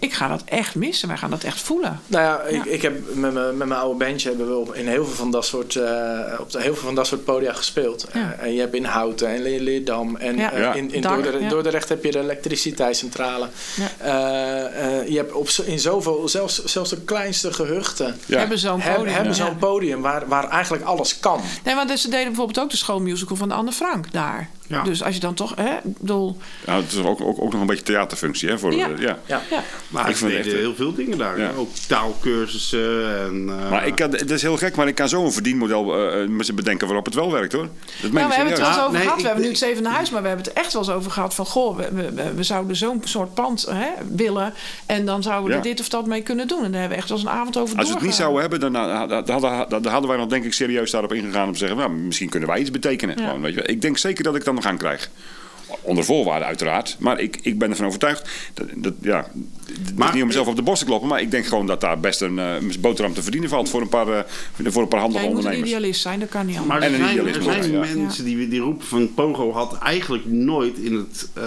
Ik 0.00 0.12
ga 0.12 0.28
dat 0.28 0.42
echt 0.44 0.74
missen. 0.74 1.08
Wij 1.08 1.16
gaan 1.16 1.30
dat 1.30 1.42
echt 1.44 1.60
voelen. 1.60 2.00
Nou 2.06 2.24
ja, 2.24 2.42
ik, 2.42 2.64
Ja. 2.64 2.70
ik 2.72 2.82
heb 2.82 3.14
met 3.14 3.32
mijn, 3.32 3.56
met 3.56 3.68
mijn 3.68 3.80
oude 3.80 4.04
bandje 4.04 4.28
hebben 4.28 4.48
we 4.48 4.54
op, 4.56 4.74
in 4.74 4.86
heel 4.88 5.04
veel 5.04 5.14
van 5.14 5.30
dat 5.30 5.44
soort, 5.46 5.76
eh, 5.76 6.20
op 6.40 6.50
de- 6.50 6.60
heel 6.62 6.74
veel 6.74 6.84
van 6.84 6.94
dat 6.94 7.06
soort 7.06 7.24
podia 7.24 7.52
gespeeld. 7.52 8.06
Ja. 8.12 8.32
Eh, 8.38 8.46
en 8.46 8.52
je 8.54 8.60
hebt 8.60 8.74
in 8.74 8.84
Houten 8.84 9.28
en 9.28 9.42
Le- 9.42 9.58
Leerdam 9.62 10.16
en 10.16 10.36
Ja. 10.36 10.52
eh, 10.52 10.60
Ja. 10.60 10.72
in, 10.74 10.92
in 10.92 11.00
Dak, 11.00 11.12
Dordrecht, 11.14 11.42
ja. 11.42 11.48
Dordrecht 11.48 11.88
heb 11.88 12.04
je 12.04 12.10
de 12.10 12.18
elektriciteitscentrale. 12.18 13.48
Ja. 13.76 13.88
Eh, 13.98 14.98
eh, 15.00 15.08
je 15.08 15.16
hebt 15.16 15.32
op, 15.32 15.48
in 15.64 15.78
zoveel, 15.78 16.28
zelfs, 16.28 16.64
zelfs 16.64 16.90
de 16.90 17.00
kleinste 17.00 17.52
gehuchten, 17.52 18.18
Ja. 18.26 18.38
Hebben 18.38 18.58
zo'n 18.58 18.80
heb- 18.80 18.96
podium. 18.96 19.14
hebben 19.14 19.34
ja. 19.34 19.44
zo'n 19.46 19.56
podium 19.58 20.00
waar, 20.00 20.28
waar 20.28 20.48
eigenlijk 20.48 20.84
alles 20.84 21.20
kan. 21.20 21.40
Nee, 21.64 21.74
want 21.74 21.98
ze 22.00 22.08
deden 22.10 22.26
bijvoorbeeld 22.26 22.60
ook 22.60 22.70
de 22.70 22.76
schoolmusical 22.76 23.36
van 23.36 23.50
Anne 23.50 23.72
Frank 23.72 24.12
daar. 24.12 24.48
Ja. 24.68 24.82
Dus 24.82 25.02
als 25.02 25.14
je 25.14 25.20
dan 25.20 25.34
toch, 25.34 25.52
hè, 25.56 25.72
bedoel, 25.82 26.36
Ja, 26.66 26.76
het 26.76 26.92
is 26.92 26.98
ook, 26.98 27.20
ook, 27.20 27.40
ook 27.42 27.52
nog 27.52 27.60
een 27.60 27.66
beetje 27.66 27.84
theaterfunctie. 27.84 28.48
Hè, 28.48 28.58
voor, 28.58 28.74
Ja. 28.74 28.88
de- 28.88 28.94
ja. 29.02 29.18
Ja. 29.26 29.40
ja. 29.50 29.62
Maar 29.88 30.08
Ik 30.10 30.16
vind 30.16 30.30
het 30.32 30.46
echt, 30.46 30.56
heel 30.56 30.74
veel 30.74 30.94
dingen 30.94 31.18
daar. 31.18 31.38
Ja. 31.40 31.50
Ook 31.56 31.68
taalkursussen 32.32 33.18
en... 33.20 33.48
eh, 33.48 33.70
Maar 33.70 33.86
ik 33.86 33.94
kan, 33.94 34.10
dat 34.10 34.30
is 34.30 34.42
heel 34.42 34.56
gek, 34.56 34.76
maar 34.76 34.88
ik 34.88 34.94
kan 34.94 35.08
zo 35.08 35.24
een 35.24 35.32
verdienmodel 35.32 35.94
eh, 36.12 36.22
eh, 36.22 36.54
bedenken 36.54 36.86
waarop 36.86 37.04
het 37.04 37.14
wel 37.14 37.32
werkt 37.32 37.52
hoor. 37.52 37.68
Dat 38.02 38.12
Nou, 38.12 38.24
ik 38.24 38.28
we 38.30 38.34
hebben 38.34 38.52
het 38.52 38.58
wel 38.62 38.68
eens 38.68 38.78
over 38.80 38.92
nee, 38.92 39.00
gehad. 39.02 39.14
ik- 39.16 39.20
We 39.22 39.26
hebben 39.26 39.44
nu 39.44 39.50
het 39.50 39.58
zeven 39.58 39.82
naar 39.82 39.92
huis, 39.92 40.10
maar 40.10 40.22
we 40.22 40.28
hebben 40.28 40.46
het 40.46 40.56
er 40.56 40.62
echt 40.62 40.72
wel 40.72 40.82
eens 40.82 40.90
over 40.92 41.10
gehad. 41.10 41.34
Van 41.34 41.46
goh, 41.46 41.76
we, 41.76 41.90
we, 42.14 42.32
we- 42.34 42.42
zouden 42.42 42.76
zo'n 42.76 43.00
soort 43.04 43.34
pand 43.34 43.66
hè, 43.70 43.88
willen. 44.14 44.52
En 44.86 45.06
dan 45.06 45.22
zouden 45.22 45.44
we 45.44 45.50
Ja. 45.50 45.56
er 45.56 45.62
dit 45.62 45.80
of 45.80 45.88
dat 45.88 46.06
mee 46.06 46.22
kunnen 46.22 46.48
doen. 46.48 46.64
En 46.64 46.70
daar 46.70 46.80
hebben 46.80 46.90
we 46.90 46.96
echt 47.02 47.08
wel 47.08 47.18
eens 47.18 47.26
een 47.26 47.32
avond 47.34 47.56
over 47.56 47.76
Als 47.78 47.88
we 47.88 47.94
het 47.94 48.02
niet 48.02 48.14
zouden 48.14 48.40
hebben, 48.40 48.60
dan, 48.60 48.76
eh, 48.76 49.08
dan, 49.24 49.42
hadden, 49.42 49.82
dan 49.82 49.92
hadden 49.92 50.10
wij 50.10 50.18
nog 50.18 50.28
denk 50.28 50.44
ik 50.44 50.52
serieus 50.52 50.90
daarop 50.90 51.12
ingegaan 51.12 51.46
om 51.46 51.52
te 51.52 51.58
zeggen, 51.58 51.76
nou, 51.78 51.90
misschien 51.90 52.28
kunnen 52.28 52.48
wij 52.48 52.60
iets 52.60 52.70
betekenen. 52.70 53.16
Ja. 53.18 53.26
Gewoon, 53.26 53.40
weet 53.42 53.54
je. 53.54 53.60
wel. 53.60 53.68
Ik 53.70 53.80
denk 53.80 53.98
zeker 53.98 54.24
dat 54.24 54.34
ik 54.36 54.44
dat 54.44 54.54
nog 54.62 54.66
aan 54.66 54.78
krijg. 54.78 55.10
Onder 55.82 56.04
voorwaarden 56.04 56.46
uiteraard. 56.48 56.96
Maar 56.98 57.20
ik, 57.20 57.38
ik 57.42 57.58
ben 57.58 57.70
ervan 57.70 57.86
overtuigd. 57.86 58.28
Dat, 58.54 58.66
dat, 58.74 58.92
ja, 59.00 59.30
het 59.66 59.98
Maar- 59.98 60.12
niet 60.12 60.20
om 60.22 60.26
mezelf 60.28 60.46
op 60.46 60.56
de 60.56 60.62
borst 60.62 60.80
te 60.80 60.86
kloppen. 60.86 61.08
Maar 61.08 61.20
ik 61.20 61.30
denk 61.30 61.46
gewoon 61.46 61.66
dat 61.66 61.80
daar 61.80 62.00
best 62.00 62.20
een 62.20 62.38
eh, 62.38 62.54
boterham 62.80 63.14
te 63.14 63.22
verdienen 63.22 63.48
valt. 63.48 63.68
Voor 63.68 63.80
een 63.80 63.88
paar, 63.88 64.08
eh, 64.08 64.22
voor 64.66 64.82
een 64.82 64.88
paar 64.88 65.00
handige 65.00 65.24
Jij 65.24 65.32
moet 65.32 65.38
een 65.38 65.44
ondernemers. 65.44 65.70
idealist 65.70 66.00
zijn, 66.00 66.20
dat 66.20 66.28
kan 66.28 66.46
niet 66.46 66.56
anders. 66.58 66.80
Maar 66.80 66.90
er 66.90 66.96
zijn, 66.96 67.26
er 67.34 67.42
zijn 67.42 67.72
ja. 67.72 67.94
mensen 67.94 68.24
die, 68.24 68.48
die 68.48 68.60
roepen 68.60 68.86
van 68.86 69.14
Pogo 69.14 69.52
had 69.52 69.78
eigenlijk 69.78 70.24
nooit 70.26 70.78
in 70.78 70.94
het, 70.94 71.28
eh, 71.34 71.44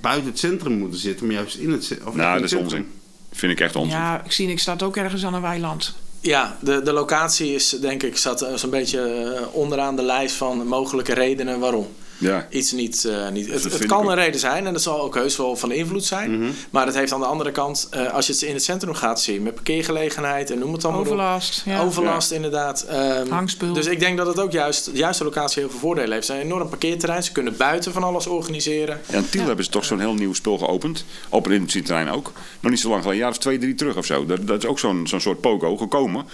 buiten 0.00 0.26
het 0.30 0.38
centrum 0.38 0.72
moeten 0.78 1.00
zitten, 1.00 1.26
maar 1.26 1.34
juist 1.34 1.56
in 1.56 1.70
het 1.70 1.84
centrum. 1.84 2.16
Nou, 2.16 2.40
dat 2.40 2.52
is 2.52 2.56
onzin. 2.58 2.86
Vind 3.32 3.52
ik 3.52 3.60
echt 3.60 3.76
onzin. 3.76 3.98
Ja, 3.98 4.22
ik 4.24 4.32
zie 4.32 4.46
niks 4.46 4.62
staat 4.62 4.82
ook 4.82 4.96
ergens 4.96 5.24
aan 5.24 5.34
een 5.34 5.42
weiland. 5.42 5.94
Ja, 6.20 6.56
de, 6.60 6.82
de 6.82 6.92
locatie 6.92 7.54
is 7.54 7.68
denk 7.68 8.02
ik 8.02 8.16
zat 8.16 8.46
zo'n 8.54 8.70
beetje 8.70 9.48
onderaan 9.52 9.96
de 9.96 10.02
lijst 10.02 10.34
van 10.34 10.66
mogelijke 10.66 11.14
redenen 11.14 11.58
waarom. 11.58 11.86
Ja. 12.18 12.46
Iets 12.50 12.72
niet. 12.72 13.04
eh, 13.04 13.28
niet. 13.28 13.50
Het, 13.50 13.86
kan 13.86 14.08
een 14.08 14.14
reden 14.14 14.40
zijn 14.40 14.66
en 14.66 14.72
dat 14.72 14.82
zal 14.82 15.00
ook 15.00 15.14
heus 15.14 15.36
wel 15.36 15.56
van 15.56 15.72
invloed 15.72 16.04
zijn. 16.04 16.38
Mhm. 16.38 16.50
Maar 16.70 16.86
het 16.86 16.94
heeft 16.94 17.12
aan 17.12 17.20
de 17.20 17.26
andere 17.26 17.52
kant, 17.52 17.88
eh, 17.90 18.12
als 18.12 18.26
je 18.26 18.32
het 18.32 18.42
in 18.42 18.54
het 18.54 18.64
centrum 18.64 18.94
gaat 18.94 19.20
zien, 19.20 19.42
met 19.42 19.54
parkeergelegenheid 19.54 20.50
en 20.50 20.58
noem 20.58 20.72
het 20.72 20.84
allemaal 20.84 21.00
op. 21.00 21.06
Overlast. 21.06 21.62
Ja. 21.64 21.80
Overlast, 21.80 22.30
inderdaad. 22.30 22.82
Ehm, 22.82 23.30
Hangspul. 23.30 23.72
Dus 23.72 23.86
ik 23.86 24.00
denk 24.00 24.16
dat 24.16 24.26
het 24.26 24.40
ook 24.40 24.52
juist, 24.52 24.84
de 24.84 24.98
juiste 24.98 25.24
locatie 25.24 25.62
heel 25.62 25.70
veel 25.70 25.80
voordelen 25.80 26.12
heeft. 26.12 26.26
Het 26.28 26.36
is 26.36 26.42
een 26.42 26.50
enorm 26.50 26.68
parkeerterrein. 26.68 27.22
Ze 27.22 27.32
kunnen 27.32 27.56
buiten 27.56 27.92
van 27.92 28.02
alles 28.02 28.26
organiseren. 28.26 29.00
Ja, 29.10 29.16
in 29.16 29.28
Tiel 29.28 29.46
hebben 29.46 29.64
ze 29.64 29.70
toch 29.70 29.84
zo'n 29.84 30.00
heel 30.00 30.14
nieuw 30.14 30.34
spul 30.34 30.58
geopend. 30.58 31.04
Op 31.28 31.46
een 31.46 31.52
industrieterrein 31.52 32.10
ook. 32.10 32.32
Nog 32.60 32.70
niet 32.70 32.80
zo 32.80 32.88
lang 32.88 33.02
geleden, 33.02 33.20
een 33.20 33.26
jaar 33.28 33.36
of 33.36 33.42
twee, 33.42 33.58
drie 33.58 33.74
terug 33.74 33.96
of 33.96 34.06
zo. 34.06 34.26
Dat, 34.26 34.46
dat 34.46 34.62
is 34.62 34.68
ook 34.68 34.78
zo'n 34.78 35.06
zo'n 35.06 35.20
soort 35.20 35.40
pogo 35.40 35.76
gekomen. 35.76 36.26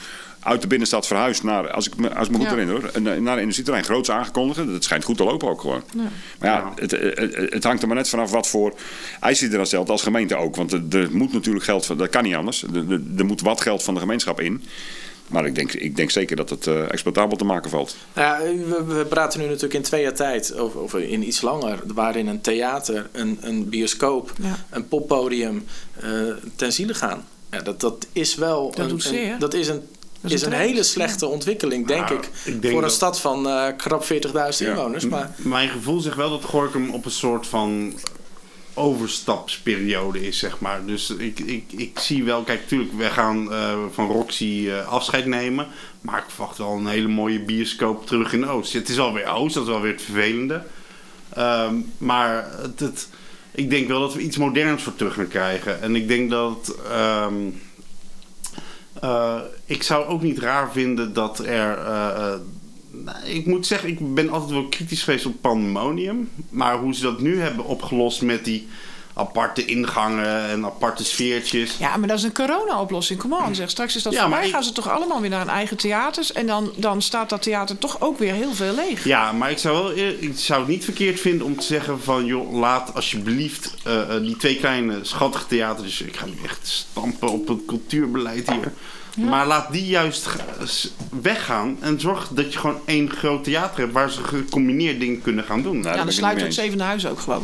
Uit 0.45 0.61
de 0.61 0.67
binnenstad 0.67 1.07
verhuisd 1.07 1.43
naar, 1.43 1.71
als 1.71 1.87
ik 1.87 1.97
me, 1.97 2.15
als 2.15 2.27
ik 2.27 2.33
me 2.33 2.39
goed 2.39 2.47
Ja. 2.47 2.55
herinner, 2.57 2.93
hoor, 2.93 3.03
naar 3.23 3.35
een 3.35 3.39
industrieterrein 3.41 3.85
groots 3.85 4.11
aangekondigd. 4.11 4.67
Dat 4.73 4.85
schijnt 4.85 5.05
goed 5.05 5.17
te 5.17 5.25
lopen 5.25 5.49
ook 5.49 5.61
gewoon. 5.61 5.83
Ja. 5.95 6.03
Maar 6.39 6.51
ja, 6.51 6.73
het, 6.77 6.91
het, 6.91 7.51
het 7.53 7.65
hangt 7.65 7.83
er 7.83 7.89
maar 7.89 7.97
net 7.97 8.09
vanaf 8.09 8.31
wat 8.31 8.47
voor 8.49 8.75
eis 9.21 9.41
je 9.41 9.47
er 9.47 9.53
dan 9.57 9.67
stelt 9.67 9.91
als 9.91 10.03
gemeente 10.03 10.37
ook. 10.37 10.57
Want 10.57 10.73
er, 10.73 10.83
er 10.91 11.09
moet 11.13 11.33
natuurlijk 11.33 11.65
geld, 11.65 11.87
van- 11.87 11.97
dat 11.99 12.09
kan 12.09 12.23
niet 12.23 12.35
anders. 12.35 12.63
Er, 12.63 12.91
er- 12.91 13.01
er 13.17 13.25
moet 13.25 13.41
wat 13.41 13.61
geld 13.61 13.83
van 13.83 13.95
de 13.95 14.01
gemeenschap 14.01 14.41
in. 14.41 14.63
Maar 15.27 15.47
ik 15.47 15.55
denk, 15.55 15.73
ik 15.73 15.97
denk 15.97 16.11
zeker 16.11 16.37
dat 16.37 16.51
het 16.51 16.67
eh, 16.67 16.91
exploitabel 16.93 17.37
te 17.37 17.45
maken 17.45 17.71
valt. 17.71 17.97
Nou 18.15 18.49
ja, 18.49 18.55
we, 18.65 18.85
we 18.95 19.05
praten 19.05 19.41
nu 19.41 19.47
natuurlijk 19.47 19.75
in 19.75 19.83
twee 19.83 20.03
jaar 20.03 20.15
tijd, 20.15 20.61
of, 20.61 20.75
of 20.75 20.95
in 20.95 21.27
iets 21.27 21.41
langer, 21.41 21.79
waarin 21.95 22.27
een 22.27 22.41
theater, 22.41 23.09
een, 23.13 23.39
een 23.41 23.69
bioscoop, 23.69 24.33
Ja. 24.43 24.65
een 24.71 24.89
poppodium 24.89 25.65
eh, 26.01 26.11
ten 26.57 26.73
ziele 26.73 26.95
gaan. 26.95 27.25
Ja, 27.51 27.61
dat, 27.61 27.81
dat 27.81 28.07
is 28.13 28.35
wel 28.35 28.71
Dat 28.71 28.79
een, 28.79 28.89
doet 28.89 29.07
een- 29.13 29.39
dat 29.39 29.55
is 29.55 29.69
een, 29.69 29.83
is 30.25 30.33
is 30.33 30.43
een 30.43 30.53
hele 30.53 30.83
slechte 30.83 31.27
ontwikkeling, 31.27 31.87
denk 31.87 32.09
Nou, 32.09 32.19
ik. 32.21 32.29
ik 32.45 32.63
denk 32.63 32.75
voor 32.75 32.83
een 32.85 32.91
stad 32.91 33.21
van 33.21 33.49
eh, 33.49 33.67
krap 33.77 34.05
40.000 34.05 34.09
Ja. 34.59 34.71
inwoners. 34.71 35.07
Maar 35.07 35.31
Mijn 35.37 35.69
gevoel 35.69 36.01
zegt 36.01 36.17
wel 36.17 36.31
dat 36.31 36.45
Gorkum 36.45 36.91
op 36.91 37.05
een 37.05 37.11
soort 37.11 37.47
van 37.47 37.95
overstapsperiode 38.75 40.27
is, 40.27 40.39
zeg 40.39 40.61
maar. 40.61 40.81
Dus 40.87 41.11
ik, 41.11 41.39
ik, 41.41 41.65
ik 41.77 41.99
zie 41.99 42.25
wel, 42.25 42.43
kijk, 42.43 42.61
natuurlijk, 42.61 42.93
we 42.93 43.05
gaan 43.11 43.53
eh, 43.53 43.75
van 43.93 44.07
Roxy 44.07 44.69
eh, 44.69 44.89
afscheid 44.89 45.27
nemen. 45.27 45.67
Maar 46.01 46.19
ik 46.19 46.25
verwacht 46.31 46.59
wel 46.59 46.73
een 46.73 46.87
hele 46.87 47.09
mooie 47.09 47.41
bioscoop 47.41 48.07
terug 48.07 48.33
in 48.33 48.47
Oost. 48.47 48.73
Het 48.73 48.89
is 48.89 48.99
alweer 48.99 49.27
Oost, 49.27 49.55
dat 49.55 49.63
is 49.63 49.69
wel 49.69 49.81
weer 49.81 49.93
het 49.93 50.03
vervelende. 50.03 50.63
Ehm, 51.33 51.75
maar 51.99 52.49
het, 52.63 52.81
het, 52.81 53.09
ik 53.55 53.71
denk 53.71 53.89
wel 53.89 54.01
dat 54.01 54.15
we 54.15 54.21
iets 54.21 54.37
moderns 54.37 54.83
voor 54.83 54.95
terug 54.95 55.15
gaan 55.15 55.29
krijgen. 55.29 55.83
En 55.83 55.97
ik 55.97 56.09
denk 56.09 56.31
dat. 56.31 56.75
ehm, 56.91 57.35
eh, 59.05 59.41
ik 59.65 59.83
zou 59.83 60.07
ook 60.07 60.23
niet 60.23 60.39
raar 60.39 60.73
vinden 60.73 61.13
dat 61.13 61.39
er. 61.39 61.79
eh, 61.79 62.33
eh, 62.33 62.41
nou, 62.91 63.27
ik 63.27 63.47
moet 63.47 63.67
zeggen, 63.67 63.89
ik 63.89 64.15
ben 64.15 64.31
altijd 64.31 64.51
wel 64.51 64.69
kritisch 64.69 65.03
geweest 65.03 65.27
op 65.27 65.41
Pandemonium. 65.41 66.31
Maar 66.51 66.79
hoe 66.79 66.95
ze 66.95 67.03
dat 67.03 67.21
nu 67.21 67.41
hebben 67.41 67.65
opgelost 67.65 68.23
met 68.23 68.45
die 68.45 68.69
aparte 69.15 69.65
ingangen 69.65 70.49
en 70.49 70.65
aparte 70.65 71.05
sfeertjes. 71.05 71.77
Ja, 71.79 71.97
maar 71.97 72.09
dat 72.09 72.19
is 72.19 72.23
een 72.25 72.33
corona-oplossing. 72.35 73.19
Kom 73.21 73.33
on, 73.33 73.55
zeg. 73.55 73.71
Straks 73.71 73.97
is 73.97 74.03
dat 74.03 74.13
Ja, 74.13 74.21
voorbij. 74.21 74.39
maar 74.39 74.47
ik- 74.49 74.55
Gaan 74.55 74.65
ze 74.65 74.73
toch 74.73 74.89
allemaal 74.91 75.21
weer 75.21 75.31
naar 75.31 75.39
hun 75.39 75.49
eigen 75.49 75.77
theaters. 75.77 76.33
En 76.33 76.47
dan, 76.47 76.73
dan 76.77 77.03
staat 77.03 77.29
dat 77.29 77.43
theater 77.43 77.79
toch 77.79 78.01
ook 78.01 78.19
weer 78.19 78.33
heel 78.33 78.55
veel 78.55 78.75
leeg. 78.75 79.05
Ja, 79.05 79.33
maar 79.33 79.51
ik 79.51 79.59
zou, 79.59 79.77
wel, 79.77 79.97
ik 80.21 80.33
zou 80.39 80.61
het 80.61 80.69
niet 80.69 80.85
verkeerd 80.85 81.21
vinden 81.21 81.47
om 81.47 81.57
te 81.57 81.67
zeggen 81.67 82.01
van... 82.03 82.25
joh, 82.25 82.53
laat 82.53 82.95
alsjeblieft 82.95 83.75
eh, 83.85 84.17
eh, 84.17 84.23
die 84.23 84.37
twee 84.37 84.57
kleine 84.57 84.99
schattige 85.03 85.47
theaters... 85.47 86.01
ik 86.03 86.17
ga 86.17 86.27
nu 86.27 86.35
echt 86.45 86.59
stampen 86.91 87.29
op 87.29 87.49
het 87.49 87.59
cultuurbeleid 87.67 88.51
hier... 88.51 88.73
Maar 89.17 89.47
laat 89.47 89.73
die 89.73 89.87
juist 89.87 90.29
weggaan 91.23 91.77
en 91.81 92.01
zorg 92.01 92.29
dat 92.29 92.53
je 92.53 92.59
gewoon 92.59 92.81
één 92.85 93.11
groot 93.11 93.45
theater 93.45 93.81
hebt... 93.81 93.93
waar 93.93 94.11
ze 94.11 94.23
gecombineerd 94.25 95.01
dingen 95.01 95.23
kunnen 95.23 95.45
gaan 95.45 95.63
doen. 95.63 95.81
Nou, 95.81 95.97
ja, 95.97 96.05
dan 96.05 96.13
sluit 96.13 96.41
het 96.41 96.55
zevende 96.55 96.85
huis 96.85 97.07
ook 97.07 97.21
gewoon. 97.21 97.43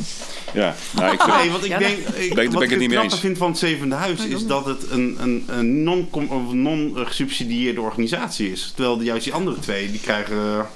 Ja, 0.54 0.74
nou, 0.96 1.12
ik 1.12 1.20
vind, 1.20 1.36
Nee, 1.40 1.50
wat 1.50 1.64
ik 1.64 1.70
Ja, 1.70 1.78
denk, 1.78 1.98
ik, 1.98 2.04
ben 2.14 2.20
ik 2.20 2.28
het 2.44 2.52
wat 2.52 2.62
ik 2.62 2.70
het 2.70 2.92
eens. 2.92 3.18
vind 3.20 3.38
van 3.38 3.48
het 3.50 3.58
Zevende 3.58 3.94
Huis 3.94 4.24
is 4.24 4.46
dat 4.46 4.64
het 4.64 4.90
een, 4.90 5.16
een, 5.20 5.44
een 5.46 5.82
non- 5.82 6.08
non-gesubsidieerde 6.52 7.80
organisatie 7.80 8.52
is. 8.52 8.72
Terwijl 8.74 9.02
juist 9.02 9.24
die 9.24 9.32
andere 9.32 9.58
twee, 9.58 9.90
die 9.90 10.00
krijgen 10.00 10.66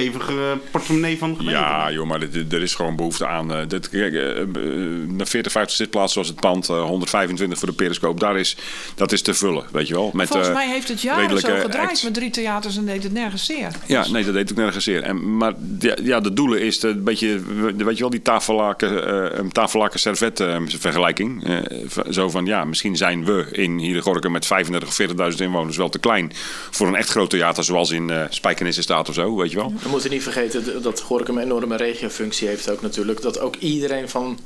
stevige 0.00 0.58
portemonnee 0.70 1.18
van 1.18 1.30
de 1.30 1.36
gemeente. 1.36 1.60
Ja, 1.60 1.90
joh, 1.92 2.06
maar 2.06 2.30
dit- 2.30 2.52
er 2.52 2.62
is 2.62 2.74
gewoon 2.74 2.96
behoefte 2.96 3.26
aan. 3.26 3.52
eh, 3.52 3.58
dit, 3.68 3.88
kijk, 3.88 4.12
eh, 4.14 4.40
eh, 4.40 4.46
naar 5.08 5.26
40, 5.26 5.52
50 5.52 5.76
zitplaatsen 5.76 6.12
zoals 6.12 6.28
het 6.28 6.40
pand, 6.40 6.68
eh, 6.68 6.82
125 6.84 7.58
voor 7.58 7.68
de 7.68 7.74
periscoop, 7.74 8.20
daar 8.20 8.38
is, 8.38 8.56
dat 8.94 9.12
is 9.12 9.22
te 9.22 9.34
vullen, 9.34 9.64
weet 9.72 9.88
je 9.88 9.94
wel. 9.94 10.10
Met, 10.14 10.28
Volgens 10.28 10.48
eh, 10.48 10.54
mij 10.54 10.68
heeft 10.68 10.88
het 10.88 11.02
jaren 11.02 11.40
zo 11.40 11.54
gedraaid 11.60 12.02
met 12.02 12.14
drie 12.14 12.30
theaters 12.30 12.76
en 12.76 12.84
deed 12.84 13.02
het 13.02 13.12
nergens 13.12 13.44
zeer. 13.44 13.70
Ja, 13.86 14.08
nee, 14.08 14.24
dat 14.24 14.34
deed 14.34 14.50
ook 14.50 14.56
nergens 14.56 14.84
zeer. 14.84 15.02
En, 15.02 15.36
maar 15.36 15.52
ja, 15.78 15.96
ja, 16.02 16.20
de 16.20 16.32
doelen 16.32 16.60
is 16.60 16.82
een 16.82 17.04
beetje, 17.04 17.40
weet 17.76 17.94
je 17.96 18.00
wel, 18.00 18.10
die 18.10 18.22
tafellaken, 18.22 19.06
eh, 19.32 19.38
een 19.38 19.52
tafellaken 19.52 20.00
servet 20.00 20.40
eh, 20.40 20.56
vergelijking. 20.66 21.44
Eh, 21.44 21.56
zo 22.10 22.30
van, 22.30 22.46
ja, 22.46 22.64
misschien 22.64 22.96
zijn 22.96 23.24
we 23.24 23.46
in 23.52 23.78
hier 23.78 24.02
Gorkum 24.02 24.32
met 24.32 24.46
35 24.46 24.88
of 24.88 24.94
40.000 24.94 25.40
inwoners 25.40 25.76
wel 25.76 25.88
te 25.88 25.98
klein 25.98 26.32
voor 26.70 26.86
een 26.86 26.94
echt 26.94 27.08
groot 27.08 27.30
theater 27.30 27.64
zoals 27.64 27.90
in 27.90 28.10
eh 28.10 28.22
Spijkenisse 28.28 28.82
staat 28.82 29.08
of 29.08 29.14
zo, 29.14 29.36
weet 29.36 29.50
je 29.50 29.56
wel. 29.56 29.72
We 29.86 29.92
moeten 29.92 30.10
niet 30.10 30.22
vergeten 30.22 30.82
dat 30.82 31.00
Gorkum 31.00 31.36
een 31.36 31.42
enorme 31.44 31.76
regiofunctie 31.76 32.48
heeft 32.48 32.70
ook 32.70 32.82
natuurlijk. 32.82 33.22
Dat 33.22 33.40
ook 33.40 33.56
iedereen 33.56 34.08
van 34.08 34.38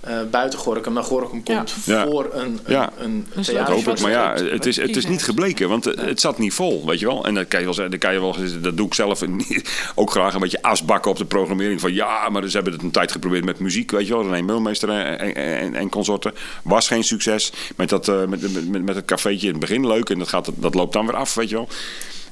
eh, 0.00 0.18
buiten 0.30 0.58
Gorkum 0.58 0.92
naar 0.92 1.02
Gorkum 1.02 1.42
komt 1.42 1.74
Ja. 1.84 2.06
voor 2.06 2.28
een, 2.32 2.42
een, 2.42 2.58
Ja. 2.66 2.92
een 2.98 3.26
theater. 3.32 3.54
Dat 3.54 3.84
hoop 3.84 3.96
ik, 3.96 4.00
maar 4.00 4.10
ja, 4.10 4.34
het- 4.34 4.66
is, 4.66 4.76
het 4.76 4.96
is 4.96 5.06
niet 5.06 5.22
gebleken, 5.22 5.68
want 5.68 5.84
het, 5.84 6.00
het 6.00 6.20
zat 6.20 6.38
niet 6.38 6.52
vol, 6.52 6.86
weet 6.86 6.98
je 7.00 7.06
wel. 7.06 7.24
En 7.24 7.34
dan 7.34 7.48
kan 7.48 7.58
je 7.58 7.64
wel 7.64 7.74
zeggen, 7.74 7.90
dan 7.90 8.00
kan 8.00 8.12
je 8.12 8.20
wel, 8.20 8.36
dat 8.60 8.76
doe 8.76 8.86
ik 8.86 8.94
zelf 8.94 9.22
ook 9.94 10.10
graag 10.10 10.34
een 10.34 10.40
beetje 10.40 10.62
asbakken 10.62 11.10
op 11.10 11.16
de 11.16 11.24
programmering 11.24 11.80
van 11.80 11.92
ja, 11.94 12.28
maar 12.28 12.48
ze 12.48 12.56
hebben 12.56 12.72
het 12.72 12.82
een 12.82 12.90
tijd 12.90 13.12
geprobeerd 13.12 13.44
met 13.44 13.58
muziek, 13.58 13.90
weet 13.90 14.06
je 14.06 14.12
wel. 14.12 14.22
René 14.22 14.42
Mulmeester 14.42 14.88
en, 14.88 15.18
en, 15.18 15.34
en, 15.34 15.74
en 15.74 15.88
consorten. 15.88 16.32
Was 16.62 16.86
geen 16.88 17.04
succes. 17.04 17.52
Met, 17.76 17.88
dat, 17.88 18.08
eh, 18.08 18.24
met, 18.26 18.68
met, 18.70 18.82
met 18.84 18.94
het 18.96 19.04
cafeetje 19.04 19.46
in 19.46 19.52
het 19.52 19.60
begin 19.60 19.86
leuk 19.86 20.10
en 20.10 20.18
dat, 20.18 20.28
gaat, 20.28 20.50
dat 20.54 20.74
loopt 20.74 20.92
dan 20.92 21.06
weer 21.06 21.16
af, 21.16 21.34
weet 21.34 21.48
je 21.48 21.54
wel. 21.54 21.68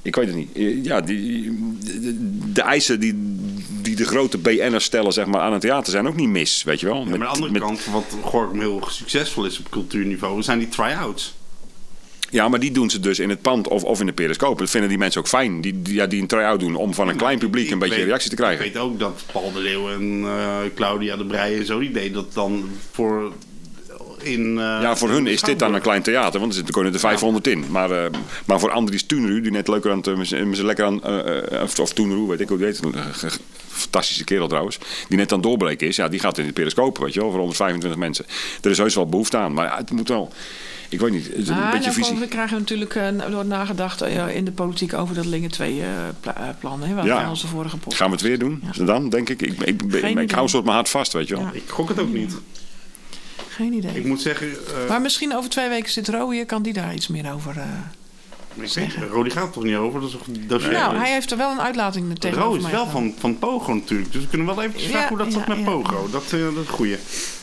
Ik 0.05 0.15
weet 0.17 0.27
het 0.27 0.37
niet. 0.37 0.85
Ja, 0.87 1.01
die, 1.01 1.59
de, 2.53 2.63
eisen 2.63 3.01
die, 3.01 3.15
die 3.83 3.97
de 3.97 4.05
grote 4.05 4.39
BN'ers 4.39 4.85
stellen 4.85 5.13
zeg 5.13 5.27
maar, 5.27 5.41
aan 5.41 5.53
het 5.53 5.61
theater 5.61 5.93
zijn 5.93 6.07
ook 6.07 6.17
niet 6.17 6.29
mis, 6.29 6.63
weet 6.63 6.81
je 6.81 6.87
wel. 6.87 6.97
Ja, 6.97 7.05
maar 7.05 7.13
aan 7.15 7.19
de 7.21 7.27
andere 7.27 7.59
kant, 7.65 7.85
wat 7.85 8.17
Gorkum 8.23 8.61
heel 8.61 8.83
succesvol 8.89 9.45
is 9.45 9.59
op 9.59 9.71
cultuurniveau, 9.71 10.43
zijn 10.43 10.59
die 10.59 10.69
try-outs. 10.69 11.35
Ja, 12.31 12.49
maar 12.49 12.61
die 12.61 12.71
doen 12.73 12.91
ze 12.91 13.01
dus 13.01 13.19
in 13.19 13.29
het 13.29 13.41
pand 13.43 13.69
of, 13.69 13.85
of 13.85 14.01
in 14.01 14.07
de 14.07 14.13
periscoop. 14.13 14.59
Dat 14.59 14.71
vinden 14.71 14.89
die 14.89 14.99
mensen 14.99 15.21
ook 15.21 15.29
fijn. 15.29 15.61
Die, 15.61 15.83
die, 15.83 15.95
ja, 15.95 16.07
die 16.07 16.21
een 16.21 16.27
try-out 16.27 16.61
doen 16.61 16.75
om 16.75 16.95
van 16.95 17.09
een 17.09 17.17
klein 17.17 17.39
publiek 17.39 17.71
een 17.71 17.79
beetje 17.79 17.97
weet- 17.97 18.05
reactie 18.05 18.31
te 18.31 18.37
krijgen. 18.37 18.67
Ik 18.67 18.73
weet 18.73 18.83
ook 18.83 18.99
dat 18.99 19.25
Paul 19.33 19.53
de 19.53 19.61
Leeuw 19.61 19.91
en 19.91 20.23
eh, 20.25 20.57
Claudia 20.75 21.17
de 21.17 21.25
Breij 21.25 21.57
en 21.59 21.67
zo, 21.67 21.79
die 21.79 21.91
deden 21.91 22.13
dat 22.13 22.35
dan 22.35 22.65
voor 22.91 23.33
in... 24.25 24.49
eh, 24.59 24.79
Ja, 24.83 24.97
voor 24.97 25.11
hun 25.11 25.27
is 25.27 25.41
dit 25.41 25.59
dan 25.59 25.75
een 25.75 25.81
klein 25.81 26.03
theater, 26.03 26.39
want 26.41 26.51
er 26.51 26.57
zitten 26.57 26.75
kunnen 26.75 26.93
er 26.93 26.99
500 26.99 27.47
in. 27.47 27.65
Maar, 27.71 27.91
eh, 28.05 28.11
maar 28.45 28.61
voor 28.61 28.71
Andries 28.71 29.07
Toenru, 29.07 29.41
die 29.41 29.51
net 29.51 29.69
leuker 29.69 29.91
aan 29.91 29.97
het, 29.97 30.33
eh, 30.33 30.63
lekker 30.65 30.85
aan, 30.85 31.03
of, 31.63 31.79
of 31.79 31.93
Toenru, 31.93 32.27
weet 32.27 32.41
ik 32.41 32.49
hoe 32.49 32.59
die 32.59 32.67
heet, 32.67 32.83
een 32.85 32.95
eh, 32.95 33.31
fantastische 33.69 34.25
kerel 34.25 34.49
trouwens, 34.49 34.79
die 35.09 35.19
net 35.19 35.33
aan 35.33 35.39
het 35.39 35.47
doorbreken 35.47 35.87
is, 35.87 35.97
ja, 35.97 36.09
die 36.09 36.21
gaat 36.21 36.39
in 36.39 36.47
de 36.47 36.53
periscoop, 36.53 36.99
weet 36.99 37.15
je 37.15 37.21
wel, 37.21 37.29
voor 37.31 37.39
125 37.39 38.01
mensen. 38.01 38.25
Er 38.63 38.71
is 38.71 38.79
heus 38.79 38.95
wel 38.95 39.07
behoefte 39.07 39.37
aan, 39.37 39.53
maar 39.53 39.77
het 39.77 39.91
moet 39.91 40.09
wel, 40.09 40.33
ik 40.89 41.01
weet 41.01 41.11
niet, 41.13 41.27
het 41.27 41.37
is 41.37 41.49
een 41.49 41.55
Ah, 41.55 41.71
beetje 41.71 41.91
nou, 41.91 41.93
visie. 41.95 42.19
we 42.19 42.27
krijgen 42.29 42.59
natuurlijk 42.59 42.95
uh, 42.95 43.09
door 43.31 43.47
nagedacht 43.47 44.03
uh, 44.03 44.37
in 44.37 44.45
de 44.45 44.53
politiek 44.53 44.95
over 44.95 45.15
dat 45.15 45.25
Lingen 45.27 45.51
2 45.51 45.75
uh, 45.77 45.85
pla 46.21 46.57
plan. 46.61 46.83
Hè, 46.83 47.03
Ja. 47.03 47.21
van 47.21 47.29
onze 47.29 47.47
vorige 47.47 47.77
podcast. 47.77 47.97
Gaan 47.97 48.07
we 48.07 48.13
het 48.17 48.23
weer 48.25 48.39
doen? 48.39 48.63
Ja. 48.73 48.85
Dan, 48.85 49.09
denk 49.09 49.29
ik. 49.29 49.43
Ik, 49.43 49.53
ik, 49.53 49.83
ik, 49.83 49.83
ik, 49.95 50.01
Geen 50.01 50.29
hou 50.31 50.43
een 50.43 50.49
soort 50.49 50.65
mijn 50.65 50.77
hart 50.77 50.89
vast, 50.89 51.13
weet 51.13 51.29
je 51.29 51.35
wel. 51.35 51.45
Ja. 51.45 51.51
Ik 51.53 51.63
gok 51.69 51.89
het 51.89 52.01
ook 52.01 52.13
niet. 52.13 52.37
Geen 53.55 53.73
idee. 53.73 53.95
Ik 53.95 54.05
moet 54.05 54.21
zeggen... 54.21 54.49
eh, 54.51 54.89
Maar 54.89 55.01
misschien 55.01 55.37
over 55.37 55.51
twee 55.51 55.69
weken 55.69 55.91
zit 55.91 56.09
Ro 56.09 56.31
hier, 56.31 56.47
kan 56.47 56.63
die 56.63 56.73
daar 56.73 56.95
iets 56.95 57.09
meer 57.09 57.33
over. 57.33 57.57
Uh, 57.57 57.63
ik 58.65 58.73
weet, 58.73 58.95
Rodi 59.11 59.31
gaat 59.31 59.53
toch 59.53 59.63
niet 59.63 59.77
over? 59.77 60.01
Dat 60.01 60.09
is 60.09 60.17
toch 60.49 60.71
nou, 60.71 60.97
hij 60.97 61.11
heeft 61.13 61.31
er 61.31 61.37
wel 61.37 61.51
een 61.51 61.61
uitlating 61.61 62.19
tegen. 62.19 62.43
Ro 62.43 62.55
is 62.55 62.67
wel 62.71 62.87
van, 62.87 63.15
van 63.19 63.39
Pogo 63.39 63.75
natuurlijk. 63.75 64.13
Dus 64.13 64.23
we 64.23 64.29
kunnen 64.29 64.47
wel 64.47 64.63
even 64.63 64.81
Ja, 64.81 64.89
vragen 64.89 65.09
hoe 65.09 65.19
dat 65.19 65.33
zat 65.33 65.43
ja, 65.47 65.49
met 65.49 65.59
ja. 65.59 65.65
Pogo. 65.65 66.09
Dat, 66.11 66.25
uh, 66.35 66.55
dat 66.55 66.63
is 66.65 66.69
goeie. 66.71 66.97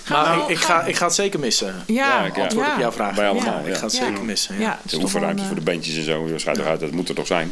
Maar 0.09 0.45
we 0.45 0.51
ik, 0.51 0.57
ga, 0.57 0.83
ik 0.83 0.95
ga 0.95 1.05
het 1.05 1.13
zeker 1.15 1.39
missen. 1.39 1.83
Ja, 1.87 1.93
Ja, 2.07 2.25
ik- 2.25 2.35
ja. 2.35 2.43
Antwoord 2.43 2.65
ja. 2.67 2.73
op 2.73 2.79
jouw 2.79 2.91
vraag. 2.91 3.15
Wij 3.15 3.29
allemaal, 3.29 3.59
Ik 3.59 3.67
ja. 3.67 3.75
ga 3.75 3.83
het 3.85 3.95
Ja. 3.97 4.05
zeker 4.05 4.23
missen. 4.23 4.55
Ja. 4.55 4.61
Ja, 4.61 4.79
het 4.81 4.91
is 4.91 4.97
De 4.97 5.03
oefenruimte 5.03 5.43
voor 5.43 5.55
de 5.55 5.61
bandjes 5.61 5.95
en 5.97 6.03
zo, 6.03 6.27
schijt 6.35 6.57
eruit, 6.57 6.79
dat 6.79 6.91
moet 6.91 7.09
er 7.09 7.15
toch 7.15 7.27
zijn? 7.27 7.51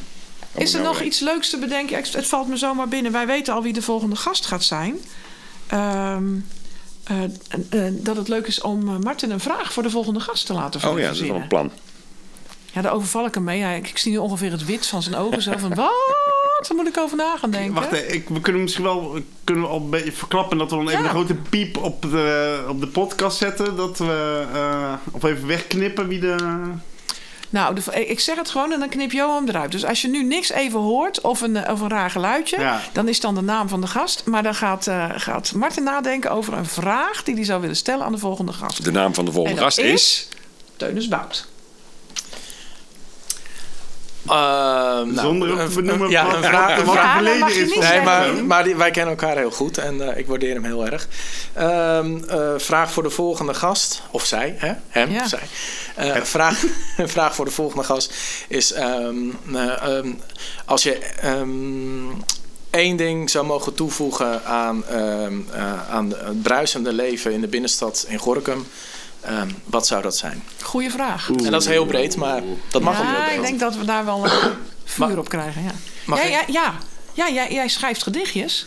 Is 0.55 0.74
er 0.74 0.82
nog 0.82 1.01
iets 1.01 1.20
leuks 1.20 1.49
te 1.49 1.57
bedenken? 1.57 1.97
Het 1.97 2.28
valt 2.28 2.47
me 2.47 2.57
zomaar 2.57 2.88
binnen. 2.88 3.12
Wij 3.12 3.28
weten 3.28 3.53
al 3.53 3.64
wie 3.64 3.74
de 3.74 3.82
volgende 3.82 4.16
gast 4.16 4.45
gaat 4.45 4.64
zijn. 4.64 4.95
eh, 5.68 6.18
dat 7.91 8.16
het 8.16 8.28
leuk 8.28 8.47
is 8.47 8.62
om 8.62 8.89
eh, 8.89 8.95
Martin 8.97 9.32
een 9.32 9.39
vraag 9.39 9.74
voor 9.74 9.84
de 9.84 9.89
volgende 9.89 10.20
gast 10.20 10.45
te 10.45 10.53
laten 10.53 10.89
Oh 10.89 10.99
ja, 10.99 11.05
dat 11.07 11.16
is 11.16 11.20
wel 11.20 11.30
verzinnen. 11.30 11.41
een 11.41 11.47
plan. 11.47 11.72
Ja, 12.74 12.82
daar 12.82 12.93
overval 12.93 13.26
ik 13.26 13.34
hem 13.34 13.43
mee. 13.43 13.60
Ja, 13.60 13.70
ik, 13.70 13.97
zie 13.97 14.12
nu 14.12 14.18
ongeveer 14.18 14.51
het 14.51 14.66
wit 14.66 14.88
van 14.88 15.01
zijn 15.03 15.16
ogen. 15.16 15.41
Zo 15.41 15.51
van, 15.57 15.70
wat? 15.84 15.91
Daar 16.68 16.76
moet 16.78 16.88
ik 16.88 16.97
over 16.97 17.18
na 17.18 17.38
gaan 17.38 17.51
denken. 17.51 17.74
Wacht, 17.74 17.91
eh, 17.93 18.14
ik, 18.14 18.30
we 18.30 18.39
kunnen 18.41 18.62
misschien 18.62 18.84
wel 18.84 19.18
kunnen 19.43 19.64
we 19.64 19.70
al 19.70 19.80
een 19.82 19.89
beetje 19.89 20.12
verklappen 20.12 20.57
dat 20.57 20.70
we 20.70 20.76
dan 20.76 20.88
even 20.88 20.99
Ja. 20.99 21.05
een 21.05 21.10
grote 21.16 21.36
piep 21.36 21.78
op 21.78 22.01
de, 22.01 22.66
op 22.70 22.80
de 22.80 22.88
podcast 22.88 23.38
zetten. 23.38 23.76
Dat 23.76 23.97
we, 23.97 24.45
eh, 24.53 24.93
of 25.12 25.24
even 25.24 25.47
wegknippen 25.47 26.07
wie 26.07 26.20
de... 26.20 26.36
Nou, 27.50 27.76
de- 27.76 28.06
ik 28.08 28.20
zeg 28.20 28.36
het 28.36 28.50
gewoon 28.50 28.72
en 28.72 28.80
dan 28.80 28.89
knip 28.89 29.12
Johan 29.12 29.50
eruit. 29.50 29.72
Dus 29.72 29.86
als 29.86 30.02
je 30.02 30.08
nu 30.08 30.24
niks 30.24 30.52
even 30.52 30.80
hoort 30.80 31.22
of 31.22 31.41
een, 31.41 31.56
eh, 31.56 31.74
of 31.74 31.82
een 31.82 31.89
raar 31.89 32.12
geluidje... 32.12 32.60
Ja. 32.60 32.82
dan 32.93 33.08
is 33.08 33.20
dan 33.20 33.36
de 33.36 33.41
naam 33.41 33.70
van 33.70 33.82
de 33.82 33.88
gast. 33.88 34.26
Maar 34.26 34.43
dan 34.43 34.56
gaat, 34.56 34.88
eh, 34.88 35.10
gaat 35.16 35.54
Martin 35.54 35.84
nadenken 35.84 36.32
over 36.32 36.54
een 36.54 36.66
vraag... 36.66 37.24
die 37.24 37.36
hij 37.36 37.43
zou 37.43 37.62
willen 37.62 37.76
stellen 37.76 38.06
aan 38.06 38.12
de 38.12 38.18
volgende 38.18 38.54
gast. 38.54 38.84
De 38.84 38.91
naam 38.91 39.14
van 39.14 39.26
de 39.26 39.32
volgende 39.32 39.62
gast 39.62 39.78
is... 39.78 40.28
Teunus 40.78 41.08
Bout. 41.08 41.47
Ehm, 44.28 45.14
nou, 45.14 45.16
Zonder 45.28 45.50
een- 45.50 45.58
hem 45.58 45.70
te 45.70 45.76
benoemen 45.76 46.06
een- 46.06 46.12
ja, 46.12 46.26
wat- 46.26 46.36
een 46.36 46.44
vraag- 46.44 46.70
wat 46.78 46.86
een 46.88 46.92
vraag- 46.94 47.14
verleden 47.14 47.40
mag 47.40 47.54
je 47.54 47.62
is 47.62 47.76
Nee, 47.90 48.02
maar, 48.02 48.46
maar 48.46 48.64
die, 48.64 48.76
wij 48.76 48.92
kennen 48.92 49.18
elkaar 49.18 49.38
heel 49.38 49.52
goed 49.52 49.78
en 49.78 50.10
eh, 50.12 50.18
ik 50.18 50.28
waardeer 50.28 50.54
hem 50.54 50.64
heel 50.64 50.86
erg. 50.86 51.08
Ehm, 51.54 52.18
eh, 52.28 52.50
vraag 52.58 52.92
voor 52.92 53.04
de 53.04 53.10
volgende 53.10 53.54
gast, 53.54 54.02
of 54.12 54.26
zij, 54.26 54.56
hè? 54.58 54.72
hem, 54.90 55.12
Ja. 55.12 55.28
zij. 55.28 55.40
Eh, 55.96 56.22
vraag, 56.24 56.62
een 56.98 57.10
vraag 57.10 57.36
voor 57.36 57.46
de 57.46 57.52
volgende 57.52 57.84
gast 57.84 58.14
is: 58.48 58.72
ehm, 58.74 59.16
eh, 59.54 59.84
ehm, 59.98 60.12
als 60.66 60.84
je 60.84 60.94
ehm, 60.98 62.10
één 62.70 62.96
ding 62.98 63.30
zou 63.30 63.46
mogen 63.46 63.74
toevoegen 63.74 64.46
aan, 64.46 64.86
ehm, 64.88 65.34
eh, 65.54 65.90
aan 65.90 66.10
het 66.10 66.42
bruisende 66.42 66.94
leven 66.94 67.32
in 67.34 67.42
de 67.42 67.48
binnenstad 67.48 68.06
in 68.08 68.18
Gorkum, 68.18 68.68
ehm, 69.22 69.50
wat 69.66 69.88
zou 69.88 70.02
dat 70.02 70.18
zijn? 70.18 70.44
Goeie 70.70 70.92
vraag. 70.92 71.30
En 71.44 71.52
dat 71.52 71.62
is 71.62 71.68
heel 71.68 71.86
breed, 71.86 72.16
maar 72.16 72.42
dat 72.72 72.82
mag 72.82 72.98
ook 73.00 73.06
ja, 73.06 73.24
heel 73.24 73.36
ik 73.42 73.46
denk 73.48 73.60
dat 73.60 73.76
we 73.76 73.86
daar 73.86 74.06
wel 74.06 74.24
een 74.24 74.30
vuur 74.86 75.08
Mag- 75.08 75.18
op 75.18 75.30
krijgen. 75.30 75.64
Ja, 75.64 75.72
Mag 76.06 76.20
ja, 76.24 76.28
ja, 76.30 76.44
ja. 76.48 76.74
ja 77.14 77.30
jij, 77.30 77.52
jij 77.54 77.68
schrijft 77.68 78.04
gedichtjes. 78.04 78.66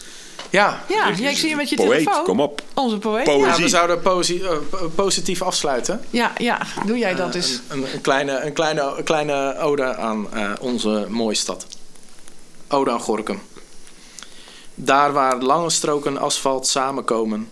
Ja, 0.51 0.83
Ja, 0.89 1.09
ja, 1.17 1.29
ik 1.29 1.37
zie 1.37 1.49
je 1.49 1.57
met 1.57 1.69
je 1.69 1.77
Poëet, 1.77 1.91
telefoon. 2.05 2.25
kom 2.25 2.41
op. 2.41 2.63
Onze 2.75 2.99
poëet. 2.99 3.25
Poëzie. 3.25 3.47
Ja, 3.47 3.57
we 3.57 3.69
zouden 3.69 4.01
posi- 4.01 4.43
eh, 4.43 4.57
po- 4.71 4.89
positief 4.95 5.43
afsluiten. 5.43 6.01
Ja, 6.11 6.33
ja, 6.37 6.59
doe 6.87 6.99
jij 6.99 7.15
dat 7.15 7.29
Eh, 7.29 7.35
eens. 7.35 7.61
Een, 7.69 7.83
een, 7.83 7.93
een 7.95 8.01
kleine, 8.01 8.41
een, 8.41 8.53
kleine, 8.53 8.95
een 8.97 9.05
kleine 9.05 9.59
ode 9.59 9.97
aan 9.97 10.33
eh, 10.33 10.51
onze 10.61 11.07
mooie 11.09 11.35
stad. 11.37 11.67
Ode 12.69 12.91
aan 12.91 13.01
Gorkum. 13.01 13.43
Daar 14.75 15.13
waar 15.13 15.37
lange 15.39 15.71
stroken 15.71 16.19
asfalt 16.19 16.67
samenkomen. 16.67 17.51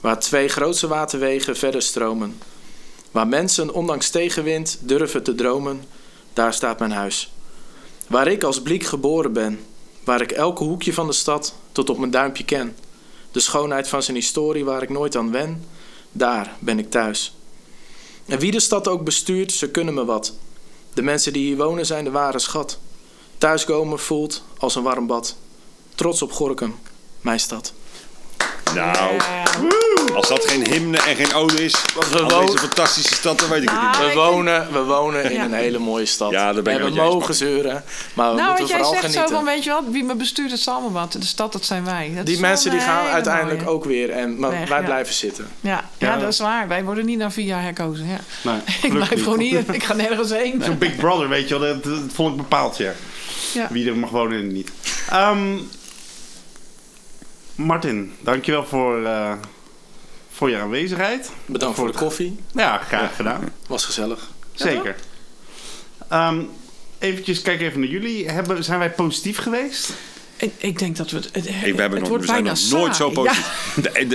Waar 0.00 0.18
twee 0.18 0.48
grootse 0.48 0.86
waterwegen 0.88 1.56
verder 1.56 1.82
stromen. 1.82 2.38
Waar 3.14 3.28
mensen 3.28 3.74
ondanks 3.74 4.10
tegenwind 4.10 4.78
durven 4.80 5.22
te 5.22 5.34
dromen. 5.34 5.84
Daar 6.32 6.54
staat 6.54 6.78
mijn 6.78 6.90
huis. 6.90 7.32
Waar 8.08 8.28
ik 8.28 8.42
als 8.42 8.62
bliek 8.62 8.84
geboren 8.84 9.32
ben. 9.32 9.60
Waar 10.04 10.20
ik 10.20 10.32
elke 10.32 10.64
hoekje 10.64 10.92
van 10.92 11.06
de 11.06 11.12
stad 11.12 11.54
tot 11.72 11.90
op 11.90 11.98
mijn 11.98 12.10
duimpje 12.10 12.44
ken. 12.44 12.76
De 13.30 13.40
schoonheid 13.40 13.88
van 13.88 14.02
zijn 14.02 14.16
historie 14.16 14.64
waar 14.64 14.82
ik 14.82 14.88
nooit 14.88 15.16
aan 15.16 15.30
wen. 15.30 15.64
Daar 16.12 16.56
ben 16.58 16.78
ik 16.78 16.90
thuis. 16.90 17.34
En 18.26 18.38
wie 18.38 18.50
de 18.50 18.60
stad 18.60 18.88
ook 18.88 19.04
bestuurt, 19.04 19.52
ze 19.52 19.70
kunnen 19.70 19.94
me 19.94 20.04
wat. 20.04 20.32
De 20.94 21.02
mensen 21.02 21.32
die 21.32 21.46
hier 21.46 21.56
wonen 21.56 21.86
zijn 21.86 22.04
de 22.04 22.10
ware 22.10 22.38
schat. 22.38 22.78
Thuiskomen 23.38 23.98
voelt 23.98 24.44
als 24.58 24.74
een 24.74 24.82
warm 24.82 25.06
bad. 25.06 25.36
Trots 25.94 26.22
op 26.22 26.32
Gorkum, 26.32 26.74
mijn 27.20 27.40
stad. 27.40 27.72
Nou, 28.74 29.16
als 30.14 30.28
dat 30.28 30.44
geen 30.46 30.66
hymne 30.70 30.98
en 30.98 31.16
geen 31.16 31.34
ode 31.34 31.64
is 31.64 31.72
we 32.10 32.20
aan 32.22 32.28
wo- 32.28 32.40
deze 32.46 32.58
fantastische 32.58 33.14
stad, 33.14 33.38
dan 33.38 33.48
weet 33.48 33.62
ik 33.62 33.68
het 33.72 33.80
niet. 33.82 33.98
We 33.98 34.06
ik 34.06 34.14
wonen, 34.14 34.72
we 34.72 34.82
wonen 34.82 35.24
in 35.24 35.32
Ja. 35.32 35.44
een 35.44 35.52
hele 35.52 35.78
mooie 35.78 36.06
stad. 36.06 36.30
Ja, 36.30 36.52
daar 36.52 36.62
ben 36.62 36.74
ik 36.74 36.82
we 36.82 36.90
mogen 36.90 37.34
zeuren, 37.34 37.84
maar 38.14 38.30
we 38.30 38.36
Nou, 38.36 38.48
moeten 38.48 38.58
wat 38.58 38.68
jij 38.68 38.76
vooral 38.76 38.92
zegt 38.92 39.04
genieten. 39.04 39.28
zo 39.28 39.34
van, 39.34 39.44
weet 39.44 39.64
je 39.64 39.70
wat, 39.70 39.82
wie 39.90 40.04
me 40.04 40.14
bestuurt, 40.14 40.50
het 40.50 40.60
zal 40.60 40.80
me 40.80 40.90
wat. 40.90 41.12
De 41.12 41.24
stad, 41.26 41.52
dat 41.52 41.64
zijn 41.64 41.84
wij. 41.84 42.12
Dat 42.16 42.26
Die 42.26 42.40
mensen 42.40 42.70
die 42.70 42.80
gaan 42.80 43.06
uiteindelijk 43.06 43.62
mooie. 43.64 43.74
ook 43.74 43.84
weer. 43.84 44.10
En, 44.10 44.38
maar 44.38 44.50
Weg, 44.50 44.68
wij 44.68 44.78
ja. 44.78 44.84
blijven 44.84 45.14
zitten. 45.14 45.48
Ja, 45.60 45.84
ja, 45.98 46.12
Ja. 46.14 46.18
dat 46.18 46.28
is 46.32 46.38
waar. 46.38 46.68
Wij 46.68 46.84
worden 46.84 47.04
niet 47.06 47.18
na 47.18 47.30
vier 47.30 47.44
jaar 47.46 47.62
herkozen. 47.62 48.06
Ja. 48.06 48.20
Nee, 48.50 48.60
Ik 48.82 48.92
blijf 48.92 49.22
gewoon 49.22 49.40
hier. 49.40 49.64
Ik 49.72 49.82
ga 49.84 49.94
nergens 49.94 50.30
heen. 50.30 50.62
Zo'n 50.64 50.78
Big 50.78 50.96
Brother, 50.96 51.28
weet 51.28 51.48
je 51.48 51.58
wel, 51.58 51.68
dat, 51.74 51.84
dat 51.84 52.00
volk 52.14 52.36
bepaalt 52.36 52.76
je. 52.76 52.92
Ja. 53.52 53.66
Wie 53.70 53.88
er 53.88 53.96
mag 53.96 54.10
wonen 54.10 54.38
en 54.38 54.52
niet. 54.52 54.70
Ehm, 55.10 55.56
Martin, 57.54 58.12
dankjewel 58.20 58.64
voor, 58.64 59.04
eh, 59.04 59.32
voor 60.30 60.50
je 60.50 60.56
aanwezigheid. 60.58 61.30
Bedankt 61.46 61.76
voor 61.76 61.92
de 61.92 61.98
koffie. 61.98 62.36
Ja, 62.54 62.78
graag 62.78 63.16
gedaan. 63.16 63.48
Was 63.66 63.84
gezellig. 63.84 64.30
Zeker. 64.52 64.96
Ehm 66.08 66.40
eventjes 66.98 67.42
kijken 67.42 67.66
even 67.66 67.80
naar 67.80 67.88
jullie. 67.88 68.28
Hebben, 68.30 68.64
zijn 68.64 68.78
wij 68.78 68.90
positief 68.90 69.38
geweest? 69.38 69.92
Ik, 70.36 70.52
ik 70.58 70.78
denk 70.78 70.96
dat 70.96 71.10
we 71.10 71.16
het... 71.16 71.28
Het, 71.32 71.46
Ik, 71.46 71.52
we 71.52 71.80
hebben 71.80 71.90
het 71.90 71.98
nog, 72.00 72.08
wordt 72.08 72.24
we 72.24 72.30
zijn 72.30 72.42
bijna 72.44 72.58
nog 72.60 72.70
nooit 72.70 72.96
zo 72.96 73.10
positief. 73.10 73.72
De, 73.82 73.90
de, 73.92 74.06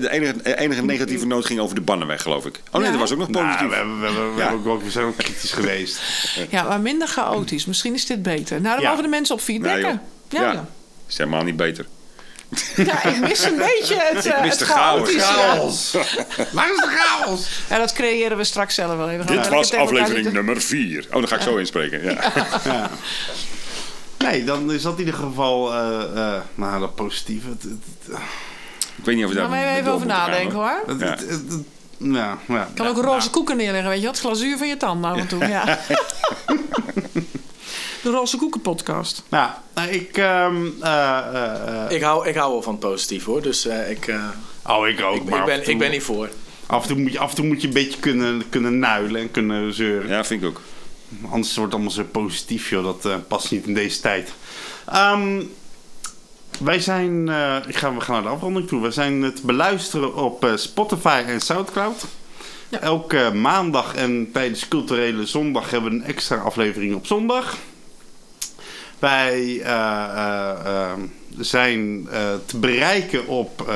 de 0.00 0.10
enige, 0.10 0.56
enige 0.56 0.82
negatieve 0.82 1.26
noot 1.26 1.44
ging 1.46 1.60
over 1.60 1.74
de 1.74 1.80
Bannenweg, 1.80 2.22
geloof 2.22 2.46
ik. 2.46 2.60
Oh 2.70 2.72
nee, 2.74 2.82
Ja, 2.84 2.90
dat 2.90 3.00
was 3.00 3.12
ook 3.12 3.18
nog 3.18 3.28
Nou, 3.28 3.44
positief. 3.46 3.68
we, 3.68 3.74
hebben, 3.74 4.00
we, 4.00 4.06
hebben, 4.06 4.34
we, 4.34 4.40
Ja. 4.40 4.48
hebben 4.48 4.72
ook, 4.72 4.82
we 4.82 4.90
zijn 4.90 5.04
ook 5.06 5.16
kritisch 5.16 5.52
geweest. 5.52 6.00
Ja. 6.36 6.44
ja, 6.58 6.68
maar 6.68 6.80
minder 6.80 7.08
chaotisch. 7.08 7.64
Misschien 7.66 7.94
is 7.94 8.06
dit 8.06 8.22
beter. 8.22 8.60
Nou, 8.60 8.74
dan 8.74 8.82
Ja. 8.82 8.88
mogen 8.88 9.02
de 9.04 9.10
mensen 9.10 9.34
op 9.34 9.40
feedbacken. 9.40 9.82
Nee, 10.30 10.40
ja, 10.40 10.42
Ja. 10.42 10.52
ja. 10.52 10.68
Is 11.08 11.18
helemaal 11.18 11.44
niet 11.44 11.56
beter. 11.56 11.86
Ja, 12.76 13.04
ik 13.04 13.20
mis 13.20 13.44
een 13.44 13.56
beetje 13.56 13.94
het, 14.12 14.26
eh, 14.26 14.40
mis 14.40 14.50
het 14.50 14.58
de 14.58 14.64
chaos. 15.18 15.92
Waar 16.52 16.70
is 16.70 16.76
de 16.76 16.96
chaos? 16.98 17.48
Ja, 17.68 17.78
dat 17.78 17.92
creëren 17.92 18.36
we 18.36 18.44
straks 18.44 18.74
zelf 18.74 18.96
wel 18.96 19.10
even. 19.10 19.26
Dit 19.26 19.48
was 19.48 19.74
aflevering 19.74 20.32
nummer 20.32 20.60
4. 20.62 21.04
Oh, 21.06 21.12
dan 21.12 21.28
ga 21.28 21.34
ik 21.36 21.42
zo 21.42 21.56
inspreken. 21.56 22.02
Ja. 22.02 22.32
Ja. 22.64 22.90
Nee, 24.18 24.44
dan 24.44 24.72
is 24.72 24.82
dat 24.82 24.92
in 24.92 24.98
ieder 24.98 25.14
geval 25.14 25.72
eh, 25.74 26.34
eh, 26.34 26.40
nou, 26.54 26.80
dat 26.80 26.94
positief. 26.94 27.42
Het, 27.44 27.62
het, 27.62 27.72
het- 28.06 28.18
Ik 28.96 29.04
weet 29.04 29.14
niet 29.16 29.24
of 29.24 29.30
we 29.30 29.36
daar 29.36 29.48
Gaan 29.48 29.60
we 29.60 29.78
even 29.78 29.92
over 29.92 30.08
gaan, 30.10 30.18
nadenken 30.18 30.56
hoor. 30.56 30.84
Ja. 31.98 32.38
ja, 32.48 32.68
kan 32.74 32.86
ook 32.86 32.96
roze 32.96 33.30
koeken 33.30 33.56
neerleggen, 33.56 33.90
weet 33.90 34.00
je 34.00 34.06
wat? 34.06 34.16
Het 34.16 34.24
glazuur 34.26 34.58
van 34.58 34.68
je 34.68 34.76
tanden 34.76 35.10
af 35.10 35.18
en 35.18 35.26
toe, 35.26 35.46
ja. 35.48 35.64
De 38.02 38.10
roze 38.10 38.36
koeken 38.36 38.60
podcast. 38.60 39.22
Nou, 39.28 39.50
nou, 39.74 39.88
ik... 39.88 40.16
ehm, 40.16 40.66
eh, 40.80 41.18
eh, 41.18 41.90
Ik 41.90 42.02
hou, 42.02 42.28
ik 42.28 42.34
hou 42.34 42.52
wel 42.52 42.62
van 42.62 42.72
het 42.72 42.80
positief 42.82 43.24
hoor. 43.24 43.42
Dus 43.42 43.66
eh, 43.66 43.90
ik, 43.90 44.06
eh, 44.06 44.24
oh, 44.66 44.88
ik 44.88 45.02
ook. 45.02 45.16
ik, 45.16 45.24
maar 45.24 45.38
ik, 45.38 45.44
ben, 45.44 45.62
toe- 45.62 45.72
ik 45.72 45.78
ben 45.78 45.90
niet 45.90 46.02
voor. 46.02 46.28
Af 46.66 46.82
en, 46.82 46.88
toe 46.88 46.98
moet 46.98 47.12
je, 47.12 47.18
af 47.18 47.30
en 47.30 47.36
toe 47.36 47.46
moet 47.46 47.60
je 47.60 47.66
een 47.66 47.72
beetje 47.74 47.98
kunnen, 48.00 48.48
kunnen 48.48 48.78
nuilen 48.78 49.20
en 49.20 49.30
kunnen 49.30 49.74
zeuren. 49.74 50.08
Ja, 50.08 50.24
vind 50.24 50.42
ik 50.42 50.48
ook. 50.48 50.60
Anders 51.30 51.54
wordt 51.56 51.72
het 51.72 51.72
allemaal 51.72 51.90
zo 51.90 52.04
positief, 52.12 52.70
joh. 52.70 52.84
Dat 52.84 53.04
eh, 53.06 53.14
past 53.28 53.50
niet 53.50 53.66
in 53.66 53.74
deze 53.74 54.00
tijd. 54.00 54.32
Ehm, 54.86 55.42
wij 56.60 56.80
zijn... 56.80 57.28
eh, 57.28 57.56
ik 57.66 57.76
ga, 57.76 57.94
we 57.94 58.00
gaan 58.00 58.14
naar 58.14 58.22
de 58.22 58.28
afronding 58.28 58.68
toe. 58.68 58.80
We 58.82 58.90
zijn 58.90 59.22
het 59.22 59.42
beluisteren 59.42 60.14
op 60.14 60.52
Spotify 60.54 61.22
en 61.26 61.40
Soundcloud. 61.40 62.04
Ja. 62.68 62.78
Elke 62.80 63.30
maandag 63.34 63.94
en 63.94 64.30
tijdens 64.32 64.68
culturele 64.68 65.26
zondag 65.26 65.70
hebben 65.70 65.90
we 65.90 65.96
een 65.96 66.04
extra 66.04 66.36
aflevering 66.36 66.94
op 66.94 67.06
zondag. 67.06 67.56
Wij 68.98 69.60
eh, 69.60 70.04
eh, 70.04 70.50
eh, 70.64 70.92
zijn 71.38 72.08
eh, 72.10 72.20
te 72.46 72.58
bereiken 72.58 73.26
op 73.26 73.72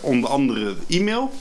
onder 0.00 0.30
andere 0.30 0.74
e-mail. 0.88 1.32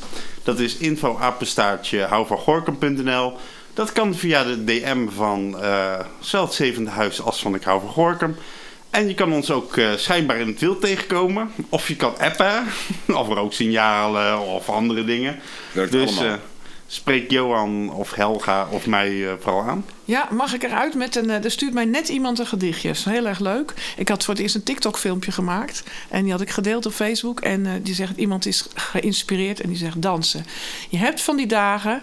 Dat 0.44 0.60
is 0.60 0.78
info-apenstaartje 0.78 2.02
houvangorkum.nl. 2.02 3.34
Dat 3.74 3.92
kan 3.92 4.16
via 4.16 4.44
de 4.44 4.64
DM 4.64 5.08
van 5.10 5.62
eh 5.62 6.00
zowel 6.20 6.46
het 6.46 6.56
zevende 6.56 6.90
huis 6.90 7.22
als 7.22 7.42
van 7.42 7.56
Ik 7.56 7.64
hou 7.64 7.82
van 7.82 7.90
Gorkum. 7.90 8.36
En 8.90 9.08
je 9.08 9.14
kan 9.14 9.34
ons 9.34 9.52
ook 9.52 9.80
schijnbaar 9.96 10.38
in 10.38 10.48
het 10.48 10.60
wild 10.60 10.82
tegenkomen. 10.82 11.52
Of 11.70 11.88
je 11.88 11.96
kan 11.96 12.18
appen, 12.18 12.64
of 13.22 13.28
rooksignalen 13.28 14.40
of 14.40 14.70
andere 14.70 15.06
dingen. 15.06 15.40
Werkt 15.72 15.92
dus 15.92 16.18
allemaal. 16.18 16.38
Spreek 16.94 17.32
Johan 17.32 17.94
of 17.94 18.14
Helga 18.14 18.68
of 18.72 18.88
mij 18.88 19.28
eh, 19.28 19.34
vooral 19.40 19.62
aan. 19.62 19.86
Ja, 20.06 20.28
mag 20.32 20.54
ik 20.54 20.64
eruit 20.64 20.96
met 20.96 21.16
een... 21.16 21.30
eh, 21.30 21.44
Er 21.44 21.52
stuurt 21.52 21.74
mij 21.74 21.86
net 21.86 22.10
iemand 22.10 22.40
een 22.40 22.46
gedichtje. 22.48 22.90
Is 22.90 23.06
Heel 23.06 23.28
erg 23.28 23.40
leuk. 23.40 23.74
Ik 23.98 24.10
had 24.10 24.24
voor 24.24 24.34
het 24.34 24.44
eerst 24.44 24.56
een 24.56 24.64
TikTok-filmpje 24.64 25.32
gemaakt. 25.32 25.84
En 26.10 26.24
die 26.24 26.32
had 26.32 26.42
ik 26.42 26.50
gedeeld 26.50 26.86
op 26.86 26.92
Facebook. 26.94 27.40
En 27.40 27.66
eh, 27.66 27.72
die 27.82 27.94
zegt, 27.94 28.18
iemand 28.18 28.46
is 28.46 28.66
geïnspireerd 28.76 29.60
en 29.62 29.70
die 29.70 29.78
zegt 29.78 30.02
dansen. 30.02 30.46
Je 30.90 30.98
hebt 30.98 31.22
van 31.22 31.38
die 31.38 31.48
dagen... 31.48 32.02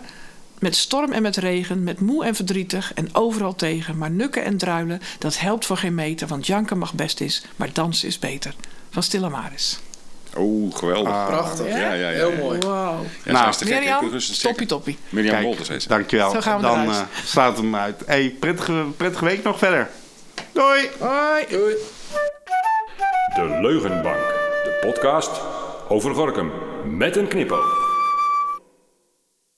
Met 0.59 0.77
storm 0.77 1.13
en 1.13 1.23
met 1.23 1.37
regen, 1.37 1.85
met 1.85 2.01
moe 2.01 2.25
en 2.25 2.35
verdrietig 2.35 2.95
en 2.95 3.15
overal 3.15 3.55
tegen. 3.55 3.99
Maar 3.99 4.11
nukken 4.11 4.45
en 4.45 4.57
druilen, 4.57 5.01
dat 5.19 5.39
helpt 5.39 5.67
voor 5.67 5.77
geen 5.77 5.95
meter. 5.95 6.27
Want 6.29 6.47
janken 6.47 6.79
mag 6.79 6.95
best 6.95 7.21
is, 7.21 7.43
maar 7.57 7.73
dansen 7.73 8.09
is 8.09 8.19
beter. 8.19 8.55
Van 8.91 9.03
Stille 9.03 9.29
Maris. 9.29 9.79
Oh, 10.37 10.75
geweldig. 10.77 11.27
Prachtig. 11.27 11.69
Ja, 11.69 11.77
ja, 11.77 11.93
ja. 11.93 12.09
Heel 12.09 12.33
mooi. 12.33 12.59
Wow. 12.59 13.01
Nou, 13.25 13.49
is 13.49 13.65
Mirjam, 13.65 14.11
toppie 14.43 14.67
toppie. 14.67 14.99
Mirjam 15.09 15.33
Kijk, 15.33 15.45
Wolters 15.45 15.69
heet 15.69 15.83
ze. 15.83 15.89
dankjewel. 15.89 16.31
Zo 16.31 16.41
gaan 16.41 16.57
we 16.57 16.63
Dan 16.63 16.89
eh, 16.91 17.01
slaat 17.25 17.57
hem 17.57 17.77
uit. 17.77 18.03
Hey, 18.07 18.37
prettige, 18.41 18.85
prettige 18.97 19.25
week 19.25 19.43
nog 19.43 19.59
verder. 19.59 19.89
Doei! 20.53 20.91
Hoi. 20.99 21.45
Doei. 21.49 21.75
De 23.35 23.59
Leugenbank. 23.61 24.17
De 24.65 24.79
podcast 24.81 25.31
over 25.89 26.15
Gorkum 26.15 26.53
met 26.85 27.17
een 27.17 27.29
knipoog. 27.29 27.88